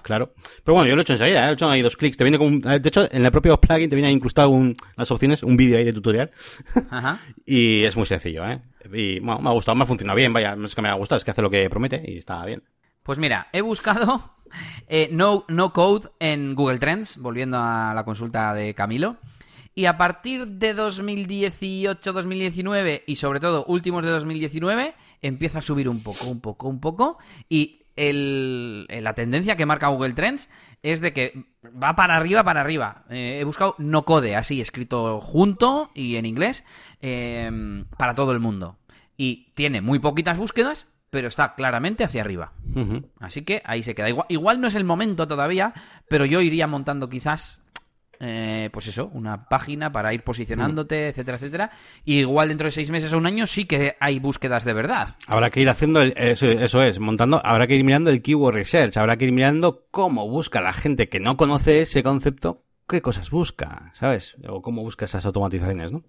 Claro, 0.01 0.33
Pero 0.63 0.75
bueno, 0.75 0.89
yo 0.89 0.95
lo 0.95 1.01
he 1.01 1.03
hecho 1.03 1.13
enseguida, 1.13 1.45
¿eh? 1.45 1.49
he 1.49 1.53
hecho 1.53 1.69
ahí 1.69 1.81
dos 1.81 1.95
clics. 1.95 2.17
Te 2.17 2.23
viene 2.23 2.37
con 2.37 2.61
de 2.61 2.81
hecho, 2.83 3.07
en 3.11 3.25
el 3.25 3.31
propio 3.31 3.59
plugin 3.59 3.89
te 3.89 3.95
viene 3.95 4.11
incrustado 4.11 4.49
un, 4.49 4.75
las 4.97 5.09
opciones, 5.11 5.43
un 5.43 5.55
vídeo 5.55 5.77
ahí 5.77 5.85
de 5.85 5.93
tutorial. 5.93 6.31
Ajá. 6.89 7.19
y 7.45 7.83
es 7.83 7.95
muy 7.95 8.05
sencillo, 8.05 8.45
¿eh? 8.45 8.61
Y 8.93 9.19
bueno, 9.19 9.41
me 9.41 9.49
ha 9.49 9.53
gustado, 9.53 9.75
me 9.75 9.83
ha 9.83 9.87
funcionado 9.87 10.17
bien, 10.17 10.33
vaya, 10.33 10.55
no 10.55 10.65
es 10.65 10.75
que 10.75 10.81
me 10.81 10.89
ha 10.89 10.95
gustado, 10.95 11.17
es 11.17 11.23
que 11.23 11.31
hace 11.31 11.41
lo 11.41 11.49
que 11.49 11.69
promete 11.69 12.03
y 12.05 12.17
está 12.17 12.43
bien. 12.45 12.63
Pues 13.03 13.17
mira, 13.17 13.47
he 13.53 13.61
buscado 13.61 14.35
eh, 14.87 15.09
no, 15.11 15.45
no 15.47 15.73
Code 15.73 16.09
en 16.19 16.55
Google 16.55 16.79
Trends, 16.79 17.17
volviendo 17.17 17.57
a 17.57 17.93
la 17.93 18.03
consulta 18.03 18.53
de 18.53 18.73
Camilo. 18.73 19.17
Y 19.73 19.85
a 19.85 19.97
partir 19.97 20.47
de 20.47 20.75
2018-2019 20.75 23.03
y 23.07 23.15
sobre 23.15 23.39
todo 23.39 23.63
últimos 23.65 24.03
de 24.03 24.09
2019 24.09 24.93
empieza 25.21 25.59
a 25.59 25.61
subir 25.61 25.87
un 25.87 26.03
poco, 26.03 26.27
un 26.27 26.41
poco, 26.41 26.67
un 26.67 26.81
poco. 26.81 27.19
Y 27.47 27.80
el, 27.95 28.87
la 28.89 29.13
tendencia 29.13 29.55
que 29.55 29.65
marca 29.65 29.87
Google 29.87 30.13
Trends 30.13 30.49
es 30.83 31.01
de 31.01 31.13
que 31.13 31.45
va 31.65 31.95
para 31.95 32.15
arriba, 32.15 32.43
para 32.43 32.61
arriba. 32.61 33.03
Eh, 33.09 33.39
he 33.39 33.43
buscado 33.43 33.75
no 33.77 34.03
code, 34.03 34.35
así, 34.35 34.61
escrito 34.61 35.21
junto 35.21 35.91
y 35.93 36.15
en 36.15 36.25
inglés, 36.25 36.63
em, 37.01 37.85
para 37.97 38.15
todo 38.15 38.31
el 38.31 38.39
mundo. 38.39 38.77
Y 39.17 39.51
tiene 39.53 39.81
muy 39.81 39.99
poquitas 39.99 40.37
búsquedas, 40.37 40.87
pero 41.09 41.27
está 41.27 41.53
claramente 41.55 42.03
hacia 42.03 42.21
arriba. 42.21 42.53
Así 43.19 43.43
que 43.43 43.61
ahí 43.65 43.83
se 43.83 43.93
queda. 43.93 44.09
Igual, 44.09 44.25
igual, 44.29 44.61
no 44.61 44.67
es 44.67 44.75
el 44.75 44.85
momento 44.85 45.27
todavía, 45.27 45.73
pero 46.07 46.25
yo 46.25 46.41
iría 46.41 46.67
montando 46.67 47.09
quizás 47.09 47.61
eh, 48.23 48.69
pues 48.71 48.87
eso, 48.87 49.09
una 49.13 49.49
página 49.49 49.91
para 49.91 50.13
ir 50.13 50.23
posicionándote, 50.23 51.09
etcétera, 51.09 51.37
etcétera. 51.37 51.71
Y 52.05 52.19
igual 52.19 52.49
dentro 52.49 52.65
de 52.65 52.71
seis 52.71 52.91
meses 52.91 53.11
o 53.13 53.17
un 53.17 53.25
año 53.25 53.47
sí 53.47 53.65
que 53.65 53.95
hay 53.99 54.19
búsquedas 54.19 54.63
de 54.63 54.73
verdad. 54.73 55.15
Habrá 55.27 55.49
que 55.49 55.59
ir 55.59 55.69
haciendo, 55.69 56.03
eso, 56.03 56.83
es, 56.83 56.99
montando, 56.99 57.41
habrá 57.43 57.65
que 57.65 57.75
ir 57.75 57.83
mirando 57.83 58.11
el 58.11 58.21
keyword 58.21 58.53
research, 58.53 58.97
habrá 58.97 59.17
que 59.17 59.25
ir 59.25 59.31
mirando 59.31 59.87
cómo 59.89 60.29
busca 60.29 60.61
la 60.61 60.71
gente 60.71 61.09
que 61.09 61.19
no 61.19 61.35
conoce 61.35 61.81
ese 61.81 62.03
concepto, 62.03 62.63
qué 62.87 63.01
cosas 63.01 63.31
busca, 63.31 63.91
¿sabes? 63.95 64.37
O 64.47 64.61
cómo 64.61 64.83
busca 64.83 65.05
esas 65.05 65.25
automatizaciones, 65.25 65.91
¿no? 65.91 66.03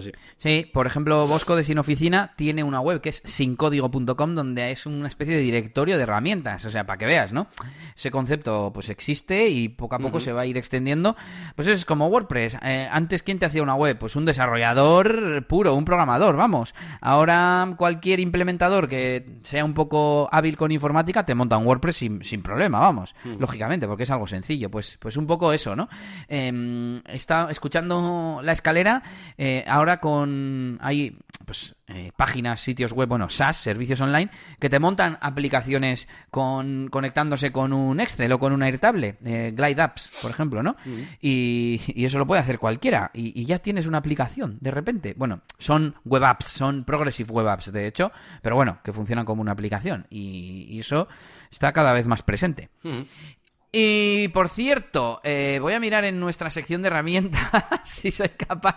Sí. 0.00 0.70
por 0.72 0.86
ejemplo, 0.86 1.26
Bosco 1.26 1.56
de 1.56 1.64
Sin 1.64 1.78
Oficina 1.78 2.32
tiene 2.36 2.64
una 2.64 2.80
web 2.80 3.00
que 3.00 3.10
es 3.10 3.22
sincódigo.com 3.24 4.34
donde 4.34 4.70
es 4.70 4.86
una 4.86 5.08
especie 5.08 5.36
de 5.36 5.40
directorio 5.40 5.96
de 5.96 6.04
herramientas, 6.04 6.64
o 6.64 6.70
sea, 6.70 6.84
para 6.84 6.98
que 6.98 7.06
veas, 7.06 7.32
¿no? 7.32 7.48
Ese 7.96 8.10
concepto 8.10 8.70
pues 8.72 8.88
existe 8.88 9.48
y 9.48 9.68
poco 9.68 9.96
a 9.96 9.98
poco 9.98 10.20
se 10.20 10.32
va 10.32 10.42
a 10.42 10.46
ir 10.46 10.56
extendiendo. 10.56 11.16
Pues 11.56 11.68
es 11.68 11.84
como 11.84 12.06
WordPress. 12.06 12.58
Eh, 12.62 12.88
antes, 12.90 13.22
¿quién 13.22 13.38
te 13.38 13.46
hacía 13.46 13.62
una 13.62 13.74
web? 13.74 13.98
Pues 13.98 14.16
un 14.16 14.24
desarrollador 14.24 15.46
puro, 15.46 15.74
un 15.74 15.84
programador, 15.84 16.36
vamos. 16.36 16.74
Ahora 17.00 17.74
cualquier 17.76 18.20
implementador 18.20 18.88
que 18.88 19.26
sea 19.42 19.64
un 19.64 19.74
poco 19.74 20.28
hábil 20.32 20.56
con 20.56 20.72
informática 20.72 21.24
te 21.24 21.34
monta 21.34 21.56
un 21.56 21.66
WordPress 21.66 21.96
sin, 21.96 22.24
sin 22.24 22.42
problema, 22.42 22.80
vamos. 22.80 23.14
Lógicamente, 23.38 23.86
porque 23.86 24.04
es 24.04 24.10
algo 24.10 24.26
sencillo. 24.26 24.70
Pues, 24.70 24.96
pues 25.00 25.16
un 25.16 25.26
poco 25.26 25.52
eso, 25.52 25.76
¿no? 25.76 25.88
Eh, 26.28 27.00
está 27.06 27.50
escuchando 27.50 28.40
la 28.42 28.52
escalera. 28.52 29.02
Eh, 29.36 29.64
ahora 29.66 29.81
con 30.00 30.78
hay 30.80 31.16
pues 31.44 31.74
eh, 31.88 32.12
páginas, 32.16 32.60
sitios 32.60 32.92
web, 32.92 33.08
bueno, 33.08 33.28
SaaS, 33.28 33.56
servicios 33.56 34.00
online, 34.00 34.30
que 34.58 34.70
te 34.70 34.78
montan 34.78 35.18
aplicaciones 35.20 36.08
con 36.30 36.88
conectándose 36.88 37.52
con 37.52 37.72
un 37.72 38.00
Excel 38.00 38.32
o 38.32 38.38
con 38.38 38.52
un 38.52 38.62
Airtable, 38.62 39.16
eh, 39.24 39.52
Glide 39.54 39.82
Apps, 39.82 40.10
por 40.22 40.30
ejemplo, 40.30 40.62
¿no? 40.62 40.76
y, 41.20 41.80
eso 42.04 42.18
lo 42.18 42.26
puede 42.26 42.40
hacer 42.40 42.58
cualquiera 42.58 43.10
y, 43.14 43.44
ya 43.44 43.58
tienes 43.58 43.86
una 43.86 43.98
aplicación 43.98 44.58
de 44.60 44.70
repente. 44.70 45.14
Bueno, 45.16 45.42
son 45.58 45.94
web 46.04 46.24
apps, 46.24 46.46
son 46.46 46.84
progressive 46.84 47.32
web 47.32 47.48
apps, 47.48 47.72
de 47.72 47.86
hecho, 47.86 48.12
pero 48.40 48.56
bueno, 48.56 48.78
que 48.82 48.92
funcionan 48.92 49.24
como 49.24 49.42
una 49.42 49.52
aplicación 49.52 50.06
y, 50.10 50.78
eso 50.78 51.08
está 51.50 51.72
cada 51.72 51.92
vez 51.92 52.06
más 52.06 52.22
presente. 52.22 52.70
Y 53.74 54.28
por 54.28 54.50
cierto, 54.50 55.20
eh, 55.24 55.58
voy 55.58 55.72
a 55.72 55.80
mirar 55.80 56.04
en 56.04 56.20
nuestra 56.20 56.50
sección 56.50 56.82
de 56.82 56.88
herramientas 56.88 57.40
si 57.84 58.10
soy 58.10 58.28
capaz 58.28 58.76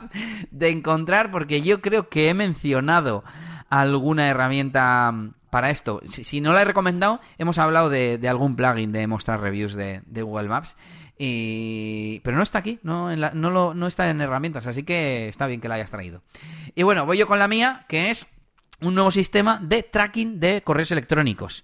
de 0.52 0.70
encontrar, 0.70 1.32
porque 1.32 1.62
yo 1.62 1.82
creo 1.82 2.08
que 2.08 2.30
he 2.30 2.34
mencionado 2.34 3.26
alguna 3.70 4.30
herramienta 4.30 5.14
para 5.50 5.70
esto. 5.70 6.02
Si, 6.10 6.40
no 6.40 6.54
la 6.54 6.62
he 6.62 6.66
recomendado, 6.66 7.20
hemos 7.38 7.58
hablado 7.58 7.90
de, 7.90 8.20
algún 8.28 8.56
plugin 8.56 8.94
de 8.94 9.06
mostrar 9.06 9.42
reviews 9.42 9.74
de, 9.74 10.02
Google 10.06 10.48
Maps. 10.48 10.78
Y... 11.18 12.22
Pero 12.24 12.38
no 12.38 12.44
está 12.44 12.60
aquí, 12.60 12.80
no, 12.84 13.14
no, 13.16 13.52
lo, 13.52 13.74
no 13.74 13.88
está 13.88 14.10
en 14.10 14.22
herramientas, 14.22 14.66
así 14.66 14.84
que 14.84 15.28
está 15.28 15.46
bien 15.46 15.60
que 15.60 15.68
la 15.68 15.76
hayas 15.76 15.92
traído. 15.92 16.22
Y 16.74 16.84
bueno, 16.84 17.06
voy 17.06 17.18
yo 17.18 17.28
con 17.28 17.40
la 17.40 17.50
mía, 17.50 17.86
que 17.90 18.12
es 18.12 18.28
un 18.82 18.96
nuevo 18.96 19.12
sistema 19.12 19.60
de 19.62 19.84
tracking 19.84 20.40
de 20.40 20.62
correos 20.62 20.92
electrónicos. 20.92 21.64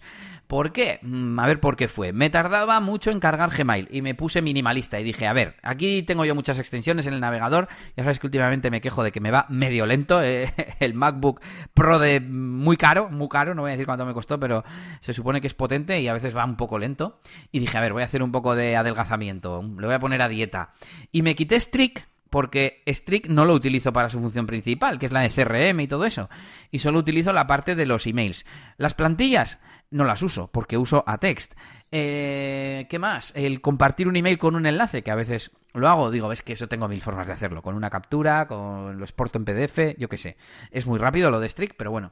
¿Por 0.52 0.74
qué? 0.74 1.00
Mm, 1.02 1.40
a 1.40 1.48
ver 1.48 1.62
por 1.62 1.78
qué 1.78 1.88
fue. 1.88 2.12
Me 2.12 2.30
tardaba 2.30 2.82
mucho 2.82 3.10
en 3.10 3.22
cargar 3.22 3.52
Gmail 3.52 3.88
y 3.90 4.02
me 4.02 4.16
puse 4.16 4.42
minimalista 4.42 5.00
y 5.00 5.04
dije, 5.06 5.26
a 5.26 5.32
ver, 5.32 5.56
aquí 5.64 6.04
tengo 6.04 6.26
yo 6.26 6.36
muchas 6.36 6.60
extensiones 6.60 7.08
en 7.08 7.14
el 7.14 7.22
navegador. 7.22 7.70
Ya 7.96 8.04
sabes 8.04 8.20
que 8.20 8.28
últimamente 8.28 8.70
me 8.70 8.82
quejo 8.82 9.02
de 9.02 9.14
que 9.14 9.22
me 9.22 9.32
va 9.32 9.46
medio 9.48 9.86
lento. 9.86 10.22
Eh, 10.22 10.54
el 10.82 10.94
MacBook 10.94 11.40
Pro 11.74 12.00
de 12.00 12.20
muy 12.20 12.76
caro, 12.76 13.08
muy 13.10 13.30
caro, 13.30 13.56
no 13.56 13.62
voy 13.62 13.70
a 13.70 13.76
decir 13.76 13.86
cuánto 13.86 14.06
me 14.06 14.14
costó, 14.14 14.42
pero 14.42 14.66
se 15.00 15.14
supone 15.14 15.40
que 15.40 15.48
es 15.48 15.54
potente 15.54 16.02
y 16.02 16.10
a 16.10 16.14
veces 16.14 16.36
va 16.36 16.44
un 16.44 16.58
poco 16.58 16.78
lento. 16.78 17.22
Y 17.54 17.60
dije, 17.60 17.78
a 17.78 17.82
ver, 17.82 17.94
voy 17.94 18.02
a 18.02 18.06
hacer 18.08 18.22
un 18.22 18.34
poco 18.34 18.54
de 18.54 18.76
adelgazamiento, 18.76 19.64
le 19.80 19.88
voy 19.88 19.96
a 19.96 20.00
poner 20.00 20.22
a 20.22 20.28
dieta. 20.28 20.74
Y 21.14 21.22
me 21.22 21.34
quité 21.34 21.62
Strict 21.62 22.04
porque 22.32 22.82
Strict 22.88 23.28
no 23.28 23.46
lo 23.46 23.54
utilizo 23.54 23.92
para 23.92 24.10
su 24.10 24.20
función 24.20 24.48
principal, 24.48 25.00
que 25.00 25.06
es 25.06 25.12
la 25.12 25.22
de 25.22 25.30
CRM 25.30 25.82
y 25.82 25.88
todo 25.88 26.06
eso, 26.06 26.30
y 26.72 26.80
solo 26.80 27.00
utilizo 27.00 27.34
la 27.34 27.46
parte 27.46 27.76
de 27.76 27.86
los 27.86 28.08
emails. 28.08 28.46
Las 28.78 28.94
plantillas, 28.94 29.60
no 29.92 30.06
las 30.06 30.22
uso 30.24 30.48
porque 30.48 30.78
uso 30.78 31.04
a 31.06 31.18
text. 31.18 31.54
Eh, 31.92 32.88
¿Qué 32.90 33.00
más? 33.00 33.34
El 33.36 33.62
compartir 33.62 34.08
un 34.08 34.16
email 34.16 34.38
con 34.38 34.56
un 34.56 34.66
enlace, 34.66 35.04
que 35.04 35.12
a 35.12 35.16
veces 35.16 35.52
lo 35.74 35.88
hago, 35.88 36.10
digo, 36.10 36.28
ves 36.28 36.42
que 36.42 36.54
eso 36.54 36.68
tengo 36.68 36.88
mil 36.88 37.02
formas 37.02 37.28
de 37.28 37.34
hacerlo, 37.34 37.62
con 37.62 37.76
una 37.76 37.90
captura, 37.90 38.48
con 38.48 38.98
lo 38.98 39.04
exporto 39.04 39.38
en 39.38 39.46
PDF, 39.46 39.98
yo 39.98 40.10
qué 40.10 40.18
sé. 40.18 40.38
Es 40.72 40.88
muy 40.88 40.98
rápido 40.98 41.30
lo 41.30 41.40
de 41.40 41.50
Strict, 41.50 41.76
pero 41.78 41.92
bueno. 41.92 42.12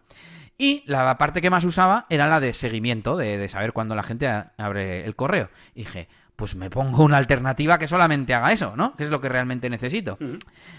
Y 0.57 0.83
la 0.85 1.17
parte 1.17 1.41
que 1.41 1.49
más 1.49 1.63
usaba 1.63 2.05
era 2.09 2.27
la 2.27 2.41
de 2.41 2.53
seguimiento, 2.53 3.15
de, 3.15 3.47
saber 3.47 3.71
cuándo 3.71 3.95
la 3.95 4.03
gente 4.03 4.27
abre 4.57 5.05
el 5.05 5.15
correo. 5.15 5.49
dije, 5.73 6.09
pues 6.35 6.55
me 6.55 6.69
pongo 6.69 7.03
una 7.03 7.17
alternativa 7.17 7.77
que 7.77 7.87
solamente 7.87 8.33
haga 8.33 8.51
eso, 8.51 8.75
¿no? 8.75 8.95
Que 8.95 9.03
es 9.03 9.09
lo 9.09 9.21
que 9.21 9.29
realmente 9.29 9.69
necesito. 9.69 10.17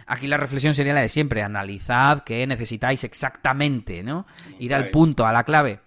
Aquí 0.06 0.26
la 0.26 0.36
reflexión 0.36 0.74
sería 0.74 0.94
la 0.94 1.00
de 1.00 1.08
siempre, 1.08 1.42
analizad 1.42 2.24
qué 2.24 2.46
necesitáis 2.46 3.04
exactamente, 3.04 4.02
¿no? 4.02 4.26
Ir 4.58 4.74
al 4.74 4.88
punto, 4.88 5.26
a 5.26 5.32
la 5.32 5.44
clave. 5.44 5.80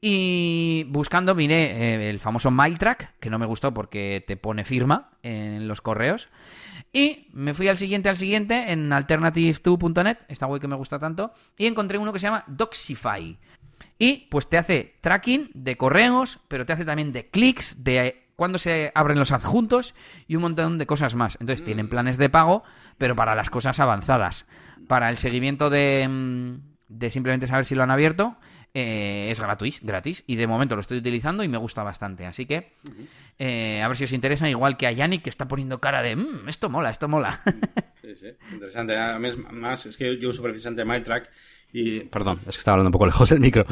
Y 0.00 0.84
buscando 0.88 1.34
miré 1.34 1.94
eh, 1.94 2.10
el 2.10 2.20
famoso 2.20 2.50
MailTrack, 2.50 3.18
que 3.18 3.30
no 3.30 3.38
me 3.38 3.46
gustó 3.46 3.72
porque 3.72 4.22
te 4.26 4.36
pone 4.36 4.64
firma 4.64 5.10
en 5.22 5.68
los 5.68 5.80
correos. 5.80 6.28
Y 6.92 7.28
me 7.32 7.54
fui 7.54 7.68
al 7.68 7.78
siguiente, 7.78 8.08
al 8.08 8.16
siguiente, 8.16 8.72
en 8.72 8.90
alternative2.net, 8.90 10.18
esta 10.28 10.46
web 10.46 10.60
que 10.60 10.68
me 10.68 10.76
gusta 10.76 10.98
tanto, 10.98 11.32
y 11.56 11.66
encontré 11.66 11.98
uno 11.98 12.12
que 12.12 12.18
se 12.18 12.26
llama 12.26 12.44
Doxify. 12.46 13.38
Y 13.98 14.28
pues 14.30 14.48
te 14.48 14.58
hace 14.58 14.96
tracking 15.00 15.50
de 15.54 15.76
correos, 15.76 16.40
pero 16.48 16.66
te 16.66 16.72
hace 16.72 16.84
también 16.84 17.12
de 17.12 17.28
clics, 17.28 17.82
de 17.82 18.26
cuando 18.36 18.58
se 18.58 18.92
abren 18.94 19.18
los 19.18 19.32
adjuntos 19.32 19.94
y 20.28 20.36
un 20.36 20.42
montón 20.42 20.78
de 20.78 20.86
cosas 20.86 21.14
más. 21.14 21.38
Entonces 21.40 21.64
tienen 21.64 21.86
mm. 21.86 21.90
planes 21.90 22.18
de 22.18 22.28
pago, 22.28 22.62
pero 22.98 23.16
para 23.16 23.34
las 23.34 23.48
cosas 23.48 23.80
avanzadas. 23.80 24.46
Para 24.86 25.08
el 25.08 25.16
seguimiento 25.16 25.70
de, 25.70 26.06
mm, 26.06 26.52
de 26.88 27.10
simplemente 27.10 27.46
saber 27.46 27.64
si 27.64 27.74
lo 27.74 27.82
han 27.82 27.90
abierto 27.90 28.36
eh, 28.78 29.30
es 29.30 29.40
gratis, 29.40 29.80
gratis 29.82 30.22
y 30.26 30.36
de 30.36 30.46
momento 30.46 30.74
lo 30.74 30.82
estoy 30.82 30.98
utilizando 30.98 31.42
y 31.42 31.48
me 31.48 31.56
gusta 31.56 31.82
bastante. 31.82 32.26
Así 32.26 32.44
que 32.44 32.72
eh, 33.38 33.80
a 33.80 33.88
ver 33.88 33.96
si 33.96 34.04
os 34.04 34.12
interesa, 34.12 34.50
igual 34.50 34.76
que 34.76 34.86
a 34.86 34.92
Yannick 34.92 35.22
que 35.22 35.30
está 35.30 35.48
poniendo 35.48 35.80
cara 35.80 36.02
de 36.02 36.14
mmm, 36.14 36.46
esto 36.46 36.68
mola, 36.68 36.90
esto 36.90 37.08
mola. 37.08 37.40
Sí, 38.02 38.14
sí, 38.14 38.28
interesante. 38.52 38.94
A 38.94 39.18
mí 39.18 39.28
es 39.28 39.38
más, 39.38 39.86
es 39.86 39.96
que 39.96 40.18
yo 40.18 40.28
uso 40.28 40.42
precisamente 40.42 40.84
MailTrack 40.84 41.30
y, 41.72 42.00
perdón, 42.04 42.38
es 42.46 42.54
que 42.54 42.58
estaba 42.58 42.74
hablando 42.74 42.88
un 42.88 42.92
poco 42.92 43.06
lejos 43.06 43.28
del 43.28 43.40
micro. 43.40 43.66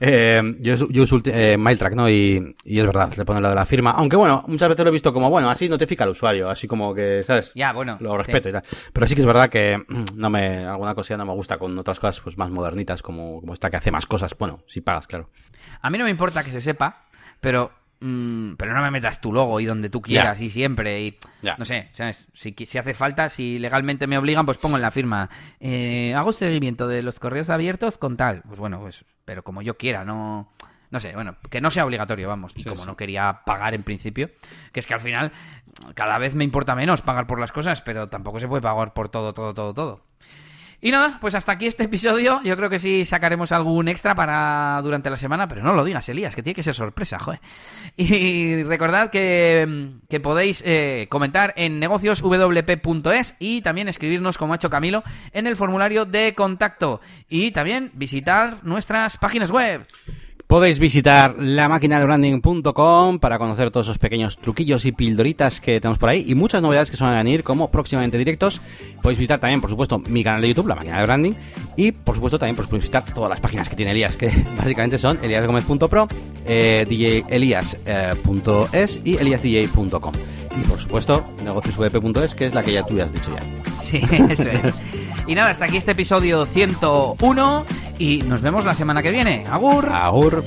Eh, 0.00 0.56
yo, 0.60 0.88
yo, 0.88 1.02
uso 1.02 1.20
eh, 1.26 1.56
MailTrack, 1.58 1.94
¿no? 1.94 2.08
Y, 2.08 2.56
y, 2.64 2.78
es 2.78 2.86
verdad, 2.86 3.12
le 3.16 3.24
pone 3.24 3.40
la 3.40 3.50
de 3.50 3.54
la 3.54 3.66
firma. 3.66 3.90
Aunque 3.90 4.16
bueno, 4.16 4.44
muchas 4.46 4.68
veces 4.68 4.84
lo 4.84 4.90
he 4.90 4.92
visto 4.92 5.12
como, 5.12 5.28
bueno, 5.28 5.50
así 5.50 5.68
notifica 5.68 6.04
al 6.04 6.10
usuario, 6.10 6.48
así 6.48 6.66
como 6.66 6.94
que, 6.94 7.22
¿sabes? 7.26 7.52
Ya, 7.54 7.72
bueno. 7.72 7.98
Lo 8.00 8.16
respeto 8.16 8.48
y 8.48 8.52
tal. 8.52 8.62
Pero 8.92 9.06
sí 9.06 9.14
que 9.14 9.20
es 9.20 9.26
verdad 9.26 9.50
que 9.50 9.76
mm, 9.76 10.04
no 10.14 10.30
me, 10.30 10.64
alguna 10.64 10.94
cosilla 10.94 11.18
no 11.18 11.26
me 11.26 11.34
gusta 11.34 11.58
con 11.58 11.78
otras 11.78 12.00
cosas 12.00 12.20
pues 12.20 12.38
más 12.38 12.50
modernitas, 12.50 13.02
como, 13.02 13.40
como 13.40 13.52
esta 13.52 13.68
que 13.68 13.76
hace 13.76 13.90
más 13.90 14.06
cosas. 14.06 14.34
Bueno, 14.38 14.62
si 14.66 14.80
pagas, 14.80 15.06
claro. 15.06 15.28
A 15.82 15.90
mí 15.90 15.98
no 15.98 16.04
me 16.04 16.10
importa 16.10 16.42
que 16.42 16.52
se 16.52 16.60
sepa, 16.60 17.04
pero 17.40 17.72
Mm, 18.00 18.54
pero 18.54 18.72
no 18.72 18.80
me 18.80 18.90
metas 18.90 19.20
tu 19.20 19.30
logo 19.30 19.60
y 19.60 19.66
donde 19.66 19.90
tú 19.90 20.00
quieras 20.00 20.40
y 20.40 20.48
siempre. 20.48 21.02
Y 21.02 21.18
no 21.58 21.64
sé, 21.64 21.90
¿sabes? 21.92 22.26
Si, 22.32 22.54
si, 22.66 22.78
hace 22.78 22.94
falta, 22.94 23.28
si 23.28 23.58
legalmente 23.58 24.06
me 24.06 24.16
obligan, 24.16 24.46
pues 24.46 24.58
pongo 24.58 24.76
en 24.76 24.82
la 24.82 24.90
firma. 24.90 25.28
Eh, 25.60 26.14
hago 26.16 26.32
seguimiento 26.32 26.88
de 26.88 27.02
los 27.02 27.18
correos 27.18 27.50
abiertos 27.50 27.98
con 27.98 28.16
tal. 28.16 28.42
Pues 28.46 28.58
bueno, 28.58 28.80
pues, 28.80 29.04
pero 29.24 29.42
como 29.42 29.62
yo 29.62 29.76
quiera, 29.76 30.04
no. 30.04 30.50
No 30.90 30.98
sé, 30.98 31.12
bueno, 31.12 31.36
que 31.50 31.60
no 31.60 31.70
sea 31.70 31.84
obligatorio, 31.84 32.26
vamos. 32.26 32.52
como 32.66 32.84
no 32.84 32.96
quería 32.96 33.42
pagar 33.46 33.74
en 33.74 33.84
principio, 33.84 34.30
que 34.72 34.80
es 34.80 34.88
que 34.88 34.94
al 34.94 35.00
final 35.00 35.30
cada 35.94 36.18
vez 36.18 36.34
me 36.34 36.42
importa 36.42 36.74
menos 36.74 37.00
pagar 37.00 37.28
por 37.28 37.38
las 37.38 37.52
cosas, 37.52 37.80
pero 37.80 38.08
tampoco 38.08 38.40
se 38.40 38.48
puede 38.48 38.60
pagar 38.60 38.92
por 38.92 39.08
todo, 39.08 39.32
todo, 39.32 39.54
todo, 39.54 39.72
todo. 39.72 40.09
Y 40.82 40.90
nada, 40.90 41.18
pues 41.20 41.34
hasta 41.34 41.52
aquí 41.52 41.66
este 41.66 41.84
episodio. 41.84 42.40
Yo 42.42 42.56
creo 42.56 42.70
que 42.70 42.78
sí 42.78 43.04
sacaremos 43.04 43.52
algún 43.52 43.88
extra 43.88 44.14
para 44.14 44.80
durante 44.82 45.10
la 45.10 45.16
semana, 45.18 45.46
pero 45.46 45.62
no 45.62 45.74
lo 45.74 45.84
digas, 45.84 46.08
Elías, 46.08 46.34
que 46.34 46.42
tiene 46.42 46.54
que 46.54 46.62
ser 46.62 46.74
sorpresa, 46.74 47.18
joder. 47.18 47.40
Y 47.96 48.62
recordad 48.62 49.10
que, 49.10 49.90
podéis 50.22 50.62
eh, 50.64 51.06
comentar 51.10 51.52
en 51.56 51.80
negocioswp.es 51.80 53.34
y 53.38 53.60
también 53.60 53.88
escribirnos, 53.88 54.38
como 54.38 54.54
ha 54.54 54.56
hecho 54.56 54.70
Camilo, 54.70 55.02
en 55.32 55.46
el 55.46 55.56
formulario 55.56 56.06
de 56.06 56.34
contacto. 56.34 57.02
Y 57.28 57.50
también 57.50 57.90
visitar 57.94 58.58
nuestras 58.62 59.18
páginas 59.18 59.50
web. 59.50 59.86
Podéis 60.50 60.78
visitar 60.80 61.36
branding.com 61.36 63.20
para 63.20 63.38
conocer 63.38 63.70
todos 63.70 63.86
esos 63.86 63.98
pequeños 63.98 64.36
truquillos 64.36 64.84
y 64.84 64.90
pildoritas 64.90 65.60
que 65.60 65.80
tenemos 65.80 65.98
por 65.98 66.08
ahí 66.08 66.24
y 66.26 66.34
muchas 66.34 66.60
novedades 66.60 66.90
que 66.90 66.96
se 66.96 67.04
van 67.04 67.14
a 67.14 67.18
venir 67.18 67.44
como 67.44 67.70
próximamente 67.70 68.18
directos. 68.18 68.60
Podéis 69.00 69.20
visitar 69.20 69.38
también, 69.38 69.60
por 69.60 69.70
supuesto, 69.70 70.00
mi 70.00 70.24
canal 70.24 70.42
de 70.42 70.48
YouTube, 70.48 70.66
la 70.66 70.74
máquina 70.74 70.98
de 70.98 71.04
branding, 71.04 71.34
y 71.76 71.92
por 71.92 72.16
supuesto 72.16 72.40
también 72.40 72.56
podéis 72.56 72.72
visitar 72.72 73.04
todas 73.14 73.30
las 73.30 73.40
páginas 73.40 73.68
que 73.68 73.76
tiene 73.76 73.92
Elías, 73.92 74.16
que 74.16 74.26
básicamente 74.58 74.98
son 74.98 75.20
eliasgomez.pro, 75.22 76.08
eh, 76.44 76.84
djelias.es 76.88 79.00
y 79.04 79.18
eliasdj.com. 79.18 80.14
Y 80.60 80.64
por 80.66 80.80
supuesto, 80.80 81.24
negociosvp.es, 81.44 82.34
que 82.34 82.46
es 82.46 82.54
la 82.54 82.64
que 82.64 82.72
ya 82.72 82.84
tú 82.84 82.96
ya 82.96 83.04
has 83.04 83.12
dicho 83.12 83.32
ya. 83.32 83.42
Sí, 83.80 83.98
eso 84.28 84.50
es. 84.50 84.74
Y 85.30 85.34
nada, 85.36 85.50
hasta 85.50 85.66
aquí 85.66 85.76
este 85.76 85.92
episodio 85.92 86.44
101 86.44 87.64
y 88.00 88.18
nos 88.22 88.42
vemos 88.42 88.64
la 88.64 88.74
semana 88.74 89.00
que 89.00 89.12
viene. 89.12 89.44
Agur. 89.48 89.88
Agur. 89.88 90.42